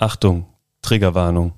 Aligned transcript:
Achtung, 0.00 0.46
Triggerwarnung. 0.80 1.52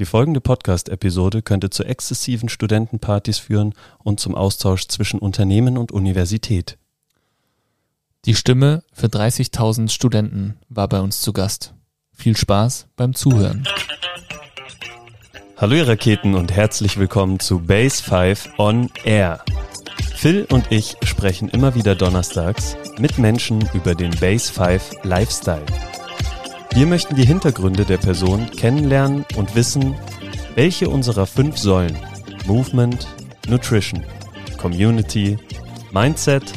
Die 0.00 0.04
folgende 0.04 0.40
Podcast-Episode 0.40 1.42
könnte 1.42 1.70
zu 1.70 1.84
exzessiven 1.84 2.48
Studentenpartys 2.48 3.38
führen 3.38 3.72
und 4.02 4.18
zum 4.18 4.34
Austausch 4.34 4.88
zwischen 4.88 5.20
Unternehmen 5.20 5.78
und 5.78 5.92
Universität. 5.92 6.76
Die 8.24 8.34
Stimme 8.34 8.82
für 8.92 9.06
30.000 9.06 9.90
Studenten 9.90 10.56
war 10.68 10.88
bei 10.88 10.98
uns 10.98 11.20
zu 11.20 11.32
Gast. 11.32 11.72
Viel 12.12 12.36
Spaß 12.36 12.88
beim 12.96 13.14
Zuhören. 13.14 13.62
Hallo 15.56 15.76
ihr 15.76 15.86
Raketen 15.86 16.34
und 16.34 16.50
herzlich 16.50 16.98
willkommen 16.98 17.38
zu 17.38 17.60
Base 17.60 18.02
5 18.02 18.58
on 18.58 18.90
Air. 19.04 19.44
Phil 20.16 20.48
und 20.50 20.72
ich 20.72 20.96
sprechen 21.04 21.48
immer 21.50 21.76
wieder 21.76 21.94
donnerstags 21.94 22.76
mit 22.98 23.18
Menschen 23.18 23.68
über 23.72 23.94
den 23.94 24.10
Base 24.18 24.52
5 24.52 25.04
Lifestyle. 25.04 25.64
Wir 26.76 26.84
möchten 26.84 27.16
die 27.16 27.24
Hintergründe 27.24 27.86
der 27.86 27.96
Person 27.96 28.50
kennenlernen 28.50 29.24
und 29.34 29.54
wissen, 29.54 29.94
welche 30.56 30.90
unserer 30.90 31.26
fünf 31.26 31.56
Säulen 31.56 31.96
Movement, 32.44 33.08
Nutrition, 33.48 34.04
Community, 34.58 35.38
Mindset 35.90 36.52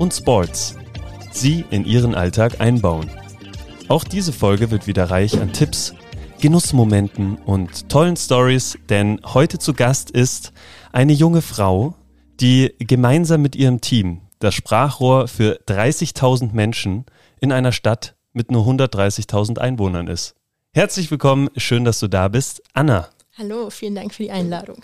und 0.00 0.12
Sports 0.12 0.74
sie 1.30 1.64
in 1.70 1.84
ihren 1.84 2.16
Alltag 2.16 2.60
einbauen. 2.60 3.08
Auch 3.86 4.02
diese 4.02 4.32
Folge 4.32 4.72
wird 4.72 4.88
wieder 4.88 5.08
reich 5.10 5.40
an 5.40 5.52
Tipps, 5.52 5.94
Genussmomenten 6.40 7.36
und 7.36 7.88
tollen 7.88 8.16
Stories, 8.16 8.76
denn 8.88 9.20
heute 9.32 9.60
zu 9.60 9.74
Gast 9.74 10.10
ist 10.10 10.52
eine 10.90 11.12
junge 11.12 11.40
Frau, 11.40 11.94
die 12.40 12.74
gemeinsam 12.80 13.42
mit 13.42 13.54
ihrem 13.54 13.80
Team 13.80 14.22
das 14.40 14.56
Sprachrohr 14.56 15.28
für 15.28 15.60
30.000 15.68 16.52
Menschen 16.52 17.04
in 17.40 17.52
einer 17.52 17.70
Stadt 17.70 18.16
mit 18.32 18.50
nur 18.50 18.66
130.000 18.66 19.58
Einwohnern 19.58 20.08
ist. 20.08 20.34
Herzlich 20.72 21.10
willkommen, 21.10 21.48
schön, 21.56 21.84
dass 21.84 22.00
du 22.00 22.08
da 22.08 22.28
bist, 22.28 22.62
Anna. 22.72 23.08
Hallo, 23.36 23.70
vielen 23.70 23.94
Dank 23.94 24.14
für 24.14 24.22
die 24.22 24.30
Einladung. 24.30 24.82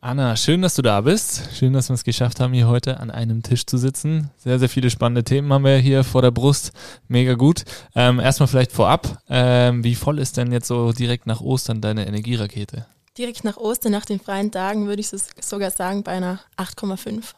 Anna, 0.00 0.36
schön, 0.36 0.62
dass 0.62 0.76
du 0.76 0.82
da 0.82 1.00
bist. 1.00 1.48
Schön, 1.54 1.72
dass 1.72 1.88
wir 1.88 1.94
es 1.94 2.04
geschafft 2.04 2.38
haben, 2.38 2.52
hier 2.52 2.68
heute 2.68 3.00
an 3.00 3.10
einem 3.10 3.42
Tisch 3.42 3.66
zu 3.66 3.76
sitzen. 3.76 4.30
Sehr, 4.36 4.58
sehr 4.60 4.68
viele 4.68 4.90
spannende 4.90 5.24
Themen 5.24 5.52
haben 5.52 5.64
wir 5.64 5.78
hier 5.78 6.04
vor 6.04 6.22
der 6.22 6.30
Brust. 6.30 6.72
Mega 7.08 7.34
gut. 7.34 7.64
Ähm, 7.96 8.20
erstmal 8.20 8.46
vielleicht 8.46 8.70
vorab, 8.70 9.20
ähm, 9.28 9.82
wie 9.82 9.96
voll 9.96 10.20
ist 10.20 10.36
denn 10.36 10.52
jetzt 10.52 10.68
so 10.68 10.92
direkt 10.92 11.26
nach 11.26 11.40
Ostern 11.40 11.80
deine 11.80 12.06
Energierakete? 12.06 12.86
Direkt 13.18 13.42
nach 13.42 13.56
Ostern, 13.56 13.92
nach 13.92 14.04
den 14.04 14.20
freien 14.20 14.52
Tagen, 14.52 14.86
würde 14.86 15.00
ich 15.00 15.08
sogar 15.08 15.70
sagen, 15.72 16.04
bei 16.04 16.12
einer 16.12 16.40
8,5. 16.56 17.34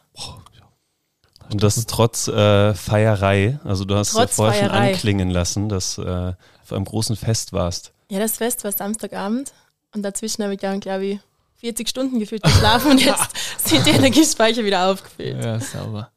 Und 1.51 1.63
das 1.63 1.77
ist 1.77 1.89
trotz 1.89 2.27
äh, 2.27 2.73
Feierei. 2.73 3.59
Also 3.63 3.85
du 3.85 3.95
hast 3.95 4.11
Trotz 4.11 4.31
ja 4.31 4.35
vorher 4.35 4.59
schon 4.61 4.69
Feierei. 4.69 4.93
anklingen 4.93 5.29
lassen, 5.29 5.69
dass 5.69 5.97
äh, 5.97 6.33
auf 6.63 6.71
einem 6.73 6.85
großen 6.85 7.15
Fest 7.15 7.53
warst. 7.53 7.91
Ja, 8.09 8.19
das 8.19 8.37
Fest 8.37 8.63
war 8.63 8.71
Samstagabend 8.71 9.51
und 9.95 10.03
dazwischen 10.03 10.43
habe 10.43 10.53
ich 10.53 10.59
dann, 10.59 10.79
glaube 10.79 11.05
ich, 11.05 11.19
40 11.57 11.89
Stunden 11.89 12.19
gefühlt 12.19 12.43
geschlafen 12.43 12.91
und 12.91 13.01
jetzt 13.03 13.31
sind 13.67 13.85
die 13.85 13.91
Energiespeicher 13.91 14.63
wieder 14.63 14.89
aufgefüllt. 14.89 15.43
Ja, 15.43 15.59
sauber. 15.59 16.09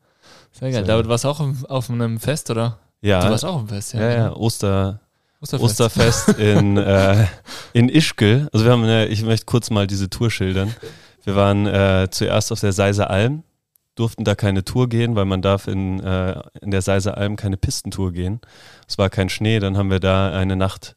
Sehr 0.52 0.70
geil. 0.70 0.82
So. 0.82 0.86
David, 0.86 1.08
warst 1.08 1.24
du 1.24 1.28
auch 1.28 1.40
auf- 1.40 1.64
auf 1.68 1.90
einem 1.90 2.20
Fest, 2.20 2.50
oder? 2.50 2.78
Ja, 3.00 3.24
Du 3.24 3.30
warst 3.30 3.44
auch 3.44 3.54
auf 3.54 3.58
einem 3.60 3.68
Fest, 3.68 3.94
ja. 3.94 4.00
ja, 4.00 4.10
ja, 4.12 4.32
Oster, 4.32 5.00
Osterfest. 5.40 5.64
Osterfest 5.64 6.28
in, 6.38 6.76
äh, 6.78 7.26
in 7.72 7.88
Ischgl. 7.88 8.48
Also 8.52 8.64
wir 8.64 8.72
haben, 8.72 8.84
eine, 8.84 9.06
ich 9.06 9.22
möchte 9.22 9.46
kurz 9.46 9.70
mal 9.70 9.86
diese 9.88 10.08
Tour 10.08 10.30
schildern. 10.30 10.74
Wir 11.24 11.34
waren 11.34 11.66
äh, 11.66 12.06
zuerst 12.10 12.52
auf 12.52 12.60
der 12.60 12.72
Seiser 12.72 13.10
Alm, 13.10 13.42
durften 13.94 14.24
da 14.24 14.34
keine 14.34 14.64
Tour 14.64 14.88
gehen, 14.88 15.16
weil 15.16 15.24
man 15.24 15.42
darf 15.42 15.68
in, 15.68 16.00
äh, 16.00 16.40
in 16.60 16.70
der 16.70 16.82
Seiser 16.82 17.16
Alm 17.16 17.36
keine 17.36 17.56
Pistentour 17.56 18.12
gehen. 18.12 18.40
Es 18.88 18.98
war 18.98 19.10
kein 19.10 19.28
Schnee, 19.28 19.58
dann 19.58 19.76
haben 19.76 19.90
wir 19.90 20.00
da 20.00 20.32
eine 20.32 20.56
Nacht 20.56 20.96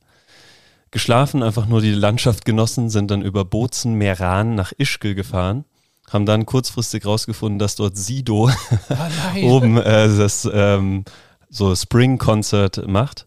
geschlafen, 0.92 1.44
einfach 1.44 1.66
nur 1.66 1.82
die 1.82 1.92
Landschaft 1.92 2.46
genossen, 2.46 2.90
sind 2.90 3.12
dann 3.12 3.22
über 3.22 3.44
Bozen, 3.44 3.96
Meran 3.96 4.56
nach 4.56 4.72
Ischgl 4.78 5.14
gefahren, 5.14 5.66
haben 6.10 6.26
dann 6.26 6.46
kurzfristig 6.46 7.06
rausgefunden, 7.06 7.60
dass 7.60 7.76
dort 7.76 7.98
Sido 7.98 8.50
nein. 8.89 9.44
oben 9.44 9.78
äh, 9.78 10.08
das 10.17 10.50
ähm, 10.52 11.04
so 11.50 11.76
Spring 11.76 12.17
Concert 12.17 12.88
macht. 12.88 13.26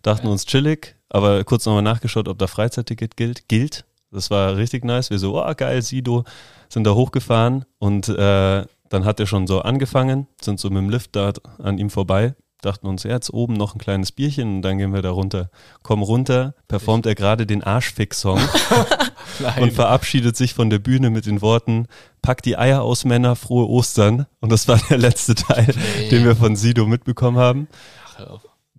Dachten 0.00 0.26
uns 0.26 0.46
chillig, 0.46 0.96
aber 1.10 1.44
kurz 1.44 1.66
nochmal 1.66 1.82
nachgeschaut, 1.82 2.28
ob 2.28 2.38
da 2.38 2.46
Freizeitticket 2.46 3.16
gilt. 3.16 3.48
Gilt. 3.48 3.84
Das 4.10 4.30
war 4.30 4.56
richtig 4.56 4.84
nice. 4.84 5.10
Wir 5.10 5.18
so, 5.18 5.38
oh 5.38 5.54
geil, 5.54 5.82
Sido, 5.82 6.24
sind 6.68 6.84
da 6.84 6.92
hochgefahren 6.92 7.64
und 7.78 8.08
äh, 8.08 8.64
dann 8.92 9.06
hat 9.06 9.18
er 9.20 9.26
schon 9.26 9.46
so 9.46 9.62
angefangen, 9.62 10.26
sind 10.40 10.60
so 10.60 10.68
mit 10.68 10.82
dem 10.82 10.90
Lift 10.90 11.16
da 11.16 11.32
an 11.58 11.78
ihm 11.78 11.88
vorbei. 11.88 12.34
Dachten 12.60 12.86
uns, 12.86 13.02
ja, 13.02 13.10
jetzt 13.12 13.32
oben 13.32 13.54
noch 13.54 13.74
ein 13.74 13.78
kleines 13.80 14.12
Bierchen 14.12 14.56
und 14.56 14.62
dann 14.62 14.78
gehen 14.78 14.92
wir 14.92 15.02
da 15.02 15.10
runter. 15.10 15.50
Kommen 15.82 16.02
runter, 16.02 16.54
performt 16.68 17.06
er 17.06 17.14
gerade 17.16 17.44
den 17.46 17.64
Arschfix-Song 17.64 18.38
und 19.60 19.72
verabschiedet 19.72 20.36
sich 20.36 20.54
von 20.54 20.70
der 20.70 20.78
Bühne 20.78 21.10
mit 21.10 21.26
den 21.26 21.40
Worten, 21.42 21.86
pack 22.20 22.42
die 22.42 22.56
Eier 22.56 22.82
aus 22.82 23.04
Männer, 23.04 23.34
frohe 23.34 23.66
Ostern. 23.68 24.26
Und 24.40 24.52
das 24.52 24.68
war 24.68 24.78
der 24.90 24.98
letzte 24.98 25.34
Teil, 25.34 25.74
Nee. 25.98 26.10
den 26.10 26.24
wir 26.24 26.36
von 26.36 26.54
Sido 26.54 26.86
mitbekommen 26.86 27.38
haben. 27.38 27.66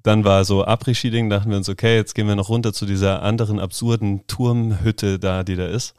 Dann 0.04 0.24
war 0.24 0.46
so 0.46 0.64
Après-Ski-Ding, 0.66 1.30
dachten 1.30 1.50
wir 1.50 1.58
uns, 1.58 1.70
okay, 1.70 1.96
jetzt 1.96 2.14
gehen 2.14 2.28
wir 2.28 2.36
noch 2.36 2.50
runter 2.50 2.72
zu 2.72 2.86
dieser 2.86 3.24
anderen 3.24 3.60
absurden 3.60 4.28
Turmhütte 4.28 5.18
da, 5.18 5.44
die 5.44 5.56
da 5.56 5.66
ist. 5.66 5.96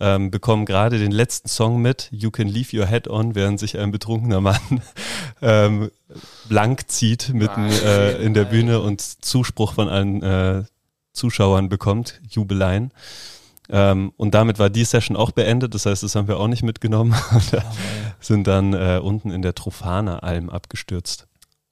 Ähm, 0.00 0.30
bekommen 0.30 0.64
gerade 0.64 0.98
den 0.98 1.10
letzten 1.10 1.48
Song 1.48 1.82
mit, 1.82 2.08
You 2.12 2.30
Can 2.30 2.46
Leave 2.46 2.76
Your 2.76 2.86
Head 2.86 3.08
On, 3.08 3.34
während 3.34 3.58
sich 3.58 3.78
ein 3.78 3.90
betrunkener 3.90 4.40
Mann 4.40 4.60
ähm, 5.42 5.90
blank 6.48 6.88
zieht 6.88 7.30
mitten 7.34 7.66
Nein, 7.66 7.82
äh, 7.84 8.12
in 8.18 8.34
der. 8.34 8.44
Bühne 8.44 8.80
und 8.80 9.00
Zuspruch 9.00 9.72
von 9.74 9.88
allen 9.88 10.22
äh, 10.22 10.62
Zuschauern 11.12 11.68
bekommt, 11.68 12.20
Jubeleien. 12.28 12.92
Ähm, 13.70 14.12
und 14.16 14.34
damit 14.34 14.58
war 14.58 14.70
die 14.70 14.84
Session 14.84 15.16
auch 15.16 15.32
beendet, 15.32 15.74
das 15.74 15.84
heißt, 15.84 16.02
das 16.02 16.14
haben 16.14 16.28
wir 16.28 16.38
auch 16.38 16.48
nicht 16.48 16.62
mitgenommen 16.62 17.14
und 17.32 17.54
Oh, 17.54 17.60
sind 18.20 18.46
dann 18.46 18.72
äh, 18.72 19.00
unten 19.02 19.30
in 19.30 19.42
der 19.42 19.54
Trofana-Alm 19.54 20.48
abgestürzt. 20.50 21.27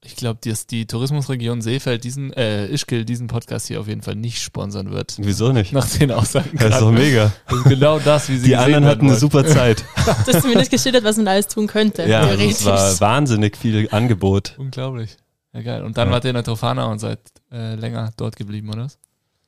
Ich 0.07 0.15
glaube, 0.15 0.39
dass 0.49 0.67
die 0.67 0.87
Tourismusregion 0.87 1.63
Seefeld 1.63 2.05
diesen, 2.05 2.33
äh, 2.33 2.67
Ischgl 2.69 3.05
diesen 3.05 3.27
Podcast 3.27 3.67
hier 3.67 3.81
auf 3.81 3.89
jeden 3.89 4.03
Fall 4.03 4.15
nicht 4.15 4.41
sponsern 4.41 4.93
wird. 4.93 5.17
Wieso 5.19 5.53
nicht? 5.53 5.73
Nach 5.73 5.89
den 5.89 6.13
Aussagen. 6.13 6.51
Das 6.59 6.75
ist 6.75 6.81
doch 6.81 6.93
mega. 6.93 7.33
Das 7.49 7.59
ist 7.59 7.65
genau 7.65 7.99
das, 7.99 8.29
wie 8.29 8.37
sie 8.39 8.49
Die 8.49 8.57
anderen 8.57 8.85
hatten 8.85 9.07
eine 9.09 9.17
super 9.17 9.45
Zeit. 9.45 9.85
Du 10.07 10.33
hast 10.33 10.43
zumindest 10.43 10.71
geschildert, 10.71 11.03
was 11.05 11.17
man 11.17 11.27
alles 11.29 11.49
tun 11.49 11.67
könnte. 11.67 12.07
Ja, 12.09 12.21
also 12.21 12.45
es 12.45 12.65
war 12.65 13.01
wahnsinnig 13.01 13.57
viel 13.57 13.89
Angebot. 13.91 14.55
Unglaublich. 14.59 15.17
Ja, 15.53 15.63
geil. 15.63 15.83
Und 15.83 15.99
dann 15.99 16.09
Ja. 16.09 16.15
wart 16.15 16.25
ihr 16.25 16.31
in 16.31 16.35
der 16.35 16.45
Trofana 16.45 16.85
und 16.87 16.99
seid 17.01 17.19
äh, 17.51 17.75
länger 17.75 18.13
dort 18.17 18.37
geblieben, 18.37 18.71
oder? 18.71 18.87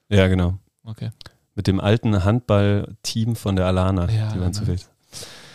Ja, 0.09 0.27
genau. 0.27 0.59
Okay. 0.85 1.11
Mit 1.55 1.67
dem 1.67 1.79
alten 1.81 2.25
Handballteam 2.25 3.37
von 3.37 3.57
der 3.57 3.67
Alana. 3.67 4.09
Ja, 4.11 4.33
die 4.33 4.41
waren 4.41 4.53
zu 4.53 4.65
nice. 4.65 4.89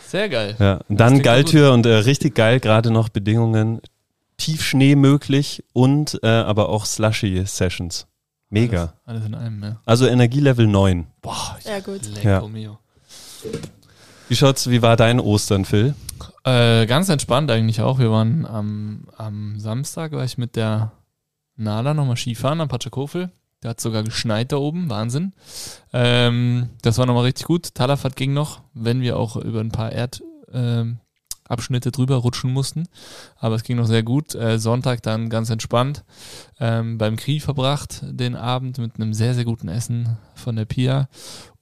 Sehr 0.08 0.30
geil. 0.30 0.56
Ja. 0.59 0.80
Und 0.88 1.00
dann 1.00 1.22
Galltür 1.24 1.74
und 1.74 1.85
äh, 1.88 1.94
richtig 1.96 2.35
geil, 2.35 2.59
gerade 2.59 2.91
noch 2.91 3.09
Bedingungen. 3.09 3.81
Tiefschnee 4.43 4.95
möglich 4.95 5.63
und 5.73 6.19
äh, 6.23 6.27
aber 6.27 6.69
auch 6.69 6.85
Slushy-Sessions. 6.85 8.07
Mega. 8.49 8.93
Alles, 9.05 9.23
alles 9.23 9.25
in 9.25 9.35
einem, 9.35 9.63
ja. 9.63 9.81
Also 9.85 10.05
Energielevel 10.05 10.67
9. 10.67 11.07
Boah, 11.21 11.57
Sehr 11.61 11.81
gut. 11.81 12.01
Lecco 12.13 12.27
Ja. 12.27 12.47
mio. 12.47 12.77
Wie 14.29 14.35
schaut's, 14.35 14.69
wie 14.69 14.81
war 14.81 14.95
dein 14.95 15.19
Ostern, 15.19 15.65
Phil? 15.65 15.95
Äh, 16.43 16.85
ganz 16.87 17.09
entspannt 17.09 17.49
eigentlich 17.51 17.81
auch. 17.81 17.99
Wir 17.99 18.11
waren 18.11 18.45
am, 18.45 19.07
am 19.17 19.59
Samstag, 19.59 20.11
war 20.11 20.23
ich 20.25 20.37
mit 20.37 20.55
der 20.55 20.91
Nala 21.55 21.93
nochmal 21.93 22.17
Skifahren 22.17 22.59
am 22.61 22.67
Patschakofel. 22.67 23.31
Da 23.61 23.69
hat 23.69 23.79
sogar 23.79 24.03
geschneit 24.03 24.51
da 24.51 24.57
oben, 24.57 24.89
Wahnsinn. 24.89 25.33
Ähm, 25.93 26.69
das 26.81 26.97
war 26.97 27.05
nochmal 27.05 27.23
richtig 27.23 27.45
gut. 27.45 27.73
Talafahrt 27.75 28.17
ging 28.17 28.33
noch, 28.33 28.59
wenn 28.73 29.01
wir 29.01 29.17
auch 29.17 29.37
über 29.37 29.61
ein 29.61 29.71
paar 29.71 29.91
Erdabschnitte 29.91 30.33
ähm, 30.53 30.99
Abschnitte 31.47 31.91
drüber 31.91 32.17
rutschen 32.17 32.51
mussten. 32.51 32.87
Aber 33.37 33.55
es 33.55 33.63
ging 33.63 33.77
noch 33.77 33.85
sehr 33.85 34.03
gut. 34.03 34.35
Äh, 34.35 34.59
Sonntag 34.59 35.03
dann 35.03 35.29
ganz 35.29 35.49
entspannt 35.49 36.03
ähm, 36.59 36.97
beim 36.97 37.15
Krie 37.15 37.39
verbracht, 37.39 38.01
den 38.03 38.35
Abend 38.35 38.77
mit 38.77 38.95
einem 38.95 39.13
sehr, 39.13 39.33
sehr 39.33 39.45
guten 39.45 39.67
Essen 39.67 40.17
von 40.35 40.55
der 40.55 40.66
Pia. 40.66 41.07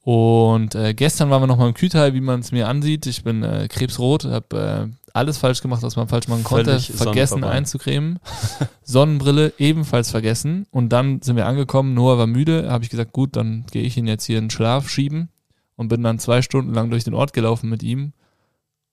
Und 0.04 0.74
äh, 0.74 0.94
gestern 0.94 1.30
waren 1.30 1.42
wir 1.42 1.46
nochmal 1.46 1.68
im 1.68 1.74
Kühlteil, 1.74 2.12
wie 2.14 2.20
man 2.20 2.40
es 2.40 2.50
mir 2.50 2.68
ansieht. 2.68 3.06
Ich 3.06 3.22
bin 3.22 3.44
äh, 3.44 3.68
krebsrot, 3.68 4.24
habe 4.24 4.90
äh, 4.90 5.08
alles 5.14 5.38
falsch 5.38 5.62
gemacht, 5.62 5.82
was 5.82 5.94
man 5.94 6.08
falsch 6.08 6.26
machen 6.26 6.42
konnte. 6.42 6.80
Völlig 6.80 6.92
vergessen 6.92 7.44
einzucremen. 7.44 8.18
Sonnenbrille 8.82 9.52
ebenfalls 9.58 10.10
vergessen. 10.10 10.66
Und 10.72 10.88
dann 10.88 11.22
sind 11.22 11.36
wir 11.36 11.46
angekommen. 11.46 11.94
Noah 11.94 12.18
war 12.18 12.26
müde. 12.26 12.68
Habe 12.70 12.82
ich 12.82 12.90
gesagt, 12.90 13.12
gut, 13.12 13.36
dann 13.36 13.64
gehe 13.70 13.82
ich 13.82 13.96
ihn 13.96 14.08
jetzt 14.08 14.24
hier 14.24 14.38
in 14.38 14.44
den 14.44 14.50
Schlaf 14.50 14.88
schieben. 14.88 15.28
Und 15.76 15.88
bin 15.88 16.02
dann 16.02 16.18
zwei 16.18 16.42
Stunden 16.42 16.74
lang 16.74 16.90
durch 16.90 17.04
den 17.04 17.14
Ort 17.14 17.32
gelaufen 17.32 17.70
mit 17.70 17.82
ihm. 17.82 18.12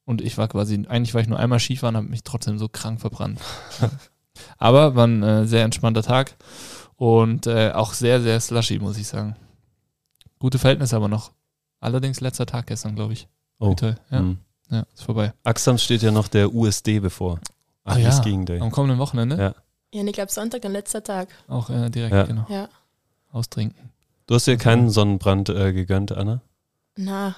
Und 0.10 0.22
ich 0.22 0.40
war 0.40 0.48
quasi, 0.48 0.74
eigentlich 0.90 1.14
war 1.14 1.22
ich 1.22 1.28
nur 1.28 1.38
einmal 1.38 1.60
Skifahren, 1.60 1.96
habe 1.96 2.08
mich 2.08 2.24
trotzdem 2.24 2.58
so 2.58 2.68
krank 2.68 3.00
verbrannt. 3.00 3.40
Aber 4.58 4.96
war 4.96 5.06
ein 5.06 5.22
äh, 5.22 5.46
sehr 5.46 5.64
entspannter 5.64 6.02
Tag. 6.02 6.36
Und 6.96 7.46
äh, 7.46 7.74
auch 7.76 7.94
sehr, 7.94 8.20
sehr 8.20 8.40
slushy, 8.40 8.80
muss 8.80 8.98
ich 8.98 9.08
sagen. 9.08 9.36
Gute 10.40 10.58
Verhältnisse 10.58 10.96
aber 10.96 11.10
noch. 11.10 11.32
Allerdings 11.80 12.22
letzter 12.22 12.48
Tag 12.48 12.66
gestern, 12.66 12.96
glaube 12.96 13.14
ich. 13.14 13.28
Oh. 13.60 13.76
Toll. 13.76 13.98
Ja, 14.10 14.18
Hm. 14.18 14.40
ja, 14.72 14.84
ist 14.96 15.04
vorbei. 15.04 15.32
Axam 15.44 15.78
steht 15.78 16.02
ja 16.02 16.10
noch 16.12 16.28
der 16.28 16.56
USD 16.56 17.00
bevor. 17.02 17.40
Ah 17.84 17.98
ja, 18.00 18.12
Skiing 18.12 18.46
Day. 18.48 18.60
Am 18.62 18.72
kommenden 18.72 18.98
Wochenende? 18.98 19.38
Ja. 19.38 19.56
Ja, 19.94 20.04
ich 20.08 20.14
glaube 20.14 20.32
Sonntag, 20.32 20.64
dann 20.64 20.72
letzter 20.72 21.04
Tag. 21.04 21.30
Auch 21.48 21.70
äh, 21.70 21.92
direkt, 21.92 22.16
Ja. 22.16 22.24
genau. 22.24 22.48
Ja. 22.50 22.68
austrinken. 23.32 23.92
Du 24.26 24.34
hast 24.34 24.48
dir 24.48 24.58
keinen 24.58 24.90
Sonnenbrand 24.90 25.50
äh, 25.50 25.72
gegönnt, 25.72 26.12
Anna? 26.12 26.42
Na, 26.96 27.36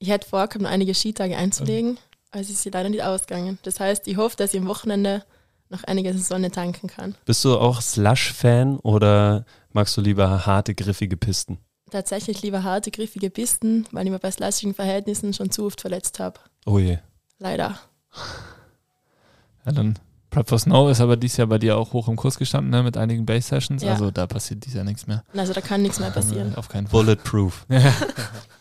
ich 0.00 0.08
hätte 0.08 0.26
noch 0.32 0.68
einige 0.68 0.94
Skitage 0.94 1.36
einzulegen, 1.36 1.98
es 2.32 2.50
ist 2.50 2.62
sie 2.62 2.70
leider 2.70 2.88
nicht 2.88 3.02
ausgegangen. 3.02 3.58
Das 3.62 3.80
heißt, 3.80 4.06
ich 4.06 4.16
hoffe, 4.16 4.36
dass 4.36 4.54
ich 4.54 4.60
am 4.60 4.68
Wochenende 4.68 5.24
noch 5.70 5.84
einiges 5.84 6.28
Sonne 6.28 6.50
tanken 6.50 6.88
kann. 6.88 7.14
Bist 7.24 7.44
du 7.44 7.58
auch 7.58 7.80
Slush-Fan 7.80 8.78
oder 8.78 9.44
magst 9.72 9.96
du 9.96 10.00
lieber 10.00 10.46
harte, 10.46 10.74
griffige 10.74 11.16
Pisten? 11.16 11.58
Tatsächlich 11.90 12.42
lieber 12.42 12.64
harte, 12.64 12.90
griffige 12.90 13.30
Pisten, 13.30 13.86
weil 13.92 14.06
ich 14.06 14.12
mir 14.12 14.18
bei 14.18 14.30
slushigen 14.30 14.74
Verhältnissen 14.74 15.32
schon 15.32 15.50
zu 15.50 15.64
oft 15.64 15.80
verletzt 15.80 16.20
habe. 16.20 16.38
Oh 16.66 16.78
je. 16.78 16.98
Leider. 17.38 17.78
Ja, 19.64 19.72
dann 19.72 19.98
Prep 20.30 20.48
for 20.48 20.58
Snow 20.58 20.90
ist 20.90 21.00
aber 21.00 21.16
dieses 21.16 21.38
Jahr 21.38 21.46
bei 21.46 21.58
dir 21.58 21.78
auch 21.78 21.92
hoch 21.94 22.08
im 22.08 22.16
Kurs 22.16 22.38
gestanden, 22.38 22.70
ne, 22.70 22.82
mit 22.82 22.96
einigen 22.98 23.24
Base-Sessions. 23.24 23.82
Ja. 23.82 23.92
Also 23.92 24.10
da 24.10 24.26
passiert 24.26 24.64
dieses 24.64 24.76
Jahr 24.76 24.84
nichts 24.84 25.06
mehr. 25.06 25.24
Also 25.34 25.54
da 25.54 25.60
kann 25.62 25.82
nichts 25.82 25.98
mehr 25.98 26.10
passieren. 26.10 26.54
Auf 26.54 26.68
keinen 26.68 26.86
Fall. 26.86 27.00
Bulletproof. 27.00 27.66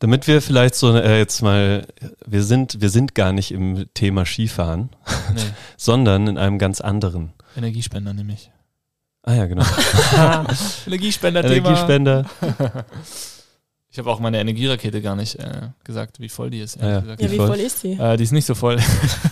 Damit 0.00 0.26
wir 0.26 0.40
vielleicht 0.40 0.74
so 0.74 0.96
äh, 0.96 1.18
jetzt 1.18 1.42
mal, 1.42 1.86
wir 2.26 2.42
sind, 2.42 2.80
wir 2.80 2.88
sind 2.88 3.14
gar 3.14 3.32
nicht 3.32 3.52
im 3.52 3.84
Thema 3.92 4.24
Skifahren, 4.24 4.88
Nee, 5.34 5.42
sondern 5.76 6.26
in 6.26 6.38
einem 6.38 6.58
ganz 6.58 6.80
anderen. 6.80 7.34
Energiespender 7.54 8.14
nämlich. 8.14 8.50
Ah 9.22 9.34
ja, 9.34 9.46
genau. 9.46 9.64
Energiespender-Thema. 10.86 11.68
Energiespender. 11.68 12.24
Ich 13.92 13.98
habe 13.98 14.08
auch 14.08 14.20
meine 14.20 14.40
Energierakete 14.40 15.02
gar 15.02 15.16
nicht 15.16 15.34
äh, 15.34 15.68
gesagt, 15.84 16.20
wie 16.20 16.30
voll 16.30 16.48
die 16.48 16.60
ist. 16.60 16.76
Ja, 16.76 16.82
ja. 16.82 16.88
ehrlich 16.92 17.02
gesagt. 17.02 17.22
Ja, 17.22 17.30
wie 17.32 17.36
voll? 17.36 17.46
voll 17.48 17.58
ist 17.58 17.80
sie? 17.80 17.92
Äh, 17.92 18.16
die 18.16 18.24
ist 18.24 18.32
nicht 18.32 18.46
so 18.46 18.54
voll. 18.54 18.78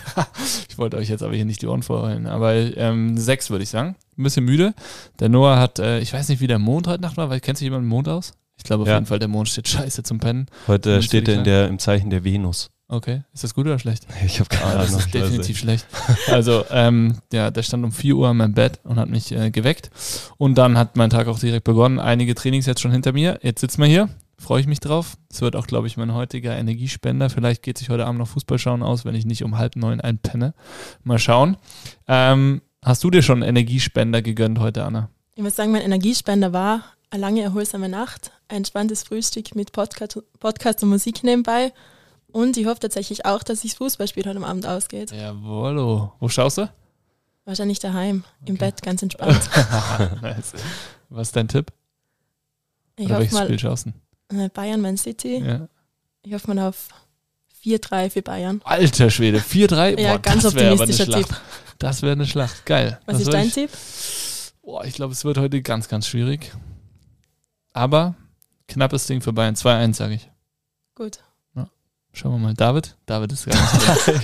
ich 0.69 0.77
wollte 0.77 0.97
euch 0.97 1.09
jetzt 1.09 1.23
aber 1.23 1.33
hier 1.33 1.45
nicht 1.45 1.63
die 1.63 1.67
Ohren 1.67 1.81
vorheulen. 1.81 2.27
Aber 2.27 2.53
ähm, 2.53 3.17
sechs 3.17 3.49
würde 3.49 3.63
ich 3.63 3.69
sagen. 3.69 3.95
Ein 4.17 4.23
bisschen 4.23 4.45
müde. 4.45 4.75
Der 5.19 5.29
Noah 5.29 5.57
hat, 5.57 5.79
äh, 5.79 5.99
ich 5.99 6.13
weiß 6.13 6.29
nicht, 6.29 6.41
wie 6.41 6.47
der 6.47 6.59
Mond 6.59 6.87
heute 6.87 7.01
Nacht 7.01 7.17
war, 7.17 7.29
weil 7.29 7.39
kennst 7.39 7.61
du 7.61 7.65
jemanden 7.65 7.87
mit 7.87 7.95
Mond 7.95 8.09
aus? 8.09 8.33
Ich 8.59 8.63
glaube 8.65 8.83
auf 8.83 8.87
Ja. 8.87 8.95
jeden 8.95 9.07
Fall, 9.07 9.17
der 9.19 9.27
Mond 9.29 9.49
steht 9.49 9.67
scheiße 9.67 10.03
zum 10.03 10.19
Pennen. 10.19 10.45
Heute 10.67 11.01
steht 11.01 11.27
er 11.27 11.35
in 11.39 11.43
der, 11.43 11.67
im 11.67 11.79
Zeichen 11.79 12.11
der 12.11 12.23
Venus. 12.23 12.69
Okay. 12.91 13.21
Ist 13.33 13.43
das 13.43 13.53
gut 13.53 13.65
oder 13.67 13.77
schlecht? 13.79 14.05
Ich 14.25 14.39
habe 14.39 14.49
keine 14.49 14.65
Ah, 14.65 14.77
das 14.79 14.87
Ahnung. 14.89 14.99
ist 14.99 15.13
definitiv 15.13 15.57
schlecht. 15.59 15.85
Also, 16.31 16.65
ähm, 16.71 17.17
ja, 17.31 17.51
der 17.51 17.61
stand 17.63 17.83
um 17.85 17.91
4 17.91 18.15
Uhr 18.15 18.27
an 18.27 18.37
meinem 18.37 18.53
Bett 18.53 18.79
und 18.83 18.97
hat 18.99 19.09
mich 19.09 19.31
äh, 19.31 19.49
geweckt. 19.51 19.91
Und 20.37 20.57
dann 20.57 20.77
hat 20.77 20.95
mein 20.97 21.09
Tag 21.09 21.27
auch 21.27 21.39
direkt 21.39 21.63
begonnen. 21.65 21.99
Einige 21.99 22.33
Trainings 22.35 22.65
jetzt 22.65 22.81
schon 22.81 22.91
hinter 22.91 23.13
mir. 23.13 23.39
Jetzt 23.43 23.61
sitzen 23.61 23.81
wir 23.81 23.87
hier. 23.87 24.09
Freue 24.39 24.61
ich 24.61 24.67
mich 24.67 24.79
drauf. 24.79 25.17
Es 25.31 25.41
wird 25.41 25.55
auch, 25.55 25.67
glaube 25.67 25.85
ich, 25.87 25.97
mein 25.97 26.13
heutiger 26.13 26.55
Energiespender. 26.57 27.29
Vielleicht 27.29 27.61
geht 27.61 27.77
sich 27.77 27.89
heute 27.89 28.05
Abend 28.07 28.19
noch 28.19 28.27
Fußball 28.29 28.57
schauen 28.57 28.81
aus, 28.81 29.05
wenn 29.05 29.13
ich 29.13 29.25
nicht 29.25 29.43
um 29.43 29.57
halb 29.57 29.75
neun 29.75 30.01
einpenne. 30.01 30.53
Mal 31.03 31.19
schauen. 31.19 31.57
Ähm, 32.07 32.61
hast 32.83 33.03
du 33.03 33.11
dir 33.11 33.21
schon 33.21 33.43
einen 33.43 33.49
Energiespender 33.49 34.21
gegönnt 34.21 34.57
heute, 34.59 34.83
Anna? 34.83 35.09
Ich 35.35 35.43
muss 35.43 35.55
sagen, 35.55 35.71
mein 35.71 35.81
Energiespender 35.83 36.53
war 36.53 36.83
eine 37.11 37.21
lange 37.21 37.41
erholsame 37.41 37.89
Nacht, 37.89 38.31
ein 38.47 38.57
entspanntes 38.57 39.03
Frühstück 39.03 39.55
mit 39.55 39.71
Podcast, 39.71 40.19
Podcast 40.39 40.83
und 40.83 40.89
Musik 40.89 41.23
nebenbei. 41.23 41.73
Und 42.31 42.57
ich 42.57 42.67
hoffe 42.67 42.79
tatsächlich 42.79 43.25
auch, 43.25 43.41
dass 43.41 43.61
sich 43.61 43.71
das 43.71 43.77
Fußballspiel 43.79 44.25
heute 44.25 44.37
am 44.37 44.43
Abend 44.43 44.67
ausgeht. 44.67 45.11
Jawollo. 45.11 46.13
Wo 46.19 46.29
schaust 46.29 46.59
du? 46.59 46.69
Wahrscheinlich 47.45 47.79
daheim, 47.79 48.23
im 48.45 48.55
Okay. 48.55 48.65
Bett, 48.65 48.81
ganz 48.83 49.01
entspannt. 49.01 49.41
nice. 50.21 50.53
Was 51.09 51.29
ist 51.29 51.35
dein 51.35 51.47
Tipp? 51.47 51.71
Ich 52.95 53.05
Oder 53.05 53.15
hoffe 53.15 53.21
welches 53.21 53.33
mal, 53.33 53.45
Spiel 53.45 53.59
schaust 53.59 53.87
du? 53.87 54.35
äh, 54.37 54.49
Bayern, 54.49 54.81
Man 54.81 54.97
City. 54.97 55.37
Ja. 55.39 55.67
Ich 56.21 56.33
hoffe 56.33 56.53
mal 56.53 56.67
auf 56.67 56.89
4-3 57.65 58.11
für 58.11 58.21
Bayern. 58.21 58.61
Alter 58.65 59.09
Schwede, 59.09 59.39
4-3? 59.39 59.99
Ja, 59.99 60.11
Boah, 60.13 60.19
ganz 60.19 60.43
das 60.43 60.53
optimistischer. 60.53 61.11
Tipp. 61.11 61.27
Das 61.79 62.03
wäre 62.03 62.11
eine 62.11 62.27
Schlacht. 62.27 62.65
Geil. 62.67 62.99
Was 63.07 63.13
Das 63.15 63.21
ist 63.23 63.33
dein 63.33 63.47
ich, 63.47 63.53
Tipp? 63.55 63.69
Boah, 64.61 64.85
ich 64.85 64.93
glaube, 64.93 65.13
es 65.13 65.25
wird 65.25 65.39
heute 65.39 65.59
ganz, 65.63 65.87
ganz 65.87 66.05
schwierig. 66.07 66.51
Aber 67.73 68.15
knappes 68.67 69.07
Ding 69.07 69.21
für 69.21 69.33
Bayern. 69.33 69.55
2-1, 69.55 69.93
sage 69.95 70.15
ich. 70.15 70.29
Gut. 70.95 71.19
Schauen 72.11 72.31
wir 72.33 72.39
mal. 72.39 72.53
David? 72.55 72.97
David 73.05 73.31
ist 73.31 73.45
drin. 73.45 73.55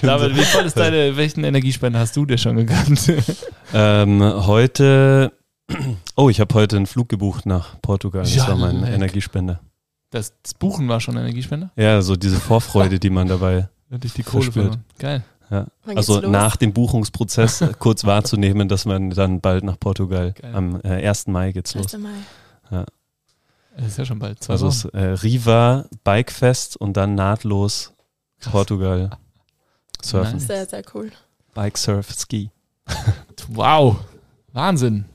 David, 0.01 0.36
wie 0.36 0.44
voll 0.44 0.65
ist 0.65 0.75
deine, 0.77 1.15
welchen 1.18 1.44
Energiespender 1.44 2.00
hast 2.00 2.15
du 2.18 2.25
dir 2.25 2.38
schon 2.38 2.56
gegönnt? 2.57 3.12
Ähm, 3.74 4.21
heute, 4.21 5.33
oh, 6.15 6.30
ich 6.30 6.39
habe 6.39 6.53
heute 6.56 6.77
einen 6.77 6.86
Flug 6.86 7.09
gebucht 7.09 7.45
nach 7.45 7.80
Portugal. 7.81 8.21
Das 8.21 8.33
Ja, 8.33 8.47
war 8.47 8.56
mein 8.56 8.80
leck. 8.81 8.94
Energiespender. 8.94 9.59
Das, 10.12 10.33
das 10.44 10.53
Buchen 10.53 10.88
war 10.88 11.01
schon 11.01 11.18
Energiespender? 11.18 11.71
Ja, 11.75 12.01
so 12.01 12.15
diese 12.15 12.39
Vorfreude, 12.39 13.00
die 13.00 13.09
man 13.09 13.27
dabei, 13.27 13.68
Hatte 13.92 14.07
ich 14.07 14.13
die 14.13 14.24
Kohle 14.24 14.44
Verspürt. 14.44 14.80
Geil. 14.97 15.24
ja. 15.51 15.65
Also 15.94 16.21
los? 16.21 16.31
nach 16.31 16.56
dem 16.56 16.71
Buchungsprozess 16.74 17.63
kurz 17.80 18.06
wahrzunehmen, 18.06 18.69
dass 18.69 18.86
man 18.86 19.09
dann 19.09 19.42
bald 19.42 19.63
nach 19.65 19.77
Portugal 19.80 20.33
Geil. 20.39 20.56
am 20.56 20.80
äh, 20.83 21.06
1. 21.07 21.27
Mai 21.27 21.51
geht's 21.51 21.75
1. 21.75 21.92
los. 21.94 22.01
Mai. 22.01 22.86
Das 23.77 23.88
ist 23.88 23.98
ja 23.98 24.06
schon 24.06 24.19
bald. 24.19 24.42
Zwei 24.42 24.54
Also 24.54 24.68
es 24.68 24.86
äh, 24.86 25.00
Riva, 25.00 25.86
Bikefest 26.04 26.77
und 26.77 26.95
dann 26.95 27.16
nahtlos 27.16 27.94
Portugal 28.39 29.10
surfen. 30.01 30.33
Nice. 30.33 30.48
Sehr, 30.48 30.66
sehr 30.66 30.83
cool. 30.94 31.12
Bike, 31.54 31.77
Surf, 31.77 32.13
Ski. 32.13 32.51
Wow. 33.50 33.98
Wahnsinn. 34.54 35.06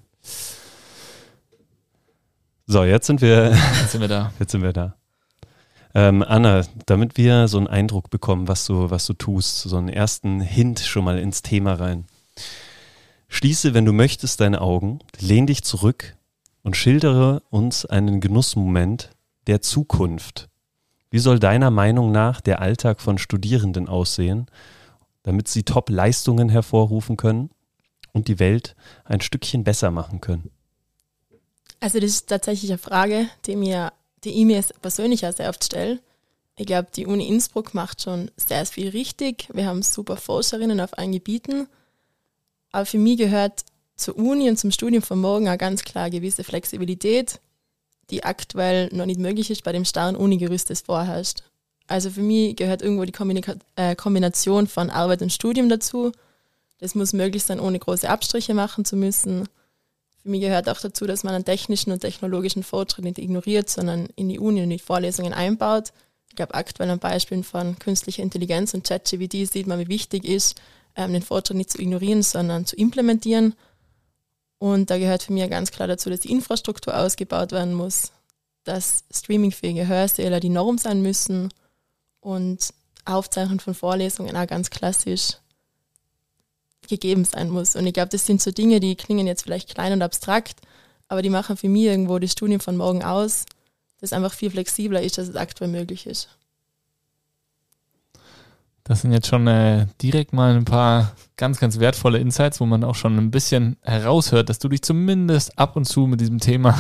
So, 2.67 2.85
jetzt 2.85 3.09
sind 3.09 3.21
wir 3.21 3.51
Jetzt 3.81 3.91
sind 3.91 4.01
wir 4.01 4.09
da. 4.09 4.33
Jetzt 4.39 4.53
sind 4.53 4.63
wir 4.63 4.73
da. 4.73 4.95
Ähm, 5.95 6.23
Anna, 6.23 6.65
damit 6.87 7.17
wir 7.17 7.49
so 7.49 7.59
einen 7.59 7.67
Eindruck 7.67 8.11
bekommen, 8.11 8.47
was 8.47 8.67
du, 8.67 8.91
was 8.91 9.07
du 9.07 9.15
tust, 9.15 9.63
so 9.63 9.77
einen 9.77 9.89
ersten 9.89 10.41
Hint 10.41 10.79
schon 10.79 11.03
mal 11.03 11.19
ins 11.19 11.43
Thema 11.43 11.75
rein. 11.75 12.05
Schließe, 13.29 13.75
wenn 13.75 13.85
du 13.85 13.93
möchtest, 13.93 14.41
deine 14.41 14.61
Augen, 14.61 15.01
lehn 15.19 15.49
dich 15.49 15.65
zurück 15.65 16.17
und 16.63 16.77
schildere 16.77 17.43
uns 17.51 17.87
einen 17.87 18.21
Genussmoment 18.21 19.11
der 19.47 19.63
Zukunft. 19.63 20.49
Wie 21.11 21.19
soll 21.19 21.39
deiner 21.39 21.71
Meinung 21.71 22.13
nach 22.13 22.41
der 22.41 22.61
Alltag 22.61 23.01
von 23.01 23.19
Studierenden 23.19 23.89
aussehen, 23.89 24.47
damit 25.23 25.49
sie 25.49 25.65
Top-Leistungen 25.65 26.49
hervorrufen 26.49 27.17
können 27.17 27.51
und 28.13 28.29
die 28.29 28.39
Welt 28.39 28.77
ein 29.05 29.21
Stückchen 29.21 29.65
besser 29.65 29.91
machen 29.91 30.21
können? 30.21 30.51
Also 31.81 31.99
das 31.99 32.11
ist 32.11 32.29
tatsächlich 32.29 32.71
eine 32.71 32.79
Frage, 32.79 33.29
die 33.47 33.57
mir, 33.57 33.93
die 34.23 34.31
ich 34.31 34.45
mir 34.45 34.63
persönlich 34.83 35.27
auch 35.27 35.33
sehr 35.33 35.49
oft 35.49 35.65
stelle. 35.65 35.99
Ich 36.57 36.67
glaube, 36.67 36.89
die 36.95 37.07
Uni 37.07 37.27
Innsbruck 37.27 37.75
macht 37.75 38.03
schon 38.03 38.31
sehr 38.37 38.67
viel 38.67 38.91
richtig. 38.91 39.49
Wir 39.53 39.67
haben 39.67 39.83
super 39.83 40.17
Forscherinnen 40.17 40.81
auf 40.81 40.97
allen 40.99 41.13
Gebieten. 41.13 41.67
Aber 42.71 42.85
für 42.87 42.99
mich 42.99 43.17
gehört 43.17 43.65
zur 44.01 44.17
Uni 44.17 44.49
und 44.49 44.59
zum 44.59 44.71
Studium 44.71 45.03
von 45.03 45.21
morgen 45.21 45.49
auch 45.49 45.59
ganz 45.59 45.83
klar 45.85 46.11
gewisse 46.11 46.45
Flexibilität, 46.45 47.41
die 48.11 48.25
aktuell 48.25 48.89
noch 48.93 49.07
nicht 49.07 49.21
möglich 49.21 49.51
ist 49.51 49.63
bei 49.63 49.73
dem 49.73 49.85
starren 49.85 50.17
Uni-Gerüst, 50.17 50.71
das 50.71 50.81
vorherrscht. 50.81 51.43
Also 51.87 52.11
für 52.11 52.23
mich 52.23 52.57
gehört 52.57 52.83
irgendwo 52.83 53.05
die 53.05 53.13
Kommunika 53.13 53.55
äh, 53.77 53.97
Kombination 53.97 54.67
von 54.67 54.91
Arbeit 54.91 55.23
und 55.23 55.33
Studium 55.33 55.69
dazu. 55.69 56.13
Das 56.79 56.95
muss 56.95 57.13
möglich 57.13 57.43
sein, 57.45 57.61
ohne 57.61 57.79
große 57.79 58.09
Abstriche 58.09 58.55
machen 58.55 58.85
zu 58.85 58.97
müssen. 58.97 59.49
Für 60.23 60.29
mich 60.29 60.41
gehört 60.41 60.69
auch 60.69 60.81
dazu, 60.81 61.07
dass 61.07 61.25
man 61.25 61.35
einen 61.35 61.45
technischen 61.45 61.93
und 61.93 62.01
technologischen 62.01 62.63
Fortschritt 62.63 63.05
nicht 63.05 63.19
ignoriert, 63.19 63.69
sondern 63.69 64.09
in 64.17 64.29
die 64.29 64.39
Uni 64.39 64.63
und 64.63 64.71
die 64.71 64.79
Vorlesungen 64.79 65.33
einbaut. 65.33 65.93
Ich 66.29 66.37
glaube, 66.37 66.55
aktuell 66.55 66.91
an 66.91 66.99
Beispielen 66.99 67.43
von 67.43 67.79
künstlicher 67.79 68.23
Intelligenz 68.23 68.73
und 68.73 68.85
ChatGPT 68.85 69.51
sieht 69.51 69.67
man, 69.67 69.81
wie 69.81 69.89
wichtig 69.89 70.25
ist, 70.25 70.61
ähm, 70.95 71.13
den 71.13 71.23
Fortschritt 71.23 71.57
nicht 71.57 71.71
zu 71.71 71.81
ignorieren, 71.81 72.23
sondern 72.23 72.67
zu 72.67 72.77
implementieren. 72.77 73.55
Und 74.61 74.91
da 74.91 74.99
gehört 74.99 75.23
für 75.23 75.33
mich 75.33 75.49
ganz 75.49 75.71
klar 75.71 75.89
dazu, 75.89 76.11
dass 76.11 76.21
die 76.21 76.31
Infrastruktur 76.31 76.95
ausgebaut 76.95 77.51
werden 77.51 77.73
muss, 77.73 78.13
dass 78.65 79.05
streamingfähige 79.11 79.89
Hörsäle 79.89 80.39
die 80.39 80.51
Norm 80.51 80.77
sein 80.77 81.01
müssen 81.01 81.49
und 82.21 82.75
Aufzeichnung 83.07 83.59
von 83.59 83.73
Vorlesungen 83.73 84.37
auch 84.37 84.47
ganz 84.47 84.69
klassisch 84.69 85.39
gegeben 86.87 87.25
sein 87.25 87.49
muss. 87.49 87.75
Und 87.75 87.87
ich 87.87 87.95
glaube, 87.95 88.11
das 88.11 88.27
sind 88.27 88.43
so 88.43 88.51
Dinge, 88.51 88.81
die 88.81 88.97
klingen 88.97 89.27
jetzt 89.27 89.45
vielleicht 89.45 89.75
klein 89.75 89.95
und 89.95 90.03
abstrakt, 90.03 90.61
aber 91.09 91.23
die 91.23 91.31
machen 91.31 91.57
für 91.57 91.71
mich 91.71 91.85
irgendwo 91.85 92.19
das 92.19 92.33
Studium 92.33 92.61
von 92.61 92.77
morgen 92.77 93.03
aus, 93.03 93.47
das 94.03 94.13
einfach 94.13 94.35
viel 94.35 94.51
flexibler 94.51 95.01
ist, 95.01 95.19
als 95.19 95.29
es 95.29 95.37
aktuell 95.37 95.71
möglich 95.71 96.07
ist. 96.07 96.29
Das 98.85 99.03
sind 99.03 99.13
jetzt 99.13 99.27
schon 99.27 99.47
äh, 99.47 99.87
direkt 100.03 100.33
mal 100.33 100.57
ein 100.57 100.65
paar 100.65 101.13
ganz, 101.37 101.61
ganz 101.61 101.79
wertvolle 101.79 102.19
Insights, 102.19 102.61
wo 102.61 102.67
man 102.67 102.83
auch 102.83 102.95
schon 102.95 103.17
ein 103.19 103.31
bisschen 103.31 103.77
heraushört, 103.83 104.49
dass 104.49 104.59
du 104.59 104.69
dich 104.69 104.83
zumindest 104.83 105.59
ab 105.59 105.77
und 105.77 105.85
zu 105.85 106.07
mit 106.07 106.21
diesem 106.21 106.39
Thema 106.39 106.75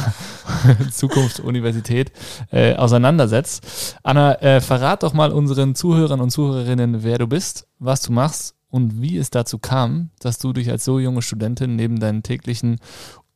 Zukunft 0.90 1.40
Universität 1.40 2.12
äh, 2.50 2.75
auseinandersetzt. 2.75 3.99
Anna, 4.02 4.35
äh, 4.40 4.61
verrat 4.61 5.02
doch 5.02 5.12
mal 5.12 5.30
unseren 5.30 5.75
Zuhörern 5.75 6.21
und 6.21 6.30
Zuhörerinnen, 6.30 7.02
wer 7.02 7.19
du 7.19 7.26
bist, 7.26 7.69
was 7.78 8.02
du 8.02 8.12
machst 8.12 8.54
und 8.71 9.00
wie 9.00 9.19
es 9.19 9.30
dazu 9.30 9.59
kam, 9.59 10.11
dass 10.21 10.38
du 10.38 10.52
dich 10.52 10.71
als 10.71 10.85
so 10.85 10.99
junge 10.99 11.23
Studentin 11.23 11.76
neben 11.76 12.00
deinen 12.00 12.23
täglichen 12.23 12.78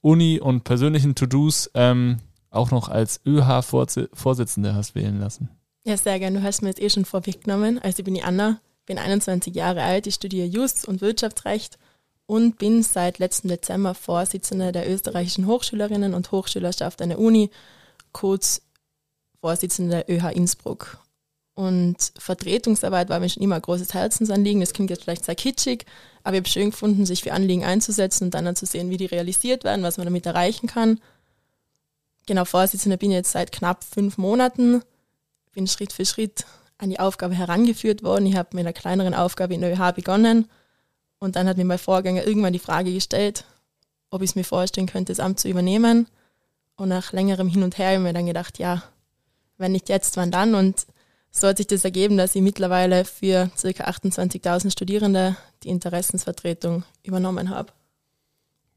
Uni- 0.01 0.41
und 0.41 0.65
persönlichen 0.65 1.15
To-Dos 1.15 1.71
ähm, 1.75 2.19
auch 2.51 2.71
noch 2.71 2.89
als 2.89 3.21
ÖH-Vorsitzende 3.27 4.75
hast 4.75 4.95
wählen 4.95 5.19
lassen. 5.19 5.51
Ja, 5.87 5.99
sehr 5.99 6.19
gerne. 6.19 6.41
Du 6.41 6.45
hast 6.45 6.63
mir 6.63 6.69
jetzt 6.69 6.81
eh 6.81 6.89
schon 6.89 7.05
vorweggenommen. 7.05 7.79
Also 7.79 7.99
ich 7.99 8.05
bin 8.05 8.15
die 8.15 8.23
Anna, 8.23 8.61
bin 8.87 8.99
21 8.99 9.55
Jahre 9.55 9.83
alt, 9.83 10.07
ich 10.07 10.15
studiere 10.15 10.47
Just 10.47 10.89
und 10.89 11.03
Wirtschaftsrecht 11.03 11.79
und 12.27 12.57
bin 12.57 12.83
seit 12.83 13.19
letztem 13.19 13.49
Dezember 13.51 13.95
Vorsitzende 13.95 14.73
der 14.73 14.91
österreichischen 14.91 15.47
Hochschülerinnen 15.47 16.15
und 16.15 16.33
Hochschülerschaft 16.33 17.03
an 17.03 17.11
der 17.11 17.19
Uni, 17.19 17.51
kurz 18.13 18.63
Vorsitzende 19.41 20.05
der 20.07 20.11
ÖH 20.11 20.35
Innsbruck. 20.35 20.99
Und 21.53 22.13
Vertretungsarbeit 22.19 23.11
war 23.11 23.21
mir 23.21 23.29
schon 23.29 23.43
immer 23.43 23.57
ein 23.57 23.63
großes 23.63 23.93
Herzensanliegen. 23.93 24.61
Das 24.61 24.73
klingt 24.73 24.91
jetzt 24.91 25.05
vielleicht 25.05 25.27
sehr 25.27 25.37
kitschig, 25.37 25.85
aber 26.25 26.35
ich 26.35 26.41
habe 26.41 26.49
schön 26.49 26.71
gefunden, 26.71 27.05
sich 27.05 27.23
für 27.23 27.33
Anliegen 27.35 27.63
einzusetzen 27.63 28.25
und 28.25 28.35
dann, 28.35 28.47
dann 28.47 28.57
zu 28.57 28.65
sehen, 28.65 28.89
wie 28.89 28.97
die 28.97 29.07
realisiert 29.07 29.65
werden, 29.65 29.85
was 29.85 29.99
man 29.99 30.07
damit 30.07 30.25
erreichen 30.25 30.67
kann. 30.67 30.99
Genau, 32.27 32.47
Vorsitzende 32.47 32.97
bin 32.97 33.11
ich 33.11 33.17
jetzt 33.17 33.33
seit 33.33 33.53
knapp 33.53 33.85
fünf 33.85 34.17
Monaten, 34.17 34.83
bin 35.55 35.67
Schritt 35.67 35.93
für 35.93 36.05
Schritt 36.05 36.45
an 36.79 36.91
die 36.91 37.01
Aufgabe 37.01 37.35
herangeführt 37.35 38.03
worden. 38.03 38.27
Ich 38.27 38.37
habe 38.37 38.51
mit 38.53 38.61
einer 38.61 38.73
kleineren 38.73 39.15
Aufgabe 39.15 39.55
in 39.55 39.61
der 39.61 39.73
ÖH 39.73 39.93
begonnen 39.93 40.49
und 41.19 41.37
dann 41.37 41.49
hat 41.49 41.57
mir 41.57 41.65
mein 41.65 41.79
Vorgänger 41.79 42.27
irgendwann 42.27 42.53
die 42.53 42.59
Frage 42.59 42.93
gestellt, 42.93 43.45
ob 44.11 44.23
ich 44.23 44.31
es 44.31 44.37
mir 44.37 44.45
vorstellen 44.45 44.87
könnte, 44.87 45.13
das 45.13 45.21
Amt 45.21 45.41
zu 45.41 45.49
übernehmen. 45.49 46.07
Und 46.77 46.89
nach 46.89 47.13
längerem 47.13 47.49
Hin 47.49 47.63
und 47.63 47.79
Her 47.79 47.89
habe 47.89 47.97
ich 47.97 48.03
mir 48.03 48.13
dann 48.13 48.27
gedacht, 48.27 48.59
ja, 48.59 48.83
wenn 49.57 49.73
nicht 49.73 49.89
jetzt, 49.89 50.17
wann 50.17 50.31
dann? 50.31 50.55
Und 50.55 50.87
so 51.31 51.49
hat 51.49 51.57
sich 51.57 51.67
das 51.67 51.85
ergeben, 51.85 52.17
dass 52.17 52.35
ich 52.35 52.43
mittlerweile 52.43 53.05
für 53.05 53.51
ca. 53.61 53.69
28.000 53.69 54.71
Studierende 54.71 55.37
die 55.63 55.69
Interessensvertretung 55.69 56.85
übernommen 57.03 57.51
habe. 57.51 57.73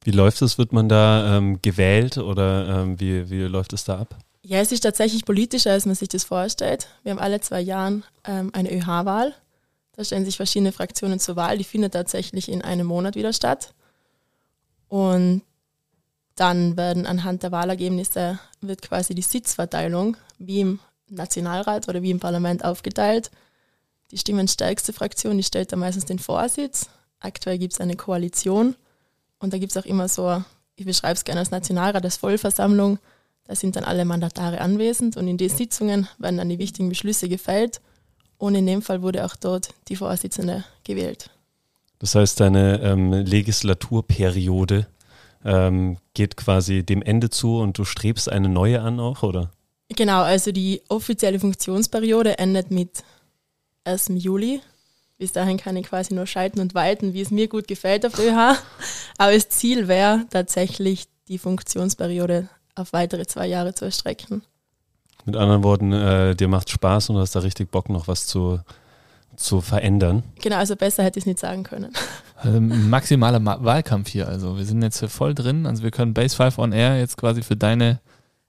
Wie 0.03 0.12
läuft 0.12 0.41
es? 0.41 0.57
Wird 0.57 0.72
man 0.72 0.88
da 0.88 1.38
ähm, 1.38 1.62
gewählt 1.62 2.17
oder 2.17 2.81
ähm, 2.81 3.00
wie, 3.00 3.29
wie 3.29 3.41
läuft 3.41 3.74
es 3.74 3.84
da 3.84 4.00
ab? 4.00 4.15
Ja, 4.48 4.60
es 4.60 4.72
ist 4.72 4.80
tatsächlich 4.80 5.25
politischer, 5.25 5.74
als 5.74 5.86
man 5.86 5.96
sich 5.96 6.08
das 6.08 6.24
vorstellt. 6.24 6.88
Wir 7.04 7.12
haben 7.12 7.20
alle 7.20 7.42
zwei 7.42 7.60
Jahre 7.60 8.04
ähm, 8.24 8.50
eine 8.54 8.72
ÖH-Wahl. 8.72 9.36
Da 9.92 10.06
stellen 10.06 10.24
sich 10.24 10.38
verschiedene 10.38 10.72
Fraktionen 10.72 11.20
zur 11.20 11.36
Wahl. 11.36 11.58
Die 11.58 11.66
findet 11.66 11.92
tatsächlich 11.92 12.48
in 12.48 12.62
einem 12.62 12.88
Monat 12.88 13.16
wieder 13.16 13.34
statt. 13.34 13.74
Und 14.88 15.42
dann 16.36 16.77
werden 16.77 17.06
anhand 17.06 17.44
der 17.44 17.51
Wahlergebnisse 17.51 18.39
wird 18.62 18.82
quasi 18.82 19.13
die 19.13 19.22
Sitzverteilung 19.22 20.16
wie 20.38 20.62
im 20.62 20.80
Nationalrat 21.10 21.89
oder 21.89 22.01
wie 22.01 22.12
im 22.12 22.22
Parlament 22.22 22.63
aufgeteilt. 22.63 23.32
Die 24.12 24.18
stimmenstärkste 24.18 24.94
Fraktion, 24.94 25.36
die 25.36 25.44
stellt 25.44 25.74
dann 25.74 25.80
meistens 25.80 26.06
den 26.06 26.20
Vorsitz. 26.20 26.88
Aktuell 27.20 27.58
gibt 27.58 27.74
es 27.74 27.82
eine 27.82 27.98
Koalition 27.98 28.77
und 29.39 29.51
da 29.51 29.58
gibt 29.58 29.75
es 29.75 29.77
auch 29.77 29.86
immer 29.86 30.08
so, 30.08 30.42
ich 30.77 30.86
beschreibe 30.86 31.16
es 31.16 31.25
gerne 31.25 31.42
als 31.42 31.51
Nationalrat, 31.51 32.06
als 32.06 32.16
Vollversammlung. 32.16 32.98
Da 33.48 33.56
sind 33.56 33.75
dann 33.75 33.86
alle 33.86 34.06
Mandatare 34.06 34.60
anwesend 34.60 35.16
und 35.18 35.27
in 35.27 35.38
den 35.38 35.50
Sitzungen 35.50 36.08
werden 36.18 36.38
dann 36.38 36.50
die 36.50 36.60
wichtigen 36.60 36.89
Beschlüsse 36.89 37.30
gefällt. 37.30 37.82
Und 38.38 38.56
in 38.56 38.68
dem 38.68 38.82
Fall 38.82 39.01
wurde 39.01 39.25
auch 39.25 39.36
dort 39.36 39.70
die 39.88 39.96
Vorsitzende 39.96 40.63
gewählt. 40.84 41.32
Das 42.00 42.13
heißt, 42.13 42.39
deine 42.39 42.82
ähm, 42.82 43.12
Legislaturperiode 43.12 44.86
ähm, 45.44 45.98
geht 46.13 46.38
quasi 46.38 46.84
dem 46.84 47.01
Ende 47.01 47.30
zu 47.30 47.58
und 47.58 47.77
du 47.77 47.86
strebst 47.86 48.30
eine 48.30 48.50
neue 48.50 48.82
an 48.82 49.00
auch, 49.00 49.24
oder? 49.24 49.50
Genau, 49.89 50.22
also 50.22 50.51
die 50.51 50.82
offizielle 50.89 51.39
Funktionsperiode 51.39 52.38
endet 52.38 52.70
mit 52.70 53.04
1. 53.86 54.12
Juli. 54.16 54.62
Bis 55.18 55.32
dahin 55.32 55.58
kann 55.58 55.77
ich 55.77 55.88
quasi 55.88 56.13
nur 56.13 56.27
schalten 56.27 56.60
und 56.60 56.75
walten, 56.75 57.13
wie 57.13 57.22
es 57.22 57.32
mir 57.32 57.48
gut 57.48 57.68
gefällt 57.68 58.06
auf 58.06 58.13
der 58.13 58.25
ÖH. 58.25 58.58
Aber 59.18 59.32
das 59.32 59.50
Ziel 59.50 59.88
wäre 59.88 60.25
tatsächlich, 60.30 61.06
die 61.27 61.39
Funktionsperiode 61.39 62.50
auf 62.79 62.93
weitere 62.93 63.25
zwei 63.25 63.48
Jahre 63.48 63.74
zu 63.74 63.86
erstrecken. 63.86 64.43
Mit 65.25 65.36
anderen 65.36 65.63
Worten, 65.63 65.91
äh, 65.91 66.36
dir 66.36 66.48
macht 66.48 66.69
Spaß 66.69 67.10
und 67.10 67.15
du 67.15 67.22
hast 67.22 67.36
da 67.36 67.39
richtig 67.39 67.69
Bock, 67.69 67.89
noch 67.89 68.07
was 68.07 68.27
zu, 68.27 68.60
zu 69.36 69.62
verändern. 69.62 70.24
Genau, 70.41 70.57
also 70.57 70.75
besser 70.75 71.03
hätte 71.03 71.19
ich 71.19 71.24
es 71.24 71.27
nicht 71.27 71.39
sagen 71.39 71.63
können. 71.63 71.91
Also 72.38 72.62
maximaler 72.62 73.39
Ma 73.39 73.57
Wahlkampf 73.62 74.10
hier. 74.10 74.27
Also 74.27 74.57
wir 74.57 74.65
sind 74.65 74.81
jetzt 74.81 75.03
voll 75.05 75.36
drin. 75.36 75.65
Also 75.65 75.84
wir 75.84 75.91
können 75.91 76.13
Base 76.13 76.36
5 76.36 76.57
on 76.60 76.72
Air 76.72 76.98
jetzt 77.00 77.17
quasi 77.17 77.43
für 77.43 77.57
deine 77.57 78.00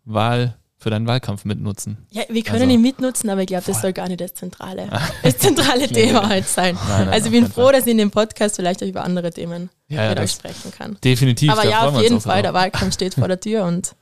Wahl 0.05 0.57
für 0.81 0.91
deinen 0.91 1.09
Wahlkampf 1.09 1.45
mitnutzen. 1.45 1.99
Ja, 2.11 2.23
wir 2.29 2.43
können 2.45 2.63
also, 2.63 2.75
ihn 2.75 2.81
mitnutzen, 2.81 3.29
aber 3.31 3.41
ich 3.41 3.49
glaube, 3.49 3.65
das 3.67 3.83
soll 3.83 3.93
gar 3.93 4.07
nicht 4.07 4.21
das 4.21 4.35
zentrale, 4.35 4.89
das 5.25 5.37
zentrale 5.37 5.89
Thema 5.93 6.29
halt 6.29 6.47
sein. 6.47 6.77
Nein, 6.77 7.07
nein, 7.07 7.09
also 7.09 7.27
ich 7.27 7.33
bin 7.33 7.51
froh, 7.51 7.73
dass 7.73 7.85
ich 7.85 7.91
in 7.91 7.99
dem 7.99 8.13
Podcast 8.13 8.55
vielleicht 8.57 8.81
auch 8.85 8.87
über 8.87 9.03
andere 9.03 9.33
Themen 9.33 9.71
ja, 9.89 10.09
mit 10.09 10.21
euch 10.21 10.31
sprechen 10.31 10.71
kann. 10.71 10.97
Definitiv. 11.03 11.51
Aber 11.51 11.69
ja, 11.69 11.89
auf 11.89 12.01
jeden 12.01 12.21
Fall, 12.21 12.43
der 12.43 12.55
Wahlkampf 12.55 12.95
steht 12.95 13.15
vor 13.15 13.27
der 13.27 13.41
Tür 13.41 13.65
und 13.65 13.97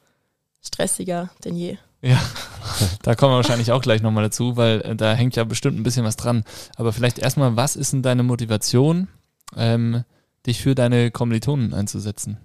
stressiger 0.67 1.31
denn 1.45 1.57
je. 1.57 1.79
Ja, 2.03 2.21
da 3.03 3.15
kommen 3.15 3.33
wir 3.33 3.37
wahrscheinlich 3.37 3.73
auch 3.73 3.83
gleich 3.83 4.03
nochmal 4.03 4.25
dazu, 4.25 4.57
weil 4.57 4.81
äh, 4.83 4.97
da 4.97 5.15
hängt 5.15 5.37
ja 5.37 5.45
bestimmt 5.45 5.79
ein 5.79 5.83
bisschen 5.83 6.05
was 6.05 6.17
dran. 6.17 6.45
Aber 6.77 6.93
vielleicht 6.93 7.19
erstmal, 7.19 7.57
was 7.57 7.77
ist 7.77 7.93
denn 7.93 8.03
deine 8.03 8.23
Motivation, 8.23 9.09
ähm, 9.57 10.05
dich 10.47 10.63
für 10.63 10.75
deine 10.75 11.11
Kommilitonen 11.11 11.75
einzusetzen? 11.75 12.39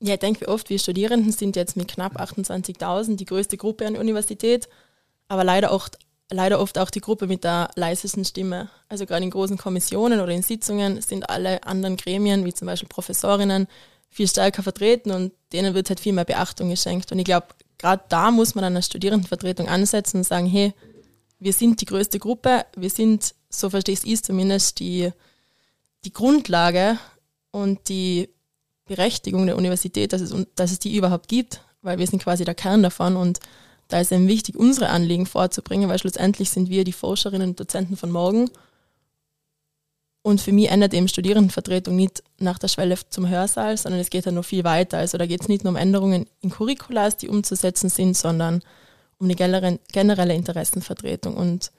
Ja, 0.00 0.14
ich 0.14 0.20
denke, 0.20 0.48
oft 0.48 0.68
wir 0.70 0.78
Studierenden 0.78 1.32
sind 1.32 1.56
jetzt 1.56 1.76
mit 1.76 1.88
knapp 1.88 2.20
28.000 2.20 3.16
die 3.16 3.24
größte 3.24 3.56
Gruppe 3.56 3.86
an 3.86 3.94
der 3.94 4.02
Universität, 4.02 4.68
aber 5.28 5.44
leider 5.44 5.72
oft, 5.72 5.98
leider 6.30 6.60
oft 6.60 6.78
auch 6.78 6.90
die 6.90 7.00
Gruppe 7.00 7.26
mit 7.26 7.44
der 7.44 7.70
leisesten 7.76 8.24
Stimme. 8.24 8.68
Also 8.88 9.06
gerade 9.06 9.24
in 9.24 9.30
großen 9.30 9.56
Kommissionen 9.56 10.20
oder 10.20 10.32
in 10.32 10.42
Sitzungen 10.42 11.00
sind 11.00 11.30
alle 11.30 11.62
anderen 11.64 11.96
Gremien, 11.96 12.44
wie 12.44 12.52
zum 12.52 12.66
Beispiel 12.66 12.88
Professorinnen, 12.88 13.66
viel 14.10 14.28
stärker 14.28 14.62
vertreten 14.62 15.10
und 15.10 15.32
denen 15.52 15.74
wird 15.74 15.88
halt 15.88 16.00
viel 16.00 16.12
mehr 16.12 16.24
Beachtung 16.24 16.70
geschenkt. 16.70 17.10
Und 17.10 17.18
ich 17.18 17.24
glaube, 17.24 17.46
gerade 17.78 18.04
da 18.08 18.30
muss 18.30 18.54
man 18.54 18.62
dann 18.62 18.76
als 18.76 18.86
Studierendenvertretung 18.86 19.68
ansetzen 19.68 20.18
und 20.18 20.24
sagen, 20.24 20.46
hey, 20.46 20.72
wir 21.38 21.52
sind 21.52 21.80
die 21.80 21.86
größte 21.86 22.18
Gruppe, 22.18 22.64
wir 22.76 22.90
sind, 22.90 23.34
so 23.50 23.70
verstehe 23.70 23.94
ich 23.94 24.12
es 24.12 24.22
zumindest, 24.22 24.80
die, 24.80 25.10
die 26.04 26.12
Grundlage 26.12 26.98
und 27.50 27.88
die 27.88 28.30
Berechtigung 28.86 29.46
der 29.46 29.56
Universität, 29.56 30.12
dass 30.12 30.20
es, 30.20 30.34
dass 30.54 30.72
es 30.72 30.78
die 30.78 30.96
überhaupt 30.96 31.28
gibt, 31.28 31.62
weil 31.82 31.98
wir 31.98 32.06
sind 32.06 32.22
quasi 32.22 32.44
der 32.44 32.54
Kern 32.54 32.82
davon 32.82 33.16
und 33.16 33.40
da 33.88 34.00
ist 34.00 34.12
eben 34.12 34.28
wichtig, 34.28 34.56
unsere 34.56 34.88
Anliegen 34.88 35.26
vorzubringen, 35.26 35.88
weil 35.88 35.98
schlussendlich 35.98 36.50
sind 36.50 36.70
wir 36.70 36.84
die 36.84 36.92
Forscherinnen 36.92 37.50
und 37.50 37.60
Dozenten 37.60 37.96
von 37.96 38.10
morgen. 38.10 38.50
Und 40.26 40.40
für 40.40 40.52
mich 40.52 40.70
ändert 40.70 40.94
eben 40.94 41.06
Studierendenvertretung 41.06 41.94
nicht 41.94 42.22
nach 42.38 42.58
der 42.58 42.68
Schwelle 42.68 42.96
zum 43.10 43.28
Hörsaal, 43.28 43.76
sondern 43.76 44.00
es 44.00 44.08
geht 44.08 44.24
ja 44.24 44.32
noch 44.32 44.46
viel 44.46 44.64
weiter. 44.64 44.96
Also 44.96 45.18
da 45.18 45.26
geht 45.26 45.42
es 45.42 45.48
nicht 45.48 45.64
nur 45.64 45.72
um 45.72 45.76
Änderungen 45.76 46.24
in 46.40 46.48
Curriculas, 46.48 47.18
die 47.18 47.28
umzusetzen 47.28 47.90
sind, 47.90 48.16
sondern 48.16 48.62
um 49.18 49.28
die 49.28 49.36
generelle 49.36 50.34
Interessenvertretung. 50.34 51.36
Und 51.36 51.72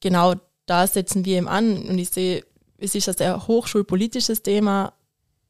genau 0.00 0.34
da 0.66 0.88
setzen 0.88 1.24
wir 1.24 1.38
eben 1.38 1.46
an. 1.46 1.86
Und 1.86 1.98
ich 1.98 2.08
sehe, 2.08 2.44
es 2.78 2.96
ist 2.96 3.08
ein 3.08 3.16
sehr 3.16 3.46
hochschulpolitisches 3.46 4.42
Thema, 4.42 4.92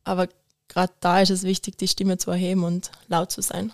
aber 0.04 0.28
gerade 0.68 0.92
da 1.00 1.22
ist 1.22 1.30
es 1.30 1.44
wichtig, 1.44 1.78
die 1.78 1.88
Stimme 1.88 2.18
zu 2.18 2.30
erheben 2.30 2.62
und 2.62 2.90
laut 3.06 3.32
zu 3.32 3.40
sein. 3.40 3.72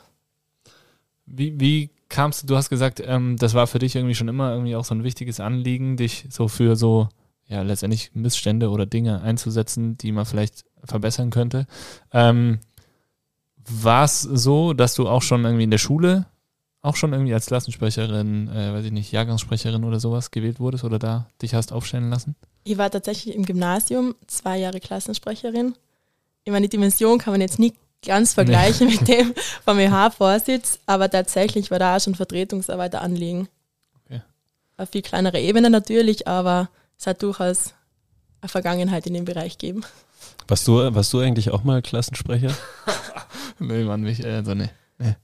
Wie, 1.26 1.58
wie 1.58 1.90
kamst 2.08 2.44
du, 2.44 2.46
du 2.46 2.56
hast 2.56 2.70
gesagt, 2.70 3.02
ähm, 3.04 3.36
das 3.36 3.54
war 3.54 3.66
für 3.66 3.80
dich 3.80 3.96
irgendwie 3.96 4.14
schon 4.14 4.28
immer 4.28 4.52
irgendwie 4.52 4.76
auch 4.76 4.84
so 4.84 4.94
ein 4.94 5.02
wichtiges 5.02 5.40
Anliegen, 5.40 5.96
dich 5.96 6.26
so 6.30 6.46
für 6.46 6.76
so, 6.76 7.08
ja, 7.46 7.62
letztendlich 7.62 8.10
Missstände 8.14 8.70
oder 8.70 8.86
Dinge 8.86 9.22
einzusetzen, 9.22 9.96
die 9.98 10.12
man 10.12 10.26
vielleicht 10.26 10.64
verbessern 10.84 11.30
könnte. 11.30 11.66
Ähm, 12.12 12.60
war 13.56 14.04
es 14.04 14.20
so, 14.22 14.72
dass 14.72 14.94
du 14.94 15.08
auch 15.08 15.22
schon 15.22 15.44
irgendwie 15.44 15.64
in 15.64 15.70
der 15.70 15.78
Schule 15.78 16.26
auch 16.82 16.96
schon 16.96 17.14
irgendwie 17.14 17.32
als 17.32 17.46
Klassensprecherin, 17.46 18.48
äh, 18.48 18.74
weiß 18.74 18.84
ich 18.84 18.92
nicht, 18.92 19.10
Jahrgangssprecherin 19.10 19.84
oder 19.84 20.00
sowas 20.00 20.30
gewählt 20.30 20.60
wurdest 20.60 20.84
oder 20.84 20.98
da 20.98 21.28
dich 21.40 21.54
hast 21.54 21.72
aufstellen 21.72 22.10
lassen? 22.10 22.36
Ich 22.64 22.76
war 22.76 22.90
tatsächlich 22.90 23.34
im 23.34 23.46
Gymnasium 23.46 24.14
zwei 24.26 24.58
Jahre 24.58 24.80
Klassensprecherin 24.80 25.74
ich 26.44 26.52
meine, 26.52 26.68
die 26.68 26.76
Dimension 26.76 27.18
kann 27.18 27.32
man 27.32 27.40
jetzt 27.40 27.58
nicht 27.58 27.76
ganz 28.04 28.34
vergleichen 28.34 28.88
nee. 28.88 28.96
mit 28.96 29.08
dem 29.08 29.34
vom 29.64 29.78
EH-Vorsitz, 29.78 30.78
aber 30.86 31.10
tatsächlich 31.10 31.70
war 31.70 31.78
da 31.78 31.96
auch 31.96 32.00
schon 32.00 32.14
Vertretungsarbeit 32.14 32.94
anliegen. 32.94 33.48
Okay. 34.04 34.22
Auf 34.76 34.90
viel 34.90 35.02
kleinere 35.02 35.40
Ebene 35.40 35.70
natürlich, 35.70 36.28
aber 36.28 36.68
es 36.98 37.06
hat 37.06 37.22
durchaus 37.22 37.74
eine 38.40 38.48
Vergangenheit 38.48 39.06
in 39.06 39.14
dem 39.14 39.24
Bereich 39.24 39.58
gegeben. 39.58 39.82
Warst 40.46 40.68
du, 40.68 40.94
warst 40.94 41.12
du 41.12 41.20
eigentlich 41.20 41.50
auch 41.50 41.64
mal 41.64 41.82
Klassensprecher? 41.82 42.54
nee, 43.58 43.84
Mann, 43.84 44.02
mich, 44.02 44.24
also 44.24 44.54
nee. 44.54 44.70
nee. 44.98 45.14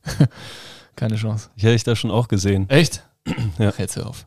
Keine 0.97 1.17
Chance. 1.17 1.51
Ich 1.57 1.63
hätte 1.63 1.75
dich 1.75 1.85
da 1.85 1.97
schon 1.97 2.11
auch 2.11 2.29
gesehen. 2.29 2.69
Echt? 2.69 3.05
ja. 3.59 3.71
Ach, 3.71 3.79
jetzt 3.79 3.97
hör 3.97 4.07
auf. 4.07 4.27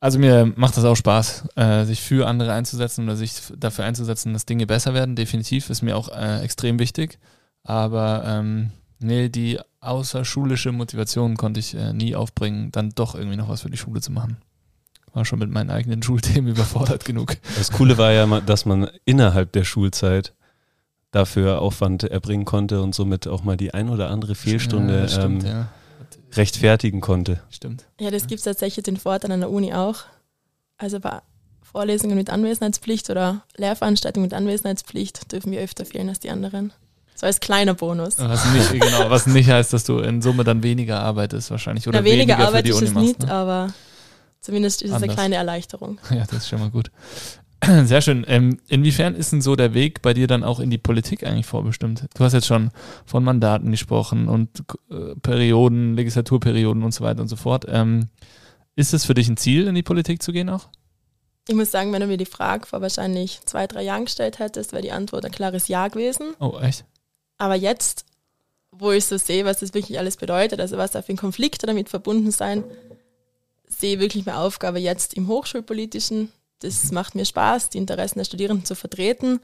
Also 0.00 0.18
mir 0.18 0.52
macht 0.54 0.76
das 0.76 0.84
auch 0.84 0.94
Spaß, 0.94 1.48
äh, 1.56 1.84
sich 1.84 2.00
für 2.00 2.28
andere 2.28 2.52
einzusetzen 2.52 3.04
oder 3.04 3.16
sich 3.16 3.32
dafür 3.56 3.84
einzusetzen, 3.84 4.32
dass 4.32 4.46
Dinge 4.46 4.66
besser 4.66 4.94
werden. 4.94 5.16
Definitiv 5.16 5.70
ist 5.70 5.82
mir 5.82 5.96
auch 5.96 6.08
äh, 6.08 6.40
extrem 6.42 6.78
wichtig. 6.78 7.18
Aber 7.64 8.22
ähm, 8.24 8.70
nee, 9.00 9.28
die 9.28 9.58
außerschulische 9.80 10.70
Motivation 10.70 11.36
konnte 11.36 11.58
ich 11.58 11.74
äh, 11.74 11.92
nie 11.92 12.14
aufbringen, 12.14 12.70
dann 12.70 12.90
doch 12.90 13.16
irgendwie 13.16 13.36
noch 13.36 13.48
was 13.48 13.62
für 13.62 13.70
die 13.70 13.76
Schule 13.76 14.00
zu 14.00 14.12
machen. 14.12 14.38
War 15.14 15.24
schon 15.24 15.38
mit 15.38 15.50
meinen 15.50 15.70
eigenen 15.70 16.02
Schulthemen 16.02 16.50
überfordert 16.54 17.04
genug. 17.04 17.36
Das 17.56 17.72
Coole 17.72 17.98
war 17.98 18.12
ja, 18.12 18.40
dass 18.40 18.64
man 18.66 18.88
innerhalb 19.04 19.52
der 19.52 19.64
Schulzeit 19.64 20.34
dafür 21.10 21.62
Aufwand 21.62 22.04
erbringen 22.04 22.44
konnte 22.44 22.82
und 22.82 22.94
somit 22.94 23.26
auch 23.26 23.42
mal 23.42 23.56
die 23.56 23.72
ein 23.72 23.88
oder 23.88 24.10
andere 24.10 24.34
Fehlstunde 24.34 25.00
ja, 25.00 25.08
stimmt, 25.08 25.44
ähm, 25.44 25.50
ja 25.50 25.68
rechtfertigen 26.36 27.00
konnte. 27.00 27.40
Stimmt. 27.50 27.86
Ja, 27.98 28.10
das 28.10 28.26
gibt 28.26 28.38
es 28.38 28.44
tatsächlich 28.44 28.84
den 28.84 28.96
Vorteil 28.96 29.32
an 29.32 29.40
der 29.40 29.50
Uni 29.50 29.72
auch. 29.72 30.04
Also 30.76 30.98
Vorlesungen 31.62 32.16
mit 32.16 32.30
Anwesenheitspflicht 32.30 33.10
oder 33.10 33.42
Lehrveranstaltungen 33.56 34.26
mit 34.26 34.34
Anwesenheitspflicht 34.34 35.32
dürfen 35.32 35.52
wir 35.52 35.60
öfter 35.60 35.84
fehlen 35.84 36.08
als 36.08 36.20
die 36.20 36.30
anderen. 36.30 36.72
So 37.14 37.26
als 37.26 37.40
kleiner 37.40 37.74
Bonus. 37.74 38.18
Was 38.18 38.44
nicht, 38.52 38.72
genau, 38.80 39.10
was 39.10 39.26
nicht 39.26 39.50
heißt, 39.50 39.72
dass 39.72 39.84
du 39.84 39.98
in 39.98 40.22
Summe 40.22 40.44
dann 40.44 40.62
weniger 40.62 41.00
arbeitest 41.00 41.50
wahrscheinlich. 41.50 41.88
Oder 41.88 42.00
Na, 42.00 42.04
weniger, 42.04 42.34
weniger 42.34 42.46
Arbeit 42.46 42.58
für 42.58 42.62
die 42.62 42.70
ist 42.70 42.76
Uni 42.76 42.86
es 42.86 42.94
machst, 42.94 43.06
nicht, 43.06 43.22
ne? 43.24 43.32
aber 43.32 43.72
zumindest 44.40 44.82
ist 44.82 44.90
es 44.90 45.02
eine 45.02 45.12
kleine 45.12 45.36
Erleichterung. 45.36 45.98
Ja, 46.10 46.24
das 46.24 46.38
ist 46.38 46.48
schon 46.48 46.60
mal 46.60 46.70
gut. 46.70 46.90
Sehr 47.84 48.00
schön. 48.00 48.24
Ähm, 48.28 48.58
inwiefern 48.68 49.14
ist 49.14 49.32
denn 49.32 49.42
so 49.42 49.56
der 49.56 49.74
Weg 49.74 50.02
bei 50.02 50.14
dir 50.14 50.26
dann 50.26 50.44
auch 50.44 50.60
in 50.60 50.70
die 50.70 50.78
Politik 50.78 51.26
eigentlich 51.26 51.46
vorbestimmt? 51.46 52.06
Du 52.14 52.24
hast 52.24 52.32
jetzt 52.32 52.46
schon 52.46 52.70
von 53.04 53.24
Mandaten 53.24 53.70
gesprochen 53.70 54.28
und 54.28 54.62
äh, 54.90 55.14
Perioden, 55.20 55.94
Legislaturperioden 55.94 56.82
und 56.82 56.92
so 56.92 57.04
weiter 57.04 57.20
und 57.20 57.28
so 57.28 57.36
fort. 57.36 57.66
Ähm, 57.68 58.08
ist 58.76 58.94
es 58.94 59.04
für 59.04 59.14
dich 59.14 59.28
ein 59.28 59.36
Ziel, 59.36 59.66
in 59.66 59.74
die 59.74 59.82
Politik 59.82 60.22
zu 60.22 60.32
gehen 60.32 60.48
auch? 60.48 60.68
Ich 61.48 61.54
muss 61.54 61.70
sagen, 61.70 61.92
wenn 61.92 62.00
du 62.00 62.06
mir 62.06 62.18
die 62.18 62.26
Frage 62.26 62.66
vor 62.66 62.80
wahrscheinlich 62.80 63.40
zwei, 63.44 63.66
drei 63.66 63.82
Jahren 63.82 64.04
gestellt 64.04 64.38
hättest, 64.38 64.72
wäre 64.72 64.82
die 64.82 64.92
Antwort 64.92 65.24
ein 65.24 65.32
klares 65.32 65.66
Ja 65.66 65.88
gewesen. 65.88 66.34
Oh, 66.38 66.58
echt? 66.60 66.84
Aber 67.38 67.54
jetzt, 67.54 68.04
wo 68.70 68.92
ich 68.92 69.06
so 69.06 69.16
sehe, 69.16 69.44
was 69.44 69.60
das 69.60 69.74
wirklich 69.74 69.98
alles 69.98 70.16
bedeutet, 70.16 70.60
also 70.60 70.76
was 70.76 70.90
da 70.90 71.02
für 71.02 71.14
Konflikte 71.14 71.66
damit 71.66 71.88
verbunden 71.88 72.30
sein, 72.30 72.64
sehe 73.68 73.94
ich 73.94 74.00
wirklich 74.00 74.26
meine 74.26 74.38
Aufgabe 74.38 74.78
jetzt 74.78 75.14
im 75.14 75.28
Hochschulpolitischen. 75.28 76.32
Das 76.60 76.90
macht 76.90 77.14
mir 77.14 77.24
Spaß, 77.24 77.70
die 77.70 77.78
Interessen 77.78 78.18
der 78.18 78.24
Studierenden 78.24 78.64
zu 78.66 78.74
vertreten. 78.74 79.40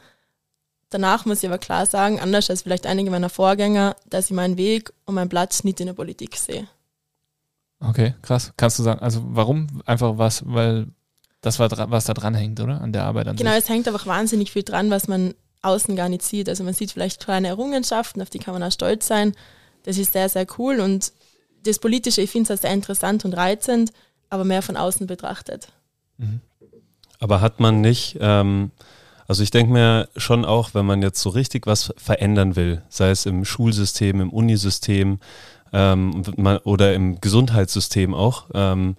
Danach 0.90 1.24
muss 1.26 1.42
ich 1.42 1.48
aber 1.48 1.58
klar 1.58 1.86
sagen, 1.86 2.20
anders 2.20 2.50
als 2.50 2.62
vielleicht 2.62 2.86
einige 2.86 3.10
meiner 3.10 3.28
Vorgänger, 3.30 3.96
dass 4.08 4.26
ich 4.26 4.30
meinen 4.32 4.56
Weg 4.56 4.92
und 5.06 5.14
meinen 5.14 5.28
Platz 5.28 5.64
nicht 5.64 5.80
in 5.80 5.86
der 5.86 5.94
Politik 5.94 6.36
sehe. 6.36 6.68
Okay, 7.80 8.14
krass. 8.22 8.52
Kannst 8.56 8.78
du 8.78 8.82
sagen, 8.82 9.00
also 9.00 9.22
warum? 9.24 9.82
Einfach 9.86 10.18
was, 10.18 10.42
weil 10.46 10.86
das 11.40 11.58
war 11.58 11.70
was 11.90 12.04
da 12.04 12.14
dran 12.14 12.34
hängt, 12.34 12.60
oder? 12.60 12.80
An 12.80 12.92
der 12.92 13.04
Arbeit 13.04 13.28
an 13.28 13.36
Genau, 13.36 13.50
sich. 13.52 13.64
es 13.64 13.68
hängt 13.68 13.86
einfach 13.86 14.06
wahnsinnig 14.06 14.50
viel 14.52 14.62
dran, 14.62 14.90
was 14.90 15.08
man 15.08 15.34
außen 15.62 15.96
gar 15.96 16.08
nicht 16.08 16.22
sieht. 16.22 16.48
Also 16.48 16.64
man 16.64 16.74
sieht 16.74 16.92
vielleicht 16.92 17.20
kleine 17.24 17.48
Errungenschaften, 17.48 18.22
auf 18.22 18.30
die 18.30 18.38
kann 18.38 18.54
man 18.54 18.62
auch 18.62 18.72
stolz 18.72 19.06
sein. 19.06 19.34
Das 19.82 19.98
ist 19.98 20.12
sehr, 20.12 20.28
sehr 20.28 20.46
cool 20.58 20.80
und 20.80 21.12
das 21.64 21.78
Politische, 21.78 22.20
ich 22.20 22.30
finde 22.30 22.52
es 22.52 22.58
auch 22.58 22.62
sehr 22.62 22.72
interessant 22.72 23.24
und 23.24 23.34
reizend, 23.34 23.92
aber 24.30 24.44
mehr 24.44 24.62
von 24.62 24.76
außen 24.76 25.06
betrachtet. 25.06 25.72
Mhm. 26.18 26.40
Aber 27.20 27.40
hat 27.40 27.60
man 27.60 27.80
nicht, 27.80 28.18
ähm, 28.20 28.70
also 29.26 29.42
ich 29.42 29.50
denke 29.50 29.72
mir 29.72 30.08
schon 30.16 30.44
auch, 30.44 30.74
wenn 30.74 30.86
man 30.86 31.02
jetzt 31.02 31.20
so 31.20 31.30
richtig 31.30 31.66
was 31.66 31.94
verändern 31.96 32.56
will, 32.56 32.82
sei 32.88 33.10
es 33.10 33.26
im 33.26 33.44
Schulsystem, 33.44 34.20
im 34.20 34.30
Unisystem 34.30 35.20
ähm, 35.72 36.22
oder 36.64 36.94
im 36.94 37.20
Gesundheitssystem 37.20 38.14
auch, 38.14 38.46
ähm, 38.52 38.96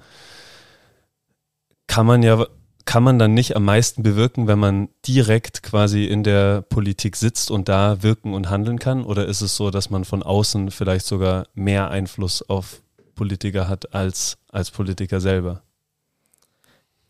kann 1.88 2.06
man 2.06 2.24
ja, 2.24 2.46
kann 2.86 3.04
man 3.04 3.20
dann 3.20 3.34
nicht 3.34 3.56
am 3.56 3.66
meisten 3.66 4.04
bewirken, 4.04 4.48
wenn 4.48 4.60
man 4.60 4.90
direkt 5.08 5.64
quasi 5.64 6.06
in 6.06 6.24
der 6.24 6.62
Politik 6.62 7.16
sitzt 7.16 7.50
und 7.50 7.68
da 7.68 8.04
wirken 8.04 8.34
und 8.34 8.50
handeln 8.50 8.80
kann? 8.80 9.04
Oder 9.04 9.26
ist 9.26 9.42
es 9.42 9.56
so, 9.56 9.72
dass 9.72 9.90
man 9.90 10.06
von 10.06 10.22
außen 10.22 10.72
vielleicht 10.72 11.06
sogar 11.06 11.48
mehr 11.56 11.90
Einfluss 11.90 12.48
auf 12.48 12.82
Politiker 13.16 13.68
hat 13.68 13.94
als 13.94 14.38
als 14.50 14.72
Politiker 14.72 15.20
selber? 15.20 15.62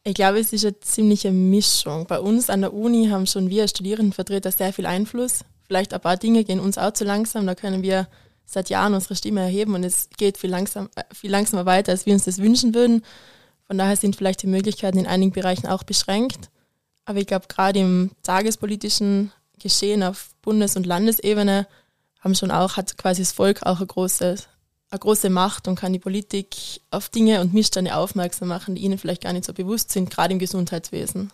Ich 0.03 0.13
glaube, 0.13 0.39
es 0.39 0.53
ist 0.53 0.63
eine 0.63 0.79
ziemliche 0.79 1.31
Mischung. 1.31 2.05
Bei 2.05 2.19
uns 2.19 2.50
an 2.50 2.62
der 2.62 2.74
Uni 2.74 3.07
haben 3.07 3.25
schon 3.25 3.50
wir 3.50 3.67
Studierendenvertreter 3.67 4.51
sehr 4.51 4.71
viel 4.71 4.85
Einfluss. 4.85 5.39
Vielleicht 5.63 5.93
ein 5.93 6.01
paar 6.01 6.17
Dinge 6.17 6.43
gehen 6.43 6.59
uns 6.59 6.77
auch 6.77 6.93
zu 6.93 7.03
langsam, 7.05 7.47
da 7.47 7.55
können 7.55 7.81
wir 7.81 8.07
seit 8.45 8.69
Jahren 8.69 8.93
unsere 8.93 9.15
Stimme 9.15 9.41
erheben 9.41 9.74
und 9.74 9.83
es 9.83 10.09
geht 10.17 10.38
viel, 10.38 10.51
langsam, 10.51 10.89
viel 11.12 11.31
langsamer 11.31 11.65
weiter, 11.65 11.91
als 11.91 12.05
wir 12.05 12.13
uns 12.13 12.25
das 12.25 12.38
wünschen 12.38 12.75
würden. 12.75 13.03
Von 13.65 13.79
daher 13.79 13.95
sind 13.95 14.15
vielleicht 14.15 14.43
die 14.43 14.47
Möglichkeiten 14.47 15.00
in 15.00 15.07
einigen 15.07 15.31
Bereichen 15.31 15.67
auch 15.67 15.83
beschränkt. 15.83 16.51
Aber 17.05 17.19
ich 17.19 17.25
glaube, 17.25 17.47
gerade 17.47 17.79
im 17.79 18.12
tagespolitischen 18.21 19.31
Geschehen 19.57 20.03
auf 20.03 20.35
Bundes- 20.43 20.75
und 20.75 20.85
Landesebene 20.85 21.67
haben 22.19 22.35
schon 22.35 22.51
auch, 22.51 22.77
hat 22.77 22.97
quasi 22.97 23.24
das 23.24 23.31
Volk 23.31 23.63
auch 23.63 23.77
eine 23.77 23.88
große, 23.88 24.35
eine 24.89 24.99
große 24.99 25.29
Macht 25.29 25.67
und 25.67 25.75
kann 25.75 25.93
die 25.93 25.99
Politik 25.99 26.55
auf 26.91 27.09
Dinge 27.09 27.41
und 27.41 27.53
Missstände 27.53 27.95
aufmerksam 27.95 28.48
machen, 28.48 28.75
die 28.75 28.83
ihnen 28.83 28.98
vielleicht 28.98 29.24
gar 29.24 29.33
nicht 29.33 29.45
so 29.45 29.53
bewusst 29.53 29.91
sind, 29.91 30.09
gerade 30.09 30.33
im 30.33 30.39
Gesundheitswesen. 30.39 31.31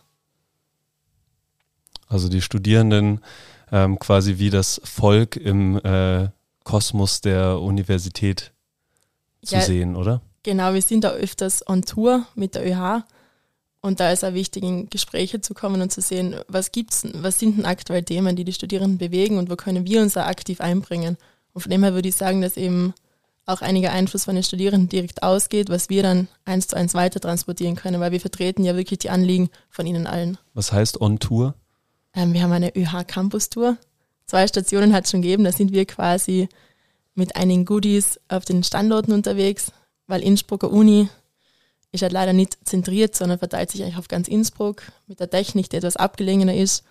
Also 2.07 2.27
die 2.27 2.41
Studierenden 2.41 3.21
ähm, 3.71 3.97
quasi 3.99 4.37
wie 4.37 4.49
das 4.49 4.81
Volk 4.83 5.35
im 5.37 5.77
äh, 5.83 6.29
Kosmos 6.63 7.21
der 7.21 7.59
Universität 7.59 8.51
zu 9.43 9.55
Ja. 9.55 9.61
sehen, 9.61 9.95
oder? 9.95 10.21
Genau, 10.43 10.73
wir 10.73 10.81
sind 10.81 11.03
da 11.03 11.11
öfters 11.11 11.67
on 11.67 11.83
Tour 11.83 12.25
mit 12.35 12.55
der 12.55 12.65
ÖH 12.65 13.03
und 13.81 13.99
da 13.99 14.11
ist 14.11 14.23
auch 14.23 14.33
wichtig, 14.33 14.63
in 14.63 14.89
Gespräche 14.89 15.41
zu 15.41 15.53
kommen 15.53 15.81
und 15.81 15.91
zu 15.91 16.01
sehen, 16.01 16.35
was 16.47 16.71
gibt's, 16.71 17.07
was 17.13 17.39
sind 17.39 17.57
denn 17.57 17.65
aktuell 17.65 18.03
Themen, 18.03 18.35
die 18.35 18.43
die 18.43 18.53
Studierenden 18.53 18.97
bewegen 18.97 19.37
und 19.37 19.49
wo 19.49 19.55
können 19.55 19.85
wir 19.85 20.01
uns 20.01 20.13
da 20.13 20.27
aktiv 20.27 20.61
einbringen. 20.61 21.17
Und 21.53 21.61
von 21.61 21.69
dem 21.71 21.83
her 21.83 21.93
würde 21.93 22.09
ich 22.09 22.15
sagen, 22.15 22.41
dass 22.41 22.57
eben 22.57 22.93
auch 23.45 23.62
einiger 23.62 23.91
Einfluss 23.91 24.25
von 24.25 24.36
den 24.36 24.43
Studierenden 24.43 24.89
direkt 24.89 25.23
ausgeht, 25.23 25.69
was 25.69 25.89
wir 25.89 26.04
dann 26.04 26.27
eins 26.45 26.67
zu 26.67 26.75
eins 26.75 26.93
weiter 26.93 27.19
transportieren 27.19 27.75
können, 27.75 27.99
weil 27.99 28.12
wir 28.12 28.21
vertreten 28.21 28.63
ja 28.63 28.75
wirklich 28.75 28.99
die 28.99 29.10
Anliegen 29.10 29.49
von 29.69 29.86
ihnen 29.86 30.08
allen. 30.08 30.38
Was 30.54 30.71
heißt 30.71 31.01
On 31.01 31.19
Tour? 31.19 31.56
Ähm, 32.13 32.34
wir 32.34 32.43
haben 32.43 32.51
eine 32.51 32.75
ÖH 32.75 33.04
Campus 33.08 33.49
Tour. 33.49 33.77
Zwei 34.25 34.47
Stationen 34.47 34.93
hat 34.93 35.06
es 35.06 35.12
schon 35.12 35.21
gegeben. 35.21 35.43
Da 35.43 35.51
sind 35.51 35.73
wir 35.73 35.86
quasi 35.86 36.49
mit 37.15 37.36
einigen 37.36 37.65
Goodies 37.65 38.19
auf 38.30 38.45
den 38.45 38.63
Standorten 38.63 39.12
unterwegs, 39.12 39.71
weil 40.08 40.21
Innsbrucker 40.21 40.71
Uni 40.71 41.10
ist 41.91 42.04
halt 42.04 42.13
leider 42.13 42.34
nicht 42.34 42.58
zentriert, 42.63 43.15
sondern 43.15 43.39
verteilt 43.39 43.71
sich 43.71 43.84
eigentlich 43.84 43.97
auf 43.97 44.08
ganz 44.08 44.27
Innsbruck 44.27 44.84
mit 45.08 45.19
der 45.19 45.30
Technik, 45.30 45.69
die 45.69 45.77
etwas 45.77 45.97
abgelegener 45.97 46.56
ist. 46.56 46.84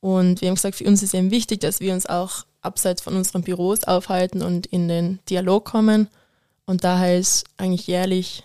Und 0.00 0.40
wir 0.40 0.48
haben 0.48 0.56
gesagt, 0.56 0.74
für 0.74 0.84
uns 0.84 1.02
ist 1.02 1.14
eben 1.14 1.30
wichtig, 1.30 1.60
dass 1.60 1.80
wir 1.80 1.94
uns 1.94 2.06
auch 2.06 2.44
abseits 2.64 3.02
von 3.02 3.16
unseren 3.16 3.42
Büros 3.42 3.84
aufhalten 3.84 4.42
und 4.42 4.66
in 4.66 4.88
den 4.88 5.18
Dialog 5.28 5.64
kommen. 5.64 6.08
Und 6.66 6.84
daher 6.84 7.18
ist 7.18 7.44
eigentlich 7.56 7.86
jährlich, 7.86 8.42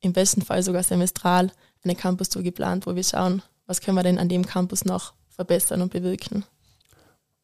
im 0.00 0.12
besten 0.12 0.42
Fall 0.42 0.62
sogar 0.62 0.82
semestral, 0.82 1.50
eine 1.82 1.94
Campus-Tour 1.94 2.42
geplant, 2.42 2.86
wo 2.86 2.94
wir 2.94 3.04
schauen, 3.04 3.42
was 3.66 3.80
können 3.80 3.96
wir 3.96 4.02
denn 4.02 4.18
an 4.18 4.28
dem 4.28 4.46
Campus 4.46 4.84
noch 4.84 5.14
verbessern 5.28 5.82
und 5.82 5.92
bewirken. 5.92 6.44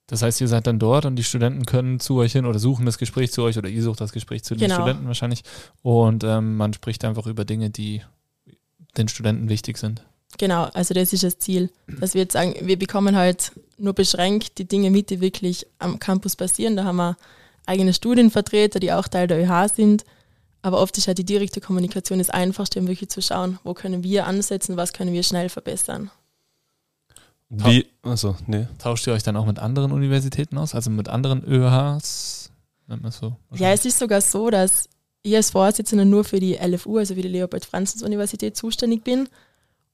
Das 0.07 0.23
heißt, 0.23 0.41
ihr 0.41 0.49
seid 0.49 0.67
dann 0.67 0.79
dort 0.79 1.05
und 1.05 1.17
die 1.17 1.25
Studenten 1.25 1.67
können 1.67 2.01
zu 2.01 2.17
euch 2.17 2.33
hin 2.33 2.45
oder 2.45 2.59
suchen 2.59 2.85
das 2.85 2.99
Gespräch 2.99 3.33
zu 3.33 3.43
euch 3.43 3.57
oder 3.59 3.69
ihr 3.69 3.83
sucht 3.83 4.01
das 4.01 4.13
Gespräch 4.13 4.43
zu 4.43 4.55
den 4.55 4.69
Genau. 4.69 4.75
Studenten 4.75 5.07
wahrscheinlich. 5.07 5.45
Und 5.83 6.25
ähm, 6.25 6.57
man 6.57 6.73
spricht 6.73 7.05
einfach 7.05 7.27
über 7.27 7.45
Dinge, 7.45 7.71
die 7.71 8.03
den 8.97 9.07
Studenten 9.07 9.49
wichtig 9.49 9.79
sind. 9.79 10.05
Genau, 10.39 10.65
also 10.73 10.95
das 10.95 11.13
ist 11.13 11.23
das 11.23 11.39
Ziel, 11.39 11.71
dass 11.87 12.15
wir 12.15 12.23
jetzt 12.23 12.33
sagen, 12.33 12.55
wir 12.63 12.79
bekommen 12.79 13.17
halt 13.17 13.53
nur 13.79 13.95
beschränkt 13.95 14.59
die 14.59 14.67
Dinge 14.67 14.91
mit, 14.91 15.11
die 15.11 15.21
wirklich 15.21 15.67
am 15.79 15.99
Campus 15.99 16.37
passieren. 16.37 16.77
Da 16.77 16.85
haben 16.85 16.97
wir 16.97 17.17
eigene 17.67 17.93
Studienvertreter, 17.93 18.81
die 18.81 18.93
auch 18.93 19.09
Teil 19.09 19.27
der 19.27 19.39
ÖH 19.39 19.69
sind. 19.75 20.05
Aber 20.63 20.81
oft 20.81 20.97
ist 20.99 21.07
halt 21.09 21.19
die 21.19 21.25
direkte 21.25 21.61
Kommunikation 21.61 22.19
das 22.19 22.31
Einfachste, 22.31 22.81
um 22.81 22.89
wirklich 22.89 23.09
zu 23.09 23.23
schauen, 23.23 23.59
wo 23.65 23.73
können 23.75 24.03
wir 24.03 24.27
ansetzen, 24.27 24.77
was 24.77 24.93
können 24.93 25.13
wir 25.13 25.23
schnell 25.23 25.49
verbessern. 25.49 26.11
Wie? 27.49 27.87
Also, 28.03 28.37
nee. 28.47 28.69
Tauscht 28.79 29.07
ihr 29.07 29.15
euch 29.15 29.23
dann 29.23 29.37
auch 29.37 29.47
mit 29.47 29.59
anderen 29.59 29.91
Universitäten 29.91 30.59
aus, 30.59 30.75
also 30.75 30.91
mit 30.91 31.09
anderen 31.09 31.43
ÖHs? 31.45 32.51
Nennt 32.87 33.03
man 33.03 33.11
so? 33.11 33.37
Ja, 33.55 33.73
es 33.73 33.85
ist 33.85 33.99
sogar 33.99 34.21
so, 34.21 34.51
dass 34.51 34.89
ich 35.23 35.35
als 35.35 35.51
Vorsitzende 35.51 36.05
nur 36.05 36.25
für 36.25 36.39
die 36.39 36.55
LFU, 36.55 36.99
also 36.99 37.15
für 37.15 37.23
die 37.23 37.29
Leopold-Franzens-Universität, 37.29 38.57
zuständig 38.57 39.03
bin 39.03 39.29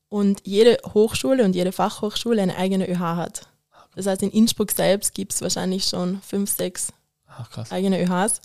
und 0.09 0.43
jede 0.45 0.79
Hochschule 0.95 1.45
und 1.45 1.55
jede 1.55 1.73
Fachhochschule 1.73 2.43
eine 2.43 2.57
eigene 2.57 2.89
ÖH 2.89 3.01
hat. 3.01 3.49
Das 3.95 4.07
heißt, 4.07 4.23
in 4.23 4.31
Innsbruck 4.31 4.71
selbst 4.71 5.15
gibt 5.15 5.33
es 5.33 5.41
wahrscheinlich 5.41 5.85
schon 5.87 6.21
fünf, 6.21 6.51
sechs 6.51 6.93
Ach, 7.27 7.71
eigene 7.71 8.03
ÖHs. 8.03 8.41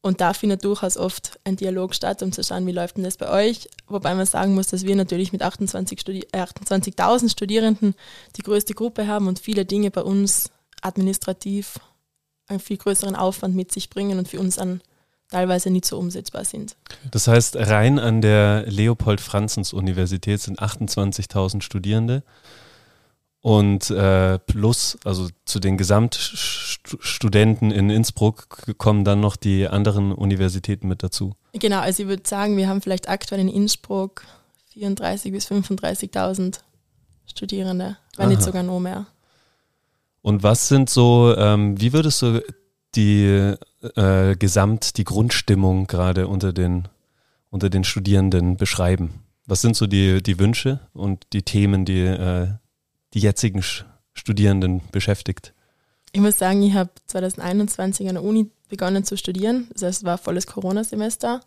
Und 0.00 0.20
da 0.20 0.34
findet 0.34 0.64
durchaus 0.64 0.96
oft 0.96 1.38
ein 1.44 1.56
Dialog 1.56 1.92
statt, 1.94 2.22
um 2.22 2.30
zu 2.30 2.44
schauen, 2.44 2.66
wie 2.66 2.72
läuft 2.72 2.96
denn 2.96 3.04
das 3.04 3.16
bei 3.16 3.28
euch. 3.28 3.68
Wobei 3.88 4.14
man 4.14 4.24
sagen 4.24 4.54
muss, 4.54 4.68
dass 4.68 4.84
wir 4.84 4.94
natürlich 4.94 5.32
mit 5.32 5.42
28 5.42 6.00
Studi 6.00 6.26
äh, 6.32 6.42
28.000 6.42 7.30
Studierenden 7.30 7.94
die 8.36 8.42
größte 8.42 8.74
Gruppe 8.74 9.08
haben 9.08 9.26
und 9.26 9.40
viele 9.40 9.64
Dinge 9.64 9.90
bei 9.90 10.02
uns 10.02 10.50
administrativ 10.80 11.80
einen 12.46 12.60
viel 12.60 12.76
größeren 12.76 13.16
Aufwand 13.16 13.56
mit 13.56 13.72
sich 13.72 13.90
bringen 13.90 14.18
und 14.18 14.28
für 14.28 14.38
uns 14.38 14.56
dann 14.56 14.80
teilweise 15.30 15.70
nicht 15.70 15.84
so 15.84 15.98
umsetzbar 15.98 16.44
sind. 16.44 16.76
Das 17.10 17.28
heißt, 17.28 17.56
rein 17.56 17.98
an 17.98 18.20
der 18.20 18.64
Leopold-Franzens-Universität 18.66 20.40
sind 20.40 20.60
28.000 20.60 21.62
Studierende 21.62 22.22
und 23.46 23.90
äh, 23.90 24.40
plus, 24.40 24.98
also 25.04 25.28
zu 25.44 25.60
den 25.60 25.78
Gesamtstudenten 25.78 27.70
in 27.70 27.90
Innsbruck 27.90 28.76
kommen 28.76 29.04
dann 29.04 29.20
noch 29.20 29.36
die 29.36 29.68
anderen 29.68 30.10
Universitäten 30.10 30.88
mit 30.88 31.04
dazu. 31.04 31.34
Genau, 31.52 31.78
also 31.78 32.02
ich 32.02 32.08
würde 32.08 32.24
sagen, 32.26 32.56
wir 32.56 32.68
haben 32.68 32.82
vielleicht 32.82 33.08
aktuell 33.08 33.40
in 33.40 33.48
Innsbruck 33.48 34.24
34.000 34.74 35.30
bis 35.30 35.48
35.000 35.48 36.58
Studierende, 37.26 37.96
wenn 38.16 38.30
nicht 38.30 38.38
Aha. 38.38 38.46
sogar 38.46 38.62
noch 38.64 38.80
mehr. 38.80 39.06
Und 40.22 40.42
was 40.42 40.66
sind 40.66 40.90
so, 40.90 41.32
ähm, 41.36 41.80
wie 41.80 41.92
würdest 41.92 42.22
du 42.22 42.42
die 42.96 43.54
äh, 43.94 44.36
Gesamt, 44.36 44.96
die 44.96 45.04
Grundstimmung 45.04 45.86
gerade 45.86 46.28
unter 46.28 46.52
den, 46.52 46.88
unter 47.50 47.70
den 47.70 47.84
Studierenden 47.84 48.56
beschreiben? 48.56 49.22
Was 49.46 49.60
sind 49.60 49.76
so 49.76 49.86
die, 49.86 50.22
die 50.22 50.38
Wünsche 50.38 50.80
und 50.92 51.26
die 51.32 51.42
Themen, 51.42 51.84
die 51.84 52.00
äh, 52.00 52.48
die 53.14 53.20
jetzigen 53.20 53.62
Studierenden 54.12 54.82
beschäftigt? 54.90 55.52
Ich 56.12 56.20
muss 56.20 56.38
sagen, 56.38 56.62
ich 56.62 56.74
habe 56.74 56.90
2021 57.06 58.08
an 58.08 58.14
der 58.14 58.24
Uni 58.24 58.50
begonnen 58.68 59.04
zu 59.04 59.16
studieren. 59.16 59.68
Das 59.72 59.82
heißt, 59.82 59.98
es 60.00 60.04
war 60.04 60.18
volles 60.18 60.46
Corona-Semester. 60.46 61.40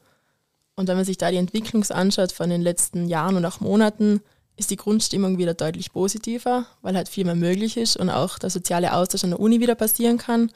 Und 0.76 0.88
wenn 0.88 0.96
man 0.96 1.06
sich 1.06 1.18
da 1.18 1.32
die 1.32 1.38
Entwicklung 1.38 1.84
anschaut 1.90 2.32
von 2.32 2.50
den 2.50 2.62
letzten 2.62 3.08
Jahren 3.08 3.36
und 3.36 3.46
auch 3.46 3.60
Monaten, 3.60 4.22
ist 4.56 4.72
die 4.72 4.78
Grundstimmung 4.78 5.38
wieder 5.38 5.54
deutlich 5.54 5.92
positiver, 5.92 6.66
weil 6.82 6.96
halt 6.96 7.10
viel 7.10 7.26
mehr 7.26 7.36
möglich 7.36 7.78
ist 7.78 7.98
und 7.98 8.10
auch 8.10 8.40
der 8.40 8.50
soziale 8.50 8.94
Austausch 8.94 9.24
an 9.24 9.32
der 9.32 9.40
Uni 9.40 9.60
wieder 9.60 9.76
passieren 9.76 10.18
kann. 10.18 10.52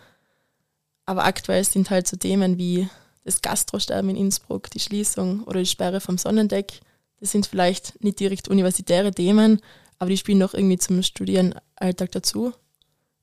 Aber 1.05 1.25
aktuell 1.25 1.63
sind 1.63 1.89
halt 1.89 2.07
so 2.07 2.17
Themen 2.17 2.57
wie 2.57 2.89
das 3.23 3.41
Gastrosterben 3.41 4.09
in 4.09 4.17
Innsbruck, 4.17 4.69
die 4.69 4.79
Schließung 4.79 5.43
oder 5.43 5.59
die 5.59 5.65
Sperre 5.65 6.01
vom 6.01 6.17
Sonnendeck. 6.17 6.81
Das 7.19 7.31
sind 7.31 7.45
vielleicht 7.45 8.03
nicht 8.03 8.19
direkt 8.19 8.47
universitäre 8.47 9.11
Themen, 9.11 9.61
aber 9.99 10.09
die 10.09 10.17
spielen 10.17 10.39
doch 10.39 10.53
irgendwie 10.53 10.77
zum 10.77 11.01
Studienalltag 11.01 12.11
dazu. 12.11 12.53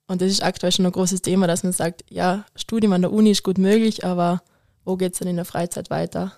Und 0.07 0.23
das 0.23 0.31
ist 0.31 0.43
aktuell 0.43 0.73
schon 0.73 0.87
ein 0.87 0.93
großes 0.93 1.23
Thema, 1.23 1.47
dass 1.47 1.63
man 1.63 1.73
sagt, 1.73 2.05
ja, 2.09 2.45
Studium 2.57 2.93
an 2.95 3.03
der 3.03 3.13
Uni 3.13 3.31
ist 3.31 3.43
gut 3.43 3.59
möglich, 3.59 4.05
aber 4.05 4.43
wo 4.85 4.97
geht 4.97 5.13
es 5.13 5.19
dann 5.19 5.29
in 5.29 5.37
der 5.37 5.45
Freizeit 5.45 5.91
weiter? 5.91 6.33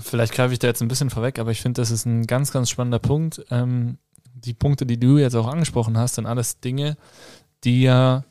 Vielleicht 0.00 0.32
greife 0.32 0.52
ich 0.52 0.58
da 0.58 0.68
jetzt 0.68 0.80
ein 0.80 0.88
bisschen 0.88 1.10
vorweg, 1.10 1.38
aber 1.38 1.50
ich 1.50 1.60
finde, 1.60 1.80
das 1.80 1.90
ist 1.90 2.06
ein 2.06 2.26
ganz, 2.26 2.52
ganz 2.52 2.70
spannender 2.70 2.98
Punkt. 2.98 3.44
Ähm, 3.50 3.98
die 4.34 4.54
Punkte, 4.54 4.86
die 4.86 4.98
du 4.98 5.18
jetzt 5.18 5.34
auch 5.34 5.46
angesprochen 5.46 5.98
hast, 5.98 6.14
sind 6.14 6.26
alles 6.26 6.60
Dinge, 6.60 6.96
die 7.64 7.82
ja 7.82 8.24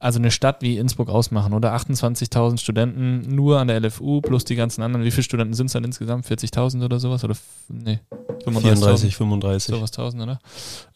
also 0.00 0.18
eine 0.18 0.30
Stadt 0.30 0.62
wie 0.62 0.78
Innsbruck 0.78 1.10
ausmachen 1.10 1.52
oder 1.52 1.76
28.000 1.76 2.58
Studenten 2.58 3.34
nur 3.34 3.60
an 3.60 3.68
der 3.68 3.78
LFU 3.80 4.22
plus 4.22 4.44
die 4.44 4.56
ganzen 4.56 4.82
anderen. 4.82 5.04
Wie 5.04 5.10
viele 5.10 5.24
Studenten 5.24 5.52
sind 5.52 5.66
es 5.66 5.74
dann 5.74 5.84
insgesamt? 5.84 6.26
40.000 6.26 6.82
oder 6.82 6.98
sowas? 6.98 7.22
Oder 7.22 7.36
nee, 7.68 8.00
34, 8.44 9.14
35. 9.14 9.74
Sowas 9.74 9.92
1000, 9.92 10.22
oder? 10.22 10.38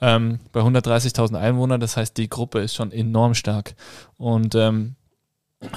Ähm, 0.00 0.40
bei 0.52 0.60
130.000 0.60 1.38
Einwohnern, 1.38 1.80
das 1.80 1.98
heißt, 1.98 2.16
die 2.16 2.30
Gruppe 2.30 2.60
ist 2.60 2.74
schon 2.74 2.92
enorm 2.92 3.34
stark. 3.34 3.74
Und 4.16 4.54
ähm, 4.54 4.94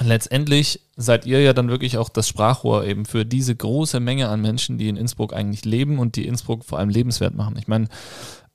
letztendlich 0.00 0.80
seid 0.96 1.26
ihr 1.26 1.40
ja 1.40 1.52
dann 1.52 1.68
wirklich 1.68 1.98
auch 1.98 2.08
das 2.08 2.28
Sprachrohr 2.28 2.84
eben 2.84 3.04
für 3.04 3.24
diese 3.24 3.54
große 3.54 4.00
Menge 4.00 4.28
an 4.28 4.40
Menschen, 4.40 4.78
die 4.78 4.88
in 4.88 4.96
Innsbruck 4.96 5.32
eigentlich 5.32 5.64
leben 5.64 5.98
und 5.98 6.16
die 6.16 6.26
Innsbruck 6.26 6.64
vor 6.64 6.78
allem 6.78 6.88
lebenswert 6.88 7.34
machen. 7.34 7.56
Ich 7.58 7.68
meine, 7.68 7.88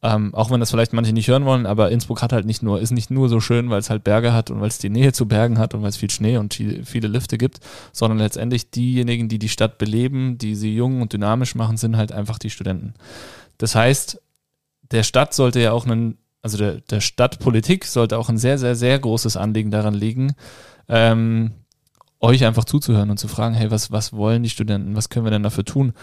ähm, 0.03 0.35
auch 0.35 0.51
wenn 0.51 0.59
das 0.59 0.69
vielleicht 0.69 0.91
manche 0.91 1.13
nicht 1.13 1.29
hören 1.29 1.45
wollen, 1.45 1.65
aber 1.65 1.89
Innsbruck 1.89 2.21
hat 2.21 2.33
halt 2.33 2.45
nicht 2.45 2.61
nur, 2.61 2.81
ist 2.81 2.91
nicht 2.91 3.09
nur 3.09 3.29
so 3.29 3.39
schön, 3.39 3.69
weil 3.69 3.79
es 3.79 3.89
halt 3.89 4.03
Berge 4.03 4.33
hat 4.33 4.51
und 4.51 4.59
weil 4.59 4.67
es 4.67 4.77
die 4.77 4.89
Nähe 4.89 5.13
zu 5.13 5.27
Bergen 5.29 5.57
hat 5.57 5.73
und 5.73 5.81
weil 5.81 5.89
es 5.89 5.97
viel 5.97 6.09
Schnee 6.09 6.35
und 6.35 6.53
viele 6.53 7.07
Lifte 7.07 7.37
gibt, 7.37 7.59
sondern 7.93 8.19
letztendlich 8.19 8.69
diejenigen, 8.69 9.29
die 9.29 9.39
die 9.39 9.47
Stadt 9.47 9.77
beleben, 9.77 10.37
die 10.37 10.55
sie 10.55 10.75
jung 10.75 11.01
und 11.01 11.13
dynamisch 11.13 11.55
machen, 11.55 11.77
sind 11.77 11.95
halt 11.95 12.11
einfach 12.11 12.37
die 12.37 12.49
Studenten. 12.49 12.95
Das 13.57 13.75
heißt, 13.75 14.21
der 14.91 15.03
Stadt 15.03 15.33
sollte 15.33 15.61
ja 15.61 15.71
auch 15.71 15.85
einen, 15.85 16.17
also 16.41 16.57
der, 16.57 16.81
der 16.81 16.99
Stadtpolitik 16.99 17.85
sollte 17.85 18.17
auch 18.17 18.27
ein 18.27 18.37
sehr, 18.37 18.57
sehr, 18.57 18.75
sehr 18.75 18.99
großes 18.99 19.37
Anliegen 19.37 19.71
daran 19.71 19.93
liegen, 19.93 20.35
ähm, 20.87 21.51
euch 22.19 22.45
einfach 22.45 22.63
zuzuhören 22.63 23.09
und 23.09 23.17
zu 23.17 23.27
fragen, 23.27 23.53
hey, 23.53 23.69
was, 23.69 23.91
was 23.91 24.13
wollen 24.13 24.43
die 24.43 24.49
Studenten, 24.49 24.95
was 24.95 25.09
können 25.09 25.25
wir 25.25 25.31
denn 25.31 25.43
dafür 25.43 25.65
tun? 25.65 25.93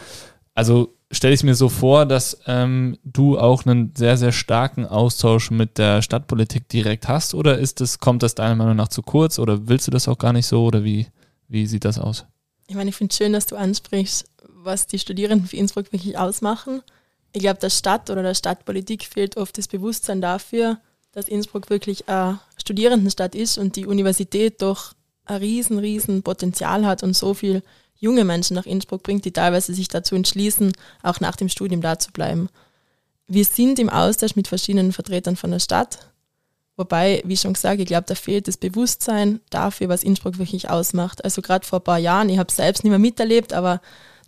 Also 0.55 0.95
stelle 1.11 1.35
ich 1.35 1.43
mir 1.43 1.55
so 1.55 1.69
vor, 1.69 2.07
dass 2.07 2.41
ähm, 2.47 2.99
du 3.05 3.39
auch 3.39 3.65
einen 3.65 3.95
sehr, 3.97 4.17
sehr 4.17 4.33
starken 4.33 4.87
Austausch 4.87 5.51
mit 5.51 5.79
der 5.79 6.03
Stadtpolitik 6.03 6.69
direkt 6.69 7.09
hast 7.09 7.35
oder 7.35 7.59
ist 7.59 7.81
das, 7.81 7.99
kommt 7.99 8.23
das 8.23 8.35
deiner 8.35 8.55
Meinung 8.55 8.77
nach 8.77 8.89
zu 8.89 9.03
kurz 9.03 9.39
oder 9.39 9.69
willst 9.69 9.87
du 9.87 9.91
das 9.91 10.09
auch 10.09 10.19
gar 10.19 10.33
nicht 10.33 10.47
so 10.47 10.65
oder 10.65 10.85
wie, 10.85 11.07
wie 11.49 11.67
sieht 11.67 11.85
das 11.85 11.99
aus? 11.99 12.27
Ich 12.67 12.77
meine, 12.77 12.91
ich 12.91 12.97
finde 12.97 13.13
es 13.13 13.17
schön, 13.17 13.33
dass 13.33 13.47
du 13.47 13.57
ansprichst, 13.57 14.27
was 14.63 14.87
die 14.87 14.99
Studierenden 14.99 15.49
für 15.49 15.57
Innsbruck 15.57 15.93
wirklich 15.93 16.19
ausmachen. 16.19 16.83
Ich 17.33 17.41
glaube, 17.41 17.61
der 17.61 17.71
Stadt 17.71 18.11
oder 18.11 18.23
der 18.23 18.35
Stadtpolitik 18.35 19.05
fehlt 19.05 19.37
oft 19.37 19.57
das 19.57 19.69
Bewusstsein 19.69 20.21
dafür, 20.21 20.79
dass 21.13 21.29
Innsbruck 21.29 21.71
wirklich 21.71 22.09
eine 22.09 22.41
Studierendenstadt 22.57 23.35
ist 23.35 23.59
und 23.59 23.77
die 23.77 23.87
Universität 23.87 24.63
doch 24.63 24.95
ein 25.25 25.39
riesen, 25.39 25.79
riesen 25.79 26.23
Potenzial 26.23 26.87
hat 26.87 27.03
und 27.03 27.17
so 27.17 27.35
viel 27.35 27.63
junge 27.97 28.25
Menschen 28.25 28.55
nach 28.55 28.67
Innsbruck 28.67 29.03
bringt, 29.03 29.25
die 29.25 29.33
teilweise 29.33 29.75
sich 29.75 29.89
dazu 29.89 30.15
entschließen, 30.15 30.73
auch 31.03 31.21
nach 31.21 31.37
dem 31.37 31.49
Studium 31.49 31.83
da 31.83 31.99
zu 31.99 32.13
bleiben. 32.13 32.49
Wir 33.27 33.45
sind 33.45 33.79
im 33.79 33.91
Austausch 33.91 34.37
mit 34.37 34.49
verschiedenen 34.49 34.93
Vertretern 34.93 35.37
von 35.37 35.51
der 35.51 35.61
Stadt, 35.61 35.99
wobei, 36.77 37.23
wie 37.25 37.37
schon 37.37 37.53
gesagt, 37.53 37.81
ich 37.81 37.87
glaube, 37.87 38.07
da 38.07 38.15
fehlt 38.15 38.49
das 38.49 38.57
Bewusstsein 38.57 39.41
dafür, 39.51 39.89
was 39.89 40.03
Innsbruck 40.03 40.39
wirklich 40.39 40.71
ausmacht. 40.71 41.23
Also 41.25 41.43
gerade 41.43 41.67
vor 41.67 41.81
ein 41.81 41.85
paar 41.85 41.99
Jahren, 41.99 42.29
ich 42.29 42.39
habe 42.39 42.49
es 42.49 42.57
selbst 42.57 42.83
nicht 42.83 42.91
mehr 42.91 42.99
miterlebt, 42.99 43.53
aber 43.53 43.81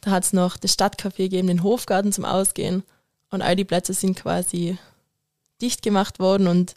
da 0.03 0.11
hat 0.11 0.25
es 0.25 0.33
noch 0.33 0.57
das 0.57 0.75
Stadtcafé 0.75 1.17
gegeben, 1.17 1.49
den 1.49 1.63
Hofgarten 1.63 2.13
zum 2.13 2.25
Ausgehen 2.25 2.83
und 3.31 3.41
all 3.41 3.57
die 3.57 3.65
Plätze 3.65 3.95
sind 3.95 4.17
quasi 4.17 4.77
dicht 5.63 5.83
gemacht 5.83 6.19
worden 6.19 6.49
und 6.49 6.75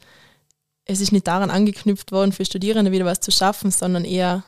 es 0.85 1.01
ist 1.01 1.11
nicht 1.11 1.27
daran 1.27 1.49
angeknüpft 1.49 2.11
worden, 2.11 2.31
für 2.31 2.45
Studierende 2.45 2.91
wieder 2.91 3.05
was 3.05 3.19
zu 3.19 3.31
schaffen, 3.31 3.71
sondern 3.71 4.05
eher 4.05 4.43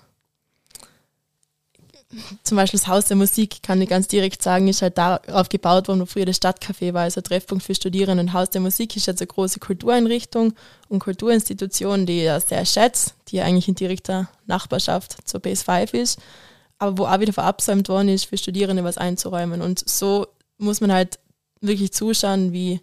zum 2.44 2.56
Beispiel 2.56 2.80
das 2.80 2.88
Haus 2.88 3.06
der 3.06 3.18
Musik, 3.18 3.62
kann 3.64 3.82
ich 3.82 3.90
ganz 3.90 4.08
direkt 4.08 4.42
sagen, 4.42 4.70
ist 4.70 4.82
halt 4.82 4.98
darauf 4.98 5.50
gebaut 5.50 5.90
worden, 5.90 6.00
wo 6.00 6.06
früher 6.06 6.26
das 6.26 6.38
Stadtcafé 6.38 6.94
war, 6.94 7.02
also 7.02 7.20
Treffpunkt 7.20 7.66
für 7.66 7.76
Studierende. 7.76 8.24
Und 8.24 8.34
Haus 8.34 8.50
der 8.50 8.62
Musik 8.62 8.96
ist 8.96 9.08
jetzt 9.08 9.22
eine 9.22 9.28
große 9.28 9.60
Kultureinrichtung 9.60 10.54
und 10.88 11.00
Kulturinstitution, 11.00 12.06
die 12.06 12.26
ich 12.26 12.44
sehr 12.46 12.66
schätze, 12.66 13.12
die 13.28 13.42
eigentlich 13.42 13.68
in 13.68 13.76
direkter 13.76 14.30
Nachbarschaft 14.46 15.28
zur 15.28 15.42
Base 15.42 15.66
5 15.66 15.94
ist, 15.96 16.20
aber 16.80 16.98
wo 16.98 17.06
auch 17.06 17.20
wieder 17.20 17.34
verabsäumt 17.34 17.90
worden 17.90 18.10
ist, 18.10 18.26
für 18.26 18.38
Studierende 18.38 18.86
was 18.86 18.98
einzuräumen. 18.98 19.62
Und 19.62 19.88
so 19.88 20.28
muss 20.58 20.80
man 20.80 20.94
halt 20.94 21.20
wirklich 21.60 21.92
zuschauen, 21.92 22.54
wie 22.54 22.80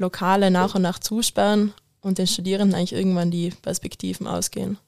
Lokale 0.00 0.50
nach 0.50 0.74
und 0.74 0.82
nach 0.82 0.98
zusperren 0.98 1.74
und 2.00 2.18
den 2.18 2.26
Studierenden 2.26 2.74
eigentlich 2.74 2.94
irgendwann 2.94 3.30
die 3.30 3.50
Perspektiven 3.50 4.26
ausgehen. 4.26 4.78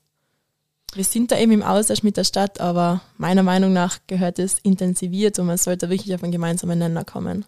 Wir 0.94 1.04
sind 1.04 1.30
da 1.30 1.38
eben 1.38 1.52
im 1.52 1.62
Austausch 1.62 2.02
mit 2.02 2.16
der 2.16 2.24
Stadt, 2.24 2.60
aber 2.60 3.02
meiner 3.18 3.42
Meinung 3.42 3.72
nach 3.72 3.98
gehört 4.06 4.38
es 4.38 4.58
intensiviert 4.58 5.38
und 5.38 5.46
man 5.46 5.58
sollte 5.58 5.90
wirklich 5.90 6.14
auf 6.14 6.22
einen 6.22 6.32
gemeinsamen 6.32 6.78
Nenner 6.78 7.04
kommen. 7.04 7.44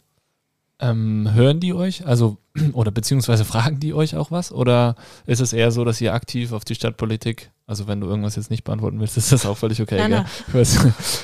Ähm, 0.80 1.30
hören 1.32 1.60
die 1.60 1.72
euch? 1.72 2.04
Also, 2.04 2.38
oder 2.72 2.90
beziehungsweise 2.90 3.44
fragen 3.44 3.78
die 3.78 3.94
euch 3.94 4.16
auch 4.16 4.30
was? 4.30 4.50
Oder 4.50 4.96
ist 5.24 5.40
es 5.40 5.52
eher 5.52 5.70
so, 5.70 5.84
dass 5.84 6.00
ihr 6.00 6.12
aktiv 6.12 6.52
auf 6.52 6.64
die 6.64 6.74
Stadtpolitik, 6.74 7.52
also 7.66 7.87
wenn 7.87 8.00
du 8.00 8.08
irgendwas 8.08 8.34
jetzt 8.34 8.50
nicht 8.50 8.64
beantworten 8.64 8.98
willst, 8.98 9.16
ist 9.16 9.30
das 9.30 9.46
auch 9.46 9.56
völlig 9.56 9.80
okay, 9.80 9.96
nein, 9.96 10.26
gell? 10.52 10.66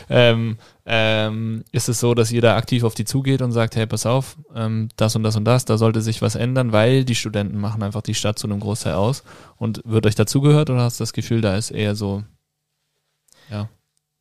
ähm, 0.08 0.58
ähm, 0.86 1.64
ist 1.72 1.88
es 1.88 1.98
so, 1.98 2.14
dass 2.14 2.30
ihr 2.30 2.42
da 2.42 2.56
aktiv 2.56 2.84
auf 2.84 2.94
die 2.94 3.04
zugeht 3.04 3.42
und 3.42 3.50
sagt, 3.50 3.74
hey, 3.74 3.86
pass 3.86 4.06
auf, 4.06 4.36
ähm, 4.54 4.88
das 4.96 5.16
und 5.16 5.24
das 5.24 5.36
und 5.36 5.44
das, 5.44 5.64
da 5.64 5.78
sollte 5.78 6.00
sich 6.00 6.22
was 6.22 6.36
ändern, 6.36 6.70
weil 6.70 7.04
die 7.04 7.16
Studenten 7.16 7.58
machen 7.58 7.82
einfach 7.82 8.02
die 8.02 8.14
Stadt 8.14 8.38
zu 8.38 8.46
einem 8.46 8.60
Großteil 8.60 8.94
aus. 8.94 9.24
Und 9.56 9.82
wird 9.84 10.06
euch 10.06 10.14
dazugehört 10.14 10.70
oder 10.70 10.82
hast 10.82 11.00
du 11.00 11.02
das 11.02 11.12
Gefühl, 11.12 11.40
da 11.40 11.56
ist 11.56 11.70
eher 11.70 11.96
so, 11.96 12.22
ja? 13.50 13.68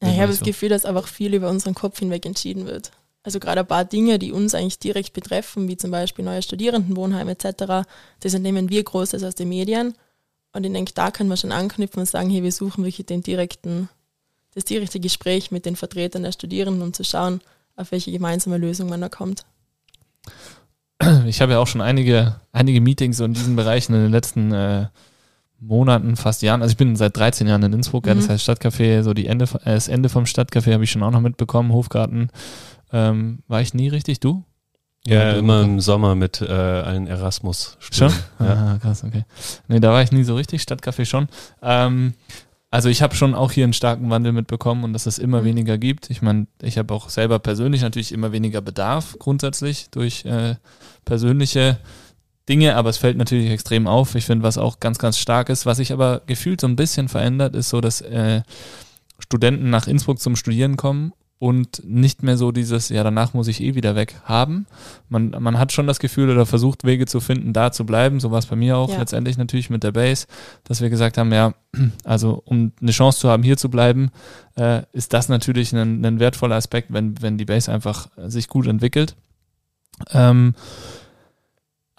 ja 0.02 0.10
ich 0.10 0.18
habe 0.18 0.28
das 0.28 0.40
so. 0.40 0.46
Gefühl, 0.46 0.70
dass 0.70 0.86
einfach 0.86 1.08
viel 1.08 1.36
über 1.36 1.50
unseren 1.50 1.76
Kopf 1.76 2.00
hinweg 2.00 2.26
entschieden 2.26 2.66
wird. 2.66 2.92
Also 3.24 3.40
gerade 3.40 3.62
ein 3.62 3.68
paar 3.68 3.86
Dinge, 3.86 4.18
die 4.18 4.32
uns 4.32 4.56
eigentlich 4.56 4.80
direkt 4.80 5.14
betreffen, 5.14 5.68
wie 5.68 5.78
zum 5.78 5.92
Beispiel 5.92 6.24
neue 6.24 6.42
Studierendenwohnheime 6.42 7.32
etc., 7.32 7.86
das 8.22 8.34
entnehmen 8.34 8.70
wir 8.70 8.84
Großes 8.84 9.24
aus 9.24 9.36
den 9.36 9.50
Medien. 9.50 9.94
Und 10.54 10.66
ich 10.66 10.72
denke, 10.72 10.94
da 10.94 11.12
können 11.12 11.30
wir 11.30 11.38
schon 11.38 11.52
anknüpfen 11.52 12.00
und 12.00 12.06
sagen, 12.06 12.30
hey, 12.30 12.44
wir 12.44 12.52
suchen 12.52 12.84
wirklich 12.84 13.06
den 13.06 13.22
direkten, 13.22 13.90
das 14.56 14.64
direkte 14.64 15.00
Gespräch 15.00 15.52
mit 15.52 15.66
den 15.66 15.76
Vertretern 15.76 16.24
der 16.24 16.32
Studierenden, 16.32 16.82
um 16.82 16.94
zu 16.94 17.04
schauen, 17.04 17.42
auf 17.76 17.92
welche 17.92 18.12
gemeinsame 18.12 18.58
Lösung 18.58 18.90
man 18.90 19.02
da 19.02 19.10
kommt. 19.10 19.46
Ich 21.28 21.42
habe 21.42 21.54
ja 21.54 21.60
auch 21.60 21.68
schon 21.68 21.82
einige, 21.82 22.40
einige 22.52 22.82
Meetings 22.82 23.18
so 23.18 23.26
in 23.26 23.34
diesen 23.34 23.56
Bereichen 23.56 23.94
in 23.94 24.02
den 24.02 24.12
letzten 24.12 24.52
äh, 24.52 24.88
Monaten, 25.60 26.16
fast 26.16 26.42
Jahren. 26.42 26.62
Also 26.62 26.74
ich 26.74 26.78
bin 26.78 26.96
seit 26.96 27.16
13 27.16 27.48
Jahren 27.48 27.64
in 27.64 27.74
Innsbruck, 27.74 28.06
mhm. 28.06 28.10
ja, 28.10 28.16
das 28.16 28.30
heißt 28.30 28.44
Stadtcafé, 28.44 29.04
so 29.04 29.14
die 29.14 29.28
Ende, 29.28 29.46
äh, 29.64 29.76
das 29.76 29.88
Ende 29.88 30.10
vom 30.10 30.26
Stadtcafé 30.26 30.74
habe 30.74 30.84
ich 30.84 30.92
schon 30.92 31.04
auch 31.04 31.12
noch 31.12 31.22
mitbekommen, 31.22 31.72
Hofgarten 31.72 32.30
ähm, 32.92 33.40
war 33.48 33.62
ich 33.62 33.74
nie 33.74 33.88
richtig, 33.88 34.20
du? 34.20 34.44
Ja, 35.06 35.32
immer 35.34 35.62
im 35.62 35.80
Sommer 35.80 36.16
mit 36.16 36.42
äh, 36.42 36.46
einem 36.46 37.08
Erasmus. 37.08 37.78
Schon? 37.80 38.12
Ja. 38.40 38.74
Ah, 38.74 38.78
krass, 38.82 39.04
okay. 39.04 39.24
Nee, 39.68 39.80
da 39.80 39.92
war 39.92 40.04
ich 40.04 40.12
nie 40.12 40.24
so 40.24 40.36
richtig, 40.36 40.62
Stadtcafé 40.62 41.06
schon. 41.06 41.30
Ähm, 41.62 42.14
also 42.72 42.90
ich 42.90 43.02
habe 43.02 43.16
schon 43.16 43.34
auch 43.34 43.52
hier 43.52 43.64
einen 43.64 43.74
starken 43.74 44.10
Wandel 44.10 44.32
mitbekommen 44.34 44.84
und 44.84 44.94
dass 44.94 45.06
es 45.06 45.18
immer 45.18 45.42
mhm. 45.42 45.46
weniger 45.46 45.78
gibt. 45.78 46.10
Ich 46.10 46.22
meine, 46.22 46.48
ich 46.62 46.78
habe 46.78 46.94
auch 46.94 47.10
selber 47.10 47.40
persönlich 47.40 47.82
natürlich 47.82 48.12
immer 48.12 48.32
weniger 48.32 48.62
Bedarf 48.62 49.16
grundsätzlich 49.18 49.90
durch 49.90 50.26
äh, 50.26 50.56
persönliche 51.06 51.80
Dinge, 52.48 52.76
aber 52.76 52.90
es 52.90 52.98
fällt 52.98 53.18
natürlich 53.18 53.50
extrem 53.50 53.88
auf. 53.88 54.16
Ich 54.16 54.26
finde, 54.26 54.44
was 54.44 54.58
auch 54.58 54.80
ganz, 54.80 55.00
ganz 55.00 55.18
stark 55.18 55.50
ist, 55.50 55.66
was 55.66 55.78
sich 55.78 55.94
aber 55.94 56.22
gefühlt 56.28 56.62
so 56.62 56.68
ein 56.68 56.76
bisschen 56.76 57.08
verändert, 57.08 57.56
ist 57.56 57.70
so, 57.70 57.82
dass 57.82 58.02
äh, 58.02 58.42
Studenten 59.18 59.70
nach 59.70 59.88
Innsbruck 59.88 60.20
zum 60.20 60.36
Studieren 60.36 60.78
kommen 60.78 61.14
und 61.40 61.82
nicht 61.86 62.22
mehr 62.22 62.36
so 62.36 62.52
dieses, 62.52 62.90
ja, 62.90 63.02
danach 63.02 63.34
muss 63.34 63.48
ich 63.48 63.62
eh 63.64 63.74
wieder 63.74 63.96
weg 63.96 64.16
haben. 64.26 64.68
Man, 65.08 65.30
man 65.40 65.58
hat 65.58 65.72
schon 65.72 65.88
das 65.88 66.00
Gefühl 66.00 66.30
oder 66.30 66.46
versucht 66.46 66.84
Wege 66.84 67.06
zu 67.06 67.22
finden, 67.22 67.54
da 67.54 67.72
zu 67.72 67.86
bleiben. 67.86 68.20
So 68.20 68.30
war 68.30 68.40
es 68.40 68.46
bei 68.48 68.58
mir 68.58 68.76
auch 68.78 68.92
Ja. 68.92 69.00
letztendlich 69.00 69.38
natürlich 69.38 69.70
mit 69.70 69.84
der 69.84 69.94
Base, 69.94 70.28
dass 70.66 70.82
wir 70.82 70.90
gesagt 70.90 71.18
haben, 71.18 71.32
ja, 71.32 71.54
also 72.04 72.42
um 72.44 72.74
eine 72.82 72.92
Chance 72.92 73.20
zu 73.20 73.30
haben, 73.30 73.44
hier 73.44 73.56
zu 73.56 73.70
bleiben, 73.70 74.12
äh, 74.58 74.84
ist 74.92 75.14
das 75.14 75.30
natürlich 75.30 75.74
ein, 75.74 76.06
ein 76.06 76.20
wertvoller 76.20 76.56
Aspekt, 76.56 76.92
wenn, 76.92 77.22
wenn 77.22 77.38
die 77.38 77.46
Base 77.46 77.72
einfach 77.72 78.10
sich 78.18 78.50
gut 78.50 78.68
entwickelt. 78.68 79.16
Ähm, 80.12 80.56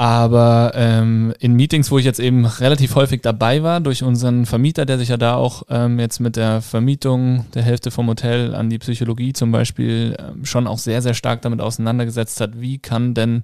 aber 0.00 0.72
ähm, 0.76 1.34
in 1.40 1.52
Meetings, 1.52 1.90
wo 1.90 1.98
ich 1.98 2.06
jetzt 2.06 2.20
eben 2.20 2.46
relativ 2.46 2.94
häufig 2.94 3.20
dabei 3.20 3.62
war, 3.62 3.80
durch 3.80 4.02
unseren 4.02 4.46
Vermieter, 4.46 4.86
der 4.86 4.96
sich 4.96 5.10
ja 5.10 5.18
da 5.18 5.34
auch 5.34 5.64
ähm, 5.68 5.98
jetzt 5.98 6.20
mit 6.20 6.36
der 6.36 6.62
Vermietung 6.62 7.44
der 7.52 7.60
Hälfte 7.62 7.90
vom 7.90 8.08
Hotel 8.08 8.54
an 8.54 8.70
die 8.70 8.78
Psychologie 8.78 9.34
zum 9.34 9.52
Beispiel 9.52 10.16
ähm, 10.18 10.46
schon 10.46 10.66
auch 10.66 10.78
sehr, 10.78 11.02
sehr 11.02 11.12
stark 11.12 11.42
damit 11.42 11.60
auseinandergesetzt 11.60 12.40
hat, 12.40 12.62
wie 12.62 12.78
kann 12.78 13.12
denn 13.12 13.42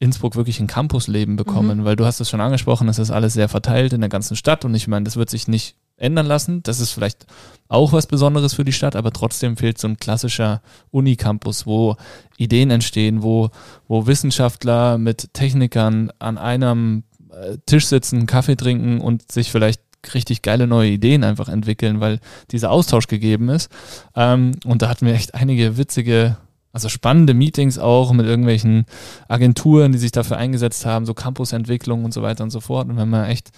Innsbruck 0.00 0.34
wirklich 0.34 0.58
ein 0.58 0.66
Campusleben 0.66 1.36
bekommen? 1.36 1.84
Weil 1.84 1.94
du 1.94 2.04
hast 2.04 2.18
es 2.18 2.28
schon 2.28 2.40
angesprochen, 2.40 2.88
es 2.88 2.98
ist 2.98 3.12
alles 3.12 3.34
sehr 3.34 3.48
verteilt 3.48 3.92
in 3.92 4.00
der 4.00 4.10
ganzen 4.10 4.34
Stadt 4.34 4.64
und 4.64 4.74
ich 4.74 4.88
meine, 4.88 5.04
das 5.04 5.16
wird 5.16 5.30
sich 5.30 5.46
nicht 5.46 5.76
ändern 6.00 6.26
lassen. 6.26 6.62
Das 6.62 6.80
ist 6.80 6.92
vielleicht 6.92 7.26
auch 7.68 7.92
was 7.92 8.06
Besonderes 8.06 8.54
für 8.54 8.64
die 8.64 8.72
Stadt, 8.72 8.96
aber 8.96 9.12
trotzdem 9.12 9.56
fehlt 9.56 9.78
so 9.78 9.86
ein 9.86 9.96
klassischer 9.96 10.60
Unicampus, 10.90 11.66
wo 11.66 11.96
Ideen 12.36 12.70
entstehen, 12.70 13.22
wo, 13.22 13.50
wo 13.86 14.06
Wissenschaftler 14.06 14.98
mit 14.98 15.32
Technikern 15.34 16.10
an 16.18 16.36
einem 16.36 17.04
äh, 17.32 17.58
Tisch 17.66 17.86
sitzen, 17.86 18.26
Kaffee 18.26 18.56
trinken 18.56 19.00
und 19.00 19.30
sich 19.30 19.52
vielleicht 19.52 19.82
richtig 20.14 20.42
geile 20.42 20.66
neue 20.66 20.90
Ideen 20.90 21.22
einfach 21.22 21.48
entwickeln, 21.48 22.00
weil 22.00 22.20
dieser 22.50 22.70
Austausch 22.70 23.06
gegeben 23.06 23.48
ist. 23.48 23.70
Ähm, 24.16 24.52
und 24.64 24.82
da 24.82 24.88
hatten 24.88 25.06
wir 25.06 25.14
echt 25.14 25.34
einige 25.34 25.76
witzige, 25.76 26.38
also 26.72 26.88
spannende 26.88 27.34
Meetings 27.34 27.78
auch 27.78 28.12
mit 28.12 28.26
irgendwelchen 28.26 28.86
Agenturen, 29.28 29.92
die 29.92 29.98
sich 29.98 30.12
dafür 30.12 30.38
eingesetzt 30.38 30.86
haben, 30.86 31.06
so 31.06 31.14
Campusentwicklung 31.14 32.04
und 32.04 32.14
so 32.14 32.22
weiter 32.22 32.42
und 32.42 32.50
so 32.50 32.60
fort. 32.60 32.88
Und 32.88 32.96
wenn 32.96 33.10
man 33.10 33.26
echt 33.26 33.50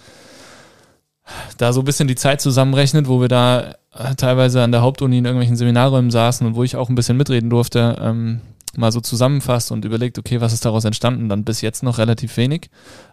da 1.57 1.73
so 1.73 1.81
ein 1.81 1.85
bisschen 1.85 2.07
die 2.07 2.15
Zeit 2.15 2.41
zusammenrechnet, 2.41 3.07
wo 3.07 3.21
wir 3.21 3.27
da 3.27 3.75
äh, 3.93 4.15
teilweise 4.15 4.61
an 4.61 4.71
der 4.71 4.81
Hauptuni 4.81 5.17
in 5.17 5.25
irgendwelchen 5.25 5.55
Seminarräumen 5.55 6.11
saßen 6.11 6.45
und 6.45 6.55
wo 6.55 6.63
ich 6.63 6.75
auch 6.75 6.89
ein 6.89 6.95
bisschen 6.95 7.17
mitreden 7.17 7.49
durfte, 7.49 7.97
ähm, 8.01 8.41
mal 8.75 8.91
so 8.91 9.01
zusammenfasst 9.01 9.71
und 9.71 9.85
überlegt, 9.85 10.17
okay, 10.17 10.41
was 10.41 10.53
ist 10.53 10.65
daraus 10.65 10.85
entstanden, 10.85 11.29
dann 11.29 11.43
bis 11.43 11.61
jetzt 11.61 11.83
noch 11.83 11.97
relativ 11.97 12.35
wenig. 12.37 12.69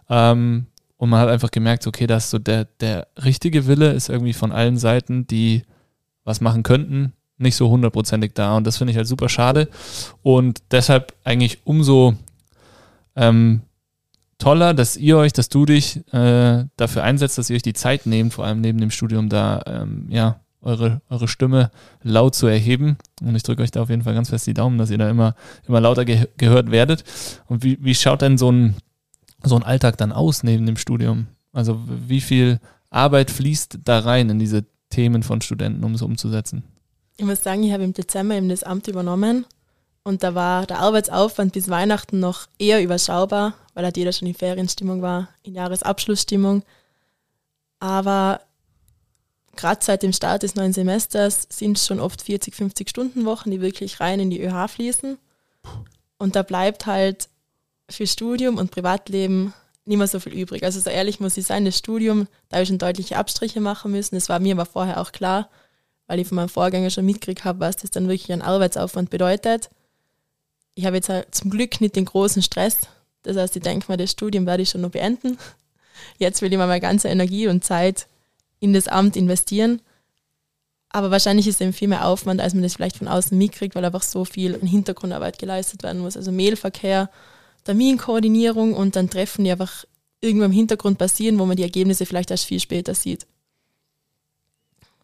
Ähm, 0.09 0.65
und 0.97 1.09
man 1.09 1.19
hat 1.19 1.29
einfach 1.29 1.51
gemerkt, 1.51 1.87
okay, 1.87 2.07
dass 2.07 2.29
so 2.29 2.39
der, 2.39 2.65
der 2.79 3.07
richtige 3.23 3.67
Wille 3.67 3.91
ist 3.91 4.09
irgendwie 4.09 4.33
von 4.33 4.51
allen 4.51 4.77
Seiten, 4.77 5.25
die 5.27 5.63
was 6.23 6.41
machen 6.41 6.63
könnten, 6.63 7.13
nicht 7.37 7.55
so 7.55 7.69
hundertprozentig 7.69 8.33
da. 8.33 8.55
Und 8.55 8.67
das 8.67 8.77
finde 8.77 8.91
ich 8.91 8.97
halt 8.97 9.07
super 9.07 9.29
schade. 9.29 9.67
Und 10.21 10.61
deshalb 10.71 11.13
eigentlich 11.23 11.59
umso 11.63 12.13
ähm, 13.15 13.61
toller, 14.41 14.73
dass 14.73 14.97
ihr 14.97 15.17
euch, 15.17 15.33
dass 15.33 15.49
du 15.49 15.65
dich 15.65 16.01
äh, 16.13 16.65
dafür 16.75 17.03
einsetzt, 17.03 17.37
dass 17.37 17.49
ihr 17.49 17.55
euch 17.55 17.61
die 17.61 17.73
Zeit 17.73 18.07
nehmt, 18.07 18.33
vor 18.33 18.45
allem 18.45 18.59
neben 18.59 18.79
dem 18.79 18.89
Studium 18.89 19.29
da, 19.29 19.61
ähm, 19.67 20.07
ja, 20.09 20.39
eure, 20.63 21.01
eure 21.09 21.27
Stimme 21.27 21.71
laut 22.01 22.35
zu 22.35 22.47
erheben. 22.47 22.97
Und 23.21 23.35
ich 23.35 23.43
drücke 23.43 23.61
euch 23.61 23.71
da 23.71 23.81
auf 23.81 23.89
jeden 23.89 24.01
Fall 24.01 24.13
ganz 24.13 24.29
fest 24.29 24.47
die 24.47 24.53
Daumen, 24.53 24.77
dass 24.77 24.89
ihr 24.89 24.97
da 24.97 25.09
immer, 25.09 25.35
immer 25.67 25.79
lauter 25.79 26.05
ge 26.05 26.27
gehört 26.37 26.71
werdet. 26.71 27.03
Und 27.47 27.63
wie, 27.63 27.77
wie 27.81 27.95
schaut 27.95 28.21
denn 28.21 28.37
so 28.37 28.51
ein, 28.51 28.75
so 29.43 29.55
ein 29.55 29.63
Alltag 29.63 29.97
dann 29.97 30.11
aus 30.11 30.43
neben 30.43 30.65
dem 30.65 30.77
Studium? 30.77 31.27
Also 31.53 31.79
wie 31.87 32.21
viel 32.21 32.59
Arbeit 32.89 33.31
fließt 33.31 33.79
da 33.83 33.99
rein 33.99 34.29
in 34.29 34.39
diese 34.39 34.65
Themen 34.89 35.23
von 35.23 35.41
Studenten, 35.41 35.83
um 35.83 35.93
es 35.93 36.01
umzusetzen? 36.01 36.63
Ich 37.17 37.25
muss 37.25 37.43
sagen, 37.43 37.63
ich 37.63 37.73
habe 37.73 37.83
im 37.83 37.93
Dezember 37.93 38.35
eben 38.35 38.49
das 38.49 38.63
Amt 38.63 38.87
übernommen 38.87 39.45
und 40.03 40.23
da 40.23 40.33
war 40.33 40.65
der 40.65 40.79
Arbeitsaufwand 40.79 41.53
bis 41.53 41.69
Weihnachten 41.69 42.19
noch 42.19 42.47
eher 42.57 42.83
überschaubar, 42.83 43.53
weil 43.73 43.85
halt 43.85 43.97
jeder 43.97 44.11
schon 44.11 44.27
in 44.27 44.33
Ferienstimmung 44.33 45.01
war, 45.01 45.29
in 45.43 45.53
Jahresabschlussstimmung. 45.53 46.63
Aber 47.79 48.41
gerade 49.55 49.83
seit 49.83 50.03
dem 50.03 50.13
Start 50.13 50.43
des 50.43 50.55
neuen 50.55 50.73
Semesters 50.73 51.47
sind 51.49 51.77
es 51.77 51.85
schon 51.85 51.99
oft 51.99 52.21
40, 52.23 52.55
50 52.55 52.89
Stunden 52.89 53.25
Wochen, 53.25 53.51
die 53.51 53.61
wirklich 53.61 53.99
rein 53.99 54.19
in 54.19 54.31
die 54.31 54.41
ÖH 54.41 54.67
fließen. 54.69 55.19
Und 56.17 56.35
da 56.35 56.41
bleibt 56.41 56.87
halt 56.87 57.29
für 57.89 58.07
Studium 58.07 58.57
und 58.57 58.71
Privatleben 58.71 59.53
nicht 59.85 59.97
mehr 59.97 60.07
so 60.07 60.19
viel 60.19 60.33
übrig. 60.33 60.63
Also 60.63 60.79
so 60.79 60.89
ehrlich 60.89 61.19
muss 61.19 61.37
ich 61.37 61.45
sein, 61.45 61.65
das 61.65 61.77
Studium, 61.77 62.27
da 62.49 62.55
habe 62.55 62.63
ich 62.63 62.69
schon 62.69 62.77
deutliche 62.77 63.17
Abstriche 63.17 63.61
machen 63.61 63.91
müssen. 63.91 64.15
Das 64.15 64.29
war 64.29 64.39
mir 64.39 64.55
aber 64.55 64.65
vorher 64.65 64.99
auch 64.99 65.11
klar, 65.11 65.49
weil 66.07 66.19
ich 66.19 66.27
von 66.27 66.37
meinem 66.37 66.49
Vorgänger 66.49 66.89
schon 66.89 67.05
mitgekriegt 67.05 67.43
habe, 67.43 67.59
was 67.59 67.77
das 67.77 67.91
dann 67.91 68.07
wirklich 68.07 68.31
an 68.31 68.41
Arbeitsaufwand 68.41 69.09
bedeutet. 69.09 69.69
Ich 70.75 70.85
habe 70.85 70.95
jetzt 70.97 71.11
zum 71.31 71.49
Glück 71.51 71.81
nicht 71.81 71.95
den 71.95 72.05
großen 72.05 72.41
Stress. 72.41 72.77
Das 73.23 73.37
heißt, 73.37 73.55
ich 73.55 73.61
denke 73.61 73.85
mal, 73.87 73.97
das 73.97 74.11
Studium 74.11 74.45
werde 74.45 74.63
ich 74.63 74.69
schon 74.69 74.81
noch 74.81 74.91
beenden. 74.91 75.37
Jetzt 76.17 76.41
will 76.41 76.51
ich 76.51 76.57
mal 76.57 76.67
meine 76.67 76.81
ganze 76.81 77.09
Energie 77.09 77.47
und 77.47 77.63
Zeit 77.63 78.07
in 78.59 78.73
das 78.73 78.87
Amt 78.87 79.15
investieren. 79.15 79.81
Aber 80.89 81.11
wahrscheinlich 81.11 81.47
ist 81.47 81.55
es 81.55 81.61
eben 81.61 81.73
viel 81.73 81.87
mehr 81.87 82.05
Aufwand, 82.05 82.41
als 82.41 82.53
man 82.53 82.63
das 82.63 82.73
vielleicht 82.75 82.97
von 82.97 83.07
außen 83.07 83.37
mitkriegt, 83.37 83.75
weil 83.75 83.85
einfach 83.85 84.01
so 84.03 84.25
viel 84.25 84.55
an 84.55 84.67
Hintergrundarbeit 84.67 85.39
geleistet 85.39 85.83
werden 85.83 86.01
muss. 86.01 86.17
Also 86.17 86.31
Mailverkehr, 86.31 87.09
Terminkoordinierung 87.63 88.73
und 88.73 88.95
dann 88.95 89.09
Treffen, 89.09 89.45
die 89.45 89.51
einfach 89.51 89.85
irgendwo 90.19 90.45
im 90.45 90.51
Hintergrund 90.51 90.97
passieren, 90.97 91.39
wo 91.39 91.45
man 91.45 91.55
die 91.57 91.63
Ergebnisse 91.63 92.05
vielleicht 92.05 92.31
erst 92.31 92.45
viel 92.45 92.59
später 92.59 92.93
sieht. 92.93 93.25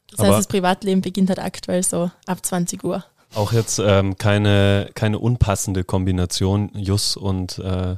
Das 0.10 0.19
Aber- 0.19 0.30
heißt, 0.30 0.39
das 0.39 0.47
Privatleben 0.47 1.01
beginnt 1.01 1.30
halt 1.30 1.39
aktuell 1.39 1.84
so 1.84 2.12
ab 2.25 2.45
20 2.45 2.84
Uhr. 2.84 3.03
Auch 3.33 3.51
jetzt 3.51 3.79
ähm, 3.79 4.17
keine, 4.17 4.89
keine 4.95 5.19
unpassende 5.19 5.83
Kombination, 5.83 6.71
Jus 6.73 7.17
und, 7.17 7.59
äh, 7.59 7.97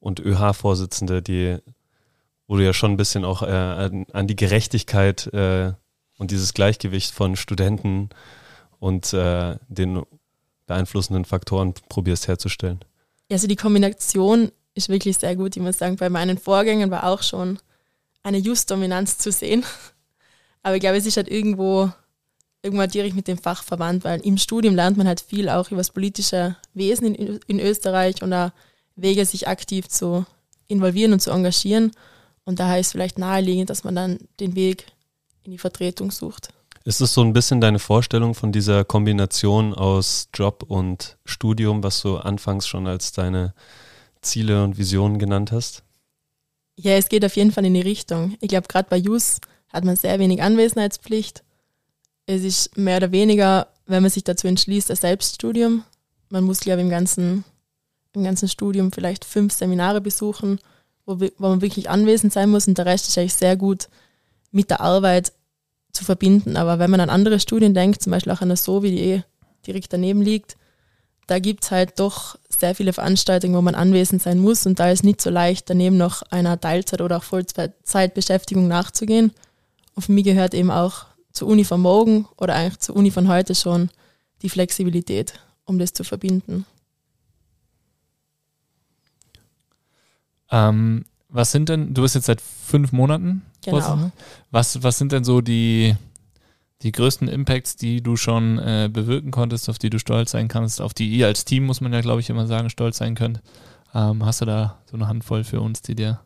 und 0.00 0.20
ÖH-Vorsitzende, 0.20 1.22
die, 1.22 1.58
wo 2.46 2.56
du 2.56 2.64
ja 2.64 2.72
schon 2.72 2.92
ein 2.92 2.96
bisschen 2.96 3.24
auch 3.24 3.42
äh, 3.42 3.46
an, 3.46 4.06
an 4.12 4.26
die 4.26 4.36
Gerechtigkeit 4.36 5.26
äh, 5.32 5.72
und 6.18 6.30
dieses 6.30 6.54
Gleichgewicht 6.54 7.12
von 7.12 7.36
Studenten 7.36 8.10
und 8.78 9.12
äh, 9.12 9.56
den 9.68 10.02
beeinflussenden 10.66 11.24
Faktoren 11.24 11.74
probierst 11.88 12.28
herzustellen. 12.28 12.80
Also 13.30 13.46
die 13.46 13.56
Kombination 13.56 14.50
ist 14.74 14.88
wirklich 14.88 15.18
sehr 15.18 15.36
gut. 15.36 15.56
Ich 15.56 15.62
muss 15.62 15.78
sagen, 15.78 15.96
bei 15.96 16.10
meinen 16.10 16.38
Vorgängern 16.38 16.90
war 16.90 17.04
auch 17.04 17.22
schon 17.22 17.58
eine 18.22 18.38
Just-Dominanz 18.38 19.18
zu 19.18 19.32
sehen. 19.32 19.64
Aber 20.62 20.74
ich 20.74 20.80
glaube, 20.80 20.96
es 20.96 21.06
ist 21.06 21.16
halt 21.16 21.28
irgendwo, 21.28 21.90
irgendwo 22.66 22.86
direkt 22.86 23.16
mit 23.16 23.28
dem 23.28 23.38
Fach 23.38 23.62
verwandt, 23.62 24.04
weil 24.04 24.20
im 24.20 24.36
Studium 24.36 24.74
lernt 24.74 24.98
man 24.98 25.08
halt 25.08 25.20
viel 25.20 25.48
auch 25.48 25.70
über 25.70 25.78
das 25.78 25.90
politische 25.90 26.56
Wesen 26.74 27.14
in, 27.14 27.40
in 27.46 27.60
Österreich 27.60 28.22
und 28.22 28.32
auch 28.32 28.50
Wege, 28.96 29.24
sich 29.24 29.48
aktiv 29.48 29.88
zu 29.88 30.26
involvieren 30.68 31.12
und 31.12 31.20
zu 31.20 31.30
engagieren. 31.30 31.92
Und 32.44 32.60
daher 32.60 32.78
ist 32.78 32.92
vielleicht 32.92 33.18
naheliegend, 33.18 33.70
dass 33.70 33.84
man 33.84 33.94
dann 33.94 34.18
den 34.40 34.54
Weg 34.54 34.86
in 35.44 35.52
die 35.52 35.58
Vertretung 35.58 36.10
sucht. 36.10 36.50
Ist 36.84 37.00
es 37.00 37.14
so 37.14 37.22
ein 37.22 37.32
bisschen 37.32 37.60
deine 37.60 37.78
Vorstellung 37.78 38.34
von 38.34 38.52
dieser 38.52 38.84
Kombination 38.84 39.74
aus 39.74 40.28
Job 40.32 40.64
und 40.68 41.18
Studium, 41.24 41.82
was 41.82 42.00
du 42.02 42.16
anfangs 42.16 42.66
schon 42.68 42.86
als 42.86 43.12
deine 43.12 43.54
Ziele 44.22 44.62
und 44.62 44.78
Visionen 44.78 45.18
genannt 45.18 45.50
hast? 45.50 45.82
Ja, 46.78 46.92
es 46.92 47.08
geht 47.08 47.24
auf 47.24 47.36
jeden 47.36 47.52
Fall 47.52 47.64
in 47.64 47.74
die 47.74 47.80
Richtung. 47.80 48.36
Ich 48.40 48.48
glaube, 48.48 48.68
gerade 48.68 48.88
bei 48.88 48.98
JUS 48.98 49.40
hat 49.68 49.84
man 49.84 49.96
sehr 49.96 50.18
wenig 50.18 50.42
Anwesenheitspflicht. 50.42 51.42
Es 52.26 52.42
ist 52.42 52.76
mehr 52.76 52.98
oder 52.98 53.12
weniger, 53.12 53.68
wenn 53.86 54.02
man 54.02 54.10
sich 54.10 54.24
dazu 54.24 54.48
entschließt, 54.48 54.90
ein 54.90 54.96
Selbststudium. 54.96 55.84
Man 56.28 56.44
muss, 56.44 56.60
glaube 56.60 56.80
ich, 56.80 56.84
im 56.84 56.90
ganzen, 56.90 57.44
im 58.12 58.24
ganzen 58.24 58.48
Studium 58.48 58.90
vielleicht 58.90 59.24
fünf 59.24 59.52
Seminare 59.52 60.00
besuchen, 60.00 60.58
wo, 61.04 61.20
wo 61.20 61.48
man 61.48 61.62
wirklich 61.62 61.88
anwesend 61.88 62.32
sein 62.32 62.50
muss 62.50 62.66
und 62.66 62.78
der 62.78 62.86
Rest 62.86 63.08
ist 63.08 63.16
eigentlich 63.16 63.34
sehr 63.34 63.56
gut 63.56 63.88
mit 64.50 64.70
der 64.70 64.80
Arbeit 64.80 65.32
zu 65.92 66.04
verbinden. 66.04 66.56
Aber 66.56 66.78
wenn 66.80 66.90
man 66.90 67.00
an 67.00 67.10
andere 67.10 67.38
Studien 67.38 67.74
denkt, 67.74 68.02
zum 68.02 68.10
Beispiel 68.10 68.32
auch 68.32 68.40
an 68.40 68.48
der 68.48 68.56
SOVI, 68.56 68.90
die 68.90 69.00
eh 69.00 69.22
direkt 69.66 69.92
daneben 69.92 70.20
liegt, 70.20 70.56
da 71.26 71.38
gibt 71.38 71.64
es 71.64 71.70
halt 71.70 71.98
doch 71.98 72.38
sehr 72.48 72.74
viele 72.74 72.92
Veranstaltungen, 72.92 73.54
wo 73.54 73.62
man 73.62 73.74
anwesend 73.74 74.22
sein 74.22 74.38
muss 74.38 74.66
und 74.66 74.78
da 74.78 74.90
ist 74.90 75.04
nicht 75.04 75.20
so 75.20 75.30
leicht, 75.30 75.68
daneben 75.68 75.96
noch 75.96 76.22
einer 76.22 76.60
Teilzeit- 76.60 77.00
oder 77.00 77.18
auch 77.18 77.24
Vollzeitbeschäftigung 77.24 78.68
nachzugehen. 78.68 79.32
Und 79.94 80.02
für 80.02 80.12
mich 80.12 80.24
gehört 80.24 80.54
eben 80.54 80.70
auch 80.70 81.06
zur 81.36 81.48
Uni 81.48 81.64
von 81.64 81.80
morgen 81.80 82.26
oder 82.36 82.54
eigentlich 82.54 82.80
zur 82.80 82.96
Uni 82.96 83.10
von 83.10 83.28
heute 83.28 83.54
schon 83.54 83.90
die 84.42 84.48
Flexibilität, 84.48 85.40
um 85.64 85.78
das 85.78 85.92
zu 85.92 86.04
verbinden. 86.04 86.66
Ähm, 90.50 91.04
was 91.28 91.52
sind 91.52 91.68
denn, 91.68 91.94
du 91.94 92.02
bist 92.02 92.14
jetzt 92.14 92.26
seit 92.26 92.40
fünf 92.40 92.92
Monaten 92.92 93.42
Genau. 93.66 94.10
Was, 94.50 94.82
was 94.82 94.98
sind 94.98 95.12
denn 95.12 95.24
so 95.24 95.40
die, 95.40 95.96
die 96.82 96.92
größten 96.92 97.28
Impacts, 97.28 97.76
die 97.76 98.02
du 98.02 98.16
schon 98.16 98.58
äh, 98.58 98.88
bewirken 98.92 99.30
konntest, 99.30 99.68
auf 99.68 99.78
die 99.78 99.90
du 99.90 99.98
stolz 99.98 100.30
sein 100.30 100.48
kannst, 100.48 100.80
auf 100.80 100.94
die 100.94 101.08
ihr 101.10 101.26
als 101.26 101.44
Team, 101.44 101.66
muss 101.66 101.80
man 101.80 101.92
ja, 101.92 102.00
glaube 102.00 102.20
ich, 102.20 102.30
immer 102.30 102.46
sagen, 102.46 102.70
stolz 102.70 102.98
sein 102.98 103.14
könnt? 103.14 103.42
Ähm, 103.92 104.24
hast 104.24 104.40
du 104.40 104.44
da 104.44 104.78
so 104.86 104.96
eine 104.96 105.08
Handvoll 105.08 105.44
für 105.44 105.60
uns, 105.60 105.82
die 105.82 105.94
dir 105.94 106.20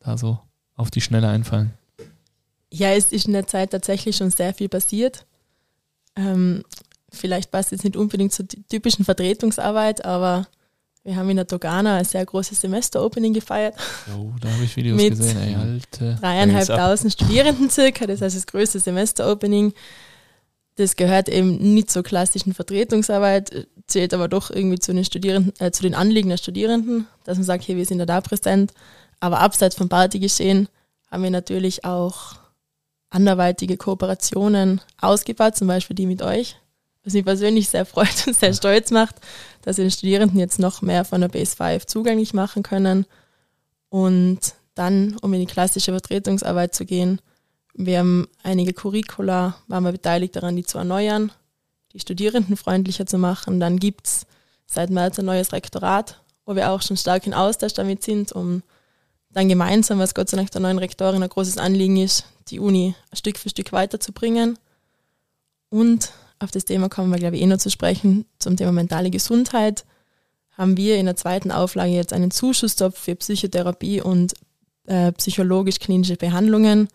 da 0.00 0.16
so 0.16 0.38
auf 0.74 0.90
die 0.90 1.00
Schnelle 1.00 1.28
einfallen? 1.28 1.74
Ja, 2.72 2.92
es 2.92 3.12
ist 3.12 3.26
in 3.26 3.32
der 3.32 3.46
Zeit 3.46 3.70
tatsächlich 3.70 4.16
schon 4.16 4.30
sehr 4.30 4.54
viel 4.54 4.68
passiert. 4.68 5.26
Ähm, 6.16 6.64
vielleicht 7.12 7.50
passt 7.50 7.72
es 7.72 7.84
nicht 7.84 7.96
unbedingt 7.96 8.32
zur 8.32 8.46
typischen 8.46 9.04
Vertretungsarbeit, 9.04 10.04
aber 10.04 10.46
wir 11.02 11.16
haben 11.16 11.30
in 11.30 11.36
der 11.36 11.46
Togana 11.46 11.96
ein 11.96 12.04
sehr 12.04 12.24
großes 12.24 12.60
Semester-Opening 12.60 13.32
gefeiert. 13.32 13.74
Oh, 14.14 14.32
da 14.40 14.50
habe 14.50 14.64
ich 14.64 14.76
Videos 14.76 15.00
Mit 15.00 15.16
gesehen, 15.16 15.38
ey, 15.38 15.54
alte. 15.54 16.18
Dreieinhalbtausend 16.20 17.12
Studierenden 17.12 17.70
circa, 17.70 18.06
das 18.06 18.20
heißt 18.20 18.36
das 18.36 18.46
größte 18.46 18.80
Semester-Opening. 18.80 19.72
Das 20.76 20.96
gehört 20.96 21.28
eben 21.28 21.74
nicht 21.74 21.90
zur 21.90 22.02
klassischen 22.02 22.54
Vertretungsarbeit, 22.54 23.66
zählt 23.86 24.14
aber 24.14 24.28
doch 24.28 24.50
irgendwie 24.50 24.78
zu 24.78 24.92
den 24.92 25.04
Studierenden, 25.04 25.52
äh, 25.58 25.70
zu 25.70 25.82
den 25.82 25.94
Anliegen 25.94 26.28
der 26.28 26.36
Studierenden, 26.36 27.06
dass 27.24 27.38
man 27.38 27.44
sagt, 27.44 27.66
hey, 27.66 27.76
wir 27.76 27.86
sind 27.86 27.98
ja 27.98 28.06
da 28.06 28.20
präsent. 28.20 28.72
Aber 29.20 29.40
abseits 29.40 29.76
vom 29.76 29.88
Partygeschehen 29.88 30.68
haben 31.10 31.22
wir 31.22 31.30
natürlich 31.30 31.84
auch 31.84 32.39
anderweitige 33.10 33.76
Kooperationen 33.76 34.80
ausgebaut, 35.00 35.56
zum 35.56 35.68
Beispiel 35.68 35.96
die 35.96 36.06
mit 36.06 36.22
euch, 36.22 36.56
was 37.04 37.14
mich 37.14 37.24
persönlich 37.24 37.68
sehr 37.68 37.84
freut 37.84 38.26
und 38.26 38.36
sehr 38.36 38.54
stolz 38.54 38.90
macht, 38.90 39.16
dass 39.62 39.76
wir 39.76 39.84
den 39.84 39.90
Studierenden 39.90 40.38
jetzt 40.38 40.58
noch 40.58 40.80
mehr 40.82 41.04
von 41.04 41.20
der 41.20 41.28
Base 41.28 41.56
5 41.56 41.86
zugänglich 41.86 42.32
machen 42.34 42.62
können. 42.62 43.06
Und 43.88 44.54
dann, 44.74 45.16
um 45.20 45.32
in 45.34 45.40
die 45.40 45.46
klassische 45.46 45.92
Vertretungsarbeit 45.92 46.74
zu 46.74 46.84
gehen, 46.84 47.20
wir 47.74 47.98
haben 47.98 48.28
einige 48.42 48.72
Curricula, 48.72 49.56
waren 49.66 49.84
wir 49.84 49.92
beteiligt 49.92 50.36
daran, 50.36 50.56
die 50.56 50.64
zu 50.64 50.78
erneuern, 50.78 51.32
die 51.92 52.00
Studierenden 52.00 52.56
freundlicher 52.56 53.06
zu 53.06 53.18
machen. 53.18 53.60
Dann 53.60 53.78
gibt 53.78 54.06
es 54.06 54.26
seit 54.66 54.90
März 54.90 55.18
ein 55.18 55.24
neues 55.24 55.52
Rektorat, 55.52 56.20
wo 56.46 56.54
wir 56.54 56.70
auch 56.70 56.82
schon 56.82 56.96
stark 56.96 57.26
in 57.26 57.34
Austausch 57.34 57.74
damit 57.74 58.02
sind, 58.02 58.32
um 58.32 58.62
dann 59.32 59.48
gemeinsam, 59.48 59.98
was 59.98 60.14
Gott 60.14 60.28
sei 60.28 60.36
Dank 60.36 60.50
der 60.50 60.60
neuen 60.60 60.78
Rektorin 60.78 61.22
ein 61.22 61.28
großes 61.28 61.58
Anliegen 61.58 61.96
ist, 61.96 62.24
die 62.48 62.58
Uni 62.58 62.94
Stück 63.12 63.38
für 63.38 63.48
Stück 63.48 63.72
weiterzubringen. 63.72 64.58
Und 65.68 66.12
auf 66.40 66.50
das 66.50 66.64
Thema 66.64 66.88
kommen 66.88 67.10
wir, 67.10 67.18
glaube 67.18 67.36
ich, 67.36 67.42
eh 67.42 67.46
noch 67.46 67.58
zu 67.58 67.70
sprechen, 67.70 68.24
zum 68.38 68.56
Thema 68.56 68.72
mentale 68.72 69.10
Gesundheit, 69.10 69.84
haben 70.52 70.76
wir 70.76 70.96
in 70.96 71.06
der 71.06 71.16
zweiten 71.16 71.52
Auflage 71.52 71.92
jetzt 71.92 72.12
einen 72.12 72.30
Zuschusstopf 72.30 72.98
für 72.98 73.14
Psychotherapie 73.14 74.00
und 74.00 74.34
äh, 74.86 75.12
psychologisch-klinische 75.12 76.16
Behandlungen, 76.16 76.88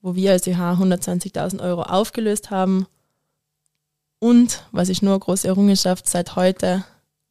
wo 0.00 0.14
wir 0.14 0.32
als 0.32 0.46
EH 0.46 0.58
120.000 0.58 1.62
Euro 1.62 1.82
aufgelöst 1.82 2.50
haben. 2.50 2.86
Und, 4.18 4.64
was 4.72 4.88
ist 4.88 5.02
nur 5.02 5.12
eine 5.12 5.20
große 5.20 5.46
Errungenschaft, 5.46 6.08
seit 6.08 6.34
heute 6.34 6.84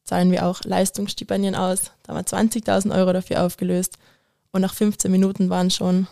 zahlen 0.04 0.30
wir 0.30 0.46
auch 0.46 0.62
Leistungsstipendien 0.64 1.54
aus. 1.54 1.90
Da 2.02 2.14
haben 2.14 2.24
wir 2.24 2.24
20.000 2.24 2.94
Euro 2.94 3.12
dafür 3.12 3.42
aufgelöst. 3.44 3.98
Und 4.54 4.60
nach 4.60 4.72
15 4.72 5.10
Minuten 5.10 5.50
waren 5.50 5.68
schon 5.68 6.06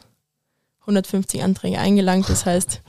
150 0.80 1.44
Anträge 1.44 1.78
eingelangt. 1.78 2.28
Das 2.28 2.44
heißt, 2.44 2.80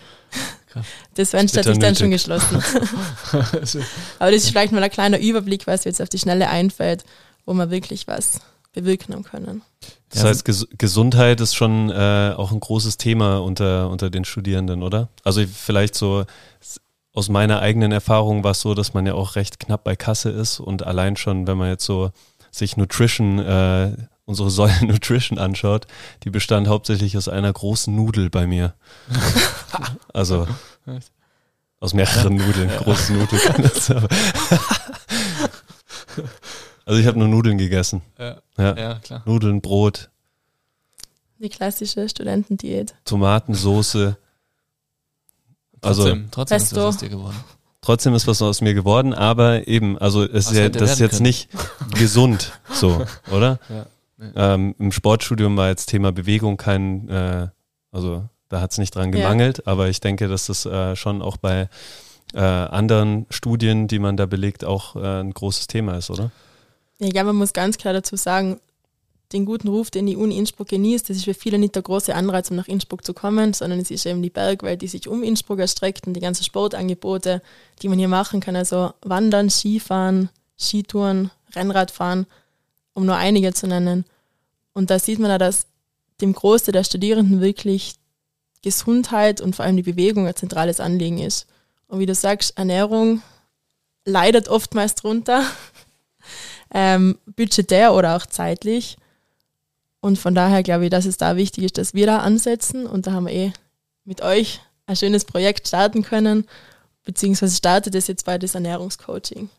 das 1.13 1.29
Fenster 1.29 1.59
hat 1.59 1.67
sich 1.67 1.77
dann 1.77 1.95
schon 1.95 2.09
geschlossen. 2.09 2.55
Aber 4.17 4.31
das 4.31 4.43
ist 4.43 4.49
vielleicht 4.49 4.73
mal 4.73 4.81
ein 4.81 4.89
kleiner 4.89 5.19
Überblick, 5.19 5.67
was 5.67 5.83
jetzt 5.83 6.01
auf 6.01 6.09
die 6.09 6.17
Schnelle 6.17 6.49
einfällt, 6.49 7.03
wo 7.45 7.53
wir 7.53 7.69
wirklich 7.69 8.07
was 8.07 8.39
bewirken 8.73 9.21
können. 9.21 9.61
Das 10.09 10.23
heißt, 10.23 10.43
Ges 10.43 10.67
Gesundheit 10.75 11.39
ist 11.39 11.53
schon 11.53 11.91
äh, 11.91 12.33
auch 12.35 12.51
ein 12.51 12.59
großes 12.59 12.97
Thema 12.97 13.37
unter, 13.37 13.91
unter 13.91 14.09
den 14.09 14.25
Studierenden, 14.25 14.81
oder? 14.81 15.09
Also 15.23 15.45
vielleicht 15.45 15.93
so 15.93 16.25
aus 17.13 17.29
meiner 17.29 17.59
eigenen 17.59 17.91
Erfahrung 17.91 18.43
war 18.43 18.51
es 18.51 18.61
so, 18.61 18.73
dass 18.73 18.95
man 18.95 19.05
ja 19.05 19.13
auch 19.13 19.35
recht 19.35 19.59
knapp 19.59 19.83
bei 19.83 19.95
Kasse 19.95 20.31
ist 20.31 20.59
und 20.59 20.81
allein 20.81 21.15
schon, 21.15 21.45
wenn 21.45 21.59
man 21.59 21.69
jetzt 21.69 21.85
so 21.85 22.09
sich 22.49 22.75
Nutrition 22.75 23.37
äh, 23.37 23.91
unsere 24.25 24.49
Säule 24.49 24.73
Nutrition 24.85 25.37
anschaut, 25.37 25.87
die 26.23 26.29
bestand 26.29 26.67
hauptsächlich 26.67 27.17
aus 27.17 27.27
einer 27.27 27.51
großen 27.51 27.93
Nudel 27.95 28.29
bei 28.29 28.47
mir. 28.47 28.73
also 30.13 30.47
aus 31.79 31.93
mehreren 31.93 32.35
Nudeln, 32.35 32.69
große 32.69 33.13
Nudeln. 33.13 33.41
also 36.85 36.99
ich 36.99 37.07
habe 37.07 37.19
nur 37.19 37.27
Nudeln 37.27 37.57
gegessen. 37.57 38.01
Ja. 38.17 38.41
Ja. 38.57 38.77
ja, 38.77 38.95
klar. 38.99 39.23
Nudeln, 39.25 39.61
Brot. 39.61 40.09
Die 41.39 41.49
klassische 41.49 42.07
Studentendiät. 42.07 42.95
Tomatensoße. 43.03 44.17
Also 45.81 46.03
trotzdem, 46.03 46.31
trotzdem 46.31 46.57
ist 46.57 46.71
das 46.71 46.79
aus 46.79 46.97
dir 46.97 47.09
geworden. 47.09 47.43
Trotzdem 47.81 48.15
ist 48.15 48.27
was 48.27 48.41
aus 48.41 48.61
mir 48.61 48.73
geworden, 48.73 49.13
aber 49.13 49.67
eben, 49.67 49.97
also 49.97 50.23
es 50.23 50.51
ist 50.51 50.57
ja, 50.57 50.69
das 50.69 50.93
ist 50.93 50.99
jetzt 50.99 51.17
können. 51.17 51.23
nicht 51.23 51.49
gesund, 51.95 52.53
so, 52.71 53.05
oder? 53.29 53.59
Ja. 53.67 53.87
Ähm, 54.35 54.75
Im 54.79 54.91
Sportstudium 54.91 55.57
war 55.57 55.69
jetzt 55.69 55.87
Thema 55.87 56.11
Bewegung 56.11 56.57
kein, 56.57 57.09
äh, 57.09 57.47
also 57.91 58.23
da 58.49 58.61
hat 58.61 58.71
es 58.71 58.77
nicht 58.77 58.95
dran 58.95 59.11
gemangelt, 59.11 59.59
ja. 59.59 59.63
aber 59.65 59.89
ich 59.89 59.99
denke, 59.99 60.27
dass 60.27 60.45
das 60.45 60.65
äh, 60.65 60.95
schon 60.95 61.21
auch 61.21 61.37
bei 61.37 61.69
äh, 62.33 62.39
anderen 62.39 63.25
Studien, 63.29 63.87
die 63.87 63.99
man 63.99 64.17
da 64.17 64.25
belegt, 64.25 64.63
auch 64.63 64.95
äh, 64.95 65.21
ein 65.21 65.33
großes 65.33 65.67
Thema 65.67 65.97
ist, 65.97 66.09
oder? 66.09 66.31
Ja, 66.99 67.23
man 67.23 67.35
muss 67.35 67.53
ganz 67.53 67.77
klar 67.77 67.93
dazu 67.93 68.15
sagen, 68.15 68.59
den 69.33 69.45
guten 69.45 69.67
Ruf, 69.67 69.89
den 69.89 70.05
die 70.05 70.15
Uni 70.15 70.37
Innsbruck 70.37 70.69
genießt, 70.69 71.09
das 71.09 71.17
ist 71.17 71.25
für 71.25 71.33
viele 71.33 71.57
nicht 71.57 71.75
der 71.75 71.81
große 71.81 72.13
Anreiz, 72.13 72.51
um 72.51 72.57
nach 72.57 72.67
Innsbruck 72.67 73.03
zu 73.03 73.13
kommen, 73.13 73.53
sondern 73.53 73.79
es 73.79 73.89
ist 73.89 74.05
eben 74.05 74.21
die 74.21 74.29
Bergwelt, 74.29 74.81
die 74.81 74.87
sich 74.87 75.07
um 75.07 75.23
Innsbruck 75.23 75.59
erstreckt 75.59 76.07
und 76.07 76.13
die 76.13 76.19
ganzen 76.19 76.43
Sportangebote, 76.43 77.41
die 77.81 77.89
man 77.89 77.97
hier 77.97 78.07
machen 78.07 78.39
kann. 78.39 78.55
Also 78.55 78.93
Wandern, 79.01 79.49
Skifahren, 79.49 80.29
Skitouren, 80.57 81.31
Rennradfahren, 81.55 82.27
um 82.93 83.05
nur 83.05 83.15
einige 83.15 83.53
zu 83.53 83.67
nennen. 83.67 84.05
Und 84.73 84.89
da 84.89 84.99
sieht 84.99 85.19
man 85.19 85.29
ja, 85.31 85.37
dass 85.37 85.67
dem 86.21 86.33
Großteil 86.33 86.73
der 86.73 86.83
Studierenden 86.83 87.41
wirklich 87.41 87.95
Gesundheit 88.61 89.41
und 89.41 89.55
vor 89.55 89.65
allem 89.65 89.77
die 89.77 89.83
Bewegung 89.83 90.25
ein 90.25 90.35
zentrales 90.35 90.79
Anliegen 90.79 91.19
ist. 91.19 91.47
Und 91.87 91.99
wie 91.99 92.05
du 92.05 92.15
sagst, 92.15 92.57
Ernährung 92.57 93.21
leidet 94.05 94.47
oftmals 94.47 94.95
drunter, 94.95 95.43
ähm, 96.73 97.17
budgetär 97.25 97.93
oder 97.93 98.15
auch 98.15 98.25
zeitlich. 98.25 98.97
Und 99.99 100.17
von 100.17 100.35
daher 100.35 100.63
glaube 100.63 100.85
ich, 100.85 100.89
dass 100.89 101.05
es 101.05 101.17
da 101.17 101.37
wichtig 101.37 101.65
ist, 101.65 101.77
dass 101.77 101.93
wir 101.93 102.05
da 102.05 102.19
ansetzen. 102.19 102.85
Und 102.85 103.07
da 103.07 103.13
haben 103.13 103.27
wir 103.27 103.33
eh 103.33 103.53
mit 104.05 104.21
euch 104.21 104.59
ein 104.85 104.95
schönes 104.95 105.25
Projekt 105.25 105.67
starten 105.67 106.03
können, 106.03 106.47
beziehungsweise 107.03 107.55
startet 107.55 107.95
es 107.95 108.07
jetzt 108.07 108.25
bei 108.25 108.37
das 108.37 108.55
Ernährungscoaching. 108.55 109.49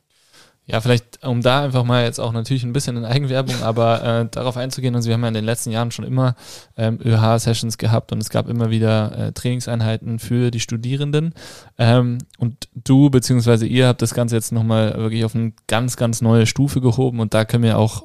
Ja, 0.66 0.80
vielleicht, 0.80 1.22
um 1.22 1.42
da 1.42 1.64
einfach 1.64 1.84
mal 1.84 2.04
jetzt 2.04 2.18
auch 2.18 2.32
natürlich 2.32 2.64
ein 2.64 2.72
bisschen 2.72 2.96
in 2.96 3.04
Eigenwerbung, 3.04 3.56
aber 3.62 4.02
äh, 4.02 4.28
darauf 4.30 4.56
einzugehen. 4.56 4.94
Also 4.94 5.08
wir 5.08 5.14
haben 5.14 5.22
ja 5.22 5.28
in 5.28 5.34
den 5.34 5.44
letzten 5.44 5.70
Jahren 5.70 5.90
schon 5.90 6.06
immer 6.06 6.36
ähm, 6.76 6.98
ÖH-Sessions 7.04 7.76
gehabt 7.76 8.12
und 8.12 8.20
es 8.20 8.30
gab 8.30 8.48
immer 8.48 8.70
wieder 8.70 9.16
äh, 9.18 9.32
Trainingseinheiten 9.32 10.18
für 10.18 10.50
die 10.50 10.60
Studierenden. 10.60 11.34
Ähm, 11.78 12.18
und 12.38 12.68
du 12.74 13.10
beziehungsweise 13.10 13.66
ihr 13.66 13.88
habt 13.88 14.00
das 14.00 14.14
Ganze 14.14 14.36
jetzt 14.36 14.52
nochmal 14.52 14.94
wirklich 14.96 15.24
auf 15.24 15.34
eine 15.34 15.52
ganz, 15.66 15.96
ganz 15.96 16.22
neue 16.22 16.46
Stufe 16.46 16.80
gehoben 16.80 17.20
und 17.20 17.34
da 17.34 17.44
können 17.44 17.64
wir 17.64 17.78
auch 17.78 18.04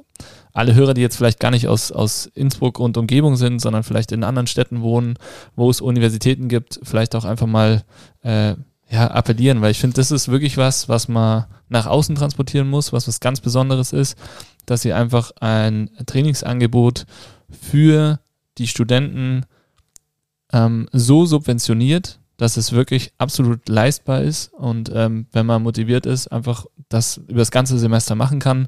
alle 0.52 0.76
Hörer, 0.76 0.94
die 0.94 1.02
jetzt 1.02 1.16
vielleicht 1.16 1.40
gar 1.40 1.52
nicht 1.52 1.68
aus, 1.68 1.92
aus 1.92 2.26
Innsbruck 2.26 2.80
und 2.80 2.98
Umgebung 2.98 3.38
sind, 3.38 3.60
sondern 3.60 3.84
vielleicht 3.84 4.12
in 4.12 4.24
anderen 4.26 4.48
Städten 4.48 4.82
wohnen, 4.82 5.18
wo 5.56 5.70
es 5.70 5.80
Universitäten 5.80 6.50
gibt, 6.50 6.80
vielleicht 6.84 7.16
auch 7.16 7.24
einfach 7.24 7.48
mal 7.48 7.84
äh, 8.24 8.56
ja, 8.90 9.08
appellieren, 9.08 9.62
weil 9.62 9.72
ich 9.72 9.80
finde, 9.80 9.96
das 9.96 10.12
ist 10.12 10.30
wirklich 10.30 10.58
was, 10.58 10.90
was 10.90 11.08
man 11.08 11.46
nach 11.68 11.86
außen 11.86 12.16
transportieren 12.16 12.70
muss, 12.70 12.92
was 12.92 13.08
was 13.08 13.20
ganz 13.20 13.40
Besonderes 13.40 13.94
ist, 13.94 14.18
dass 14.66 14.82
sie 14.82 14.94
einfach 14.94 15.32
ein 15.40 15.92
Trainingsangebot 16.06 17.06
für 17.50 18.20
die 18.58 18.68
Studenten 18.68 19.46
ähm, 20.52 20.88
so 20.92 21.26
subventioniert, 21.26 22.20
dass 22.38 22.58
es 22.58 22.72
wirklich 22.72 23.12
absolut 23.18 23.68
leistbar 23.70 24.22
ist 24.22 24.54
und 24.54 24.92
ähm, 24.94 25.28
wenn 25.34 25.46
man 25.46 25.62
motiviert 25.62 26.06
ist, 26.06 26.28
einfach 26.28 26.66
das 26.88 27.18
über 27.18 27.40
das 27.40 27.52
ganze 27.52 27.78
Semester 27.78 28.16
machen 28.16 28.40
kann. 28.40 28.68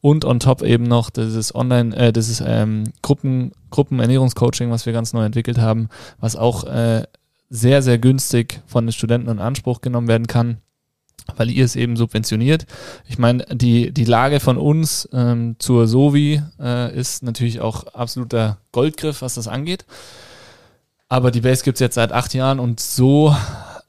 Und 0.00 0.24
on 0.24 0.40
top 0.40 0.62
eben 0.62 0.84
noch 0.84 1.08
dieses 1.08 1.54
Online, 1.54 1.96
äh, 1.96 2.12
dieses 2.12 2.42
ähm, 2.44 2.92
Gruppen, 3.00 3.52
Gruppenernährungscoaching, 3.70 4.70
was 4.70 4.86
wir 4.86 4.92
ganz 4.92 5.12
neu 5.12 5.24
entwickelt 5.24 5.58
haben, 5.58 5.88
was 6.18 6.36
auch 6.36 6.64
äh, 6.64 7.04
sehr, 7.54 7.82
sehr 7.82 7.98
günstig 7.98 8.62
von 8.66 8.86
den 8.86 8.92
Studenten 8.92 9.28
in 9.28 9.38
Anspruch 9.38 9.82
genommen 9.82 10.08
werden 10.08 10.26
kann, 10.26 10.56
weil 11.36 11.50
ihr 11.50 11.66
es 11.66 11.76
eben 11.76 11.98
subventioniert. 11.98 12.64
Ich 13.06 13.18
meine, 13.18 13.44
die, 13.52 13.92
die 13.92 14.06
Lage 14.06 14.40
von 14.40 14.56
uns 14.56 15.06
ähm, 15.12 15.56
zur 15.58 15.86
Sovi 15.86 16.42
äh, 16.58 16.98
ist 16.98 17.22
natürlich 17.22 17.60
auch 17.60 17.84
absoluter 17.88 18.56
Goldgriff, 18.72 19.20
was 19.20 19.34
das 19.34 19.48
angeht. 19.48 19.84
Aber 21.10 21.30
die 21.30 21.42
Base 21.42 21.62
gibt 21.62 21.76
es 21.76 21.80
jetzt 21.80 21.96
seit 21.96 22.10
acht 22.10 22.32
Jahren 22.32 22.58
und 22.58 22.80
so 22.80 23.36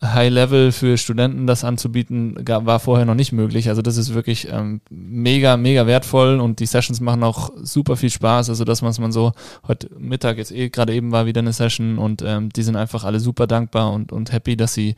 High-Level 0.04 0.72
für 0.72 0.98
Studenten 0.98 1.48
das 1.48 1.64
anzubieten, 1.64 2.36
war 2.46 2.80
vorher 2.80 3.06
noch 3.06 3.16
nicht 3.16 3.32
möglich. 3.32 3.70
Also 3.70 3.82
das 3.82 3.98
ist 3.98 4.14
wirklich 4.14 4.50
ähm, 4.52 4.82
mega, 4.90 5.56
mega 5.56 5.88
wertvoll 5.88 6.40
und 6.40 6.60
die 6.60 6.66
Sessions 6.66 7.00
machen 7.00 7.24
auch 7.24 7.52
super 7.62 7.96
viel 7.96 8.10
Spaß. 8.10 8.50
Also 8.50 8.66
das, 8.66 8.82
was 8.84 9.00
man 9.00 9.12
so 9.12 9.32
heute 9.68 9.90
Mittag 9.98 10.38
jetzt 10.38 10.52
eh 10.52 10.70
gerade 10.70 10.94
eben 10.94 11.12
war 11.12 11.26
wieder 11.26 11.40
eine 11.40 11.54
Session 11.54 11.98
und 11.98 12.22
ähm, 12.22 12.50
die 12.50 12.64
sind 12.64 12.76
einfach 12.76 13.04
alle 13.04 13.20
super 13.20 13.48
dankbar 13.48 13.92
und, 13.94 14.12
und 14.12 14.32
happy, 14.32 14.58
dass 14.58 14.74
sie 14.74 14.96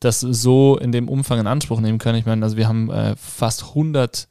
das 0.00 0.20
so 0.20 0.76
in 0.76 0.92
dem 0.92 1.08
Umfang 1.08 1.38
in 1.38 1.46
Anspruch 1.46 1.80
nehmen 1.80 1.98
können. 1.98 2.18
Ich 2.18 2.26
meine, 2.26 2.44
also 2.44 2.56
wir 2.56 2.68
haben 2.68 2.90
äh, 2.90 3.14
fast 3.16 3.68
100 3.68 4.28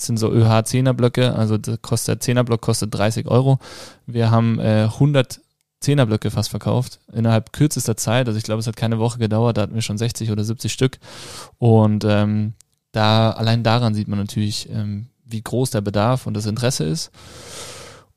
sind 0.00 0.16
so 0.16 0.30
ÖH-10er-Blöcke, 0.30 1.34
also 1.34 1.58
der 1.58 1.76
kostet, 1.76 2.26
der 2.26 2.36
10er-Block 2.36 2.60
kostet 2.60 2.94
30 2.94 3.26
Euro. 3.26 3.58
Wir 4.06 4.30
haben 4.30 4.60
äh, 4.60 4.84
100 4.84 5.40
Zehnerblöcke 5.80 6.30
fast 6.30 6.50
verkauft, 6.50 6.98
innerhalb 7.12 7.52
kürzester 7.52 7.96
Zeit. 7.96 8.26
Also 8.26 8.38
ich 8.38 8.44
glaube, 8.44 8.60
es 8.60 8.66
hat 8.66 8.76
keine 8.76 8.98
Woche 8.98 9.18
gedauert, 9.18 9.56
da 9.56 9.62
hatten 9.62 9.74
wir 9.74 9.82
schon 9.82 9.98
60 9.98 10.30
oder 10.30 10.42
70 10.42 10.72
Stück. 10.72 10.98
Und 11.58 12.04
ähm, 12.04 12.54
da, 12.92 13.30
allein 13.30 13.62
daran 13.62 13.94
sieht 13.94 14.08
man 14.08 14.18
natürlich, 14.18 14.68
ähm, 14.70 15.06
wie 15.24 15.42
groß 15.42 15.70
der 15.70 15.80
Bedarf 15.80 16.26
und 16.26 16.34
das 16.34 16.46
Interesse 16.46 16.84
ist. 16.84 17.10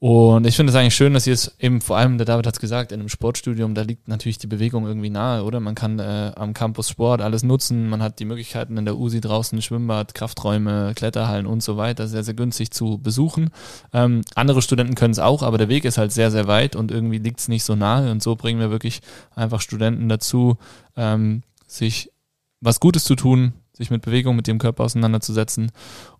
Und 0.04 0.47
ich 0.47 0.56
finde 0.56 0.72
es 0.72 0.76
eigentlich 0.76 0.95
schön, 0.95 1.14
dass 1.14 1.28
ihr 1.28 1.36
es 1.36 1.56
eben 1.60 1.80
vor 1.80 1.95
allem, 1.95 2.18
der 2.18 2.26
David 2.26 2.47
hat 2.47 2.56
es 2.56 2.60
gesagt, 2.60 2.91
in 2.91 2.99
einem 2.99 3.08
Sportstudium, 3.08 3.76
da 3.76 3.84
liegt 3.84 4.08
natürlich 4.08 4.39
die 4.39 4.47
Bewegung 4.47 4.88
irgendwie 4.88 5.12
nahe, 5.12 5.43
oder? 5.43 5.60
Man 5.60 5.76
kann 5.76 5.99
äh, 5.99 6.32
am 6.36 6.56
Campus 6.56 6.89
Sport 6.89 7.22
alles 7.22 7.43
nutzen, 7.43 7.88
man 7.88 8.02
hat 8.02 8.18
die 8.18 8.26
Möglichkeiten 8.26 8.78
in 8.78 8.86
der 8.86 8.97
USI 8.97 9.22
draußen, 9.22 9.62
Schwimmbad, 9.62 10.16
Krafträume, 10.16 10.93
Kletterhallen 10.95 11.45
und 11.45 11.62
so 11.62 11.78
weiter, 11.78 12.08
sehr, 12.08 12.24
sehr 12.24 12.34
günstig 12.34 12.72
zu 12.72 12.97
besuchen. 12.97 13.52
Ähm, 13.93 14.22
andere 14.34 14.64
Studenten 14.64 14.95
können 14.95 15.12
es 15.12 15.20
auch, 15.20 15.43
aber 15.43 15.60
der 15.60 15.70
Weg 15.70 15.86
ist 15.86 15.99
halt 15.99 16.12
sehr, 16.12 16.32
sehr 16.32 16.47
weit 16.47 16.76
und 16.76 16.89
irgendwie 16.89 17.20
liegt 17.20 17.39
es 17.39 17.47
nicht 17.47 17.64
so 17.64 17.76
nahe 17.76 18.10
und 18.10 18.24
so 18.24 18.36
bringen 18.36 18.60
wir 18.60 18.72
wirklich 18.72 19.02
einfach 19.36 19.62
Studenten 19.62 20.10
dazu, 20.10 20.58
ähm, 20.97 21.43
sich 21.68 22.12
was 22.60 22.80
Gutes 22.80 23.04
zu 23.04 23.14
tun, 23.14 23.54
sich 23.74 23.91
mit 23.91 24.02
Bewegung, 24.02 24.36
mit 24.36 24.47
dem 24.47 24.58
Körper 24.58 24.84
auseinanderzusetzen. 24.84 25.72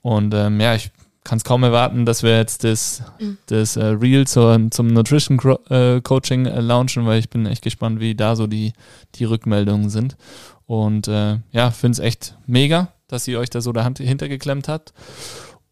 Und 0.04 0.36
ähm, 0.36 0.60
ja, 0.60 0.76
ich 0.76 0.92
kann 1.24 1.38
es 1.38 1.44
kaum 1.44 1.64
erwarten, 1.64 2.06
dass 2.06 2.24
wir 2.24 2.38
jetzt 2.38 2.64
das, 2.64 3.04
mhm. 3.20 3.38
das 3.46 3.76
äh, 3.76 3.86
Reel 3.86 4.26
zur, 4.26 4.72
zum 4.72 4.88
Nutrition 4.88 5.40
äh, 5.70 6.02
Coaching 6.02 6.48
äh, 6.48 6.60
launchen, 6.62 7.06
weil 7.06 7.20
ich 7.20 7.30
bin 7.30 7.46
echt 7.46 7.64
gespannt, 7.64 8.00
wie 8.00 8.16
da 8.16 8.36
so 8.36 8.48
die, 8.48 8.74
die 9.16 9.26
Rückmeldungen 9.26 9.90
sind. 9.90 10.18
Und 10.66 11.08
äh, 11.08 11.40
ja, 11.52 11.70
finde 11.72 11.94
es 11.94 12.00
echt 12.00 12.38
mega, 12.48 12.94
dass 13.08 13.28
ihr 13.28 13.40
euch 13.40 13.50
da 13.50 13.62
so 13.62 13.72
dahinter 13.72 14.30
geklemmt 14.30 14.68
habt. 14.68 14.94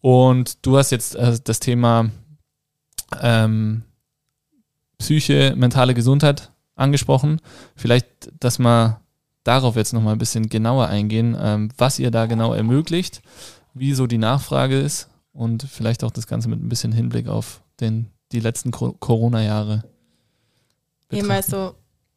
Und 0.01 0.65
du 0.65 0.77
hast 0.77 0.91
jetzt 0.91 1.15
äh, 1.15 1.37
das 1.43 1.59
Thema 1.59 2.11
ähm, 3.19 3.83
Psyche, 4.99 5.55
mentale 5.57 5.93
Gesundheit 5.95 6.51
angesprochen. 6.75 7.41
Vielleicht, 7.75 8.07
dass 8.39 8.59
wir 8.59 9.01
darauf 9.43 9.75
jetzt 9.75 9.93
nochmal 9.93 10.13
ein 10.13 10.19
bisschen 10.19 10.47
genauer 10.47 10.87
eingehen, 10.87 11.35
ähm, 11.39 11.69
was 11.77 11.97
ihr 11.97 12.11
da 12.11 12.27
genau 12.27 12.53
ermöglicht, 12.53 13.23
wie 13.73 13.93
so 13.93 14.05
die 14.05 14.17
Nachfrage 14.17 14.77
ist 14.79 15.09
und 15.39 15.63
vielleicht 15.63 16.03
auch 16.03 16.11
das 16.11 16.27
Ganze 16.27 16.49
mit 16.49 16.61
ein 16.61 16.67
bisschen 16.67 16.91
Hinblick 16.91 17.29
auf 17.29 17.61
den, 17.79 18.07
die 18.33 18.41
letzten 18.41 18.71
Corona-Jahre. 18.71 19.85
Eben 21.09 21.31
also 21.31 21.75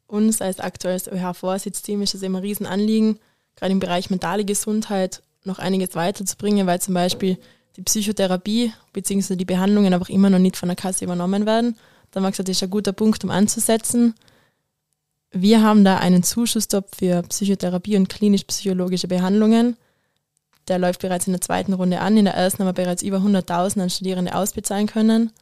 uns 0.09 0.43
als 0.43 0.59
aktuelles 0.59 1.07
ÖH-Vorsitzteam 1.07 2.03
ist 2.03 2.17
es 2.17 2.23
immer 2.23 2.39
ein 2.39 2.45
Riesenanliegen, 2.45 3.21
gerade 3.55 3.71
im 3.71 3.79
Bereich 3.79 4.11
mentale 4.11 4.45
Gesundheit 4.45 5.23
noch 5.45 5.61
einiges 5.61 5.95
weiterzubringen, 5.95 6.67
weil 6.67 6.81
zum 6.81 6.95
Beispiel 6.95 7.39
die 7.77 7.83
Psychotherapie 7.83 8.73
bzw. 8.93 9.37
die 9.37 9.45
Behandlungen 9.45 9.95
einfach 9.95 10.09
immer 10.09 10.29
noch 10.29 10.41
nicht 10.41 10.57
von 10.57 10.69
der 10.69 10.77
Kasse 10.77 11.05
übernommen 11.05 11.47
werden. 11.47 11.77
Da 12.11 12.19
haben 12.19 12.25
wir 12.25 12.33
gesagt, 12.33 12.49
das 12.49 12.57
ist 12.57 12.65
ein 12.65 12.71
guter 12.71 12.93
Punkt, 12.93 13.23
um 13.23 13.31
anzusetzen. 13.31 14.15
Wir 15.31 15.63
haben 15.63 15.85
da 15.85 15.99
einen 15.99 16.25
Zuschusstopf 16.25 16.97
für 16.99 17.23
Psychotherapie 17.23 17.97
und 17.97 18.09
klinisch-psychologische 18.09 19.07
Behandlungen. 19.07 19.77
Der 20.69 20.79
läuft 20.79 21.01
bereits 21.01 21.27
in 21.27 21.33
der 21.33 21.41
zweiten 21.41 21.73
Runde 21.73 22.01
an. 22.01 22.17
In 22.17 22.25
der 22.25 22.35
ersten 22.35 22.61
haben 22.61 22.69
wir 22.69 22.85
bereits 22.85 23.03
über 23.03 23.19
100.000 23.19 23.83
an 23.83 23.91
Studierende 23.91 24.35
ausbezahlen 24.35 24.87
können. 24.87 25.33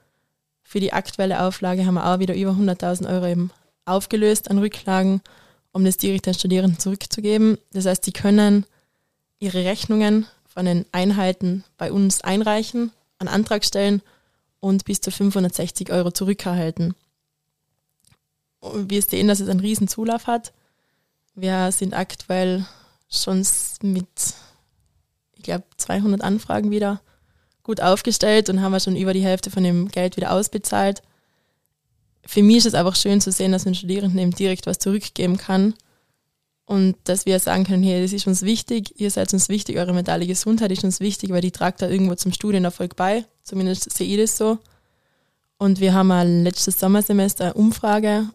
Für 0.63 0.81
die 0.81 0.93
aktuelle 0.93 1.43
Auflage 1.43 1.85
haben 1.85 1.95
wir 1.95 2.07
auch 2.07 2.19
wieder 2.21 2.35
über 2.35 2.53
100.000 2.53 3.09
Euro 3.13 3.27
eben 3.27 3.51
aufgelöst 3.85 4.51
an 4.51 4.59
Rücklagen, 4.59 5.21
um 5.73 5.85
das 5.85 5.97
direkt 5.97 6.27
den 6.27 6.35
Studierenden 6.35 6.79
zurückzugeben. 6.79 7.59
Das 7.73 7.87
heißt, 7.87 8.05
sie 8.05 8.13
können 8.13 8.65
ihre 9.39 9.65
Rechnungen 9.65 10.27
von 10.47 10.67
den 10.67 10.85
Einheiten 10.93 11.65
bei 11.77 11.93
uns 11.93 12.21
einreichen, 12.23 12.93
einen 13.19 13.29
Antrag 13.29 13.65
stellen 13.65 14.03
und 14.61 14.85
bis 14.85 15.01
zu 15.01 15.11
560 15.11 15.91
Euro 15.91 16.11
zurückerhalten. 16.11 16.95
Wir 18.63 19.03
sehen, 19.03 19.29
dass 19.29 19.41
es 19.41 19.49
einen 19.49 19.61
riesen 19.61 19.89
Zulauf 19.89 20.27
hat. 20.27 20.53
Wir 21.35 21.73
sind 21.73 21.95
aktuell 21.95 22.67
schon 23.09 23.47
mit 23.83 24.07
ich 25.41 25.45
glaube, 25.45 25.65
200 25.79 26.21
Anfragen 26.23 26.71
wieder 26.71 27.01
gut 27.63 27.81
aufgestellt 27.81 28.51
und 28.51 28.61
haben 28.61 28.73
wir 28.73 28.81
schon 28.81 28.97
über 28.97 29.15
die 29.15 29.25
Hälfte 29.25 29.51
von 29.51 29.65
dem 29.65 29.89
Geld 29.89 30.17
wieder 30.17 30.33
ausbezahlt. 30.33 31.03
Für 32.27 32.43
mich 32.43 32.59
ist 32.59 32.67
es 32.67 32.75
einfach 32.75 32.95
schön 32.95 33.21
zu 33.23 33.33
sehen, 33.33 33.53
dass 33.53 33.67
ein 33.67 33.75
Studierenden 33.75 34.19
eben 34.19 34.33
direkt 34.33 34.67
was 34.67 34.79
zurückgeben 34.79 35.39
kann 35.39 35.75
und 36.67 36.97
dass 37.05 37.25
wir 37.25 37.41
sagen 37.41 37.65
können, 37.65 37.83
hey, 37.83 38.03
das 38.03 38.13
ist 38.13 38.27
uns 38.27 38.43
wichtig, 38.43 39.01
ihr 39.01 39.11
seid 39.11 39.33
uns 39.33 39.49
wichtig, 39.49 39.79
eure 39.79 39.95
mentale 39.95 40.27
Gesundheit 40.27 40.71
ist 40.73 40.85
uns 40.85 41.01
wichtig, 41.01 41.31
weil 41.31 41.41
die 41.41 41.53
tragt 41.53 41.81
da 41.81 41.89
irgendwo 41.89 42.15
zum 42.17 42.33
Studienerfolg 42.33 42.97
bei, 42.97 43.25
zumindest 43.43 43.91
sehe 43.91 44.09
ich 44.09 44.21
das 44.21 44.37
so. 44.37 44.59
Und 45.57 45.81
wir 45.81 45.95
haben 45.95 46.45
letztes 46.45 46.79
Sommersemester 46.79 47.47
eine 47.47 47.55
Umfrage 47.55 48.29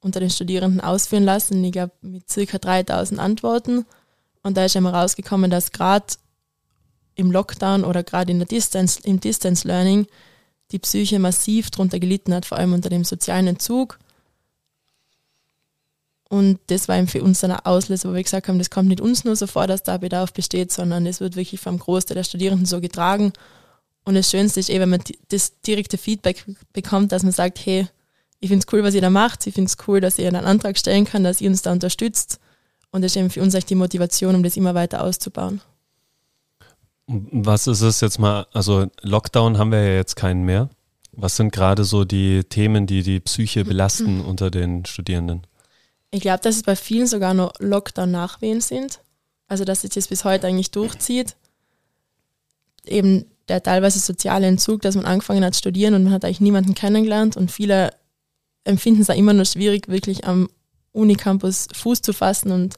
unter 0.00 0.20
den 0.20 0.30
Studierenden 0.30 0.80
ausführen 0.80 1.24
lassen, 1.24 1.64
ich 1.64 1.72
glaube 1.72 1.94
mit 2.02 2.30
circa 2.30 2.58
3000 2.58 3.18
Antworten. 3.18 3.86
Und 4.44 4.56
da 4.56 4.66
ist 4.66 4.76
immer 4.76 4.94
rausgekommen, 4.94 5.50
dass 5.50 5.72
gerade 5.72 6.14
im 7.16 7.32
Lockdown 7.32 7.82
oder 7.82 8.04
gerade 8.04 8.30
in 8.30 8.38
der 8.38 8.46
Distance, 8.46 9.00
im 9.02 9.18
Distance 9.18 9.66
Learning 9.66 10.06
die 10.70 10.78
Psyche 10.78 11.18
massiv 11.18 11.70
darunter 11.70 11.98
gelitten 11.98 12.32
hat, 12.34 12.46
vor 12.46 12.58
allem 12.58 12.72
unter 12.72 12.90
dem 12.90 13.04
sozialen 13.04 13.48
Entzug. 13.48 13.98
Und 16.28 16.58
das 16.66 16.88
war 16.88 16.98
eben 16.98 17.06
für 17.06 17.22
uns 17.22 17.40
dann 17.40 17.52
ein 17.52 17.64
Auslöser, 17.64 18.10
wo 18.10 18.14
wir 18.14 18.22
gesagt 18.22 18.48
haben, 18.48 18.58
das 18.58 18.70
kommt 18.70 18.88
nicht 18.88 19.00
uns 19.00 19.24
nur 19.24 19.36
so 19.36 19.46
vor, 19.46 19.66
dass 19.66 19.82
da 19.82 19.98
Bedarf 19.98 20.32
besteht, 20.32 20.72
sondern 20.72 21.06
es 21.06 21.20
wird 21.20 21.36
wirklich 21.36 21.60
vom 21.60 21.78
Großteil 21.78 22.16
der 22.16 22.24
Studierenden 22.24 22.66
so 22.66 22.80
getragen. 22.80 23.32
Und 24.04 24.14
das 24.14 24.30
Schönste 24.30 24.60
ist 24.60 24.68
eben, 24.68 24.80
wenn 24.82 24.90
man 24.90 25.02
das 25.28 25.60
direkte 25.60 25.96
Feedback 25.96 26.44
bekommt, 26.72 27.12
dass 27.12 27.22
man 27.22 27.32
sagt, 27.32 27.64
hey, 27.64 27.86
ich 28.40 28.48
finde 28.48 28.64
es 28.66 28.72
cool, 28.72 28.82
was 28.82 28.94
ihr 28.94 29.00
da 29.00 29.10
macht, 29.10 29.46
ich 29.46 29.54
finde 29.54 29.70
es 29.70 29.88
cool, 29.88 30.00
dass 30.00 30.18
ihr 30.18 30.28
einen 30.28 30.44
Antrag 30.44 30.76
stellen 30.76 31.06
kann, 31.06 31.24
dass 31.24 31.40
ihr 31.40 31.48
uns 31.48 31.62
da 31.62 31.72
unterstützt. 31.72 32.40
Und 32.94 33.02
das 33.02 33.10
ist 33.10 33.16
eben 33.16 33.28
für 33.28 33.42
uns 33.42 33.54
echt 33.54 33.68
die 33.70 33.74
Motivation, 33.74 34.36
um 34.36 34.44
das 34.44 34.56
immer 34.56 34.76
weiter 34.76 35.02
auszubauen. 35.02 35.60
Was 37.08 37.66
ist 37.66 37.80
es 37.80 38.00
jetzt 38.00 38.20
mal, 38.20 38.46
also 38.52 38.86
Lockdown 39.02 39.58
haben 39.58 39.72
wir 39.72 39.82
ja 39.82 39.96
jetzt 39.96 40.14
keinen 40.14 40.44
mehr. 40.44 40.70
Was 41.10 41.34
sind 41.36 41.50
gerade 41.50 41.82
so 41.82 42.04
die 42.04 42.44
Themen, 42.44 42.86
die 42.86 43.02
die 43.02 43.18
Psyche 43.18 43.64
belasten 43.64 44.20
unter 44.20 44.48
den 44.48 44.84
Studierenden? 44.84 45.44
Ich 46.12 46.20
glaube, 46.20 46.44
dass 46.44 46.54
es 46.54 46.62
bei 46.62 46.76
vielen 46.76 47.08
sogar 47.08 47.34
noch 47.34 47.54
Lockdown-Nachwehen 47.58 48.60
sind. 48.60 49.00
Also, 49.48 49.64
dass 49.64 49.80
sich 49.80 49.90
das 49.90 50.06
bis 50.06 50.24
heute 50.24 50.46
eigentlich 50.46 50.70
durchzieht. 50.70 51.34
Eben 52.86 53.24
der 53.48 53.60
teilweise 53.60 53.98
soziale 53.98 54.46
Entzug, 54.46 54.82
dass 54.82 54.94
man 54.94 55.04
angefangen 55.04 55.44
hat 55.44 55.54
zu 55.54 55.58
studieren 55.58 55.94
und 55.94 56.04
man 56.04 56.12
hat 56.12 56.24
eigentlich 56.24 56.40
niemanden 56.40 56.76
kennengelernt 56.76 57.36
und 57.36 57.50
viele 57.50 57.90
empfinden 58.62 59.02
es 59.02 59.10
auch 59.10 59.16
immer 59.16 59.32
noch 59.32 59.46
schwierig, 59.46 59.88
wirklich 59.88 60.24
am 60.28 60.48
Unicampus 60.92 61.66
Fuß 61.74 62.00
zu 62.00 62.12
fassen 62.12 62.52
und 62.52 62.76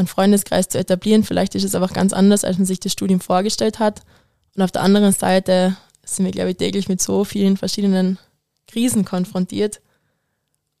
einen 0.00 0.08
Freundeskreis 0.08 0.68
zu 0.68 0.78
etablieren. 0.78 1.24
Vielleicht 1.24 1.54
ist 1.54 1.64
es 1.64 1.74
aber 1.74 1.86
auch 1.86 1.92
ganz 1.92 2.12
anders, 2.12 2.44
als 2.44 2.58
man 2.58 2.66
sich 2.66 2.80
das 2.80 2.92
Studium 2.92 3.20
vorgestellt 3.20 3.78
hat. 3.78 4.02
Und 4.56 4.62
auf 4.62 4.72
der 4.72 4.82
anderen 4.82 5.12
Seite 5.12 5.76
sind 6.04 6.24
wir, 6.24 6.32
glaube 6.32 6.50
ich, 6.50 6.56
täglich 6.56 6.88
mit 6.88 7.00
so 7.00 7.24
vielen 7.24 7.56
verschiedenen 7.56 8.18
Krisen 8.66 9.04
konfrontiert, 9.04 9.80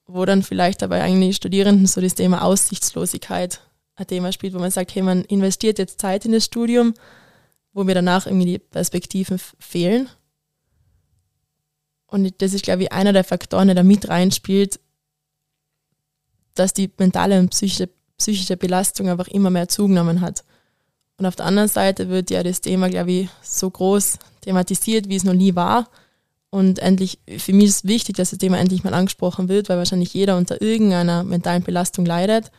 wo 0.06 0.24
dann 0.24 0.42
vielleicht 0.42 0.82
dabei 0.82 1.02
eigentlich 1.02 1.36
Studierenden 1.36 1.86
so 1.86 2.00
das 2.00 2.14
Thema 2.14 2.42
Aussichtslosigkeit 2.42 3.60
ein 3.96 4.06
Thema 4.06 4.32
spielt, 4.32 4.54
wo 4.54 4.58
man 4.58 4.70
sagt, 4.70 4.94
hey, 4.94 5.02
man 5.02 5.24
investiert 5.24 5.78
jetzt 5.78 6.00
Zeit 6.00 6.24
in 6.24 6.32
das 6.32 6.44
Studium, 6.44 6.94
wo 7.72 7.84
mir 7.84 7.94
danach 7.94 8.26
irgendwie 8.26 8.46
die 8.46 8.58
Perspektiven 8.58 9.40
fehlen. 9.58 10.08
Und 12.06 12.42
das 12.42 12.54
ist, 12.54 12.64
glaube 12.64 12.82
ich, 12.82 12.92
einer 12.92 13.12
der 13.12 13.24
Faktoren, 13.24 13.68
der 13.68 13.76
da 13.76 13.82
mit 13.82 14.08
reinspielt, 14.08 14.80
dass 16.54 16.74
die 16.74 16.90
mentale 16.98 17.38
und 17.38 17.50
psychische 17.50 17.88
psychische 18.20 18.56
Belastung 18.56 19.08
einfach 19.08 19.28
immer 19.28 19.50
mehr 19.50 19.68
zugenommen 19.68 20.20
hat. 20.20 20.44
Und 21.16 21.26
auf 21.26 21.36
der 21.36 21.46
anderen 21.46 21.68
Seite 21.68 22.08
wird 22.08 22.30
ja 22.30 22.42
das 22.42 22.60
Thema, 22.60 22.88
glaube 22.88 23.12
ich, 23.12 23.28
so 23.42 23.68
groß 23.68 24.18
thematisiert, 24.42 25.08
wie 25.08 25.16
es 25.16 25.24
noch 25.24 25.34
nie 25.34 25.54
war. 25.54 25.88
Und 26.50 26.78
endlich, 26.78 27.18
für 27.38 27.52
mich 27.52 27.66
ist 27.66 27.76
es 27.76 27.84
wichtig, 27.84 28.16
dass 28.16 28.30
das 28.30 28.38
Thema 28.38 28.58
endlich 28.58 28.84
mal 28.84 28.94
angesprochen 28.94 29.48
wird, 29.48 29.68
weil 29.68 29.78
wahrscheinlich 29.78 30.14
jeder 30.14 30.36
unter 30.36 30.60
irgendeiner 30.62 31.22
mentalen 31.22 31.62
Belastung 31.62 32.06
leidet. 32.06 32.50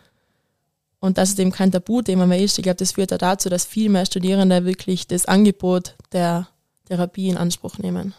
Und 0.99 1.18
dass 1.18 1.30
es 1.30 1.39
eben 1.39 1.51
kein 1.51 1.72
Tabuthema 1.72 2.26
mehr 2.26 2.39
ist, 2.39 2.57
ich 2.57 2.64
glaube, 2.64 2.78
das 2.78 2.91
führt 2.91 3.12
ja 3.12 3.18
dazu, 3.18 3.49
dass 3.49 3.66
viel 3.66 3.89
mehr 3.89 4.05
Studierende 4.05 4.66
wirklich 4.66 5.07
das 5.07 5.26
Angebot 5.26 5.95
der 6.12 6.47
Therapie 6.86 7.30
in 7.30 7.38
Anspruch 7.38 7.80
nehmen. 7.80 8.14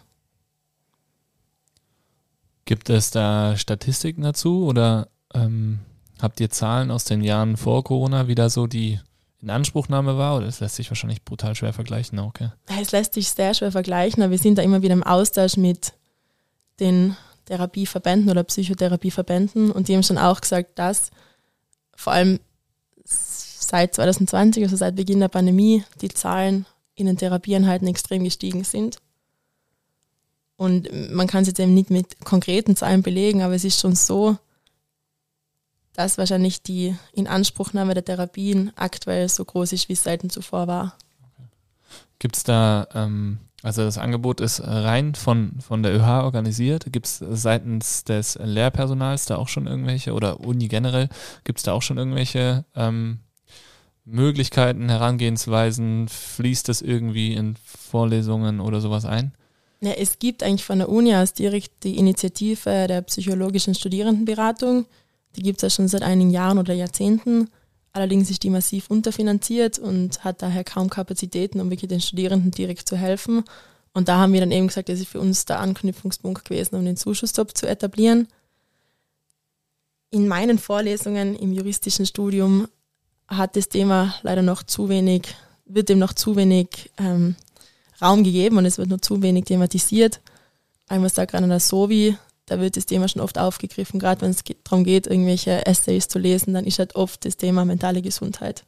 Gibt 2.65 2.91
es 2.91 3.11
da 3.11 3.57
Statistiken 3.57 4.23
dazu 4.23 4.65
oder 4.67 5.09
ähm, 5.35 5.81
Habt 6.23 6.39
ihr 6.39 6.51
Zahlen 6.51 6.93
aus 6.93 7.03
den 7.03 7.21
Jahren 7.21 7.57
vor 7.57 7.83
Corona, 7.83 8.29
wie 8.29 8.37
da 8.37 8.49
so 8.49 8.69
die 8.69 9.01
Inanspruchnahme 9.41 10.17
war? 10.17 10.37
Oder 10.37 10.47
es 10.47 10.61
lässt 10.61 10.77
sich 10.77 10.89
wahrscheinlich 10.89 11.25
brutal 11.25 11.57
schwer 11.57 11.73
vergleichen, 11.73 12.21
okay? 12.21 12.51
Es 12.81 12.93
lässt 12.93 13.15
sich 13.15 13.29
sehr 13.29 13.55
schwer 13.55 13.73
vergleichen, 13.73 14.23
aber 14.23 14.31
wir 14.31 14.39
sind 14.39 14.57
da 14.57 14.63
immer 14.63 14.83
wieder 14.83 14.93
im 14.93 15.03
Austausch 15.03 15.57
mit 15.57 15.95
den 16.79 17.17
Therapieverbänden 17.47 18.31
oder 18.31 18.45
Psychotherapieverbänden 18.45 19.73
und 19.73 19.89
die 19.89 19.95
haben 19.97 20.05
schon 20.05 20.17
auch 20.17 20.41
gesagt, 20.41 20.79
dass 20.79 21.11
vor 21.97 22.13
allem 22.13 22.39
seit 23.05 23.93
2020, 23.97 24.63
also 24.63 24.77
seit 24.77 24.95
Beginn 24.95 25.19
der 25.19 25.29
Pandemie, 25.29 25.83
die 26.01 26.09
Zahlen 26.09 26.67
in 26.95 27.07
den 27.07 27.17
Therapieeinheiten 27.17 27.89
extrem 27.89 28.23
gestiegen 28.23 28.63
sind. 28.63 28.99
Und 30.57 30.89
man 31.13 31.27
kann 31.27 31.43
es 31.43 31.49
jetzt 31.49 31.59
eben 31.59 31.75
nicht 31.75 31.91
mit 31.91 32.21
konkreten 32.25 32.77
Zahlen 32.77 33.03
belegen, 33.03 33.43
aber 33.43 33.55
es 33.55 33.65
ist 33.65 33.81
schon 33.81 33.97
so, 33.97 34.37
dass 35.95 36.19
wahrscheinlich 36.19 36.63
die 36.63 36.97
Inanspruchnahme 37.13 37.95
der 37.95 38.05
Therapien 38.05 38.73
aktuell 38.77 39.29
so 39.29 39.45
groß 39.45 39.73
ist, 39.73 39.89
wie 39.89 39.95
es 39.95 40.05
selten 40.05 40.31
zuvor 40.31 40.67
war. 40.67 40.97
Gibt 42.19 42.37
es 42.37 42.45
da, 42.45 42.87
ähm, 42.95 43.39
also 43.63 43.83
das 43.83 43.99
Angebot 43.99 44.41
ist 44.41 44.61
rein 44.65 45.15
von, 45.15 45.61
von 45.61 45.83
der 45.83 45.95
ÖH 45.95 46.25
organisiert. 46.25 46.87
Gibt 46.93 47.07
es 47.07 47.19
seitens 47.19 48.05
des 48.05 48.39
Lehrpersonals 48.43 49.27
da 49.27 49.37
auch 49.37 49.49
schon 49.49 49.67
irgendwelche 49.67 50.13
oder 50.13 50.41
Uni 50.41 50.69
generell, 50.69 51.09
gibt 51.45 51.59
es 51.59 51.65
da 51.65 51.73
auch 51.73 51.83
schon 51.83 51.99
irgendwelche 51.99 52.65
ähm, 52.75 53.21
Möglichkeiten, 54.05 54.89
Herangehensweisen? 54.89 56.09
Fließt 56.09 56.69
das 56.69 56.81
irgendwie 56.81 57.35
in 57.35 57.57
Vorlesungen 57.65 58.61
oder 58.61 58.81
sowas 58.81 59.05
ein? 59.05 59.33
Ja, 59.81 59.93
es 59.93 60.21
gibt 60.21 60.45
eigentlich 60.45 60.65
von 60.65 60.79
der 60.79 60.89
Uni 60.89 61.15
aus 61.15 61.33
direkt 61.33 61.83
die 61.83 61.99
Initiative 61.99 62.87
der 62.87 63.03
psychologischen 63.03 63.75
Studierendenberatung. 63.75 64.87
Die 65.37 65.43
gibt 65.43 65.59
es 65.59 65.63
ja 65.63 65.71
schon 65.71 65.89
seit 65.89 66.03
einigen 66.03 66.31
Jahren 66.31 66.59
oder 66.59 66.75
Jahrzehnten. 66.75 67.49
Allerdings 67.93 68.31
ist 68.31 68.43
die 68.43 68.51
massiv 68.51 68.91
unterfinanziert 68.91 69.79
und 69.79 70.25
hat 70.25 70.43
daher 70.43 70.65
kaum 70.65 70.89
Kapazitäten, 70.89 71.61
um 71.61 71.71
wirklich 71.71 71.89
den 71.89 72.01
Studierenden 72.01 72.51
direkt 72.51 72.89
zu 72.89 72.97
helfen. 72.97 73.45
Und 73.93 74.09
da 74.09 74.19
haben 74.19 74.33
wir 74.33 74.41
dann 74.41 74.53
eben 74.53 74.69
gesagt, 74.69 74.89
das 74.89 75.01
ist 75.01 75.09
für 75.09 75.21
uns 75.21 75.45
der 75.45 75.61
Anknüpfungspunkt 75.61 76.47
gewesen, 76.47 76.77
um 76.77 76.85
den 76.85 76.97
Zuschussstopp 76.97 77.57
zu 77.57 77.67
etablieren. 77.67 78.29
In 80.11 80.29
meinen 80.29 80.59
Vorlesungen 80.59 81.37
im 81.37 81.53
juristischen 81.53 82.07
Studium 82.07 82.69
hat 83.29 83.57
das 83.57 83.69
Thema 83.69 84.15
leider 84.23 84.43
noch 84.43 84.63
zu 84.63 84.89
wenig, 84.89 85.35
wird 85.67 85.89
dem 85.89 85.99
noch 85.99 86.15
zu 86.15 86.37
wenig 86.37 86.91
ähm, 86.99 87.37
Raum 88.01 88.25
gegeben 88.25 88.59
und 88.59 88.67
es 88.67 88.79
wird 88.79 88.89
nur 88.89 89.01
zu 89.01 89.23
wenig 89.23 89.45
thematisiert. 89.45 90.21
Einmal 90.89 91.11
sagt 91.11 91.33
der 91.33 91.61
Sovi, 91.61 92.17
da 92.53 92.61
wird 92.61 92.77
das 92.77 92.85
Thema 92.85 93.09
schon 93.09 93.23
oft 93.23 93.39
aufgegriffen, 93.39 93.99
gerade 93.99 94.21
wenn 94.21 94.31
es 94.31 94.45
darum 94.65 94.85
geht, 94.85 95.07
irgendwelche 95.07 95.65
Essays 95.65 96.07
zu 96.09 96.19
lesen, 96.19 96.53
dann 96.53 96.67
ist 96.67 96.79
halt 96.79 96.95
oft 96.95 97.25
das 97.25 97.39
Thema 97.39 97.65
mentale 97.65 98.03
Gesundheit. 98.03 98.65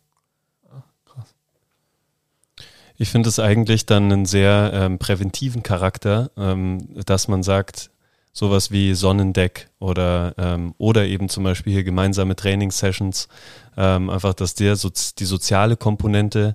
Ich 2.97 3.11
finde 3.11 3.29
es 3.29 3.39
eigentlich 3.39 3.87
dann 3.87 4.11
einen 4.11 4.25
sehr 4.25 4.71
ähm, 4.73 4.99
präventiven 4.99 5.63
Charakter, 5.63 6.31
ähm, 6.37 6.89
dass 7.05 7.29
man 7.29 7.43
sagt, 7.43 7.91
sowas 8.33 8.71
wie 8.71 8.95
Sonnendeck 8.95 9.69
oder, 9.81 10.35
ähm, 10.39 10.75
oder 10.79 11.05
eben 11.05 11.29
zum 11.29 11.45
Beispiel 11.45 11.73
hier 11.73 11.85
gemeinsame 11.85 12.37
Trainingssessions, 12.37 13.29
ähm, 13.77 14.09
einfach, 14.09 14.33
dass 14.33 14.55
der 14.55 14.77
so, 14.77 14.91
die 15.19 15.25
soziale 15.25 15.77
Komponente 15.77 16.55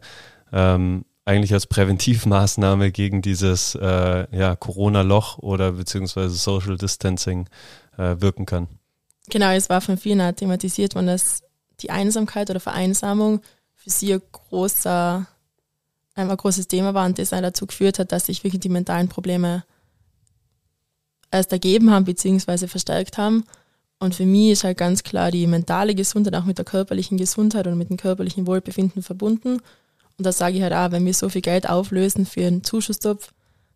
ähm, 0.51 1.05
eigentlich 1.29 1.53
als 1.53 1.67
Präventivmaßnahme 1.67 2.91
gegen 2.91 3.21
dieses 3.21 3.75
äh, 3.75 4.27
ja, 4.35 4.55
Corona-Loch 4.55 5.37
oder 5.37 5.73
beziehungsweise 5.73 6.33
Social 6.33 6.75
Distancing 6.75 7.47
äh, 7.97 8.15
wirken 8.19 8.47
kann. 8.47 8.67
Genau, 9.29 9.51
es 9.51 9.69
war 9.69 9.79
von 9.79 9.97
vielen 9.97 10.21
auch 10.21 10.31
thematisiert 10.31 10.95
worden, 10.95 11.05
dass 11.05 11.43
die 11.81 11.91
Einsamkeit 11.91 12.49
oder 12.49 12.59
Vereinsamung 12.59 13.41
für 13.75 13.91
sie 13.91 14.13
ein, 14.15 14.21
großer, 14.31 15.27
ein 16.15 16.27
großes 16.27 16.67
Thema 16.67 16.95
war 16.95 17.05
und 17.05 17.19
das 17.19 17.29
dazu 17.29 17.67
geführt 17.67 17.99
hat, 17.99 18.11
dass 18.11 18.25
sich 18.25 18.43
wirklich 18.43 18.61
die 18.61 18.69
mentalen 18.69 19.07
Probleme 19.07 19.63
erst 21.31 21.51
ergeben 21.51 21.91
haben 21.91 22.05
beziehungsweise 22.05 22.67
verstärkt 22.67 23.19
haben. 23.19 23.43
Und 23.99 24.15
für 24.15 24.25
mich 24.25 24.51
ist 24.51 24.63
halt 24.63 24.79
ganz 24.79 25.03
klar 25.03 25.29
die 25.29 25.45
mentale 25.45 25.93
Gesundheit 25.93 26.33
auch 26.33 26.45
mit 26.45 26.57
der 26.57 26.65
körperlichen 26.65 27.17
Gesundheit 27.19 27.67
und 27.67 27.77
mit 27.77 27.91
dem 27.91 27.97
körperlichen 27.97 28.47
Wohlbefinden 28.47 29.03
verbunden. 29.03 29.61
Und 30.19 30.25
da 30.25 30.33
sage 30.33 30.57
ich 30.57 30.61
halt 30.61 30.73
auch, 30.73 30.91
wenn 30.91 31.05
wir 31.05 31.13
so 31.13 31.29
viel 31.29 31.41
Geld 31.41 31.69
auflösen 31.69 32.25
für 32.25 32.45
einen 32.45 32.61
Zuschusstopf, 32.61 33.31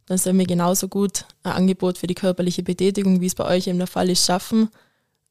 dann 0.07 0.17
sollen 0.17 0.37
wir 0.37 0.45
genauso 0.45 0.89
gut 0.89 1.23
ein 1.43 1.53
Angebot 1.53 1.97
für 1.97 2.05
die 2.05 2.15
körperliche 2.15 2.63
Betätigung, 2.63 3.21
wie 3.21 3.27
es 3.27 3.33
bei 3.33 3.45
euch 3.45 3.67
eben 3.67 3.77
der 3.77 3.87
Fall 3.87 4.09
ist, 4.09 4.25
schaffen, 4.25 4.67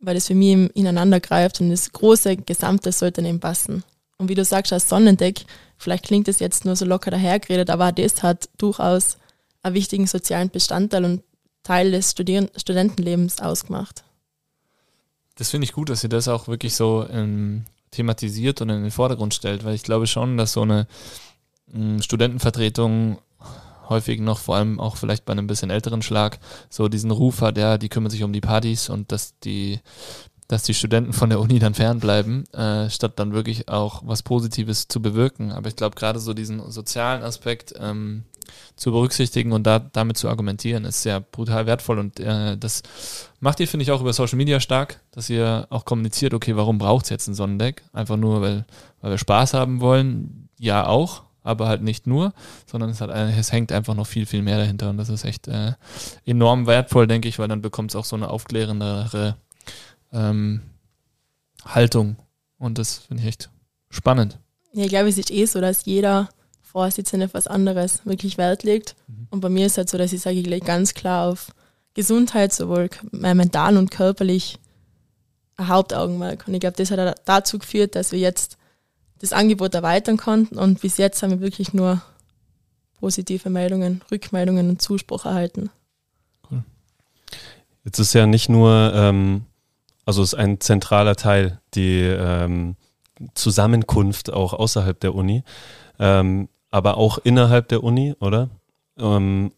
weil 0.01 0.17
es 0.17 0.29
für 0.29 0.35
mich 0.35 0.75
ineinander 0.75 1.21
greift 1.21 1.61
und 1.61 1.69
das 1.69 1.93
große 1.93 2.39
Gesamte 2.39 2.93
sollte 2.93 3.21
eben 3.21 3.41
passen. 3.41 3.85
Und 4.17 4.31
wie 4.31 4.35
du 4.35 4.43
sagst, 4.43 4.73
als 4.73 4.89
Sonnendeck, 4.89 5.45
vielleicht 5.77 6.05
klingt 6.05 6.29
es 6.29 6.39
jetzt 6.39 6.65
nur 6.65 6.77
so 6.77 6.87
locker 6.87 7.11
dahergeredet, 7.11 7.69
aber 7.69 7.93
das 7.93 8.23
hat 8.23 8.49
durchaus 8.57 9.19
einen 9.63 9.75
wichtigen 9.75 10.07
sozialen 10.07 10.49
Bestandteil 10.49 11.05
und 11.05 11.23
Teil 11.63 11.91
des 11.91 12.13
Studieren 12.13 12.49
Studentenlebens 12.57 13.39
ausgemacht. 13.41 14.03
Das 15.35 15.51
finde 15.51 15.67
ich 15.67 15.73
gut, 15.73 15.91
dass 15.91 16.03
ihr 16.03 16.09
das 16.09 16.27
auch 16.29 16.49
wirklich 16.49 16.75
so 16.75 17.07
ähm, 17.11 17.67
thematisiert 17.93 18.61
und 18.61 18.71
in 18.71 18.83
den 18.83 18.91
Vordergrund 18.91 19.35
stellt, 19.35 19.65
weil 19.65 19.75
ich 19.75 19.85
glaube 19.85 20.09
schon, 20.09 20.37
dass 20.37 20.55
so 20.55 20.63
eine 20.63 20.89
mm, 21.73 22.01
Studentenvertretung 22.01 23.19
häufig 23.89 24.21
noch, 24.21 24.39
vor 24.39 24.57
allem 24.57 24.81
auch 24.81 24.97
vielleicht 24.97 25.25
bei 25.25 25.33
einem 25.33 25.47
bisschen 25.47 25.71
älteren 25.71 26.03
Schlag, 26.03 26.41
so 26.69 26.89
diesen 26.89 27.11
Ruf 27.11 27.41
hat, 27.41 27.59
ja, 27.59 27.79
die 27.79 27.89
kümmern 27.89 28.11
sich 28.11 28.25
um 28.25 28.33
die 28.33 28.41
Partys 28.41 28.89
und 28.89 29.13
dass 29.13 29.39
die, 29.41 29.81
dass 30.49 30.65
die 30.65 30.75
Studenten 30.75 31.13
von 31.13 31.31
der 31.31 31.41
Uni 31.41 31.59
dann 31.59 31.75
fernbleiben, 31.75 32.45
äh, 32.53 32.91
statt 32.91 33.13
dann 33.17 33.33
wirklich 33.33 33.69
auch 33.69 34.03
was 34.05 34.23
Positives 34.23 34.89
zu 34.89 35.01
bewirken. 35.01 35.53
Aber 35.53 35.69
ich 35.69 35.77
glaube, 35.77 35.95
gerade 35.95 36.19
so 36.19 36.35
diesen 36.35 36.71
sozialen 36.71 37.23
Aspekt, 37.23 37.75
ähm, 37.79 38.25
zu 38.77 38.93
berücksichtigen 38.93 39.53
und 39.53 39.65
da, 39.65 39.79
damit 39.79 40.17
zu 40.17 40.29
argumentieren, 40.29 40.85
ist 40.85 41.03
sehr 41.03 41.21
brutal 41.21 41.67
wertvoll. 41.67 41.99
Und 41.99 42.21
äh, 42.21 42.57
das 42.57 42.83
macht 43.41 43.61
ihr, 43.61 43.69
finde 43.69 43.83
ich, 43.83 43.91
auch 43.91 44.01
über 44.01 44.13
Social 44.13 44.37
Media 44.37 44.61
stark, 44.61 45.01
dass 45.13 45.31
ihr 45.31 45.67
auch 45.71 45.85
kommuniziert, 45.85 46.35
okay, 46.35 46.57
warum 46.57 46.79
braucht 46.79 47.05
es 47.05 47.11
jetzt 47.11 47.29
ein 47.29 47.35
Sonnendeck? 47.35 47.83
Einfach 47.93 48.17
nur, 48.17 48.41
weil, 48.41 48.65
weil 49.01 49.11
wir 49.13 49.19
Spaß 49.19 49.55
haben 49.55 49.81
wollen. 49.81 50.49
Ja, 50.59 50.87
auch, 50.87 51.23
aber 51.43 51.69
halt 51.69 51.83
nicht 51.83 52.07
nur, 52.07 52.33
sondern 52.67 52.91
es, 52.91 53.01
hat, 53.01 53.11
es 53.11 53.53
hängt 53.53 53.73
einfach 53.73 53.95
noch 53.95 54.07
viel, 54.07 54.27
viel 54.27 54.43
mehr 54.43 54.59
dahinter. 54.59 54.91
Und 54.91 54.97
das 54.97 55.09
ist 55.09 55.25
echt 55.25 55.49
äh, 55.49 55.73
enorm 56.25 56.67
wertvoll, 56.67 57.07
denke 57.07 57.29
ich, 57.29 57.39
weil 57.39 57.49
dann 57.49 57.63
bekommt 57.63 57.91
es 57.91 57.97
auch 57.97 58.05
so 58.05 58.17
eine 58.17 58.31
aufklärendere 58.31 59.37
ähm, 60.13 60.63
Haltung. 61.65 62.17
Und 62.59 62.79
das 62.79 62.99
finde 62.99 63.23
ich 63.23 63.29
echt 63.29 63.51
spannend. 63.91 64.39
Ja, 64.73 64.85
ich 64.85 64.89
glaube, 64.89 65.09
es 65.09 65.19
ist 65.19 65.31
eh 65.31 65.45
so, 65.45 65.61
dass 65.61 65.85
jeder 65.85 66.29
Vorsitzende 66.73 67.27
auf 67.27 67.35
was 67.35 67.47
anderes 67.47 68.05
wirklich 68.07 68.39
Wert 68.39 68.63
legt. 68.63 68.97
Mhm. 69.07 69.27
Und 69.31 69.41
bei 69.41 69.49
mir 69.49 69.67
ist 69.67 69.73
es 69.73 69.79
halt 69.79 69.91
so, 69.91 69.99
dass 69.99 70.13
ich 70.13 70.23
sage, 70.23 70.37
ich 70.37 70.47
lege 70.47 70.67
ganz 70.67 70.95
klar 70.95 71.29
auf 71.29 71.53
Gesundheit, 71.95 72.53
sowohl 72.53 72.89
mental 73.11 73.77
und 73.77 73.91
körperlich, 73.91 74.59
ein 75.57 75.69
Hauptaugenmerk. 75.69 76.49
Und 76.49 76.55
ich 76.55 76.61
glaube, 76.61 76.77
das 76.77 76.91
hat 76.91 77.21
dazu 77.27 77.59
geführt, 77.59 77.95
dass 77.95 78.13
wir 78.13 78.19
jetzt 78.19 78.57
das 79.19 79.33
Angebot 79.33 79.75
erweitern 79.75 80.17
konnten 80.17 80.59
und 80.59 80.81
bis 80.81 80.97
jetzt 80.97 81.23
haben 81.23 81.31
wir 81.31 81.41
wirklich 81.41 81.73
nur 81.73 82.03
positive 82.99 83.51
Meldungen, 83.51 84.03
Rückmeldungen 84.11 84.69
und 84.69 84.83
Zuspruch 84.83 85.27
erhalten. 85.27 85.71
Cool. 86.51 86.65
Jetzt 87.85 87.99
ist 87.99 88.15
ja 88.15 88.27
nicht 88.27 88.49
nur, 88.49 88.93
ähm, 88.95 89.45
also 90.05 90.23
ist 90.23 90.35
ein 90.35 90.61
zentraler 90.61 91.15
Teil 91.15 91.61
die 91.75 92.01
ähm, 92.01 92.77
Zusammenkunft 93.35 94.33
auch 94.33 94.55
außerhalb 94.55 94.99
der 94.99 95.15
Uni. 95.15 95.45
Ähm, 95.99 96.49
aber 96.73 96.97
auch 96.97 97.19
innerhalb 97.19 97.69
der 97.69 97.85
Uni, 97.85 98.17
oder? 98.19 98.51
Ähm, 98.99 99.53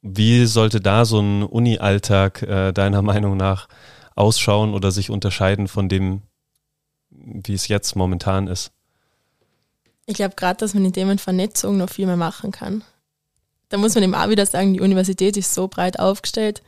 wie 0.00 0.46
sollte 0.46 0.80
da 0.80 1.04
so 1.04 1.20
ein 1.20 1.42
Uni-Alltag 1.42 2.42
äh, 2.42 2.72
deiner 2.72 3.02
Meinung 3.02 3.36
nach 3.36 3.68
ausschauen 4.14 4.72
oder 4.72 4.90
sich 4.90 5.10
unterscheiden 5.10 5.68
von 5.68 5.88
dem, 5.88 6.22
wie 7.10 7.54
es 7.54 7.68
jetzt 7.68 7.96
momentan 7.96 8.46
ist? 8.46 8.72
Ich 10.06 10.14
glaube 10.14 10.34
gerade, 10.36 10.58
dass 10.58 10.74
man 10.74 10.84
in 10.84 10.92
Themen 10.92 11.18
Vernetzung 11.18 11.76
noch 11.76 11.90
viel 11.90 12.06
mehr 12.06 12.16
machen 12.16 12.50
kann. 12.50 12.82
Da 13.68 13.76
muss 13.76 13.94
man 13.94 14.04
eben 14.04 14.14
auch 14.14 14.28
wieder 14.28 14.46
sagen, 14.46 14.72
die 14.72 14.80
Universität 14.80 15.36
ist 15.36 15.54
so 15.54 15.68
breit 15.68 15.98
aufgestellt. 15.98 16.62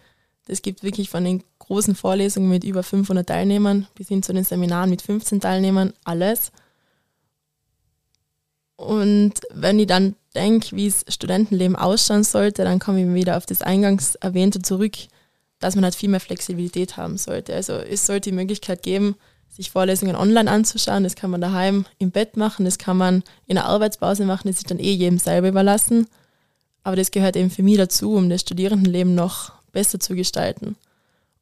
Es 0.46 0.62
gibt 0.62 0.82
wirklich 0.82 1.10
von 1.10 1.24
den 1.24 1.42
großen 1.58 1.94
Vorlesungen 1.94 2.48
mit 2.48 2.64
über 2.64 2.82
500 2.82 3.26
Teilnehmern 3.26 3.86
bis 3.94 4.08
hin 4.08 4.22
zu 4.22 4.32
den 4.32 4.44
Seminaren 4.44 4.90
mit 4.90 5.02
15 5.02 5.40
Teilnehmern 5.40 5.92
alles. 6.04 6.52
Und 8.82 9.34
wenn 9.50 9.78
ich 9.78 9.86
dann 9.86 10.16
denke, 10.34 10.74
wie 10.74 10.88
das 10.88 11.04
Studentenleben 11.08 11.76
ausschauen 11.76 12.24
sollte, 12.24 12.64
dann 12.64 12.80
komme 12.80 13.02
ich 13.02 13.14
wieder 13.14 13.36
auf 13.36 13.46
das 13.46 13.62
eingangs 13.62 14.16
erwähnte 14.16 14.60
zurück, 14.60 14.96
dass 15.60 15.76
man 15.76 15.84
halt 15.84 15.94
viel 15.94 16.08
mehr 16.08 16.20
Flexibilität 16.20 16.96
haben 16.96 17.16
sollte. 17.16 17.54
Also 17.54 17.74
es 17.74 18.06
sollte 18.06 18.30
die 18.30 18.36
Möglichkeit 18.36 18.82
geben, 18.82 19.14
sich 19.48 19.70
Vorlesungen 19.70 20.16
online 20.16 20.50
anzuschauen. 20.50 21.04
Das 21.04 21.14
kann 21.14 21.30
man 21.30 21.40
daheim 21.40 21.86
im 21.98 22.10
Bett 22.10 22.36
machen, 22.36 22.64
das 22.64 22.78
kann 22.78 22.96
man 22.96 23.22
in 23.46 23.54
der 23.54 23.66
Arbeitspause 23.66 24.24
machen, 24.24 24.48
das 24.48 24.56
ist 24.56 24.70
dann 24.70 24.80
eh 24.80 24.92
jedem 24.92 25.18
selber 25.18 25.48
überlassen. 25.48 26.08
Aber 26.82 26.96
das 26.96 27.12
gehört 27.12 27.36
eben 27.36 27.50
für 27.50 27.62
mich 27.62 27.76
dazu, 27.76 28.14
um 28.14 28.28
das 28.28 28.40
Studierendenleben 28.40 29.14
noch 29.14 29.52
besser 29.70 30.00
zu 30.00 30.16
gestalten. 30.16 30.74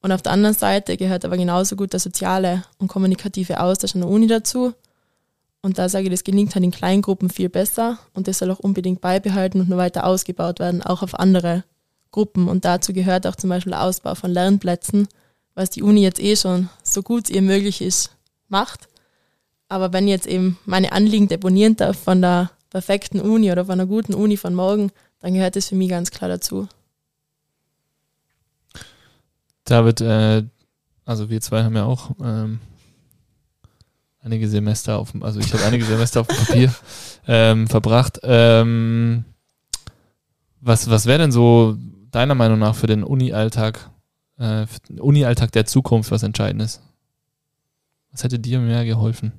Und 0.03 0.12
auf 0.12 0.20
der 0.20 0.32
anderen 0.32 0.55
Seite 0.55 0.99
gehört 0.99 1.24
aber 1.24 1.38
genauso 1.38 1.76
gut 1.76 1.95
der 1.95 2.01
soziale 2.01 2.64
und 2.78 2.88
kommunikative 2.88 3.61
Austausch 3.61 3.95
an 3.95 4.03
der 4.03 4.11
Uni 4.11 4.26
dazu. 4.26 4.74
Und 5.63 5.79
da 5.79 5.89
sage 5.89 6.05
ich, 6.05 6.11
das 6.11 6.25
gelingt 6.25 6.55
halt 6.55 6.65
in 6.65 6.71
Kleingruppen 6.71 7.29
viel 7.29 7.51
besser 7.51 7.99
und 8.15 8.29
das 8.29 8.39
soll 8.39 8.51
auch 8.51 8.61
unbedingt 8.61 9.01
beibehalten 9.01 9.61
und 9.61 9.69
nur 9.69 9.79
weiter 9.79 10.07
ausgebaut 10.07 10.59
werden, 10.59 10.83
auch 10.83 11.03
auf 11.03 11.19
andere 11.19 11.65
Gruppen. 12.13 12.49
Und 12.49 12.65
dazu 12.65 12.93
gehört 12.93 13.27
auch 13.27 13.37
zum 13.37 13.51
Beispiel 13.51 13.73
der 13.73 13.83
Ausbau 13.83 14.15
von 14.15 14.31
Lernplätzen, 14.31 15.07
was 15.55 15.71
die 15.71 15.83
Uni 15.83 16.03
jetzt 16.03 16.21
eh 16.21 16.37
schon 16.37 16.71
so 16.83 17.03
gut 17.03 17.29
ihr 17.29 17.43
möglich 17.43 17.83
ist, 17.83 18.17
macht. 18.49 18.89
Aber 19.69 19.93
wenn 19.93 20.07
ich 20.07 20.13
jetzt 20.13 20.27
eben 20.27 20.59
meine 20.65 20.93
Anliegen 20.93 21.29
deponieren 21.29 21.77
darf 21.77 21.99
von 21.99 22.23
der 22.23 22.51
perfekten 22.71 23.21
Uni 23.21 23.53
oder 23.53 23.67
von 23.67 23.75
einer 23.75 23.87
guten 23.87 24.15
Uni 24.15 24.37
von 24.37 24.55
morgen, 24.55 24.91
dann 25.21 25.35
gehört 25.35 25.57
das 25.57 25.69
für 25.69 25.75
mich 25.75 25.91
ganz 25.91 26.11
klar 26.11 26.31
dazu. 26.31 26.69
David, 29.65 30.01
äh, 30.01 30.45
also 31.05 31.29
wir 31.29 31.41
zwei 31.41 31.63
haben 31.63 31.77
ja 31.77 31.85
auch 31.85 32.13
ähm, 32.23 32.61
einige 34.23 34.49
Semester 34.49 34.99
auf 34.99 35.12
dem, 35.12 35.23
also 35.23 35.41
ich 35.41 35.53
habe 35.53 35.64
einige 35.64 35.85
Semester 35.85 36.21
auf 36.21 36.27
dem 36.27 36.37
Papier 36.37 36.75
ähm, 37.27 37.66
verbracht. 37.68 38.21
Ähm, 38.23 39.25
was 40.61 40.91
was 40.91 41.07
wäre 41.07 41.18
denn 41.18 41.33
so 41.33 41.77
deiner 42.11 42.35
Meinung 42.35 42.59
nach 42.59 42.75
für 42.75 42.87
den 42.87 43.03
Uni-Alltag, 43.03 43.91
äh, 44.39 44.66
Uni-Alltag 44.99 45.53
der 45.53 45.66
Zukunft 45.66 46.11
was 46.11 46.23
Entscheidendes? 46.23 46.81
Was 48.12 48.25
hätte 48.25 48.39
dir 48.39 48.59
mehr 48.59 48.85
geholfen? 48.85 49.33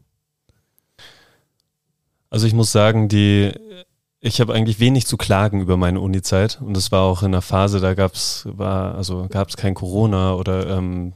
Also 2.30 2.48
ich 2.48 2.54
muss 2.54 2.72
sagen, 2.72 3.10
die 3.10 3.52
ich 4.24 4.40
habe 4.40 4.54
eigentlich 4.54 4.80
wenig 4.80 5.08
zu 5.08 5.18
klagen 5.18 5.62
über 5.62 5.78
meine 5.78 6.00
Uni-Zeit 6.00 6.62
und 6.62 6.78
es 6.78 6.92
war 6.92 7.02
auch 7.02 7.24
in 7.24 7.30
einer 7.30 7.42
Phase, 7.42 7.80
da 7.80 7.94
gab's 7.96 8.48
war 8.52 8.96
also 8.96 9.28
gab's 9.30 9.58
kein 9.58 9.74
Corona 9.74 10.36
oder 10.36 10.78
ähm, 10.78 11.14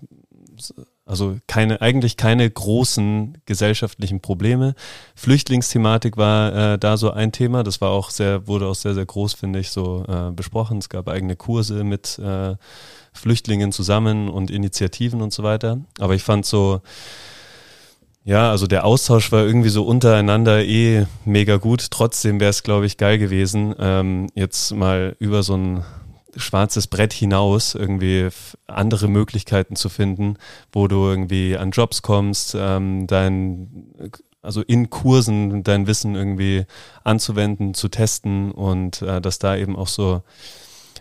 also 1.06 1.38
keine, 1.47 1.82
eigentlich 1.82 2.18
keine 2.18 2.49
großen 2.49 3.38
gesellschaftlichen 3.45 4.22
Probleme. 4.22 4.74
Flüchtlingsthematik 5.16 6.18
war 6.18 6.74
äh, 6.74 6.80
da 6.80 6.97
so 6.97 7.12
ein 7.12 7.32
Thema. 7.32 7.64
Das 7.64 7.80
war 7.80 7.91
auch 7.91 8.10
sehr, 8.10 8.47
wurde 8.47 8.66
auch 8.66 8.76
sehr, 8.76 8.95
sehr 8.95 9.06
groß, 9.06 9.34
finde 9.36 9.60
ich, 9.60 9.70
so 9.70 10.03
äh, 10.08 10.32
besprochen. 10.32 10.80
Es 10.80 10.89
gab 10.89 11.08
eigene 11.08 11.36
Kurse 11.36 11.84
mit 11.84 12.18
äh, 12.18 12.56
Flüchtlingen 13.14 13.72
zusammen 13.72 14.30
und 14.30 14.49
Initiativen 14.49 15.22
und 15.22 15.32
so 15.32 15.43
weiter. 15.43 15.80
Aber 15.99 16.16
ich 16.16 16.24
fand 16.24 16.45
so, 16.45 16.82
ja, 18.24 18.49
also 18.49 18.66
der 18.66 18.84
Austausch 18.84 19.32
war 19.32 19.45
irgendwie 19.45 19.70
so 19.70 19.86
untereinander 19.86 20.66
eh 20.66 21.06
mega 21.24 21.58
gut. 21.58 21.91
Trotzdem 21.91 22.39
wäre 22.39 22.49
es, 22.49 22.64
glaube 22.64 22.88
ich, 22.88 22.97
geil 22.97 23.20
gewesen, 23.20 23.76
ähm, 23.78 24.28
jetzt 24.34 24.74
mal 24.74 25.16
über 25.20 25.43
so 25.43 25.56
ein 25.56 25.86
schwarzes 26.36 26.88
Brett 26.88 27.13
hinaus 27.13 27.75
irgendwie 27.75 28.29
andere 28.67 29.07
Möglichkeiten 29.07 29.75
zu 29.75 29.89
finden, 29.89 30.38
wo 30.71 30.88
du 30.88 31.05
irgendwie 31.05 31.57
an 31.57 31.71
Jobs 31.71 32.01
kommst, 32.01 32.55
ähm, 32.57 33.07
dein, 33.07 34.11
also 34.41 34.61
in 34.61 34.89
Kursen 34.89 35.63
dein 35.63 35.88
Wissen 35.88 36.15
irgendwie 36.15 36.65
anzuwenden, 37.03 37.73
zu 37.73 37.89
testen 37.89 38.51
und 38.51 39.01
äh, 39.01 39.21
dass 39.21 39.39
da 39.39 39.55
eben 39.55 39.75
auch 39.75 39.88
so, 39.88 40.21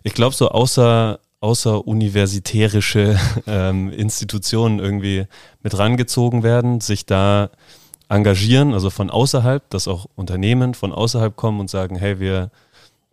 ich 0.03 0.15
glaube, 0.15 0.35
so 0.35 0.49
außer 0.49 1.21
außeruniversitärische 1.41 3.19
ähm, 3.47 3.91
Institutionen 3.91 4.79
irgendwie 4.79 5.27
mit 5.63 5.77
rangezogen 5.77 6.43
werden, 6.43 6.81
sich 6.81 7.05
da 7.05 7.51
engagieren, 8.09 8.73
also 8.73 8.91
von 8.91 9.11
außerhalb, 9.11 9.69
dass 9.71 9.89
auch 9.89 10.07
Unternehmen 10.15 10.75
von 10.75 10.93
außerhalb 10.93 11.37
kommen 11.37 11.61
und 11.61 11.69
sagen, 11.69 11.97
hey, 11.97 12.19
wir 12.19 12.51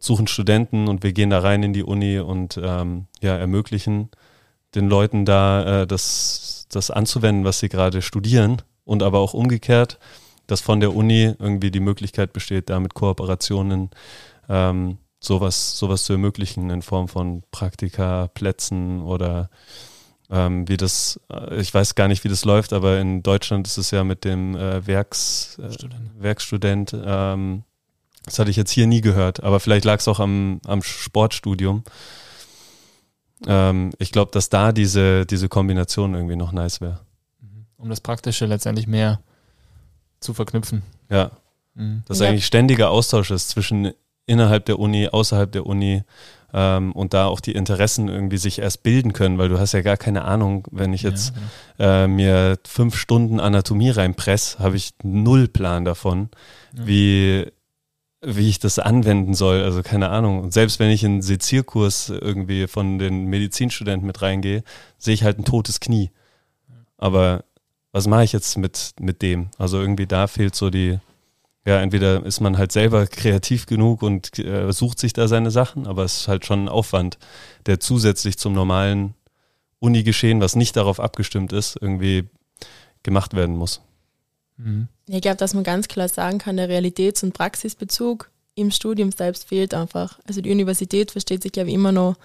suchen 0.01 0.27
Studenten 0.27 0.87
und 0.87 1.03
wir 1.03 1.13
gehen 1.13 1.29
da 1.29 1.39
rein 1.39 1.63
in 1.63 1.73
die 1.73 1.83
Uni 1.83 2.19
und 2.19 2.59
ähm, 2.61 3.05
ja, 3.21 3.37
ermöglichen 3.37 4.09
den 4.75 4.89
Leuten 4.89 5.25
da 5.25 5.81
äh, 5.81 5.87
das, 5.87 6.67
das 6.69 6.91
anzuwenden, 6.91 7.45
was 7.45 7.59
sie 7.59 7.69
gerade 7.69 8.01
studieren 8.01 8.61
und 8.83 9.03
aber 9.03 9.19
auch 9.19 9.33
umgekehrt, 9.33 9.99
dass 10.47 10.61
von 10.61 10.79
der 10.79 10.95
Uni 10.95 11.33
irgendwie 11.37 11.71
die 11.71 11.79
Möglichkeit 11.79 12.33
besteht, 12.33 12.69
da 12.69 12.79
mit 12.79 12.93
Kooperationen 12.93 13.91
ähm, 14.49 14.97
sowas, 15.19 15.77
sowas 15.77 16.03
zu 16.03 16.13
ermöglichen 16.13 16.69
in 16.71 16.81
Form 16.81 17.07
von 17.07 17.43
Praktika, 17.51 18.27
Plätzen 18.33 19.01
oder 19.01 19.49
ähm, 20.31 20.67
wie 20.67 20.77
das, 20.77 21.19
äh, 21.31 21.59
ich 21.61 21.73
weiß 21.73 21.93
gar 21.95 22.07
nicht, 22.07 22.23
wie 22.23 22.29
das 22.29 22.45
läuft, 22.45 22.73
aber 22.73 22.99
in 22.99 23.21
Deutschland 23.21 23.67
ist 23.67 23.77
es 23.77 23.91
ja 23.91 24.03
mit 24.03 24.23
dem 24.23 24.55
äh, 24.55 24.85
Werks, 24.87 25.59
äh, 25.59 25.69
Werkstudent. 26.17 26.95
Ähm, 27.05 27.63
das 28.25 28.39
hatte 28.39 28.51
ich 28.51 28.57
jetzt 28.57 28.71
hier 28.71 28.87
nie 28.87 29.01
gehört, 29.01 29.43
aber 29.43 29.59
vielleicht 29.59 29.85
lag 29.85 29.99
es 29.99 30.07
auch 30.07 30.19
am, 30.19 30.61
am 30.65 30.83
Sportstudium. 30.83 31.83
Ähm, 33.47 33.91
ich 33.97 34.11
glaube, 34.11 34.31
dass 34.31 34.49
da 34.49 34.71
diese, 34.71 35.25
diese 35.25 35.49
Kombination 35.49 36.13
irgendwie 36.13 36.35
noch 36.35 36.51
nice 36.51 36.81
wäre. 36.81 36.99
Mhm. 37.41 37.65
Um 37.77 37.89
das 37.89 38.01
Praktische 38.01 38.45
letztendlich 38.45 38.87
mehr 38.87 39.21
zu 40.19 40.33
verknüpfen. 40.33 40.83
Ja. 41.09 41.31
Mhm. 41.73 42.03
Dass 42.07 42.19
ja. 42.19 42.27
eigentlich 42.27 42.45
ständiger 42.45 42.91
Austausch 42.91 43.31
ist 43.31 43.49
zwischen 43.49 43.91
innerhalb 44.27 44.65
der 44.65 44.79
Uni, 44.79 45.07
außerhalb 45.07 45.51
der 45.51 45.65
Uni 45.65 46.03
ähm, 46.53 46.91
und 46.91 47.13
da 47.13 47.25
auch 47.25 47.39
die 47.39 47.53
Interessen 47.53 48.07
irgendwie 48.07 48.37
sich 48.37 48.59
erst 48.59 48.83
bilden 48.83 49.13
können, 49.13 49.37
weil 49.37 49.49
du 49.49 49.59
hast 49.59 49.71
ja 49.71 49.81
gar 49.81 49.97
keine 49.97 50.25
Ahnung, 50.25 50.67
wenn 50.71 50.93
ich 50.93 51.01
jetzt 51.01 51.33
ja, 51.35 51.41
genau. 51.77 52.03
äh, 52.03 52.07
mir 52.07 52.59
fünf 52.67 52.95
Stunden 52.95 53.39
Anatomie 53.39 53.89
reinpress, 53.89 54.59
habe 54.59 54.75
ich 54.75 54.91
null 55.01 55.47
Plan 55.47 55.85
davon, 55.85 56.29
ja. 56.77 56.87
wie 56.87 57.51
wie 58.21 58.49
ich 58.49 58.59
das 58.59 58.79
anwenden 58.79 59.33
soll. 59.33 59.63
Also 59.63 59.81
keine 59.81 60.09
Ahnung. 60.09 60.41
Und 60.41 60.53
selbst 60.53 60.79
wenn 60.79 60.89
ich 60.91 61.03
in 61.03 61.13
einen 61.13 61.21
Sezierkurs 61.21 62.09
irgendwie 62.09 62.67
von 62.67 62.99
den 62.99 63.25
Medizinstudenten 63.25 64.05
mit 64.05 64.21
reingehe, 64.21 64.63
sehe 64.97 65.13
ich 65.13 65.23
halt 65.23 65.39
ein 65.39 65.45
totes 65.45 65.79
Knie. 65.79 66.11
Aber 66.97 67.43
was 67.91 68.07
mache 68.07 68.23
ich 68.23 68.31
jetzt 68.31 68.57
mit, 68.57 68.93
mit 68.99 69.21
dem? 69.21 69.49
Also 69.57 69.79
irgendwie 69.79 70.07
da 70.07 70.27
fehlt 70.27 70.55
so 70.55 70.69
die, 70.69 70.99
ja, 71.65 71.81
entweder 71.81 72.25
ist 72.25 72.39
man 72.39 72.57
halt 72.57 72.71
selber 72.71 73.07
kreativ 73.07 73.65
genug 73.65 74.03
und 74.03 74.37
äh, 74.39 74.71
sucht 74.71 74.99
sich 74.99 75.13
da 75.13 75.27
seine 75.27 75.51
Sachen, 75.51 75.87
aber 75.87 76.03
es 76.03 76.21
ist 76.21 76.27
halt 76.27 76.45
schon 76.45 76.65
ein 76.65 76.69
Aufwand, 76.69 77.17
der 77.65 77.79
zusätzlich 77.79 78.37
zum 78.37 78.53
normalen 78.53 79.15
Uni-Geschehen, 79.79 80.41
was 80.41 80.55
nicht 80.55 80.75
darauf 80.75 80.99
abgestimmt 80.99 81.53
ist, 81.53 81.77
irgendwie 81.81 82.29
gemacht 83.03 83.35
werden 83.35 83.57
muss. 83.57 83.81
Mhm. 84.63 84.87
Ich 85.07 85.21
glaube, 85.21 85.37
dass 85.37 85.53
man 85.53 85.63
ganz 85.63 85.87
klar 85.87 86.07
sagen 86.07 86.37
kann, 86.37 86.57
der 86.57 86.69
Realitäts- 86.69 87.23
und 87.23 87.33
Praxisbezug 87.33 88.29
im 88.55 88.71
Studium 88.71 89.11
selbst 89.11 89.47
fehlt 89.47 89.73
einfach. 89.73 90.19
Also 90.27 90.41
die 90.41 90.51
Universität 90.51 91.11
versteht 91.11 91.43
sich, 91.43 91.55
ich, 91.55 91.73
immer 91.73 91.91
noch 91.91 92.15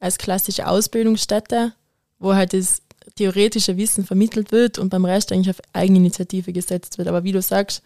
als 0.00 0.18
klassische 0.18 0.66
Ausbildungsstätte, 0.66 1.72
wo 2.18 2.34
halt 2.34 2.52
das 2.52 2.82
theoretische 3.16 3.76
Wissen 3.76 4.04
vermittelt 4.04 4.52
wird 4.52 4.78
und 4.78 4.90
beim 4.90 5.04
Rest 5.04 5.32
eigentlich 5.32 5.50
auf 5.50 5.62
Eigeninitiative 5.72 6.52
gesetzt 6.52 6.98
wird. 6.98 7.08
Aber 7.08 7.24
wie 7.24 7.32
du 7.32 7.42
sagst, 7.42 7.82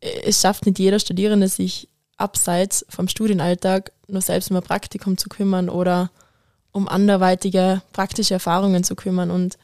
es 0.00 0.40
schafft 0.40 0.66
nicht 0.66 0.78
jeder 0.78 0.98
Studierende, 0.98 1.48
sich 1.48 1.88
abseits 2.16 2.84
vom 2.88 3.08
Studienalltag 3.08 3.92
nur 4.06 4.20
selbst 4.20 4.50
um 4.50 4.56
ein 4.56 4.62
Praktikum 4.62 5.16
zu 5.16 5.28
kümmern 5.28 5.68
oder 5.68 6.10
um 6.72 6.88
anderweitige 6.88 7.82
praktische 7.92 8.34
Erfahrungen 8.34 8.84
zu 8.84 8.94
kümmern. 8.96 9.30
Und 9.30 9.56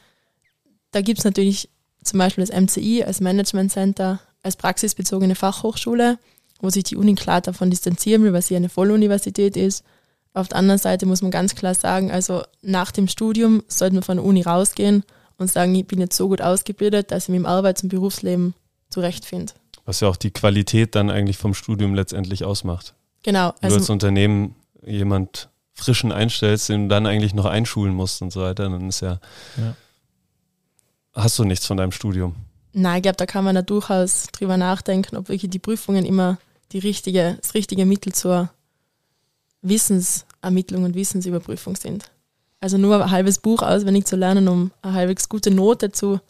da 0.92 1.00
gibt 1.00 1.18
es 1.18 1.24
natürlich 1.24 1.68
zum 2.02 2.18
Beispiel 2.18 2.44
das 2.44 2.58
MCI 2.58 3.04
als 3.04 3.20
Management 3.20 3.72
Center, 3.72 4.20
als 4.42 4.56
praxisbezogene 4.56 5.34
Fachhochschule, 5.34 6.18
wo 6.60 6.70
sich 6.70 6.84
die 6.84 6.96
Uni 6.96 7.14
klar 7.14 7.40
davon 7.40 7.70
distanzieren 7.70 8.22
will, 8.22 8.32
weil 8.32 8.42
sie 8.42 8.56
eine 8.56 8.68
Volluniversität 8.68 9.56
ist. 9.56 9.84
Auf 10.32 10.48
der 10.48 10.58
anderen 10.58 10.78
Seite 10.78 11.06
muss 11.06 11.22
man 11.22 11.30
ganz 11.30 11.54
klar 11.54 11.74
sagen, 11.74 12.10
also 12.10 12.42
nach 12.62 12.92
dem 12.92 13.08
Studium 13.08 13.62
sollte 13.68 13.94
man 13.94 14.02
von 14.02 14.16
der 14.18 14.24
Uni 14.24 14.42
rausgehen 14.42 15.04
und 15.38 15.50
sagen, 15.50 15.74
ich 15.74 15.86
bin 15.86 15.98
jetzt 15.98 16.16
so 16.16 16.28
gut 16.28 16.40
ausgebildet, 16.40 17.10
dass 17.10 17.24
ich 17.24 17.28
mich 17.30 17.38
im 17.38 17.46
Arbeits- 17.46 17.82
und 17.82 17.88
Berufsleben 17.88 18.54
zurechtfinde. 18.90 19.52
Was 19.86 20.00
ja 20.00 20.08
auch 20.08 20.16
die 20.16 20.30
Qualität 20.30 20.94
dann 20.94 21.10
eigentlich 21.10 21.38
vom 21.38 21.54
Studium 21.54 21.94
letztendlich 21.94 22.44
ausmacht. 22.44 22.94
Genau. 23.22 23.54
Also 23.60 23.76
du 23.76 23.80
als 23.82 23.90
Unternehmen 23.90 24.54
jemand 24.84 25.48
frischen 25.74 26.12
einstellst, 26.12 26.68
den 26.68 26.82
du 26.82 26.88
dann 26.88 27.06
eigentlich 27.06 27.34
noch 27.34 27.46
einschulen 27.46 27.94
musst 27.94 28.22
und 28.22 28.32
so 28.32 28.42
weiter, 28.42 28.68
dann 28.68 28.88
ist 28.88 29.00
ja, 29.00 29.18
ja 29.56 29.74
hast 31.14 31.38
du 31.38 31.44
nichts 31.44 31.66
von 31.66 31.76
deinem 31.76 31.92
Studium? 31.92 32.34
Nein, 32.72 32.98
ich 32.98 33.02
glaube, 33.02 33.16
da 33.16 33.26
kann 33.26 33.44
man 33.44 33.54
da 33.54 33.62
durchaus 33.62 34.28
drüber 34.32 34.56
nachdenken, 34.56 35.16
ob 35.16 35.28
wirklich 35.28 35.50
die 35.50 35.58
Prüfungen 35.58 36.04
immer 36.04 36.38
die 36.72 36.78
richtige, 36.78 37.38
das 37.40 37.54
richtige 37.54 37.84
Mittel 37.84 38.12
zur 38.12 38.50
Wissensermittlung 39.62 40.84
und 40.84 40.94
Wissensüberprüfung 40.94 41.76
sind. 41.76 42.10
Also 42.60 42.78
nur 42.78 43.02
ein 43.02 43.10
halbes 43.10 43.38
Buch 43.38 43.62
auswendig 43.62 44.06
zu 44.06 44.16
lernen, 44.16 44.46
um 44.48 44.70
eine 44.82 44.92
halbwegs 44.92 45.28
gute 45.28 45.50
Note 45.50 45.92
zu 45.92 46.20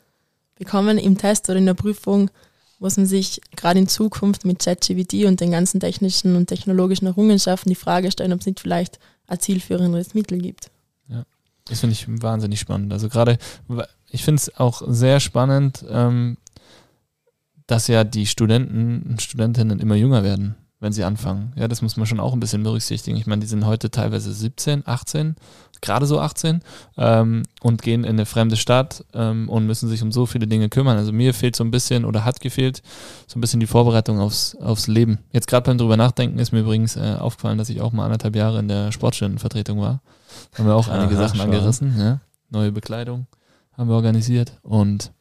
bekommen 0.56 0.98
im 0.98 1.18
Test 1.18 1.48
oder 1.48 1.58
in 1.58 1.66
der 1.66 1.74
Prüfung, 1.74 2.30
muss 2.78 2.96
man 2.96 3.06
sich 3.06 3.40
gerade 3.56 3.78
in 3.78 3.88
Zukunft 3.88 4.44
mit 4.44 4.60
ChatGPT 4.60 5.26
und 5.26 5.40
den 5.40 5.50
ganzen 5.50 5.80
technischen 5.80 6.36
und 6.36 6.46
technologischen 6.46 7.06
Errungenschaften 7.06 7.68
die 7.68 7.74
Frage 7.74 8.10
stellen, 8.10 8.32
ob 8.32 8.40
es 8.40 8.46
nicht 8.46 8.60
vielleicht 8.60 8.98
ein 9.26 9.38
zielführendes 9.38 10.14
Mittel 10.14 10.38
gibt. 10.38 10.70
Ja, 11.08 11.24
das 11.66 11.80
finde 11.80 11.92
ich 11.92 12.06
wahnsinnig 12.22 12.60
spannend. 12.60 12.92
Also 12.92 13.08
gerade, 13.08 13.38
ich 14.10 14.24
finde 14.24 14.40
es 14.40 14.58
auch 14.58 14.82
sehr 14.86 15.20
spannend, 15.20 15.84
ähm, 15.88 16.36
dass 17.66 17.86
ja 17.86 18.04
die 18.04 18.26
Studenten 18.26 19.06
und 19.08 19.22
Studentinnen 19.22 19.78
immer 19.78 19.94
jünger 19.94 20.24
werden, 20.24 20.56
wenn 20.80 20.92
sie 20.92 21.04
anfangen. 21.04 21.52
Ja, 21.56 21.68
das 21.68 21.82
muss 21.82 21.96
man 21.96 22.06
schon 22.06 22.18
auch 22.18 22.32
ein 22.32 22.40
bisschen 22.40 22.64
berücksichtigen. 22.64 23.16
Ich 23.16 23.26
meine, 23.26 23.40
die 23.40 23.46
sind 23.46 23.64
heute 23.64 23.90
teilweise 23.90 24.32
17, 24.32 24.82
18, 24.86 25.36
gerade 25.80 26.06
so 26.06 26.20
18 26.20 26.62
ähm, 26.98 27.44
und 27.62 27.82
gehen 27.82 28.02
in 28.02 28.10
eine 28.10 28.26
fremde 28.26 28.56
Stadt 28.56 29.04
ähm, 29.14 29.48
und 29.48 29.66
müssen 29.66 29.88
sich 29.88 30.02
um 30.02 30.10
so 30.10 30.26
viele 30.26 30.48
Dinge 30.48 30.68
kümmern. 30.68 30.98
Also 30.98 31.12
mir 31.12 31.32
fehlt 31.32 31.54
so 31.54 31.62
ein 31.62 31.70
bisschen 31.70 32.04
oder 32.04 32.24
hat 32.24 32.40
gefehlt 32.40 32.82
so 33.28 33.38
ein 33.38 33.40
bisschen 33.40 33.60
die 33.60 33.66
Vorbereitung 33.66 34.18
aufs, 34.18 34.56
aufs 34.56 34.88
Leben. 34.88 35.20
Jetzt 35.30 35.46
gerade 35.46 35.64
beim 35.64 35.78
drüber 35.78 35.96
nachdenken 35.96 36.40
ist 36.40 36.50
mir 36.50 36.60
übrigens 36.60 36.96
äh, 36.96 37.16
aufgefallen, 37.20 37.58
dass 37.58 37.70
ich 37.70 37.80
auch 37.80 37.92
mal 37.92 38.06
anderthalb 38.06 38.34
Jahre 38.34 38.58
in 38.58 38.66
der 38.66 38.90
Sportstudentenvertretung 38.90 39.80
war. 39.80 40.02
Da 40.52 40.58
haben 40.58 40.66
wir 40.66 40.74
auch 40.74 40.88
einige 40.88 41.14
Aha, 41.14 41.28
Sachen 41.28 41.38
schon. 41.38 41.46
angerissen. 41.46 41.94
Ja? 41.98 42.20
Neue 42.50 42.72
Bekleidung 42.72 43.28
haben 43.76 43.88
wir 43.88 43.96
organisiert 43.96 44.58
und, 44.62 45.12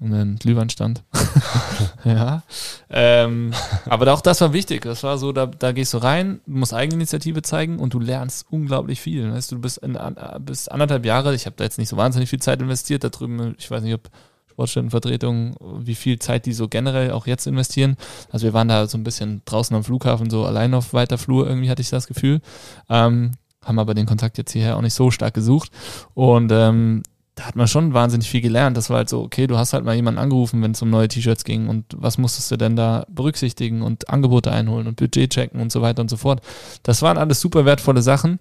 einen 0.00 0.36
Glühweinstand. 0.36 1.04
ja. 2.04 2.42
Ähm, 2.90 3.52
aber 3.86 4.12
auch 4.12 4.20
das 4.20 4.40
war 4.40 4.52
wichtig. 4.52 4.82
Das 4.82 5.02
war 5.02 5.18
so, 5.18 5.32
da, 5.32 5.46
da 5.46 5.72
gehst 5.72 5.94
du 5.94 5.98
rein, 5.98 6.40
du 6.46 6.58
musst 6.58 6.74
Eigeninitiative 6.74 7.42
zeigen 7.42 7.78
und 7.78 7.94
du 7.94 8.00
lernst 8.00 8.46
unglaublich 8.50 9.00
viel. 9.00 9.32
Weißt 9.32 9.50
du, 9.50 9.56
du 9.56 9.62
bist, 9.62 9.78
in, 9.78 9.98
bist 10.40 10.70
anderthalb 10.70 11.04
Jahre, 11.04 11.34
ich 11.34 11.46
habe 11.46 11.56
da 11.56 11.64
jetzt 11.64 11.78
nicht 11.78 11.88
so 11.88 11.96
wahnsinnig 11.96 12.28
viel 12.28 12.40
Zeit 12.40 12.60
investiert, 12.60 13.04
da 13.04 13.08
drüben, 13.08 13.54
ich 13.58 13.70
weiß 13.70 13.82
nicht, 13.82 13.94
ob 13.94 14.10
Sportstättenvertretung, 14.50 15.56
wie 15.80 15.94
viel 15.94 16.18
Zeit 16.18 16.46
die 16.46 16.54
so 16.54 16.68
generell 16.68 17.10
auch 17.10 17.26
jetzt 17.26 17.46
investieren. 17.46 17.96
Also 18.30 18.44
wir 18.44 18.54
waren 18.54 18.68
da 18.68 18.86
so 18.86 18.96
ein 18.96 19.04
bisschen 19.04 19.42
draußen 19.44 19.76
am 19.76 19.84
Flughafen, 19.84 20.30
so 20.30 20.46
allein 20.46 20.72
auf 20.72 20.94
weiter 20.94 21.18
Flur, 21.18 21.46
irgendwie 21.46 21.68
hatte 21.68 21.82
ich 21.82 21.90
das 21.90 22.06
Gefühl. 22.06 22.40
Ähm, 22.88 23.32
haben 23.62 23.78
aber 23.78 23.94
den 23.94 24.06
Kontakt 24.06 24.38
jetzt 24.38 24.52
hierher 24.52 24.76
auch 24.76 24.82
nicht 24.82 24.94
so 24.94 25.10
stark 25.10 25.34
gesucht. 25.34 25.70
Und 26.14 26.52
ähm, 26.52 27.02
da 27.36 27.44
hat 27.44 27.54
man 27.54 27.68
schon 27.68 27.92
wahnsinnig 27.92 28.30
viel 28.30 28.40
gelernt. 28.40 28.78
Das 28.78 28.88
war 28.88 28.96
halt 28.96 29.10
so, 29.10 29.22
okay, 29.22 29.46
du 29.46 29.58
hast 29.58 29.74
halt 29.74 29.84
mal 29.84 29.94
jemanden 29.94 30.18
angerufen, 30.18 30.62
wenn 30.62 30.70
es 30.70 30.80
um 30.80 30.88
neue 30.88 31.06
T-Shirts 31.06 31.44
ging 31.44 31.68
und 31.68 31.84
was 31.94 32.16
musstest 32.16 32.50
du 32.50 32.56
denn 32.56 32.76
da 32.76 33.06
berücksichtigen 33.10 33.82
und 33.82 34.08
Angebote 34.08 34.50
einholen 34.50 34.86
und 34.86 34.96
Budget 34.96 35.34
checken 35.34 35.60
und 35.60 35.70
so 35.70 35.82
weiter 35.82 36.00
und 36.00 36.08
so 36.08 36.16
fort. 36.16 36.40
Das 36.82 37.02
waren 37.02 37.18
alles 37.18 37.40
super 37.42 37.66
wertvolle 37.66 38.00
Sachen 38.00 38.40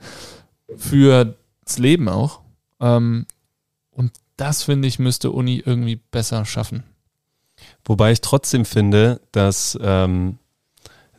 für 0.78 1.36
das 1.66 1.78
Leben 1.78 2.08
auch. 2.08 2.40
Ähm, 2.80 3.26
und 3.92 4.14
das 4.38 4.64
finde 4.64 4.88
ich, 4.88 4.98
müsste 4.98 5.30
Uni 5.30 5.62
irgendwie 5.64 5.98
besser 5.98 6.46
schaffen. 6.46 6.84
Wobei 7.84 8.14
ich 8.14 8.22
trotzdem 8.22 8.64
finde, 8.64 9.20
dass 9.34 9.78
ähm, 9.82 10.38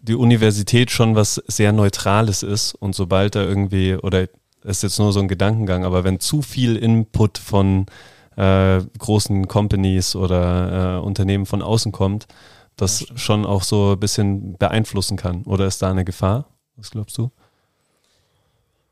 die 0.01 0.15
Universität 0.15 0.91
schon 0.91 1.15
was 1.15 1.43
sehr 1.47 1.73
Neutrales 1.73 2.43
ist 2.43 2.75
und 2.75 2.95
sobald 2.95 3.35
da 3.35 3.43
irgendwie, 3.43 3.97
oder 3.97 4.29
ist 4.67 4.83
jetzt 4.83 4.99
nur 4.99 5.13
so 5.13 5.21
ein 5.21 5.29
Gedankengang, 5.29 5.85
aber 5.85 6.05
wenn 6.05 6.21
zu 6.21 6.43
viel 6.43 6.77
Input 6.77 7.39
von 7.39 7.87
äh, 8.37 8.81
großen 8.99 9.49
Companies 9.49 10.15
oder 10.15 10.99
äh, 10.99 11.01
Unternehmen 11.01 11.47
von 11.47 11.63
außen 11.63 11.93
kommt, 11.93 12.27
das 12.77 13.01
ja, 13.01 13.17
schon 13.17 13.47
auch 13.47 13.63
so 13.63 13.93
ein 13.93 14.01
bisschen 14.01 14.57
beeinflussen 14.59 15.17
kann. 15.17 15.43
Oder 15.45 15.67
ist 15.67 15.81
da 15.83 15.91
eine 15.91 16.05
Gefahr? 16.05 16.47
Was 16.77 16.91
glaubst 16.91 17.17
du? 17.17 17.31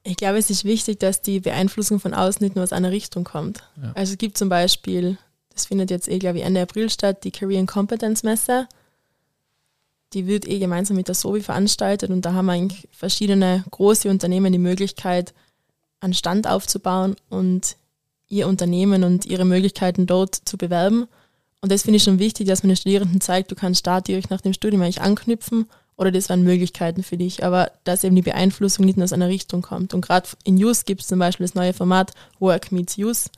Ich 0.02 0.16
glaube, 0.16 0.38
es 0.38 0.50
ist 0.50 0.64
wichtig, 0.64 1.00
dass 1.00 1.22
die 1.22 1.40
Beeinflussung 1.40 1.98
von 2.00 2.14
außen 2.14 2.42
nicht 2.44 2.56
nur 2.56 2.62
aus 2.62 2.72
einer 2.72 2.90
Richtung 2.90 3.24
kommt. 3.24 3.62
Ja. 3.82 3.92
Also 3.94 4.12
es 4.12 4.18
gibt 4.18 4.36
zum 4.36 4.48
Beispiel, 4.48 5.18
das 5.52 5.66
findet 5.66 5.90
jetzt 5.90 6.08
eh, 6.08 6.18
glaube 6.18 6.38
ich, 6.38 6.44
Ende 6.44 6.60
April 6.60 6.90
statt, 6.90 7.24
die 7.24 7.30
Korean 7.30 7.66
Competence 7.66 8.22
Messe. 8.22 8.68
Die 10.12 10.26
wird 10.26 10.46
eh 10.46 10.58
gemeinsam 10.58 10.96
mit 10.96 11.08
der 11.08 11.14
SOBI 11.14 11.40
veranstaltet 11.40 12.10
und 12.10 12.24
da 12.24 12.34
haben 12.34 12.48
eigentlich 12.48 12.88
verschiedene 12.92 13.64
große 13.70 14.08
Unternehmen 14.08 14.52
die 14.52 14.58
Möglichkeit, 14.58 15.34
einen 16.00 16.14
Stand 16.14 16.46
aufzubauen 16.46 17.16
und 17.28 17.76
ihr 18.28 18.48
Unternehmen 18.48 19.04
und 19.04 19.26
ihre 19.26 19.44
Möglichkeiten 19.44 20.06
dort 20.06 20.34
zu 20.34 20.56
bewerben. 20.56 21.06
Und 21.60 21.72
das 21.72 21.82
finde 21.82 21.96
ich 21.96 22.02
schon 22.02 22.18
wichtig, 22.18 22.46
dass 22.46 22.62
man 22.62 22.68
den 22.68 22.76
Studierenden 22.76 23.20
zeigt, 23.20 23.50
du 23.50 23.54
kannst 23.54 23.86
da 23.86 24.00
direkt 24.00 24.30
nach 24.30 24.40
dem 24.40 24.52
Studium 24.52 24.82
eigentlich 24.82 25.00
anknüpfen 25.00 25.66
oder 25.96 26.10
das 26.10 26.28
wären 26.28 26.42
Möglichkeiten 26.42 27.02
für 27.02 27.16
dich. 27.16 27.44
Aber 27.44 27.70
dass 27.84 28.04
eben 28.04 28.16
die 28.16 28.22
Beeinflussung 28.22 28.84
nicht 28.84 28.96
nur 28.96 29.04
aus 29.04 29.12
einer 29.12 29.28
Richtung 29.28 29.62
kommt. 29.62 29.94
Und 29.94 30.00
gerade 30.00 30.28
in 30.44 30.56
Use 30.56 30.84
gibt 30.84 31.02
es 31.02 31.06
zum 31.06 31.18
Beispiel 31.18 31.46
das 31.46 31.54
neue 31.54 31.72
Format 31.72 32.12
Work 32.38 32.72
Meets 32.72 32.98
Use, 32.98 33.30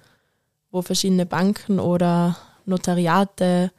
wo 0.70 0.82
verschiedene 0.82 1.26
Banken 1.26 1.78
oder 1.78 2.36
Notariate, 2.64 3.70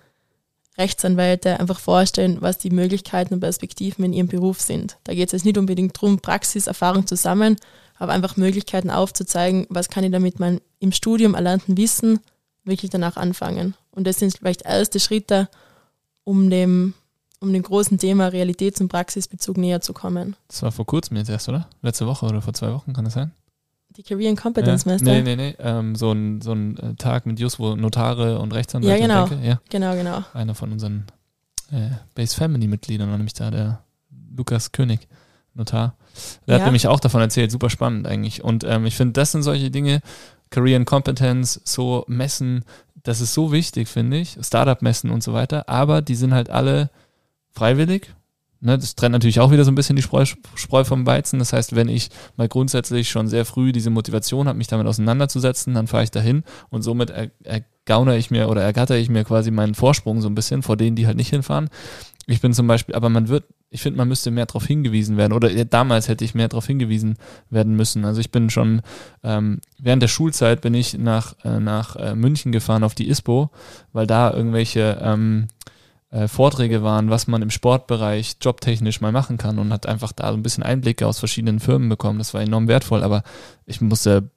Rechtsanwälte 0.78 1.60
einfach 1.60 1.80
vorstellen, 1.80 2.38
was 2.40 2.60
die 2.60 2.70
Möglichkeiten 2.70 3.34
und 3.34 3.40
Perspektiven 3.40 4.06
in 4.06 4.14
ihrem 4.14 4.28
Beruf 4.28 4.62
sind. 4.62 4.98
Da 5.04 5.14
geht 5.14 5.28
es 5.28 5.32
jetzt 5.34 5.46
nicht 5.46 5.58
unbedingt 5.58 5.98
darum, 5.98 6.20
Praxiserfahrung 6.20 7.08
zu 7.08 7.16
sammeln, 7.16 7.58
aber 8.00 8.14
einfach 8.14 8.38
Möglichkeiten 8.38 8.90
aufzuzeigen, 8.90 9.66
was 9.70 9.90
kann 9.90 10.04
ich 10.04 10.12
damit 10.12 10.40
mein 10.40 10.62
im 10.80 10.92
Studium 10.92 11.34
erlernten 11.34 11.78
Wissen 11.78 12.20
wirklich 12.64 12.92
danach 12.92 13.18
anfangen. 13.18 13.74
Und 13.92 14.06
das 14.06 14.20
sind 14.20 14.38
vielleicht 14.38 14.64
erste 14.64 15.00
Schritte, 15.00 15.50
um 16.24 16.50
dem, 16.50 16.94
um 17.40 17.52
dem 17.52 17.64
großen 17.64 17.98
Thema 17.98 18.28
Realitäts- 18.28 18.82
und 18.82 18.90
Praxisbezug 18.90 19.58
näher 19.58 19.82
zu 19.82 19.94
kommen. 19.94 20.36
Das 20.50 20.62
war 20.62 20.72
vor 20.72 20.86
kurzem 20.86 21.18
jetzt 21.18 21.30
erst, 21.30 21.50
oder? 21.50 21.68
Letzte 21.82 22.06
Woche 22.06 22.26
oder 22.26 22.42
vor 22.42 22.54
zwei 22.54 22.72
Wochen, 22.74 22.94
kann 22.94 23.06
das 23.06 23.14
sein? 23.14 23.32
Die 23.96 24.04
Korean 24.04 24.36
Competence 24.36 24.86
ja. 24.86 24.92
Master? 24.92 25.12
Nee, 25.12 25.22
nee, 25.24 25.36
nee. 25.36 25.56
Ähm, 25.60 25.96
so, 25.96 26.12
ein, 26.12 26.42
so 26.42 26.52
ein 26.52 26.78
äh, 26.78 26.96
Tag 26.96 27.26
mit 27.26 27.40
Jus, 27.40 27.58
wo 27.58 27.76
Notare 27.76 28.38
und 28.40 28.54
Rechtsanwälte 28.54 29.02
ja, 29.02 29.08
genau. 29.08 29.28
Denke. 29.28 29.48
Ja, 29.48 29.60
genau, 29.70 29.96
genau. 29.96 30.24
Einer 30.34 30.54
von 30.54 30.72
unseren 30.72 31.06
äh, 31.72 31.90
Base 32.14 32.36
Family 32.36 32.68
Mitgliedern 32.68 33.10
war 33.10 33.18
nämlich 33.18 33.34
da, 33.34 33.50
der 33.50 33.82
Lukas 34.36 34.72
König. 34.72 35.08
Notar. 35.58 35.96
Der 36.48 36.56
ja. 36.56 36.60
hat 36.60 36.66
nämlich 36.66 36.88
auch 36.88 37.00
davon 37.00 37.22
erzählt, 37.22 37.52
super 37.52 37.70
spannend 37.70 38.08
eigentlich. 38.08 38.44
Und 38.44 38.64
ähm, 38.64 38.86
ich 38.86 38.96
finde, 38.96 39.14
das 39.14 39.32
sind 39.32 39.44
solche 39.44 39.72
Dinge, 39.72 40.02
Korean 40.52 40.86
Competence, 40.86 41.60
so 41.66 42.06
Messen, 42.08 42.64
das 43.04 43.22
ist 43.22 43.34
so 43.34 43.52
wichtig, 43.52 43.88
finde 43.88 44.18
ich. 44.18 44.38
Startup-Messen 44.42 45.10
und 45.10 45.24
so 45.24 45.34
weiter, 45.34 45.68
aber 45.68 46.02
die 46.02 46.16
sind 46.16 46.34
halt 46.34 46.50
alle 46.50 46.90
freiwillig. 47.52 48.14
Ne, 48.60 48.76
das 48.78 48.96
trennt 48.96 49.14
natürlich 49.14 49.40
auch 49.40 49.52
wieder 49.52 49.64
so 49.64 49.72
ein 49.72 49.76
bisschen 49.76 49.96
die 49.96 50.02
Spreu, 50.02 50.26
Spreu 50.56 50.84
vom 50.84 51.06
Weizen. 51.06 51.38
Das 51.38 51.54
heißt, 51.54 51.76
wenn 51.76 51.90
ich 51.90 52.10
mal 52.38 52.48
grundsätzlich 52.48 53.10
schon 53.10 53.28
sehr 53.28 53.46
früh 53.46 53.72
diese 53.72 53.92
Motivation 53.92 54.48
habe, 54.48 54.58
mich 54.58 54.68
damit 54.68 54.88
auseinanderzusetzen, 54.88 55.76
dann 55.76 55.86
fahre 55.86 56.04
ich 56.04 56.12
dahin 56.12 56.44
und 56.70 56.82
somit 56.82 57.12
er, 57.12 57.30
ergaunere 57.44 58.18
ich 58.18 58.32
mir 58.32 58.50
oder 58.50 58.64
ergatter 58.64 58.98
ich 58.98 59.10
mir 59.10 59.24
quasi 59.26 59.52
meinen 59.52 59.76
Vorsprung 59.76 60.22
so 60.22 60.28
ein 60.28 60.36
bisschen 60.36 60.64
vor 60.64 60.76
denen, 60.76 60.96
die 60.96 61.06
halt 61.06 61.18
nicht 61.18 61.30
hinfahren. 61.30 61.70
Ich 62.26 62.42
bin 62.42 62.52
zum 62.54 62.66
Beispiel, 62.66 62.96
aber 62.96 63.10
man 63.10 63.28
wird 63.28 63.46
ich 63.70 63.82
finde, 63.82 63.98
man 63.98 64.08
müsste 64.08 64.32
mehr 64.32 64.46
darauf 64.46 64.66
hingewiesen 64.66 65.18
werden. 65.18 65.34
Oder 65.34 65.66
damals 65.66 66.08
hätte 66.08 66.24
ich 66.24 66.34
mehr 66.34 66.48
darauf 66.48 66.68
hingewiesen 66.68 67.18
werden 67.50 67.76
müssen. 67.76 68.06
Also 68.06 68.22
ich 68.22 68.32
bin 68.32 68.50
schon 68.50 68.82
ähm, 69.24 69.60
während 69.78 70.02
der 70.02 70.08
Schulzeit 70.08 70.62
bin 70.62 70.74
ich 70.74 70.98
nach, 70.98 71.36
äh, 71.44 71.60
nach 71.60 71.96
äh, 71.98 72.16
München 72.16 72.52
gefahren 72.52 72.84
auf 72.84 72.96
die 72.96 73.10
ISPO, 73.10 73.50
weil 73.92 74.08
da 74.08 74.32
irgendwelche 74.32 75.00
ähm, 75.02 75.48
äh, 76.10 76.30
Vorträge 76.30 76.82
waren, 76.82 77.10
was 77.10 77.28
man 77.28 77.42
im 77.42 77.50
Sportbereich 77.50 78.38
jobtechnisch 78.42 79.02
mal 79.02 79.12
machen 79.12 79.38
kann 79.38 79.60
und 79.60 79.74
hat 79.74 79.86
einfach 79.86 80.14
da 80.14 80.30
so 80.32 80.38
ein 80.38 80.44
bisschen 80.44 80.64
Einblicke 80.64 81.06
aus 81.06 81.20
verschiedenen 81.20 81.60
Firmen 81.60 81.90
bekommen. 81.90 82.20
Das 82.20 82.34
war 82.34 82.42
enorm 82.42 82.70
wertvoll, 82.70 83.04
aber 83.04 83.24
ich 83.66 83.82
musste, 83.82 84.32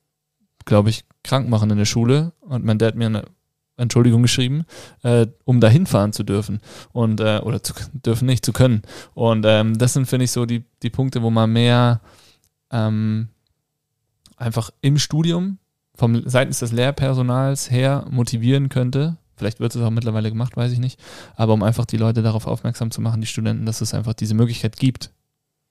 glaube 0.64 0.90
ich, 0.90 1.04
krank 1.22 1.48
machen 1.48 1.70
in 1.70 1.78
der 1.78 1.84
Schule 1.84 2.32
und 2.40 2.64
mein 2.64 2.78
Dad 2.78 2.96
mir 2.96 3.06
eine 3.06 3.24
Entschuldigung 3.80 4.22
geschrieben, 4.22 4.64
äh, 5.02 5.26
um 5.44 5.60
da 5.60 5.68
hinfahren 5.68 6.12
zu 6.12 6.22
dürfen 6.22 6.60
und 6.92 7.20
äh, 7.20 7.40
oder 7.42 7.62
zu 7.62 7.74
dürfen 7.92 8.26
nicht 8.26 8.44
zu 8.44 8.52
können. 8.52 8.82
Und 9.14 9.44
ähm, 9.46 9.78
das 9.78 9.94
sind, 9.94 10.06
finde 10.06 10.24
ich, 10.24 10.30
so 10.30 10.46
die, 10.46 10.64
die 10.82 10.90
Punkte, 10.90 11.22
wo 11.22 11.30
man 11.30 11.52
mehr 11.52 12.00
ähm, 12.70 13.28
einfach 14.36 14.70
im 14.80 14.98
Studium 14.98 15.58
vom 15.94 16.22
seitens 16.26 16.60
des 16.60 16.72
Lehrpersonals 16.72 17.70
her 17.70 18.06
motivieren 18.10 18.68
könnte. 18.68 19.18
Vielleicht 19.36 19.60
wird 19.60 19.74
es 19.74 19.82
auch 19.82 19.90
mittlerweile 19.90 20.30
gemacht, 20.30 20.56
weiß 20.56 20.72
ich 20.72 20.78
nicht. 20.78 21.00
Aber 21.34 21.54
um 21.54 21.62
einfach 21.62 21.86
die 21.86 21.96
Leute 21.96 22.22
darauf 22.22 22.46
aufmerksam 22.46 22.90
zu 22.90 23.00
machen, 23.00 23.20
die 23.20 23.26
Studenten, 23.26 23.66
dass 23.66 23.80
es 23.80 23.94
einfach 23.94 24.14
diese 24.14 24.34
Möglichkeit 24.34 24.76
gibt. 24.76 25.10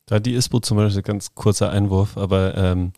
Da 0.05 0.19
die 0.19 0.33
ISPO 0.33 0.59
zum 0.59 0.77
Beispiel, 0.77 1.03
ganz 1.03 1.35
kurzer 1.35 1.71
Einwurf, 1.71 2.17
aber 2.17 2.55
ähm, 2.57 2.93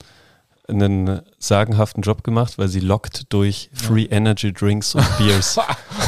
einen 0.72 1.22
sagenhaften 1.38 2.02
Job 2.02 2.24
gemacht, 2.24 2.58
weil 2.58 2.68
sie 2.68 2.80
lockt 2.80 3.32
durch 3.34 3.70
Free 3.74 4.04
ja. 4.04 4.12
Energy 4.12 4.52
Drinks 4.54 4.96
und 4.96 5.06
Beers. 5.18 5.60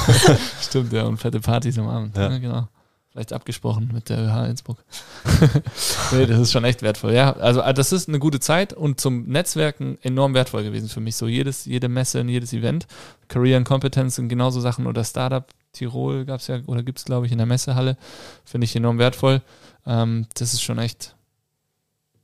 Stimmt, 0.62 0.94
ja, 0.94 1.04
und 1.04 1.18
fette 1.18 1.40
Partys 1.40 1.78
am 1.78 1.88
Abend. 1.88 2.18
Ja. 2.18 2.32
ja 2.32 2.38
genau. 2.38 2.68
Vielleicht 3.12 3.32
abgesprochen 3.32 3.92
mit 3.94 4.10
der 4.10 4.18
ÖH 4.18 4.50
Innsbruck. 4.50 4.84
nee, 6.12 6.26
das 6.26 6.40
ist 6.40 6.52
schon 6.52 6.64
echt 6.64 6.82
wertvoll. 6.82 7.14
Ja, 7.14 7.34
also 7.34 7.62
ah, 7.62 7.72
das 7.72 7.92
ist 7.92 8.10
eine 8.10 8.18
gute 8.18 8.40
Zeit 8.40 8.74
und 8.74 9.00
zum 9.00 9.28
Netzwerken 9.28 10.00
enorm 10.02 10.34
wertvoll 10.34 10.64
gewesen 10.64 10.90
für 10.90 11.00
mich. 11.00 11.16
So 11.16 11.28
jedes, 11.28 11.66
jede 11.66 11.90
Messe 11.90 12.22
und 12.22 12.30
jedes 12.30 12.54
Event. 12.54 12.88
Career 13.28 13.58
and 13.58 13.68
Competence 13.68 14.16
sind 14.16 14.30
genauso 14.30 14.62
Sachen 14.62 14.88
oder 14.88 15.04
Startup 15.04 15.46
Tirol 15.74 16.26
gab 16.26 16.40
es 16.40 16.48
ja 16.48 16.60
oder 16.66 16.82
gibt 16.82 17.00
es, 17.00 17.06
glaube 17.06 17.28
ich, 17.28 17.32
in 17.32 17.38
der 17.38 17.48
Messehalle. 17.48 17.98
Finde 18.46 18.66
ich 18.66 18.76
enorm 18.76 18.98
wertvoll. 18.98 19.42
Ähm, 19.86 20.26
das 20.34 20.54
ist 20.54 20.64
schon 20.64 20.80
echt 20.80 21.16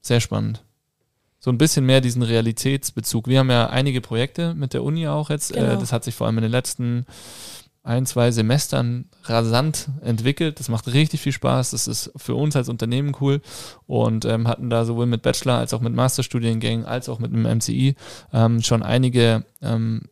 sehr 0.01 0.21
spannend 0.21 0.63
so 1.39 1.51
ein 1.51 1.57
bisschen 1.57 1.85
mehr 1.85 2.01
diesen 2.01 2.21
Realitätsbezug. 2.21 3.27
Wir 3.27 3.39
haben 3.39 3.49
ja 3.49 3.69
einige 3.69 4.01
Projekte 4.01 4.53
mit 4.53 4.73
der 4.73 4.83
Uni 4.83 5.07
auch 5.07 5.29
jetzt. 5.29 5.55
Äh, 5.55 5.61
genau. 5.61 5.75
das 5.77 5.91
hat 5.91 6.03
sich 6.03 6.15
vor 6.15 6.27
allem 6.27 6.37
in 6.37 6.43
den 6.43 6.51
letzten 6.51 7.05
ein, 7.81 8.05
zwei 8.05 8.31
Semestern 8.31 9.05
rasant 9.23 9.89
entwickelt. 10.01 10.59
Das 10.59 10.69
macht 10.69 10.93
richtig 10.93 11.21
viel 11.21 11.31
Spaß. 11.31 11.71
Das 11.71 11.87
ist 11.87 12.11
für 12.17 12.35
uns 12.35 12.55
als 12.55 12.67
Unternehmen 12.67 13.15
cool 13.21 13.41
und 13.87 14.25
ähm, 14.25 14.47
hatten 14.47 14.69
da 14.69 14.83
sowohl 14.83 15.05
mit 15.05 15.21
Bachelor 15.21 15.55
als 15.55 15.73
auch 15.73 15.81
mit 15.81 15.93
Masterstudiengängen 15.93 16.85
als 16.85 17.07
auch 17.07 17.19
mit 17.19 17.33
einem 17.33 17.57
MCI 17.57 17.95
ähm, 18.33 18.61
schon 18.61 18.83
einige 18.83 19.45
ähm, 19.61 20.03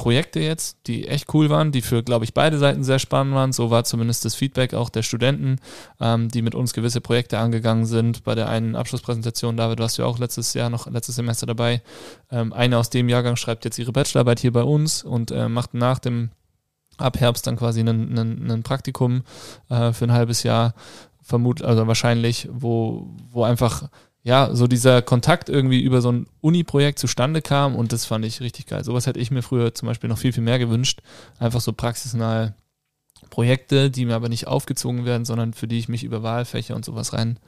Projekte 0.00 0.40
jetzt, 0.40 0.78
die 0.86 1.06
echt 1.06 1.34
cool 1.34 1.50
waren, 1.50 1.72
die 1.72 1.82
für, 1.82 2.02
glaube 2.02 2.24
ich, 2.24 2.32
beide 2.32 2.56
Seiten 2.56 2.84
sehr 2.84 2.98
spannend 2.98 3.34
waren. 3.34 3.52
So 3.52 3.70
war 3.70 3.84
zumindest 3.84 4.24
das 4.24 4.34
Feedback 4.34 4.72
auch 4.72 4.88
der 4.88 5.02
Studenten, 5.02 5.56
ähm, 6.00 6.30
die 6.30 6.40
mit 6.40 6.54
uns 6.54 6.72
gewisse 6.72 7.02
Projekte 7.02 7.38
angegangen 7.38 7.84
sind. 7.84 8.24
Bei 8.24 8.34
der 8.34 8.48
einen 8.48 8.76
Abschlusspräsentation, 8.76 9.58
David, 9.58 9.78
du 9.78 9.82
warst 9.82 9.98
ja 9.98 10.06
auch 10.06 10.18
letztes 10.18 10.54
Jahr 10.54 10.70
noch, 10.70 10.90
letztes 10.90 11.16
Semester 11.16 11.44
dabei. 11.44 11.82
Ähm, 12.30 12.54
eine 12.54 12.78
aus 12.78 12.88
dem 12.88 13.10
Jahrgang 13.10 13.36
schreibt 13.36 13.66
jetzt 13.66 13.78
ihre 13.78 13.92
Bachelorarbeit 13.92 14.40
hier 14.40 14.54
bei 14.54 14.62
uns 14.62 15.04
und 15.04 15.32
äh, 15.32 15.50
macht 15.50 15.74
nach 15.74 15.98
dem 15.98 16.30
ab 16.96 17.20
Herbst 17.20 17.46
dann 17.46 17.56
quasi 17.56 17.80
ein 17.82 18.62
Praktikum 18.62 19.22
äh, 19.68 19.92
für 19.92 20.06
ein 20.06 20.12
halbes 20.12 20.44
Jahr, 20.44 20.72
vermut, 21.20 21.60
also 21.60 21.86
wahrscheinlich, 21.86 22.48
wo, 22.50 23.06
wo 23.30 23.44
einfach 23.44 23.90
ja, 24.22 24.54
so 24.54 24.66
dieser 24.66 25.00
Kontakt 25.02 25.48
irgendwie 25.48 25.80
über 25.80 26.02
so 26.02 26.12
ein 26.12 26.26
Uni-Projekt 26.40 26.98
zustande 26.98 27.40
kam 27.40 27.74
und 27.74 27.92
das 27.92 28.04
fand 28.04 28.24
ich 28.24 28.40
richtig 28.40 28.66
geil. 28.66 28.84
Sowas 28.84 29.06
hätte 29.06 29.20
ich 29.20 29.30
mir 29.30 29.42
früher 29.42 29.74
zum 29.74 29.86
Beispiel 29.86 30.08
noch 30.10 30.18
viel, 30.18 30.32
viel 30.32 30.42
mehr 30.42 30.58
gewünscht. 30.58 31.00
Einfach 31.38 31.60
so 31.60 31.72
praxisnahe 31.72 32.54
Projekte, 33.30 33.90
die 33.90 34.04
mir 34.04 34.14
aber 34.14 34.28
nicht 34.28 34.46
aufgezogen 34.46 35.04
werden, 35.04 35.24
sondern 35.24 35.54
für 35.54 35.68
die 35.68 35.78
ich 35.78 35.88
mich 35.88 36.04
über 36.04 36.22
Wahlfächer 36.22 36.76
und 36.76 36.84
sowas 36.84 37.12
rein 37.12 37.38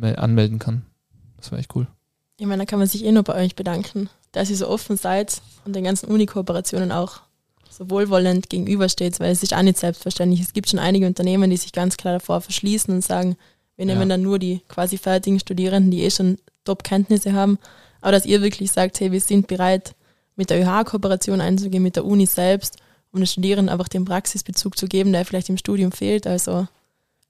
anmelden 0.00 0.58
kann. 0.58 0.86
Das 1.36 1.52
war 1.52 1.58
echt 1.58 1.74
cool. 1.74 1.86
Ich 2.38 2.46
meine, 2.46 2.62
da 2.62 2.66
kann 2.66 2.78
man 2.78 2.88
sich 2.88 3.04
eh 3.04 3.12
nur 3.12 3.24
bei 3.24 3.34
euch 3.34 3.56
bedanken, 3.56 4.08
dass 4.32 4.50
ihr 4.50 4.56
so 4.56 4.68
offen 4.68 4.96
seid 4.96 5.40
und 5.64 5.74
den 5.74 5.84
ganzen 5.84 6.06
Uni-Kooperationen 6.08 6.92
auch 6.92 7.20
so 7.68 7.90
wohlwollend 7.90 8.48
gegenübersteht, 8.48 9.20
weil 9.20 9.32
es 9.32 9.42
ist 9.42 9.54
auch 9.54 9.62
nicht 9.62 9.78
selbstverständlich. 9.78 10.40
Es 10.40 10.52
gibt 10.52 10.68
schon 10.68 10.78
einige 10.78 11.06
Unternehmen, 11.06 11.50
die 11.50 11.56
sich 11.56 11.72
ganz 11.72 11.96
klar 11.96 12.14
davor 12.14 12.40
verschließen 12.40 12.94
und 12.94 13.04
sagen, 13.04 13.36
wir 13.78 13.86
nehmen 13.86 14.02
ja. 14.02 14.06
dann 14.08 14.22
nur 14.22 14.38
die 14.38 14.60
quasi 14.68 14.98
fertigen 14.98 15.38
Studierenden, 15.38 15.92
die 15.92 16.02
eh 16.02 16.10
schon 16.10 16.36
Top-Kenntnisse 16.64 17.32
haben. 17.32 17.58
Aber 18.00 18.12
dass 18.12 18.26
ihr 18.26 18.42
wirklich 18.42 18.72
sagt, 18.72 18.98
hey, 19.00 19.12
wir 19.12 19.20
sind 19.20 19.46
bereit, 19.46 19.94
mit 20.34 20.50
der 20.50 20.60
ÖH-Kooperation 20.60 21.40
einzugehen, 21.40 21.82
mit 21.82 21.96
der 21.96 22.04
Uni 22.04 22.26
selbst, 22.26 22.76
um 23.12 23.20
den 23.20 23.26
Studierenden 23.26 23.72
einfach 23.72 23.88
den 23.88 24.04
Praxisbezug 24.04 24.76
zu 24.76 24.86
geben, 24.86 25.12
der 25.12 25.24
vielleicht 25.24 25.48
im 25.48 25.56
Studium 25.56 25.92
fehlt. 25.92 26.26
Also 26.26 26.66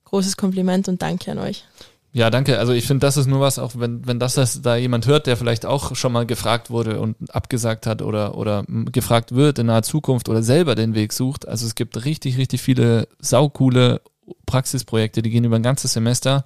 großes 0.05 0.39
Kompliment 0.39 0.89
und 0.89 1.03
danke 1.03 1.31
an 1.31 1.39
euch. 1.39 1.65
Ja, 2.13 2.31
danke. 2.31 2.59
Also 2.59 2.73
ich 2.73 2.87
finde, 2.87 3.07
das 3.07 3.19
ist 3.19 3.27
nur 3.27 3.41
was, 3.41 3.59
auch 3.59 3.73
wenn, 3.77 4.07
wenn 4.07 4.19
das, 4.19 4.35
das 4.35 4.63
da 4.63 4.77
jemand 4.77 5.07
hört, 5.07 5.27
der 5.27 5.37
vielleicht 5.37 5.67
auch 5.67 5.95
schon 5.95 6.13
mal 6.13 6.25
gefragt 6.25 6.71
wurde 6.71 7.01
und 7.01 7.17
abgesagt 7.35 7.87
hat 7.87 8.01
oder, 8.01 8.37
oder 8.37 8.65
gefragt 8.67 9.35
wird 9.35 9.59
in 9.59 9.67
naher 9.67 9.83
Zukunft 9.83 10.31
oder 10.31 10.43
selber 10.43 10.75
den 10.75 10.95
Weg 10.95 11.13
sucht. 11.13 11.47
Also 11.47 11.67
es 11.67 11.75
gibt 11.75 12.07
richtig, 12.07 12.39
richtig 12.39 12.63
viele 12.63 13.07
saukoole 13.21 14.01
Praxisprojekte, 14.47 15.23
die 15.23 15.31
gehen 15.31 15.45
über 15.45 15.57
ein 15.57 15.63
ganzes 15.63 15.93
Semester, 15.93 16.45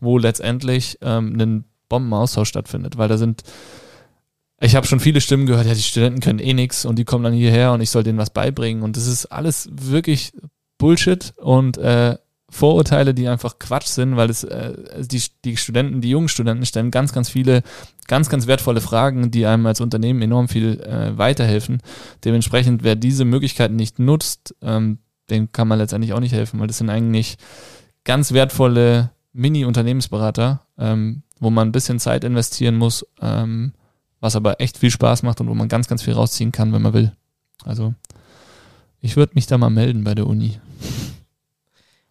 wo 0.00 0.18
letztendlich 0.18 0.98
ähm, 1.02 1.36
ein 1.40 1.64
Bombenaustausch 1.88 2.48
stattfindet, 2.48 2.98
weil 2.98 3.08
da 3.08 3.18
sind 3.18 3.42
ich 4.60 4.76
habe 4.76 4.86
schon 4.86 5.00
viele 5.00 5.22
Stimmen 5.22 5.46
gehört, 5.46 5.66
ja, 5.66 5.74
die 5.74 5.82
Studenten 5.82 6.20
können 6.20 6.38
eh 6.38 6.52
nichts 6.52 6.84
und 6.84 6.98
die 6.98 7.04
kommen 7.04 7.24
dann 7.24 7.32
hierher 7.32 7.72
und 7.72 7.80
ich 7.80 7.90
soll 7.90 8.02
denen 8.02 8.18
was 8.18 8.30
beibringen. 8.30 8.82
Und 8.82 8.96
das 8.96 9.06
ist 9.06 9.26
alles 9.26 9.70
wirklich 9.72 10.32
Bullshit 10.76 11.32
und 11.38 11.78
äh, 11.78 12.18
Vorurteile, 12.50 13.14
die 13.14 13.28
einfach 13.28 13.58
Quatsch 13.58 13.86
sind, 13.86 14.16
weil 14.16 14.28
es 14.28 14.44
äh, 14.44 14.74
die, 14.98 15.22
die 15.44 15.56
Studenten, 15.56 16.00
die 16.00 16.10
jungen 16.10 16.28
Studenten 16.28 16.66
stellen 16.66 16.90
ganz, 16.90 17.12
ganz 17.12 17.30
viele, 17.30 17.62
ganz, 18.06 18.28
ganz 18.28 18.48
wertvolle 18.48 18.80
Fragen, 18.80 19.30
die 19.30 19.46
einem 19.46 19.64
als 19.66 19.80
Unternehmen 19.80 20.20
enorm 20.20 20.48
viel 20.48 20.80
äh, 20.80 21.16
weiterhelfen. 21.16 21.80
Dementsprechend, 22.24 22.82
wer 22.82 22.96
diese 22.96 23.24
Möglichkeiten 23.24 23.76
nicht 23.76 23.98
nutzt, 23.98 24.56
ähm, 24.62 24.98
den 25.30 25.52
kann 25.52 25.68
man 25.68 25.78
letztendlich 25.78 26.12
auch 26.12 26.20
nicht 26.20 26.32
helfen, 26.32 26.60
weil 26.60 26.66
das 26.66 26.78
sind 26.78 26.90
eigentlich 26.90 27.38
ganz 28.04 28.32
wertvolle 28.32 29.10
Mini-Unternehmensberater, 29.32 30.66
ähm, 30.78 31.22
wo 31.38 31.50
man 31.50 31.68
ein 31.68 31.72
bisschen 31.72 31.98
Zeit 31.98 32.24
investieren 32.24 32.76
muss, 32.76 33.06
ähm, 33.20 33.72
was 34.20 34.36
aber 34.36 34.60
echt 34.60 34.78
viel 34.78 34.90
Spaß 34.90 35.22
macht 35.22 35.40
und 35.40 35.48
wo 35.48 35.54
man 35.54 35.68
ganz, 35.68 35.88
ganz 35.88 36.02
viel 36.02 36.14
rausziehen 36.14 36.52
kann, 36.52 36.72
wenn 36.72 36.82
man 36.82 36.92
will. 36.92 37.12
Also 37.64 37.94
ich 39.00 39.16
würde 39.16 39.32
mich 39.34 39.46
da 39.46 39.56
mal 39.58 39.70
melden 39.70 40.04
bei 40.04 40.14
der 40.14 40.26
Uni. 40.26 40.58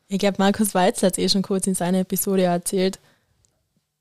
Ich 0.08 0.20
glaube, 0.20 0.38
Markus 0.40 0.74
Weiz 0.74 1.04
hat 1.04 1.18
es 1.18 1.24
eh 1.24 1.30
schon 1.30 1.44
kurz 1.44 1.68
in 1.68 1.76
seiner 1.76 2.00
Episode 2.00 2.44
erzählt, 2.44 3.00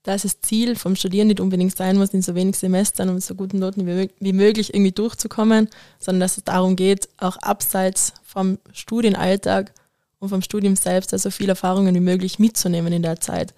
dass 0.09 0.23
das 0.23 0.41
Ziel 0.41 0.75
vom 0.75 0.97
Studieren 0.97 1.29
nicht 1.29 1.39
unbedingt 1.39 1.77
sein 1.77 1.99
muss, 1.99 2.15
in 2.15 2.23
so 2.23 2.35
wenig 2.35 2.57
Semestern 2.57 3.11
und 3.11 3.23
so 3.23 3.35
guten 3.35 3.59
Noten 3.59 3.87
wie, 3.87 4.33
möglich 4.33 4.73
irgendwie 4.73 4.93
durchzukommen, 4.93 5.69
sondern 5.99 6.21
dass 6.21 6.39
es 6.39 6.45
darum 6.45 6.77
geht, 6.77 7.11
auch 7.19 7.37
abseits 7.37 8.15
vom 8.25 8.59
Studienalltag 8.73 9.75
und 10.19 10.31
vom 10.31 10.41
Studium 10.41 10.77
selbst 10.77 11.13
also 11.13 11.31
viele 11.31 11.51
Erfahrungen 11.51 11.95
wie 11.95 12.01
möglich 12.01 12.39
mitzunehmen 12.39 12.91
in 12.91 13.03
der 13.03 13.21
Zeit. 13.21 13.53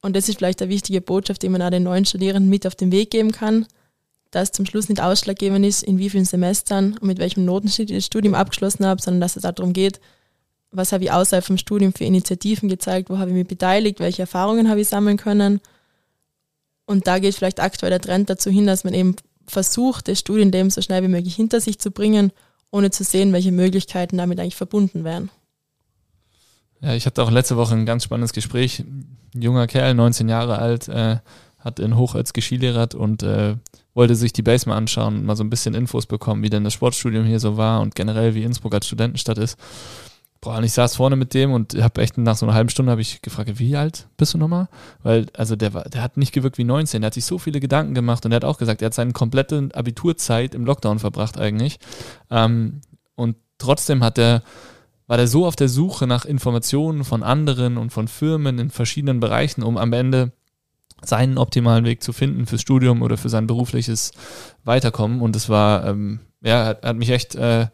Und 0.00 0.16
das 0.16 0.30
ist 0.30 0.38
vielleicht 0.38 0.62
eine 0.62 0.70
wichtige 0.70 1.02
Botschaft, 1.02 1.42
die 1.42 1.50
man 1.50 1.60
auch 1.60 1.68
den 1.68 1.82
neuen 1.82 2.06
Studierenden 2.06 2.48
mit 2.48 2.66
auf 2.66 2.74
den 2.74 2.90
Weg 2.90 3.10
geben 3.10 3.32
kann, 3.32 3.66
dass 4.30 4.52
zum 4.52 4.64
Schluss 4.64 4.88
nicht 4.88 5.02
ausschlaggebend 5.02 5.66
ist, 5.66 5.82
in 5.82 5.98
wie 5.98 6.08
vielen 6.08 6.24
Semestern 6.24 6.94
und 6.94 7.02
mit 7.02 7.18
welchem 7.18 7.44
Notenschnitt 7.44 7.90
ich 7.90 7.96
das 7.98 8.06
Studium 8.06 8.34
abgeschlossen 8.34 8.86
habe, 8.86 9.02
sondern 9.02 9.20
dass 9.20 9.36
es 9.36 9.42
darum 9.42 9.74
geht, 9.74 10.00
was 10.76 10.92
habe 10.92 11.04
ich 11.04 11.12
außerhalb 11.12 11.44
vom 11.44 11.58
Studium 11.58 11.92
für 11.92 12.04
Initiativen 12.04 12.68
gezeigt, 12.68 13.10
wo 13.10 13.18
habe 13.18 13.30
ich 13.30 13.36
mich 13.36 13.48
beteiligt, 13.48 14.00
welche 14.00 14.22
Erfahrungen 14.22 14.68
habe 14.68 14.80
ich 14.80 14.88
sammeln 14.88 15.16
können. 15.16 15.60
Und 16.84 17.06
da 17.06 17.18
geht 17.18 17.34
vielleicht 17.34 17.60
aktuell 17.60 17.90
der 17.90 18.00
Trend 18.00 18.30
dazu 18.30 18.50
hin, 18.50 18.66
dass 18.66 18.84
man 18.84 18.94
eben 18.94 19.16
versucht, 19.46 20.08
das 20.08 20.20
Studienleben 20.20 20.70
so 20.70 20.82
schnell 20.82 21.02
wie 21.02 21.08
möglich 21.08 21.34
hinter 21.34 21.60
sich 21.60 21.78
zu 21.78 21.90
bringen, 21.90 22.32
ohne 22.70 22.90
zu 22.90 23.04
sehen, 23.04 23.32
welche 23.32 23.52
Möglichkeiten 23.52 24.18
damit 24.18 24.38
eigentlich 24.38 24.56
verbunden 24.56 25.04
wären. 25.04 25.30
Ja, 26.80 26.94
ich 26.94 27.06
hatte 27.06 27.22
auch 27.22 27.30
letzte 27.30 27.56
Woche 27.56 27.74
ein 27.74 27.86
ganz 27.86 28.04
spannendes 28.04 28.32
Gespräch. 28.32 28.80
Ein 28.80 29.16
junger 29.34 29.66
Kerl, 29.66 29.94
19 29.94 30.28
Jahre 30.28 30.58
alt, 30.58 30.88
äh, 30.88 31.18
hat 31.58 31.80
in 31.80 31.96
Hoch 31.96 32.14
als 32.14 32.32
und 32.94 33.22
äh, 33.22 33.56
wollte 33.94 34.14
sich 34.14 34.32
die 34.32 34.42
Base 34.42 34.68
mal 34.68 34.76
anschauen 34.76 35.16
und 35.16 35.24
mal 35.24 35.36
so 35.36 35.42
ein 35.42 35.50
bisschen 35.50 35.74
Infos 35.74 36.06
bekommen, 36.06 36.42
wie 36.42 36.50
denn 36.50 36.64
das 36.64 36.74
Sportstudium 36.74 37.24
hier 37.24 37.40
so 37.40 37.56
war 37.56 37.80
und 37.80 37.94
generell 37.94 38.34
wie 38.34 38.44
Innsbruck 38.44 38.74
als 38.74 38.86
Studentenstadt 38.86 39.38
ist. 39.38 39.58
Boah, 40.40 40.58
und 40.58 40.64
ich 40.64 40.72
saß 40.72 40.96
vorne 40.96 41.16
mit 41.16 41.34
dem 41.34 41.52
und 41.52 41.74
habe 41.82 42.02
echt 42.02 42.18
nach 42.18 42.36
so 42.36 42.46
einer 42.46 42.54
halben 42.54 42.68
Stunde 42.68 42.92
habe 42.92 43.00
ich 43.00 43.22
gefragt, 43.22 43.58
wie 43.58 43.76
alt 43.76 44.06
bist 44.16 44.34
du 44.34 44.38
nochmal? 44.38 44.68
Weil, 45.02 45.26
also 45.34 45.56
der 45.56 45.74
war, 45.74 45.84
der 45.84 46.02
hat 46.02 46.16
nicht 46.16 46.32
gewirkt 46.32 46.58
wie 46.58 46.64
19, 46.64 47.00
der 47.00 47.06
hat 47.06 47.14
sich 47.14 47.24
so 47.24 47.38
viele 47.38 47.58
Gedanken 47.58 47.94
gemacht 47.94 48.24
und 48.24 48.32
er 48.32 48.36
hat 48.36 48.44
auch 48.44 48.58
gesagt, 48.58 48.82
er 48.82 48.86
hat 48.86 48.94
seine 48.94 49.12
komplette 49.12 49.70
Abiturzeit 49.74 50.54
im 50.54 50.64
Lockdown 50.64 50.98
verbracht 50.98 51.38
eigentlich. 51.38 51.78
Ähm, 52.30 52.80
und 53.14 53.36
trotzdem 53.58 54.04
hat 54.04 54.18
er, 54.18 54.42
war 55.06 55.16
der 55.16 55.28
so 55.28 55.46
auf 55.46 55.56
der 55.56 55.68
Suche 55.68 56.06
nach 56.06 56.24
Informationen 56.24 57.04
von 57.04 57.22
anderen 57.22 57.76
und 57.76 57.90
von 57.90 58.06
Firmen 58.06 58.58
in 58.58 58.70
verschiedenen 58.70 59.20
Bereichen, 59.20 59.62
um 59.62 59.78
am 59.78 59.92
Ende 59.92 60.32
seinen 61.02 61.38
optimalen 61.38 61.84
Weg 61.84 62.02
zu 62.02 62.12
finden 62.12 62.46
fürs 62.46 62.62
Studium 62.62 63.02
oder 63.02 63.16
für 63.16 63.28
sein 63.28 63.46
berufliches 63.46 64.12
Weiterkommen. 64.64 65.20
Und 65.20 65.36
es 65.36 65.48
war, 65.48 65.86
ähm, 65.86 66.20
ja, 66.42 66.64
hat, 66.64 66.84
hat 66.84 66.96
mich 66.96 67.10
echt 67.10 67.34
äh, 67.34 67.66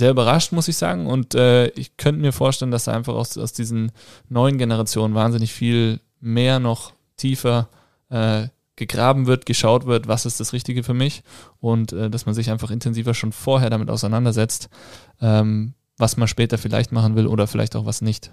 sehr 0.00 0.10
überrascht, 0.10 0.50
muss 0.50 0.66
ich 0.66 0.76
sagen. 0.76 1.06
Und 1.06 1.34
äh, 1.34 1.68
ich 1.68 1.96
könnte 1.96 2.20
mir 2.20 2.32
vorstellen, 2.32 2.72
dass 2.72 2.84
da 2.84 2.92
einfach 2.92 3.14
aus, 3.14 3.38
aus 3.38 3.52
diesen 3.52 3.92
neuen 4.28 4.58
Generationen 4.58 5.14
wahnsinnig 5.14 5.52
viel 5.52 6.00
mehr 6.20 6.58
noch 6.58 6.92
tiefer 7.16 7.68
äh, 8.08 8.48
gegraben 8.74 9.26
wird, 9.26 9.46
geschaut 9.46 9.86
wird, 9.86 10.08
was 10.08 10.26
ist 10.26 10.40
das 10.40 10.52
Richtige 10.52 10.82
für 10.82 10.94
mich 10.94 11.22
und 11.60 11.92
äh, 11.92 12.08
dass 12.10 12.26
man 12.26 12.34
sich 12.34 12.50
einfach 12.50 12.70
intensiver 12.70 13.14
schon 13.14 13.30
vorher 13.30 13.68
damit 13.70 13.90
auseinandersetzt, 13.90 14.70
ähm, 15.20 15.74
was 15.98 16.16
man 16.16 16.28
später 16.28 16.56
vielleicht 16.56 16.90
machen 16.90 17.14
will 17.14 17.26
oder 17.26 17.46
vielleicht 17.46 17.76
auch 17.76 17.84
was 17.84 18.00
nicht. 18.00 18.32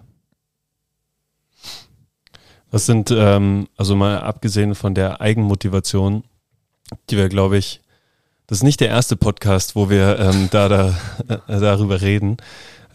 Was 2.71 2.85
sind, 2.85 3.11
ähm, 3.11 3.67
also 3.75 3.95
mal 3.95 4.21
abgesehen 4.21 4.73
von 4.73 4.93
der 4.93 5.21
Eigenmotivation, 5.21 6.23
die 7.09 7.17
wir, 7.17 7.27
glaube 7.27 7.57
ich, 7.57 7.81
das 8.47 8.59
ist 8.59 8.63
nicht 8.63 8.79
der 8.79 8.89
erste 8.89 9.15
Podcast, 9.15 9.75
wo 9.75 9.89
wir 9.89 10.17
ähm, 10.19 10.47
da, 10.51 10.69
da 10.69 10.97
äh, 11.27 11.59
darüber 11.59 12.01
reden. 12.01 12.37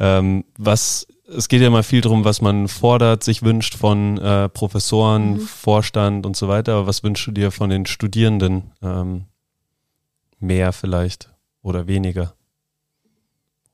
Ähm, 0.00 0.44
was 0.56 1.06
es 1.34 1.48
geht 1.48 1.62
ja 1.62 1.70
mal 1.70 1.82
viel 1.82 2.00
darum, 2.00 2.24
was 2.24 2.40
man 2.40 2.68
fordert, 2.68 3.24
sich 3.24 3.42
wünscht 3.42 3.74
von 3.74 4.18
äh, 4.18 4.48
Professoren, 4.48 5.34
mhm. 5.34 5.40
Vorstand 5.40 6.26
und 6.26 6.36
so 6.36 6.48
weiter. 6.48 6.74
Aber 6.74 6.86
was 6.86 7.02
wünschst 7.02 7.26
du 7.26 7.30
dir 7.30 7.50
von 7.50 7.70
den 7.70 7.86
Studierenden? 7.86 8.72
Ähm, 8.82 9.26
mehr 10.38 10.72
vielleicht 10.72 11.30
oder 11.62 11.86
weniger? 11.86 12.34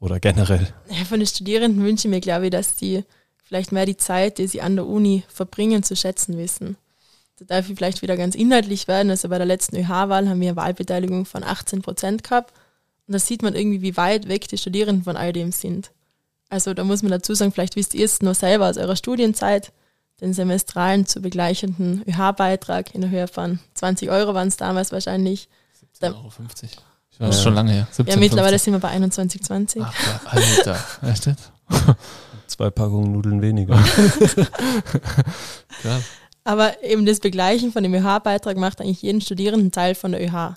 Oder 0.00 0.20
generell? 0.20 0.72
Ja, 0.88 1.04
von 1.04 1.18
den 1.18 1.26
Studierenden 1.26 1.82
wünsche 1.84 2.06
ich 2.06 2.10
mir, 2.10 2.20
glaube 2.20 2.46
ich, 2.46 2.50
dass 2.50 2.76
die 2.76 3.04
vielleicht 3.42 3.72
mehr 3.72 3.86
die 3.86 3.96
Zeit, 3.96 4.38
die 4.38 4.46
sie 4.46 4.60
an 4.60 4.76
der 4.76 4.86
Uni 4.86 5.24
verbringen, 5.28 5.82
zu 5.82 5.96
schätzen 5.96 6.36
wissen. 6.36 6.76
Da 7.38 7.44
darf 7.44 7.68
ich 7.68 7.76
vielleicht 7.76 8.02
wieder 8.02 8.16
ganz 8.16 8.34
inhaltlich 8.34 8.88
werden. 8.88 9.10
Also 9.10 9.28
bei 9.28 9.38
der 9.38 9.46
letzten 9.46 9.76
ÖH-Wahl 9.76 10.28
haben 10.28 10.40
wir 10.40 10.48
eine 10.48 10.56
Wahlbeteiligung 10.56 11.24
von 11.24 11.44
18 11.44 11.82
Prozent 11.82 12.24
gehabt. 12.24 12.52
Und 13.06 13.12
da 13.12 13.18
sieht 13.18 13.42
man 13.42 13.54
irgendwie, 13.54 13.80
wie 13.80 13.96
weit 13.96 14.28
weg 14.28 14.48
die 14.48 14.58
Studierenden 14.58 15.04
von 15.04 15.16
all 15.16 15.32
dem 15.32 15.52
sind. 15.52 15.92
Also 16.50 16.74
da 16.74 16.82
muss 16.82 17.02
man 17.02 17.12
dazu 17.12 17.34
sagen, 17.34 17.52
vielleicht 17.52 17.76
wisst 17.76 17.94
ihr 17.94 18.04
es 18.04 18.22
nur 18.22 18.34
selber 18.34 18.68
aus 18.68 18.76
eurer 18.76 18.96
Studienzeit, 18.96 19.72
den 20.20 20.34
semestralen 20.34 21.06
zu 21.06 21.20
begleichenden 21.20 22.02
ÖH-Beitrag 22.08 22.92
in 22.94 23.02
der 23.02 23.10
Höhe 23.10 23.28
von 23.28 23.60
20 23.74 24.10
Euro 24.10 24.34
waren 24.34 24.48
es 24.48 24.56
damals 24.56 24.90
wahrscheinlich. 24.90 25.48
17,50 26.00 26.08
Euro. 26.08 26.32
Das 27.18 27.36
ist 27.36 27.42
schon 27.42 27.54
lange 27.54 27.72
her. 27.72 27.86
17, 27.90 28.14
ja, 28.14 28.18
mittlerweile 28.18 28.58
50. 28.58 28.64
sind 28.64 28.72
wir 28.74 28.80
bei 28.80 28.96
21,20. 28.96 29.84
Ach, 29.84 30.32
Alter. 30.32 30.78
Echt? 31.02 31.28
Zwei 32.46 32.70
Packungen 32.70 33.12
Nudeln 33.12 33.42
weniger. 33.42 33.76
Krass. 35.82 36.02
Aber 36.48 36.82
eben 36.82 37.04
das 37.04 37.20
Begleichen 37.20 37.72
von 37.72 37.82
dem 37.82 37.92
ÖH-Beitrag 37.92 38.56
macht 38.56 38.80
eigentlich 38.80 39.02
jeden 39.02 39.20
Studierenden 39.20 39.70
Teil 39.70 39.94
von 39.94 40.12
der 40.12 40.22
ÖH. 40.22 40.56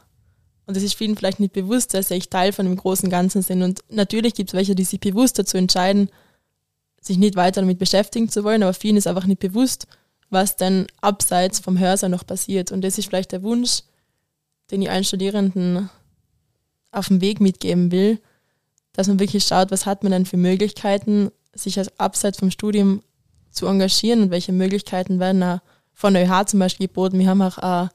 Und 0.65 0.77
es 0.77 0.83
ist 0.83 0.93
vielen 0.93 1.17
vielleicht 1.17 1.41
nicht 1.41 1.51
bewusst, 1.51 1.93
dass 1.93 2.07
sie 2.07 2.13
echt 2.13 2.31
Teil 2.31 2.53
von 2.53 2.65
dem 2.65 2.77
großen 2.77 3.09
Ganzen 3.09 3.41
sind. 3.41 3.61
Und 3.61 3.81
natürlich 3.89 4.33
gibt 4.33 4.51
es 4.51 4.53
welche, 4.53 4.73
die 4.73 4.85
sich 4.85 5.01
bewusst 5.01 5.37
dazu 5.37 5.57
entscheiden, 5.57 6.09
sich 7.01 7.17
nicht 7.17 7.35
weiter 7.35 7.59
damit 7.59 7.77
beschäftigen 7.77 8.29
zu 8.29 8.45
wollen, 8.45 8.63
aber 8.63 8.73
vielen 8.73 8.95
ist 8.95 9.05
einfach 9.05 9.25
nicht 9.25 9.41
bewusst, 9.41 9.85
was 10.29 10.55
denn 10.55 10.87
abseits 11.01 11.59
vom 11.59 11.77
Hörsaal 11.77 12.09
noch 12.09 12.25
passiert. 12.25 12.71
Und 12.71 12.85
das 12.85 12.97
ist 12.97 13.09
vielleicht 13.09 13.33
der 13.33 13.43
Wunsch, 13.43 13.81
den 14.71 14.81
ich 14.81 14.89
allen 14.89 15.03
Studierenden 15.03 15.89
auf 16.91 17.09
dem 17.09 17.19
Weg 17.19 17.41
mitgeben 17.41 17.91
will, 17.91 18.17
dass 18.93 19.09
man 19.09 19.19
wirklich 19.19 19.43
schaut, 19.43 19.71
was 19.71 19.85
hat 19.85 20.03
man 20.03 20.13
denn 20.13 20.25
für 20.25 20.37
Möglichkeiten, 20.37 21.31
sich 21.53 21.77
als 21.77 21.99
abseits 21.99 22.39
vom 22.39 22.49
Studium 22.49 23.03
zu 23.49 23.67
engagieren 23.67 24.21
und 24.21 24.31
welche 24.31 24.53
Möglichkeiten 24.53 25.19
werden 25.19 25.41
da 25.41 25.61
von 26.01 26.15
der 26.15 26.27
ÖH 26.27 26.47
zum 26.47 26.59
Beispiel 26.59 26.87
geboten. 26.87 27.19
Wir 27.19 27.29
haben 27.29 27.43
auch 27.43 27.59
eine 27.59 27.91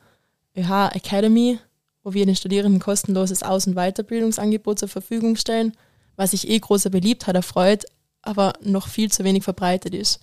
ÖH 0.56 0.94
Academy, 0.94 1.58
wo 2.04 2.14
wir 2.14 2.24
den 2.24 2.36
Studierenden 2.36 2.80
kostenloses 2.80 3.42
Aus- 3.42 3.66
und 3.66 3.74
Weiterbildungsangebot 3.74 4.78
zur 4.78 4.88
Verfügung 4.88 5.34
stellen, 5.34 5.72
was 6.14 6.30
sich 6.30 6.48
eh 6.48 6.56
großer 6.56 6.88
Beliebtheit 6.88 7.34
erfreut, 7.34 7.84
aber 8.22 8.52
noch 8.62 8.86
viel 8.86 9.10
zu 9.10 9.24
wenig 9.24 9.42
verbreitet 9.42 9.92
ist. 9.92 10.20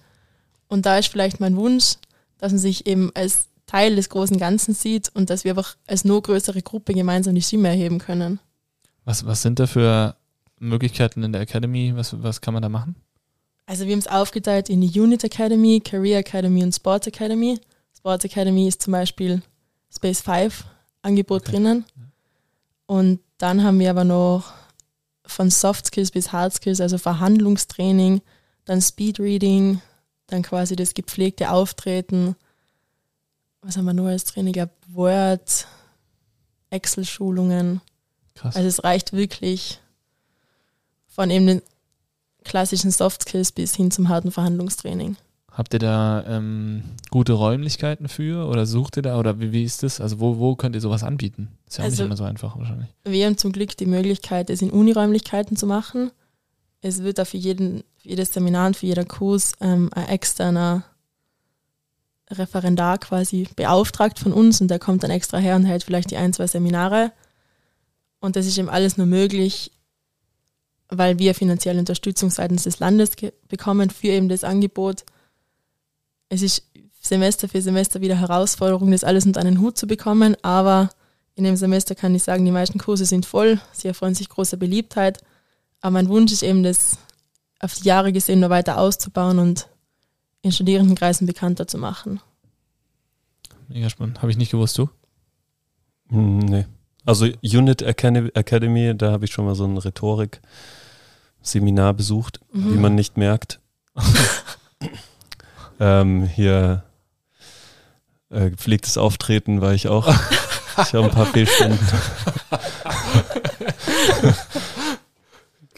Und 0.69 0.85
da 0.85 0.97
ist 0.97 1.09
vielleicht 1.09 1.41
mein 1.41 1.57
Wunsch, 1.57 1.95
dass 2.37 2.53
man 2.53 2.59
sich 2.59 2.87
eben 2.87 3.11
als 3.15 3.49
Teil 3.65 3.97
des 3.97 4.07
großen 4.07 4.37
Ganzen 4.37 4.73
sieht 4.73 5.09
und 5.13 5.29
dass 5.29 5.43
wir 5.43 5.51
einfach 5.51 5.75
als 5.85 6.05
noch 6.05 6.21
größere 6.21 6.61
Gruppe 6.61 6.93
gemeinsam 6.93 7.35
die 7.35 7.41
Stimme 7.41 7.67
erheben 7.67 7.99
können. 7.99 8.39
Was, 9.03 9.25
was 9.25 9.41
sind 9.41 9.59
da 9.59 9.67
für 9.67 10.15
Möglichkeiten 10.57 11.21
in 11.21 11.33
der 11.33 11.41
Academy? 11.41 11.91
Was, 11.93 12.23
was 12.23 12.39
kann 12.39 12.53
man 12.53 12.63
da 12.63 12.69
machen? 12.69 12.95
Also 13.65 13.85
wir 13.85 13.91
haben 13.91 13.99
es 13.99 14.07
aufgeteilt 14.07 14.69
in 14.69 14.79
die 14.79 14.99
Unit 14.99 15.25
Academy, 15.25 15.81
Career 15.81 16.19
Academy 16.19 16.63
und 16.63 16.73
Sports 16.73 17.07
Academy. 17.07 17.59
Sports 18.03 18.25
Academy 18.25 18.67
ist 18.67 18.81
zum 18.81 18.91
Beispiel 18.91 19.41
Space 19.89 20.19
5 20.19 20.65
Angebot 21.03 21.43
okay. 21.43 21.51
drinnen. 21.51 21.85
Und 22.85 23.21
dann 23.37 23.63
haben 23.63 23.79
wir 23.79 23.89
aber 23.89 24.03
noch 24.03 24.51
von 25.25 25.49
Soft 25.49 25.85
Skills 25.85 26.11
bis 26.11 26.33
Hard 26.33 26.53
Skills, 26.53 26.81
also 26.81 26.97
Verhandlungstraining, 26.97 28.21
dann 28.65 28.81
Speed 28.81 29.21
Reading, 29.21 29.81
dann 30.27 30.41
quasi 30.41 30.75
das 30.75 30.95
gepflegte 30.95 31.49
Auftreten. 31.49 32.35
Was 33.61 33.77
haben 33.77 33.85
wir 33.85 33.93
noch 33.93 34.07
als 34.07 34.25
Training? 34.25 34.51
Glaube, 34.51 34.73
Word, 34.89 35.65
Excel-Schulungen. 36.71 37.79
Krass. 38.35 38.57
Also 38.57 38.67
es 38.67 38.83
reicht 38.83 39.13
wirklich 39.13 39.79
von 41.07 41.29
eben 41.29 41.47
den 41.47 41.61
klassischen 42.43 42.91
Soft 42.91 43.21
Skills 43.21 43.53
bis 43.53 43.75
hin 43.75 43.91
zum 43.91 44.09
harten 44.09 44.33
Verhandlungstraining. 44.33 45.15
Habt 45.55 45.73
ihr 45.73 45.79
da 45.79 46.23
ähm, 46.27 46.83
gute 47.11 47.33
Räumlichkeiten 47.33 48.07
für 48.07 48.47
oder 48.47 48.65
sucht 48.65 48.97
ihr 48.97 49.03
da 49.03 49.19
oder 49.19 49.39
wie, 49.39 49.51
wie 49.51 49.63
ist 49.63 49.83
das? 49.83 50.01
Also 50.01 50.19
wo, 50.19 50.39
wo 50.39 50.55
könnt 50.55 50.73
ihr 50.73 50.81
sowas 50.81 51.03
anbieten? 51.03 51.49
Ist 51.67 51.77
ja 51.77 51.83
auch 51.83 51.85
also, 51.85 52.01
nicht 52.01 52.07
immer 52.07 52.17
so 52.17 52.23
einfach 52.23 52.57
wahrscheinlich. 52.57 52.89
Wir 53.03 53.27
haben 53.27 53.37
zum 53.37 53.51
Glück 53.51 53.77
die 53.77 53.85
Möglichkeit, 53.85 54.49
es 54.49 54.63
in 54.63 54.71
Uniräumlichkeiten 54.71 55.55
zu 55.55 55.67
machen. 55.67 56.09
Es 56.81 57.03
wird 57.03 57.19
da 57.19 57.25
für, 57.25 57.37
jeden, 57.37 57.83
für 57.97 58.09
jedes 58.09 58.33
Seminar 58.33 58.67
und 58.67 58.77
für 58.77 58.87
jeden 58.87 59.07
Kurs 59.07 59.53
ähm, 59.61 59.91
ein 59.93 60.09
externer 60.09 60.85
Referendar 62.31 62.97
quasi 62.97 63.47
beauftragt 63.55 64.17
von 64.17 64.33
uns 64.33 64.59
und 64.59 64.69
der 64.69 64.79
kommt 64.79 65.03
dann 65.03 65.11
extra 65.11 65.37
her 65.37 65.55
und 65.55 65.65
hält 65.65 65.83
vielleicht 65.83 66.09
die 66.09 66.17
ein, 66.17 66.33
zwei 66.33 66.47
Seminare. 66.47 67.11
Und 68.19 68.37
das 68.37 68.47
ist 68.47 68.57
eben 68.57 68.69
alles 68.69 68.97
nur 68.97 69.05
möglich, 69.05 69.71
weil 70.89 71.19
wir 71.19 71.35
finanzielle 71.35 71.79
Unterstützung 71.79 72.31
seitens 72.31 72.63
des 72.63 72.79
Landes 72.79 73.11
bekommen 73.47 73.91
für 73.91 74.07
eben 74.07 74.29
das 74.29 74.43
Angebot 74.43 75.03
es 76.33 76.41
ist 76.41 76.63
Semester 76.99 77.47
für 77.47 77.61
Semester 77.61 78.01
wieder 78.01 78.19
Herausforderung, 78.19 78.91
das 78.91 79.03
alles 79.03 79.25
unter 79.25 79.41
einen 79.41 79.59
Hut 79.59 79.77
zu 79.77 79.85
bekommen, 79.85 80.35
aber 80.41 80.89
in 81.35 81.43
dem 81.43 81.55
Semester 81.55 81.95
kann 81.95 82.15
ich 82.15 82.23
sagen, 82.23 82.45
die 82.45 82.51
meisten 82.51 82.79
Kurse 82.79 83.05
sind 83.05 83.25
voll, 83.25 83.59
sie 83.71 83.87
erfreuen 83.87 84.15
sich 84.15 84.29
großer 84.29 84.57
Beliebtheit, 84.57 85.19
aber 85.81 85.91
mein 85.91 86.09
Wunsch 86.09 86.31
ist 86.31 86.43
eben, 86.43 86.63
das 86.63 86.97
auf 87.59 87.75
die 87.75 87.87
Jahre 87.87 88.11
gesehen 88.11 88.39
noch 88.39 88.49
weiter 88.49 88.79
auszubauen 88.79 89.37
und 89.37 89.67
in 90.41 90.51
Studierendenkreisen 90.51 91.27
bekannter 91.27 91.67
zu 91.67 91.77
machen. 91.77 92.19
Mega 93.67 93.89
spannend. 93.89 94.21
Habe 94.21 94.31
ich 94.31 94.37
nicht 94.37 94.51
gewusst, 94.51 94.77
du? 94.77 94.89
Hm, 96.09 96.39
nee. 96.39 96.65
Also 97.05 97.27
Unit 97.41 97.81
Academy, 97.81 98.97
da 98.97 99.11
habe 99.11 99.25
ich 99.25 99.31
schon 99.31 99.45
mal 99.45 99.55
so 99.55 99.65
ein 99.65 99.77
Rhetorik-Seminar 99.77 101.93
besucht, 101.93 102.39
mhm. 102.51 102.73
wie 102.73 102.79
man 102.79 102.95
nicht 102.95 103.17
merkt. 103.17 103.59
Ähm, 105.79 106.23
hier 106.25 106.83
äh, 108.29 108.49
gepflegtes 108.49 108.97
Auftreten 108.97 109.61
war 109.61 109.73
ich 109.73 109.87
auch. 109.87 110.07
ich 110.07 110.93
habe 110.93 111.05
ein 111.05 111.11
paar 111.11 111.25
Fehlstunden. 111.27 111.79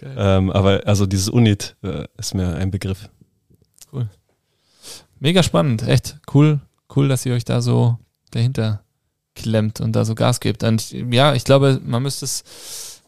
ähm, 0.03 0.51
aber 0.51 0.81
also 0.85 1.05
dieses 1.05 1.29
Unit 1.29 1.75
äh, 1.83 2.05
ist 2.17 2.33
mir 2.33 2.55
ein 2.55 2.71
Begriff. 2.71 3.09
Cool. 3.91 4.07
Mega 5.19 5.43
spannend, 5.43 5.83
echt 5.83 6.17
cool, 6.33 6.59
cool, 6.95 7.07
dass 7.07 7.25
ihr 7.25 7.33
euch 7.33 7.45
da 7.45 7.61
so 7.61 7.97
dahinter 8.31 8.83
klemmt 9.35 9.81
und 9.81 9.93
da 9.93 10.05
so 10.05 10.15
Gas 10.15 10.39
gebt. 10.39 10.63
Und 10.63 10.91
ja, 10.91 11.33
ich 11.33 11.43
glaube, 11.43 11.81
man 11.83 12.03
müsste 12.03 12.25
es 12.25 13.01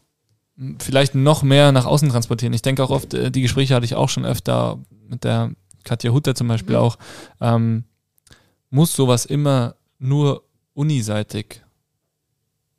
vielleicht 0.78 1.14
noch 1.14 1.42
mehr 1.42 1.72
nach 1.72 1.86
außen 1.86 2.08
transportieren. 2.08 2.52
Ich 2.52 2.62
denke 2.62 2.82
auch 2.82 2.90
oft, 2.90 3.14
äh, 3.14 3.30
die 3.30 3.42
Gespräche 3.42 3.74
hatte 3.74 3.86
ich 3.86 3.94
auch 3.94 4.08
schon 4.08 4.24
öfter 4.24 4.78
mit 5.08 5.24
der 5.24 5.52
Katja 5.88 6.12
Hutter 6.12 6.34
zum 6.34 6.48
Beispiel 6.48 6.76
mhm. 6.76 6.82
auch, 6.82 6.98
ähm, 7.40 7.84
muss 8.70 8.94
sowas 8.94 9.24
immer 9.24 9.76
nur 9.98 10.44
uniseitig 10.74 11.62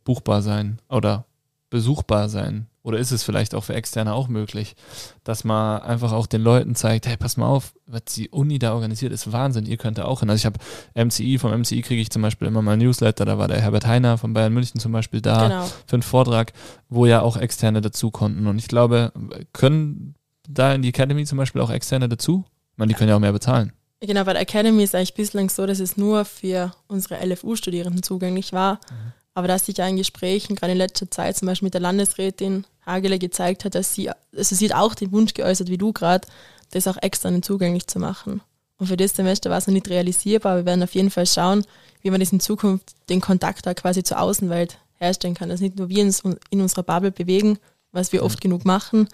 buchbar 0.03 0.41
sein 0.41 0.79
oder 0.89 1.25
besuchbar 1.69 2.29
sein? 2.29 2.67
Oder 2.81 2.97
ist 2.97 3.11
es 3.11 3.23
vielleicht 3.23 3.53
auch 3.53 3.63
für 3.63 3.75
Externe 3.75 4.13
auch 4.13 4.29
möglich, 4.29 4.75
dass 5.23 5.43
man 5.43 5.81
einfach 5.81 6.13
auch 6.13 6.25
den 6.25 6.41
Leuten 6.41 6.75
zeigt, 6.75 7.07
hey, 7.07 7.17
pass 7.17 7.35
mal 7.35 7.45
auf, 7.45 7.73
was 7.85 8.05
die 8.05 8.29
Uni 8.29 8.57
da 8.57 8.73
organisiert, 8.73 9.11
ist 9.11 9.31
Wahnsinn, 9.31 9.65
ihr 9.65 9.77
könnt 9.77 9.97
da 9.97 10.05
auch 10.05 10.21
hin. 10.21 10.29
Also 10.29 10.39
ich 10.39 10.45
habe 10.45 10.59
MCI, 10.95 11.37
vom 11.37 11.51
MCI 11.51 11.81
kriege 11.81 12.01
ich 12.01 12.09
zum 12.09 12.21
Beispiel 12.21 12.47
immer 12.47 12.61
mal 12.61 12.77
Newsletter, 12.77 13.25
da 13.25 13.37
war 13.37 13.47
der 13.47 13.61
Herbert 13.61 13.85
Heiner 13.85 14.17
von 14.17 14.33
Bayern 14.33 14.53
München 14.53 14.79
zum 14.79 14.91
Beispiel 14.91 15.21
da 15.21 15.47
genau. 15.47 15.65
für 15.85 15.97
einen 15.97 16.03
Vortrag, 16.03 16.53
wo 16.87 17.05
ja 17.05 17.21
auch 17.21 17.37
Externe 17.37 17.81
dazu 17.81 18.11
konnten. 18.11 18.47
Und 18.47 18.57
ich 18.57 18.69
glaube, 18.69 19.11
können 19.51 20.15
da 20.47 20.73
in 20.73 20.81
die 20.81 20.89
Academy 20.89 21.25
zum 21.25 21.37
Beispiel 21.37 21.61
auch 21.61 21.69
Externe 21.69 22.09
dazu? 22.09 22.45
Meine, 22.79 22.89
die 22.89 22.95
können 22.95 23.09
ja 23.09 23.15
auch 23.15 23.19
mehr 23.19 23.31
bezahlen. 23.31 23.73
Genau, 24.01 24.25
weil 24.25 24.37
Academy 24.37 24.83
ist 24.83 24.95
eigentlich 24.95 25.13
bislang 25.13 25.49
so, 25.49 25.65
dass 25.65 25.79
es 25.79 25.97
nur 25.97 26.23
für 26.23 26.71
unsere 26.87 27.23
LFU-Studierenden 27.23 28.01
zugänglich 28.01 28.53
war. 28.53 28.75
Mhm. 28.75 29.13
Aber 29.33 29.47
dass 29.47 29.65
sich 29.65 29.77
ja 29.77 29.87
in 29.87 29.97
Gesprächen, 29.97 30.55
gerade 30.55 30.71
in 30.71 30.77
letzter 30.77 31.11
Zeit, 31.11 31.37
zum 31.37 31.47
Beispiel 31.47 31.67
mit 31.67 31.73
der 31.73 31.81
Landesrätin 31.81 32.65
Hagele 32.85 33.19
gezeigt 33.19 33.65
hat, 33.65 33.75
dass 33.75 33.93
sie, 33.93 34.09
also 34.09 34.55
sie 34.55 34.69
hat 34.69 34.75
auch 34.75 34.95
den 34.95 35.11
Wunsch 35.11 35.33
geäußert, 35.33 35.69
wie 35.69 35.77
du 35.77 35.93
gerade, 35.93 36.27
das 36.71 36.87
auch 36.87 36.97
extern 37.01 37.43
zugänglich 37.43 37.87
zu 37.87 37.99
machen. 37.99 38.41
Und 38.77 38.87
für 38.87 38.97
das 38.97 39.15
Semester 39.15 39.49
war 39.49 39.57
es 39.57 39.67
noch 39.67 39.73
nicht 39.73 39.89
realisierbar. 39.89 40.57
Wir 40.57 40.65
werden 40.65 40.83
auf 40.83 40.95
jeden 40.95 41.11
Fall 41.11 41.25
schauen, 41.25 41.65
wie 42.01 42.11
man 42.11 42.21
das 42.21 42.31
in 42.31 42.39
Zukunft 42.39 42.95
den 43.09 43.19
Kontakt 43.19 43.65
da 43.65 43.73
quasi 43.73 44.03
zur 44.03 44.21
Außenwelt 44.21 44.77
herstellen 44.95 45.35
kann. 45.35 45.49
Dass 45.49 45.59
nicht 45.59 45.77
nur 45.77 45.89
wir 45.89 46.03
uns 46.03 46.23
in 46.49 46.61
unserer 46.61 46.83
Bubble 46.83 47.11
bewegen, 47.11 47.59
was 47.91 48.13
wir 48.13 48.23
oft 48.23 48.39
genug 48.39 48.65
machen, 48.65 49.09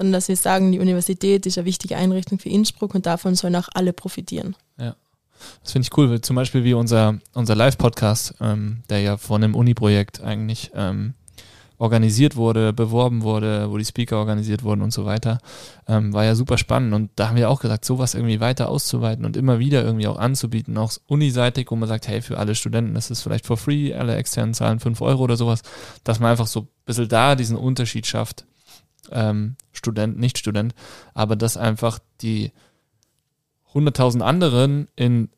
sondern 0.00 0.14
dass 0.14 0.28
wir 0.28 0.36
sagen, 0.36 0.72
die 0.72 0.78
Universität 0.78 1.44
ist 1.44 1.58
eine 1.58 1.66
wichtige 1.66 1.94
Einrichtung 1.94 2.38
für 2.38 2.48
Innsbruck 2.48 2.94
und 2.94 3.04
davon 3.04 3.34
sollen 3.34 3.54
auch 3.54 3.68
alle 3.74 3.92
profitieren. 3.92 4.56
Ja. 4.78 4.96
Das 5.62 5.72
finde 5.72 5.86
ich 5.86 5.98
cool, 5.98 6.18
zum 6.22 6.36
Beispiel 6.36 6.64
wie 6.64 6.72
unser, 6.72 7.18
unser 7.34 7.54
Live-Podcast, 7.54 8.34
ähm, 8.40 8.82
der 8.88 9.00
ja 9.00 9.18
von 9.18 9.44
einem 9.44 9.54
Uni-Projekt 9.54 10.22
eigentlich 10.22 10.70
ähm, 10.74 11.12
organisiert 11.76 12.36
wurde, 12.36 12.72
beworben 12.72 13.20
wurde, 13.20 13.70
wo 13.70 13.76
die 13.76 13.84
Speaker 13.84 14.16
organisiert 14.16 14.62
wurden 14.62 14.80
und 14.80 14.90
so 14.90 15.04
weiter, 15.04 15.36
ähm, 15.86 16.14
war 16.14 16.24
ja 16.24 16.34
super 16.34 16.56
spannend. 16.56 16.94
Und 16.94 17.10
da 17.16 17.28
haben 17.28 17.36
wir 17.36 17.50
auch 17.50 17.60
gesagt, 17.60 17.84
sowas 17.84 18.14
irgendwie 18.14 18.40
weiter 18.40 18.70
auszuweiten 18.70 19.26
und 19.26 19.36
immer 19.36 19.58
wieder 19.58 19.84
irgendwie 19.84 20.06
auch 20.06 20.18
anzubieten, 20.18 20.78
auch 20.78 20.92
uniseitig, 21.08 21.70
wo 21.70 21.76
man 21.76 21.90
sagt, 21.90 22.08
hey, 22.08 22.22
für 22.22 22.38
alle 22.38 22.54
Studenten 22.54 22.96
ist 22.96 23.10
es 23.10 23.20
vielleicht 23.20 23.44
for 23.44 23.58
free, 23.58 23.92
alle 23.92 24.16
externen 24.16 24.54
zahlen 24.54 24.80
5 24.80 25.02
Euro 25.02 25.24
oder 25.24 25.36
sowas, 25.36 25.60
dass 26.04 26.20
man 26.20 26.30
einfach 26.30 26.46
so 26.46 26.60
ein 26.60 26.68
bisschen 26.86 27.08
da 27.08 27.34
diesen 27.34 27.58
Unterschied 27.58 28.06
schafft 28.06 28.46
ähm, 29.12 29.56
Student, 29.72 30.18
nicht 30.18 30.38
Student, 30.38 30.74
aber 31.14 31.36
dass 31.36 31.56
einfach 31.56 31.98
die 32.20 32.52
100.000 33.74 34.20
anderen 34.20 34.88
in 34.96 35.28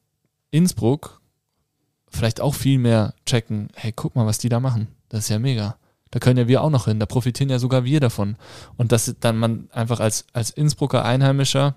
Innsbruck 0.51 1.21
vielleicht 2.09 2.41
auch 2.41 2.55
viel 2.55 2.79
mehr 2.79 3.15
checken, 3.27 3.69
hey, 3.75 3.93
guck 3.95 4.15
mal, 4.15 4.27
was 4.27 4.39
die 4.39 4.49
da 4.49 4.61
machen. 4.61 4.89
Das 5.09 5.21
ist 5.21 5.29
ja 5.31 5.39
mega. 5.39 5.77
Da 6.11 6.19
können 6.19 6.39
ja 6.39 6.47
wir 6.47 6.63
auch 6.63 6.71
noch 6.71 6.85
hin. 6.85 7.01
Da 7.01 7.07
profitieren 7.07 7.51
ja 7.51 7.59
sogar 7.59 7.85
wir 7.85 8.01
davon. 8.01 8.37
Und 8.77 8.93
dass 8.93 9.15
dann 9.21 9.39
man 9.39 9.69
einfach 9.73 9.99
als, 9.99 10.27
als 10.35 10.51
Innsbrucker 10.51 11.05
Einheimischer, 11.05 11.77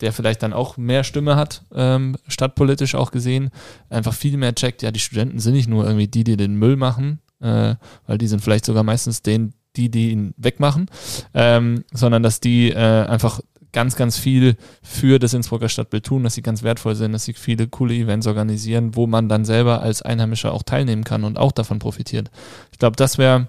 der 0.00 0.14
vielleicht 0.14 0.42
dann 0.42 0.54
auch 0.54 0.78
mehr 0.78 1.04
Stimme 1.04 1.36
hat, 1.36 1.62
ähm, 1.74 2.16
stadtpolitisch 2.26 2.94
auch 2.94 3.10
gesehen, 3.10 3.50
einfach 3.90 4.14
viel 4.14 4.38
mehr 4.38 4.54
checkt, 4.54 4.80
ja, 4.82 4.90
die 4.90 5.00
Studenten 5.00 5.40
sind 5.40 5.52
nicht 5.52 5.68
nur 5.68 5.84
irgendwie 5.84 6.08
die, 6.08 6.24
die 6.24 6.38
den 6.38 6.54
Müll 6.54 6.76
machen, 6.76 7.20
äh, 7.40 7.74
weil 8.06 8.16
die 8.16 8.28
sind 8.28 8.40
vielleicht 8.40 8.64
sogar 8.64 8.82
meistens 8.82 9.20
den, 9.20 9.52
die, 9.76 9.90
die 9.90 10.10
ihn 10.10 10.34
wegmachen, 10.36 10.86
ähm, 11.34 11.84
sondern 11.92 12.22
dass 12.22 12.40
die 12.40 12.70
äh, 12.70 12.76
einfach 12.76 13.40
ganz, 13.72 13.96
ganz 13.96 14.18
viel 14.18 14.56
für 14.82 15.18
das 15.18 15.34
Innsbrucker 15.34 15.68
Stadtbild 15.68 16.04
tun, 16.04 16.24
dass 16.24 16.34
sie 16.34 16.42
ganz 16.42 16.62
wertvoll 16.62 16.94
sind, 16.94 17.12
dass 17.12 17.24
sie 17.24 17.34
viele 17.34 17.68
coole 17.68 17.94
Events 17.94 18.26
organisieren, 18.26 18.96
wo 18.96 19.06
man 19.06 19.28
dann 19.28 19.44
selber 19.44 19.80
als 19.80 20.02
Einheimischer 20.02 20.52
auch 20.52 20.62
teilnehmen 20.62 21.04
kann 21.04 21.24
und 21.24 21.38
auch 21.38 21.52
davon 21.52 21.78
profitiert. 21.78 22.30
Ich 22.72 22.78
glaube, 22.78 22.96
das 22.96 23.18
wäre 23.18 23.48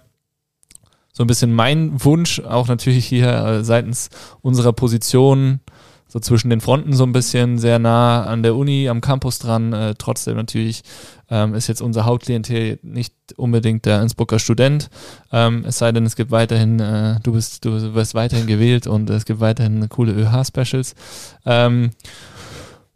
so 1.13 1.24
ein 1.24 1.28
bisschen 1.28 1.53
mein 1.53 2.03
Wunsch, 2.03 2.39
auch 2.39 2.67
natürlich 2.67 3.05
hier 3.05 3.28
äh, 3.28 3.63
seitens 3.63 4.09
unserer 4.41 4.74
Position 4.74 5.59
so 6.12 6.20
zwischen 6.20 6.49
den 6.49 6.59
Fronten 6.59 6.91
so 6.91 7.05
ein 7.05 7.14
bisschen 7.14 7.57
sehr 7.57 7.80
nah 7.80 8.26
an 8.26 8.43
der 8.43 8.57
Uni, 8.57 8.89
am 8.89 8.99
Campus 8.99 9.39
dran. 9.39 9.72
Äh, 9.72 9.95
trotzdem 9.97 10.36
natürlich 10.36 10.84
ähm, 11.30 11.53
ist 11.53 11.68
jetzt 11.68 11.82
unser 11.82 12.03
Hauptklientel 12.03 12.80
nicht 12.84 13.14
unbedingt 13.38 13.86
der 13.86 14.01
Innsbrucker 14.01 14.38
Student. 14.38 14.89
Ähm, 15.32 15.64
es 15.66 15.78
sei 15.78 15.93
denn, 15.93 16.05
es 16.05 16.18
gibt 16.18 16.32
weiterhin, 16.32 16.82
äh, 16.82 17.22
du 17.24 17.32
bist, 17.32 17.64
du 17.64 17.93
wirst 17.93 18.14
weiterhin 18.14 18.45
gewählt 18.45 18.88
und 18.88 19.09
es 19.09 19.24
gibt 19.24 19.39
weiterhin 19.39 19.88
coole 19.88 20.12
ÖH-Specials. 20.12 20.95
Ähm, 21.45 21.91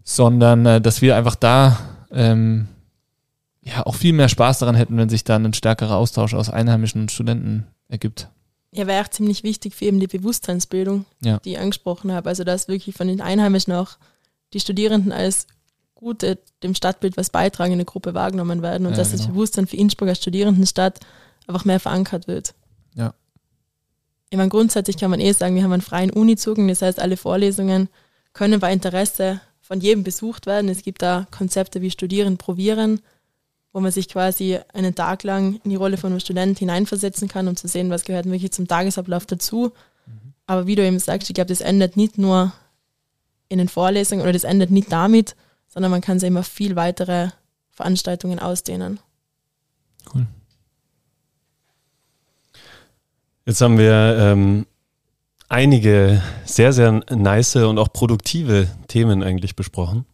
sondern 0.04 0.66
äh, 0.66 0.82
dass 0.82 1.02
wir 1.02 1.16
einfach 1.16 1.36
da 1.36 1.78
ähm, 2.12 2.68
ja 3.62 3.86
auch 3.86 3.96
viel 3.96 4.12
mehr 4.12 4.28
Spaß 4.28 4.60
daran 4.60 4.76
hätten, 4.76 4.98
wenn 4.98 5.08
sich 5.08 5.24
dann 5.24 5.46
ein 5.46 5.54
stärkerer 5.54 5.96
Austausch 5.96 6.34
aus 6.34 6.50
einheimischen 6.50 7.08
Studenten 7.08 7.68
ergibt. 7.88 8.28
Ja, 8.76 8.88
wäre 8.88 9.04
auch 9.04 9.10
ziemlich 9.10 9.44
wichtig 9.44 9.74
für 9.76 9.86
eben 9.86 10.00
die 10.00 10.08
Bewusstseinsbildung, 10.08 11.06
Ja. 11.22 11.40
die 11.40 11.52
ich 11.54 11.60
angesprochen 11.60 12.12
habe. 12.12 12.30
Also 12.30 12.44
dass 12.44 12.68
wirklich 12.68 12.96
von 12.96 13.08
den 13.08 13.22
Einheimischen 13.22 13.74
auch 13.74 13.92
die 14.54 14.60
Studierenden 14.60 15.12
als 15.12 15.48
gute, 15.96 16.38
dem 16.62 16.76
Stadtbild 16.76 17.16
was 17.18 17.30
beitragende 17.30 17.86
Gruppe 17.86 18.14
wahrgenommen 18.14 18.62
werden 18.62 18.86
und 18.86 18.92
Ja, 18.94 18.98
dass 18.98 19.12
das 19.12 19.22
genau. 19.22 19.34
Bewusstsein 19.34 19.66
für 19.68 19.78
Innsbruck 19.78 20.10
als 20.10 20.20
Studierendenstadt 20.20 21.00
einfach 21.48 21.64
mehr 21.66 21.80
verankert 21.80 22.28
wird. 22.28 22.54
Ja. 22.96 23.14
Ich 24.30 24.38
meine, 24.38 24.50
grundsätzlich 24.50 24.98
kann 24.98 25.12
man 25.12 25.20
eh 25.22 25.32
sagen, 25.32 25.56
wir 25.56 25.64
haben 25.64 25.72
einen 25.72 25.82
freien 25.82 26.12
Unizugang, 26.12 26.68
das 26.68 26.82
heißt, 26.82 27.00
alle 27.00 27.16
Vorlesungen 27.18 27.88
können 28.34 28.60
bei 28.60 28.74
Interesse 28.74 29.40
von 29.62 29.80
jedem 29.80 30.04
besucht 30.04 30.46
werden. 30.46 30.70
Es 30.70 30.84
gibt 30.84 31.02
da 31.02 31.28
Konzepte 31.32 31.82
wie 31.82 31.92
Studieren, 31.92 32.38
Probieren, 32.38 33.00
wo 33.76 33.82
man 33.82 33.92
sich 33.92 34.08
quasi 34.08 34.58
einen 34.74 34.96
Tag 34.96 35.24
lang 35.24 35.60
in 35.66 35.70
die 35.70 35.76
Rolle 35.76 35.98
von 35.98 36.10
einem 36.10 36.22
Student 36.22 36.58
hineinversetzen 36.60 37.28
kann, 37.28 37.50
um 37.50 37.58
zu 37.58 37.68
sehen, 37.68 37.90
was 37.90 38.06
gehört 38.06 38.24
wirklich 38.26 38.54
zum 38.54 38.70
Tagesablauf 38.70 39.26
dazu. 39.26 39.74
Aber 40.48 40.66
wie 40.66 40.76
du 40.76 40.88
eben 40.88 40.98
sagst, 40.98 41.30
ich 41.30 41.34
glaube, 41.34 41.50
das 41.50 41.60
endet 41.60 41.98
nicht 41.98 42.18
nur 42.18 42.54
in 43.50 43.58
den 43.58 43.68
Vorlesungen 43.68 44.22
oder 44.22 44.32
das 44.32 44.46
endet 44.46 44.72
nicht 44.72 44.94
damit, 44.94 45.36
sondern 45.68 45.92
man 45.92 46.00
kann 46.00 46.22
sich 46.22 46.28
immer 46.28 46.44
viel 46.44 46.78
weitere 46.78 47.32
Veranstaltungen 47.70 48.40
ausdehnen. 48.40 49.02
Cool. 50.14 50.26
Jetzt 53.46 53.60
haben 53.60 53.78
wir 53.78 54.18
ähm, 54.18 54.68
einige 55.50 56.24
sehr, 56.46 56.72
sehr 56.72 57.04
nice 57.14 57.58
und 57.58 57.78
auch 57.78 57.92
produktive 57.92 58.70
Themen 58.88 59.22
eigentlich 59.22 59.58
besprochen. 59.58 60.06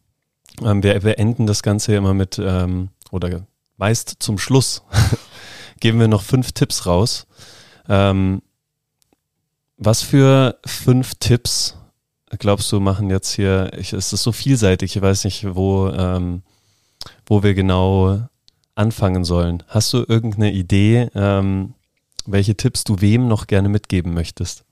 Ähm, 0.63 0.81
wir 0.81 0.99
beenden 0.99 1.45
das 1.45 1.61
Ganze 1.61 1.93
immer 1.93 2.15
mit, 2.15 2.39
ähm, 2.43 2.89
oder 3.11 3.45
meist 3.81 4.17
zum 4.19 4.37
Schluss, 4.37 4.83
geben 5.79 5.99
wir 5.99 6.07
noch 6.07 6.21
fünf 6.21 6.51
Tipps 6.51 6.85
raus. 6.85 7.25
Ähm, 7.89 8.43
was 9.77 10.03
für 10.03 10.59
fünf 10.63 11.15
Tipps 11.15 11.75
glaubst 12.37 12.71
du 12.71 12.79
machen 12.79 13.09
jetzt 13.09 13.31
hier, 13.31 13.71
ich, 13.75 13.91
es 13.91 14.13
ist 14.13 14.21
so 14.21 14.31
vielseitig, 14.31 14.95
ich 14.95 15.01
weiß 15.01 15.25
nicht, 15.25 15.55
wo, 15.55 15.89
ähm, 15.89 16.43
wo 17.25 17.41
wir 17.41 17.55
genau 17.55 18.21
anfangen 18.75 19.25
sollen. 19.25 19.63
Hast 19.67 19.91
du 19.93 20.05
irgendeine 20.07 20.53
Idee, 20.53 21.09
ähm, 21.15 21.73
welche 22.27 22.55
Tipps 22.55 22.83
du 22.83 23.01
wem 23.01 23.27
noch 23.27 23.47
gerne 23.47 23.67
mitgeben 23.67 24.13
möchtest? 24.13 24.63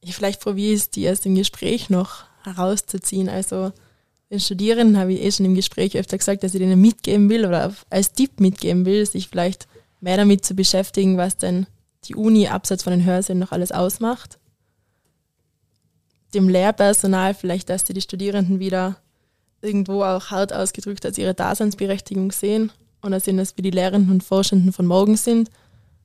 Ich 0.00 0.14
vielleicht 0.14 0.40
probiere 0.40 0.74
es, 0.74 0.90
die 0.90 1.02
erst 1.02 1.26
im 1.26 1.34
Gespräch 1.34 1.90
noch 1.90 2.24
herauszuziehen. 2.44 3.28
Also 3.28 3.72
den 4.30 4.40
Studierenden 4.40 4.98
habe 4.98 5.12
ich 5.12 5.22
eh 5.22 5.30
schon 5.30 5.46
im 5.46 5.54
Gespräch 5.54 5.96
öfter 5.96 6.18
gesagt, 6.18 6.42
dass 6.42 6.54
ich 6.54 6.60
denen 6.60 6.80
mitgeben 6.80 7.28
will 7.28 7.46
oder 7.46 7.74
als 7.90 8.12
Tipp 8.12 8.40
mitgeben 8.40 8.86
will, 8.86 9.04
sich 9.06 9.28
vielleicht 9.28 9.68
mehr 10.00 10.16
damit 10.16 10.44
zu 10.44 10.54
beschäftigen, 10.54 11.16
was 11.16 11.36
denn 11.36 11.66
die 12.04 12.14
Uni 12.14 12.48
abseits 12.48 12.82
von 12.82 12.92
den 12.92 13.04
Hörsälen 13.04 13.38
noch 13.38 13.52
alles 13.52 13.72
ausmacht. 13.72 14.38
Dem 16.34 16.48
Lehrpersonal 16.48 17.34
vielleicht, 17.34 17.70
dass 17.70 17.86
sie 17.86 17.92
die 17.92 18.00
Studierenden 18.00 18.58
wieder 18.58 18.96
irgendwo 19.62 20.02
auch 20.02 20.30
hart 20.30 20.52
ausgedrückt 20.52 21.06
als 21.06 21.16
ihre 21.16 21.34
Daseinsberechtigung 21.34 22.32
sehen 22.32 22.72
und 23.00 23.12
dass 23.12 23.24
sie 23.24 23.36
das 23.36 23.56
wie 23.56 23.62
die 23.62 23.70
Lehrenden 23.70 24.10
und 24.10 24.24
Forschenden 24.24 24.72
von 24.72 24.86
morgen 24.86 25.16
sind 25.16 25.50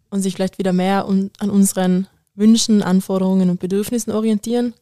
und 0.10 0.22
sich 0.22 0.36
vielleicht 0.36 0.58
wieder 0.58 0.74
mehr 0.74 1.06
an 1.06 1.50
unseren 1.50 2.08
Wünschen, 2.36 2.82
Anforderungen 2.82 3.50
und 3.50 3.60
Bedürfnissen 3.60 4.14
orientieren. 4.14 4.74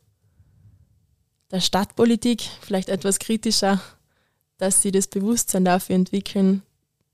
Der 1.51 1.61
Stadtpolitik 1.61 2.41
vielleicht 2.61 2.89
etwas 2.89 3.19
kritischer, 3.19 3.81
dass 4.57 4.81
sie 4.81 4.91
das 4.91 5.07
Bewusstsein 5.07 5.63
dafür 5.63 5.95
entwickeln, 5.95 6.61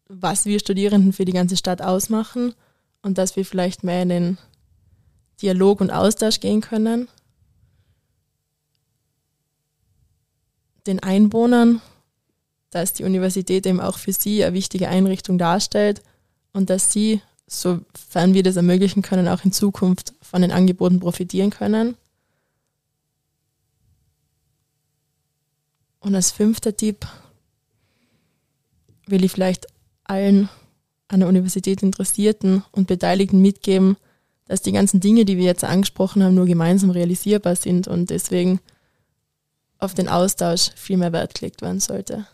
was 0.07 0.45
wir 0.45 0.59
Studierenden 0.59 1.13
für 1.13 1.25
die 1.25 1.33
ganze 1.33 1.57
Stadt 1.57 1.81
ausmachen 1.81 2.55
und 3.01 3.17
dass 3.17 3.35
wir 3.35 3.45
vielleicht 3.45 3.83
mehr 3.83 4.01
in 4.01 4.09
den 4.09 4.37
Dialog 5.41 5.81
und 5.81 5.91
Austausch 5.91 6.39
gehen 6.39 6.61
können. 6.61 7.07
Den 10.87 11.01
Einwohnern, 11.01 11.81
dass 12.71 12.93
die 12.93 13.03
Universität 13.03 13.65
eben 13.65 13.79
auch 13.79 13.97
für 13.97 14.13
sie 14.13 14.43
eine 14.43 14.53
wichtige 14.53 14.89
Einrichtung 14.89 15.37
darstellt 15.37 16.01
und 16.53 16.69
dass 16.69 16.91
sie, 16.91 17.21
sofern 17.45 18.33
wir 18.33 18.43
das 18.43 18.55
ermöglichen 18.55 19.03
können, 19.03 19.27
auch 19.27 19.45
in 19.45 19.51
Zukunft 19.51 20.13
von 20.21 20.41
den 20.41 20.51
Angeboten 20.51 20.99
profitieren 20.99 21.51
können. 21.51 21.95
Und 26.03 26.15
als 26.15 26.31
fünfter 26.31 26.75
Tipp 26.75 27.07
will 29.07 29.23
ich 29.23 29.31
vielleicht 29.31 29.67
allen 30.03 30.49
an 31.07 31.21
der 31.21 31.29
Universität 31.29 31.81
Interessierten 31.81 32.63
und 32.71 32.87
Beteiligten 32.87 33.41
mitgeben, 33.41 33.95
dass 34.45 34.61
die 34.61 34.73
ganzen 34.73 34.99
Dinge, 34.99 35.23
die 35.23 35.37
wir 35.37 35.45
jetzt 35.45 35.63
angesprochen 35.63 36.21
haben, 36.21 36.35
nur 36.35 36.45
gemeinsam 36.45 36.89
realisierbar 36.89 37.55
sind 37.55 37.87
und 37.87 38.09
deswegen 38.09 38.59
auf 39.79 39.93
den 39.93 40.09
Austausch 40.09 40.71
viel 40.75 40.97
mehr 40.97 41.13
Wert 41.13 41.35
gelegt 41.35 41.61
werden 41.61 41.79
sollte. 41.79 42.27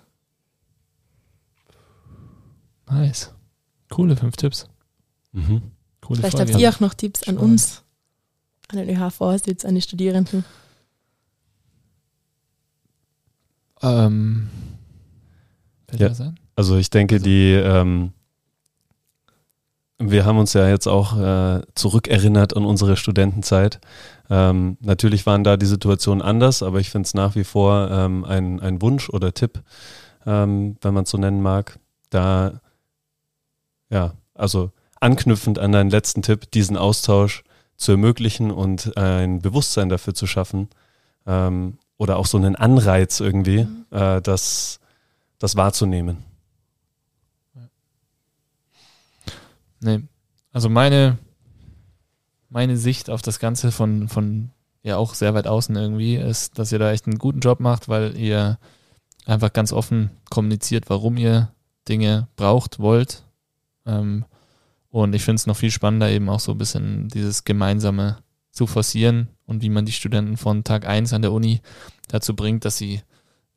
Nice. 2.89 3.31
Coole 3.89 4.17
fünf 4.17 4.35
Tipps. 4.35 4.67
Mhm. 5.31 5.61
Coole 6.01 6.21
Vielleicht 6.21 6.37
Folge. 6.37 6.53
habt 6.53 6.61
ihr 6.61 6.69
auch 6.69 6.79
noch 6.79 6.95
Tipps 6.95 7.27
an 7.27 7.37
uns, 7.37 7.83
an 8.69 8.77
den 8.77 8.89
ÖH-Vorsitz, 8.89 9.63
an 9.63 9.75
die 9.75 9.81
Studierenden. 9.81 10.43
Ähm, 13.81 14.49
Ja. 15.97 16.11
Also 16.55 16.77
ich 16.77 16.89
denke, 16.89 17.15
Also- 17.15 17.23
die, 17.25 17.53
ähm, 17.53 18.11
wir 19.97 20.23
haben 20.25 20.37
uns 20.37 20.53
ja 20.53 20.67
jetzt 20.69 20.87
auch 20.87 21.17
äh, 21.17 21.61
zurückerinnert 21.75 22.55
an 22.55 22.63
unsere 22.65 22.95
Studentenzeit. 22.95 23.79
Ähm, 24.29 24.77
natürlich 24.81 25.25
waren 25.25 25.43
da 25.43 25.57
die 25.57 25.65
Situationen 25.65 26.21
anders, 26.21 26.63
aber 26.63 26.79
ich 26.79 26.89
finde 26.89 27.07
es 27.07 27.13
nach 27.13 27.35
wie 27.35 27.43
vor 27.43 27.89
ähm, 27.91 28.23
ein, 28.23 28.59
ein 28.61 28.81
Wunsch 28.81 29.09
oder 29.09 29.33
Tipp, 29.33 29.61
ähm, 30.25 30.77
wenn 30.81 30.93
man 30.93 31.03
es 31.03 31.09
so 31.09 31.17
nennen 31.17 31.41
mag, 31.41 31.79
da, 32.11 32.61
ja, 33.89 34.13
also 34.35 34.71
anknüpfend 35.01 35.59
an 35.59 35.71
deinen 35.71 35.89
letzten 35.89 36.21
Tipp, 36.21 36.49
diesen 36.51 36.77
Austausch 36.77 37.43
zu 37.75 37.91
ermöglichen 37.93 38.51
und 38.51 38.95
ein 38.97 39.41
Bewusstsein 39.41 39.89
dafür 39.89 40.13
zu 40.13 40.27
schaffen 40.27 40.69
ähm, 41.25 41.77
oder 41.99 42.17
auch 42.17 42.25
so 42.25 42.37
einen 42.37 42.55
Anreiz 42.55 43.19
irgendwie, 43.19 43.65
Mhm. 43.65 43.85
äh, 43.91 44.21
das, 44.21 44.79
das 45.37 45.55
wahrzunehmen. 45.55 46.23
Nee. 49.81 50.01
Also 50.51 50.69
meine, 50.69 51.17
meine 52.49 52.77
Sicht 52.77 53.09
auf 53.09 53.21
das 53.21 53.39
Ganze 53.39 53.71
von, 53.71 54.07
von 54.07 54.49
ja 54.81 54.97
auch 54.97 55.13
sehr 55.13 55.33
weit 55.33 55.47
außen 55.47 55.75
irgendwie 55.75 56.15
ist, 56.15 56.57
dass 56.57 56.71
ihr 56.71 56.79
da 56.79 56.91
echt 56.91 57.05
einen 57.05 57.19
guten 57.19 57.39
Job 57.41 57.59
macht, 57.59 57.87
weil 57.89 58.17
ihr 58.17 58.57
einfach 59.25 59.53
ganz 59.53 59.71
offen 59.71 60.09
kommuniziert, 60.29 60.89
warum 60.89 61.17
ihr 61.17 61.51
Dinge 61.87 62.27
braucht, 62.35 62.79
wollt. 62.79 63.23
Ähm, 63.85 64.25
und 64.89 65.13
ich 65.13 65.23
finde 65.23 65.35
es 65.35 65.47
noch 65.47 65.57
viel 65.57 65.71
spannender, 65.71 66.09
eben 66.09 66.29
auch 66.29 66.39
so 66.39 66.53
ein 66.53 66.57
bisschen 66.57 67.09
dieses 67.09 67.43
Gemeinsame 67.43 68.17
zu 68.59 68.67
forcieren 68.67 69.29
und 69.45 69.61
wie 69.61 69.69
man 69.69 69.85
die 69.85 69.93
Studenten 69.93 70.35
von 70.35 70.65
Tag 70.65 70.85
eins 70.85 71.13
an 71.13 71.21
der 71.21 71.31
Uni 71.31 71.61
dazu 72.09 72.35
bringt, 72.35 72.65
dass 72.65 72.77
sie 72.77 72.99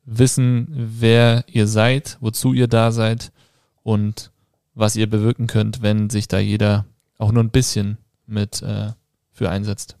wissen, 0.05 0.69
wer 0.71 1.43
ihr 1.47 1.67
seid, 1.67 2.17
wozu 2.21 2.53
ihr 2.53 2.67
da 2.67 2.93
seid 2.93 3.33
und 3.81 4.31
was 4.75 4.95
ihr 4.95 5.09
bewirken 5.09 5.47
könnt, 5.47 5.81
wenn 5.81 6.09
sich 6.09 6.29
da 6.29 6.39
jeder 6.39 6.85
auch 7.17 7.33
nur 7.33 7.43
ein 7.43 7.49
bisschen 7.49 7.97
mit 8.27 8.61
äh, 8.61 8.91
für 9.33 9.49
einsetzt. 9.49 9.97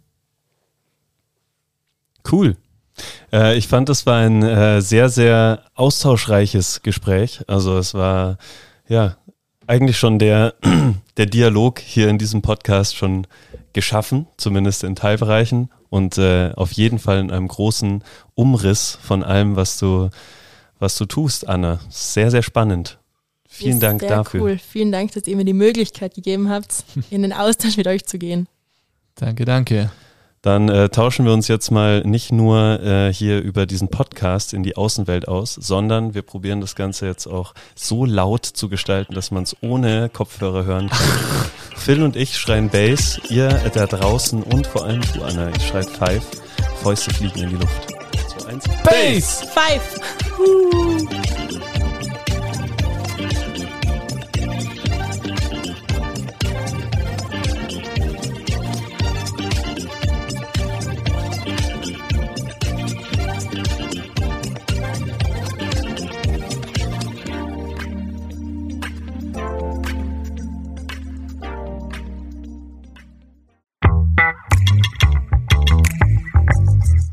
Cool. 2.31 2.55
Äh, 3.33 3.57
ich 3.57 3.67
fand, 3.67 3.89
es 3.89 4.05
war 4.05 4.19
ein 4.19 4.41
äh, 4.41 4.81
sehr, 4.81 5.09
sehr 5.09 5.65
austauschreiches 5.73 6.81
Gespräch. 6.81 7.43
Also 7.47 7.77
es 7.77 7.93
war 7.93 8.37
ja 8.87 9.17
eigentlich 9.67 9.97
schon 9.97 10.19
der, 10.19 10.55
der 11.17 11.25
Dialog 11.25 11.79
hier 11.79 12.09
in 12.09 12.17
diesem 12.17 12.41
Podcast 12.41 12.95
schon 12.95 13.27
geschaffen, 13.73 14.27
zumindest 14.37 14.83
in 14.83 14.95
Teilbereichen 14.95 15.69
und 15.89 16.17
äh, 16.17 16.51
auf 16.55 16.71
jeden 16.71 16.99
Fall 16.99 17.19
in 17.19 17.31
einem 17.31 17.47
großen 17.47 18.03
Umriss 18.35 18.97
von 19.01 19.23
allem, 19.23 19.55
was 19.55 19.77
du, 19.77 20.09
was 20.79 20.97
du 20.97 21.05
tust, 21.05 21.47
Anna. 21.47 21.79
Sehr, 21.89 22.31
sehr 22.31 22.43
spannend. 22.43 22.99
Vielen 23.47 23.79
Dank 23.79 24.01
sehr 24.01 24.09
dafür. 24.09 24.41
Cool. 24.41 24.57
Vielen 24.57 24.91
Dank, 24.91 25.11
dass 25.11 25.27
ihr 25.27 25.35
mir 25.35 25.45
die 25.45 25.53
Möglichkeit 25.53 26.15
gegeben 26.15 26.49
habt, 26.49 26.83
in 27.11 27.21
den 27.21 27.33
Austausch 27.33 27.77
mit 27.77 27.87
euch 27.87 28.05
zu 28.05 28.17
gehen. 28.17 28.47
Danke, 29.15 29.45
danke. 29.45 29.91
Dann 30.43 30.67
äh, 30.67 30.89
tauschen 30.89 31.25
wir 31.25 31.31
uns 31.31 31.47
jetzt 31.47 31.71
mal 31.71 32.01
nicht 32.01 32.33
nur 32.33 32.81
äh, 32.81 33.13
hier 33.13 33.41
über 33.41 33.65
diesen 33.65 33.87
Podcast 33.87 34.53
in 34.53 34.61
die 34.61 34.75
Außenwelt 34.75 35.29
aus, 35.29 35.53
sondern 35.53 36.13
wir 36.13 36.21
probieren 36.21 36.59
das 36.59 36.75
Ganze 36.75 37.05
jetzt 37.07 37.27
auch 37.27 37.53
so 37.75 38.03
laut 38.03 38.45
zu 38.45 38.67
gestalten, 38.67 39.15
dass 39.15 39.31
man 39.31 39.43
es 39.43 39.55
ohne 39.61 40.09
Kopfhörer 40.09 40.65
hören 40.65 40.89
kann. 40.89 40.99
Phil 41.77 42.03
und 42.03 42.17
ich 42.17 42.37
schreien 42.37 42.69
Bass, 42.69 43.21
ihr 43.29 43.47
da 43.73 43.87
draußen 43.87 44.43
und 44.43 44.67
vor 44.67 44.83
allem 44.83 45.01
du, 45.13 45.23
Anna, 45.23 45.49
ich 45.55 45.65
schreit 45.65 45.89
Five. 45.89 46.25
Fäuste 46.81 47.13
fliegen 47.13 47.39
in 47.39 47.49
die 47.51 47.55
Luft. 47.55 47.93
2, 48.39 48.49
1. 48.49 48.63
Bass! 48.83 49.43
Five! 49.53 51.42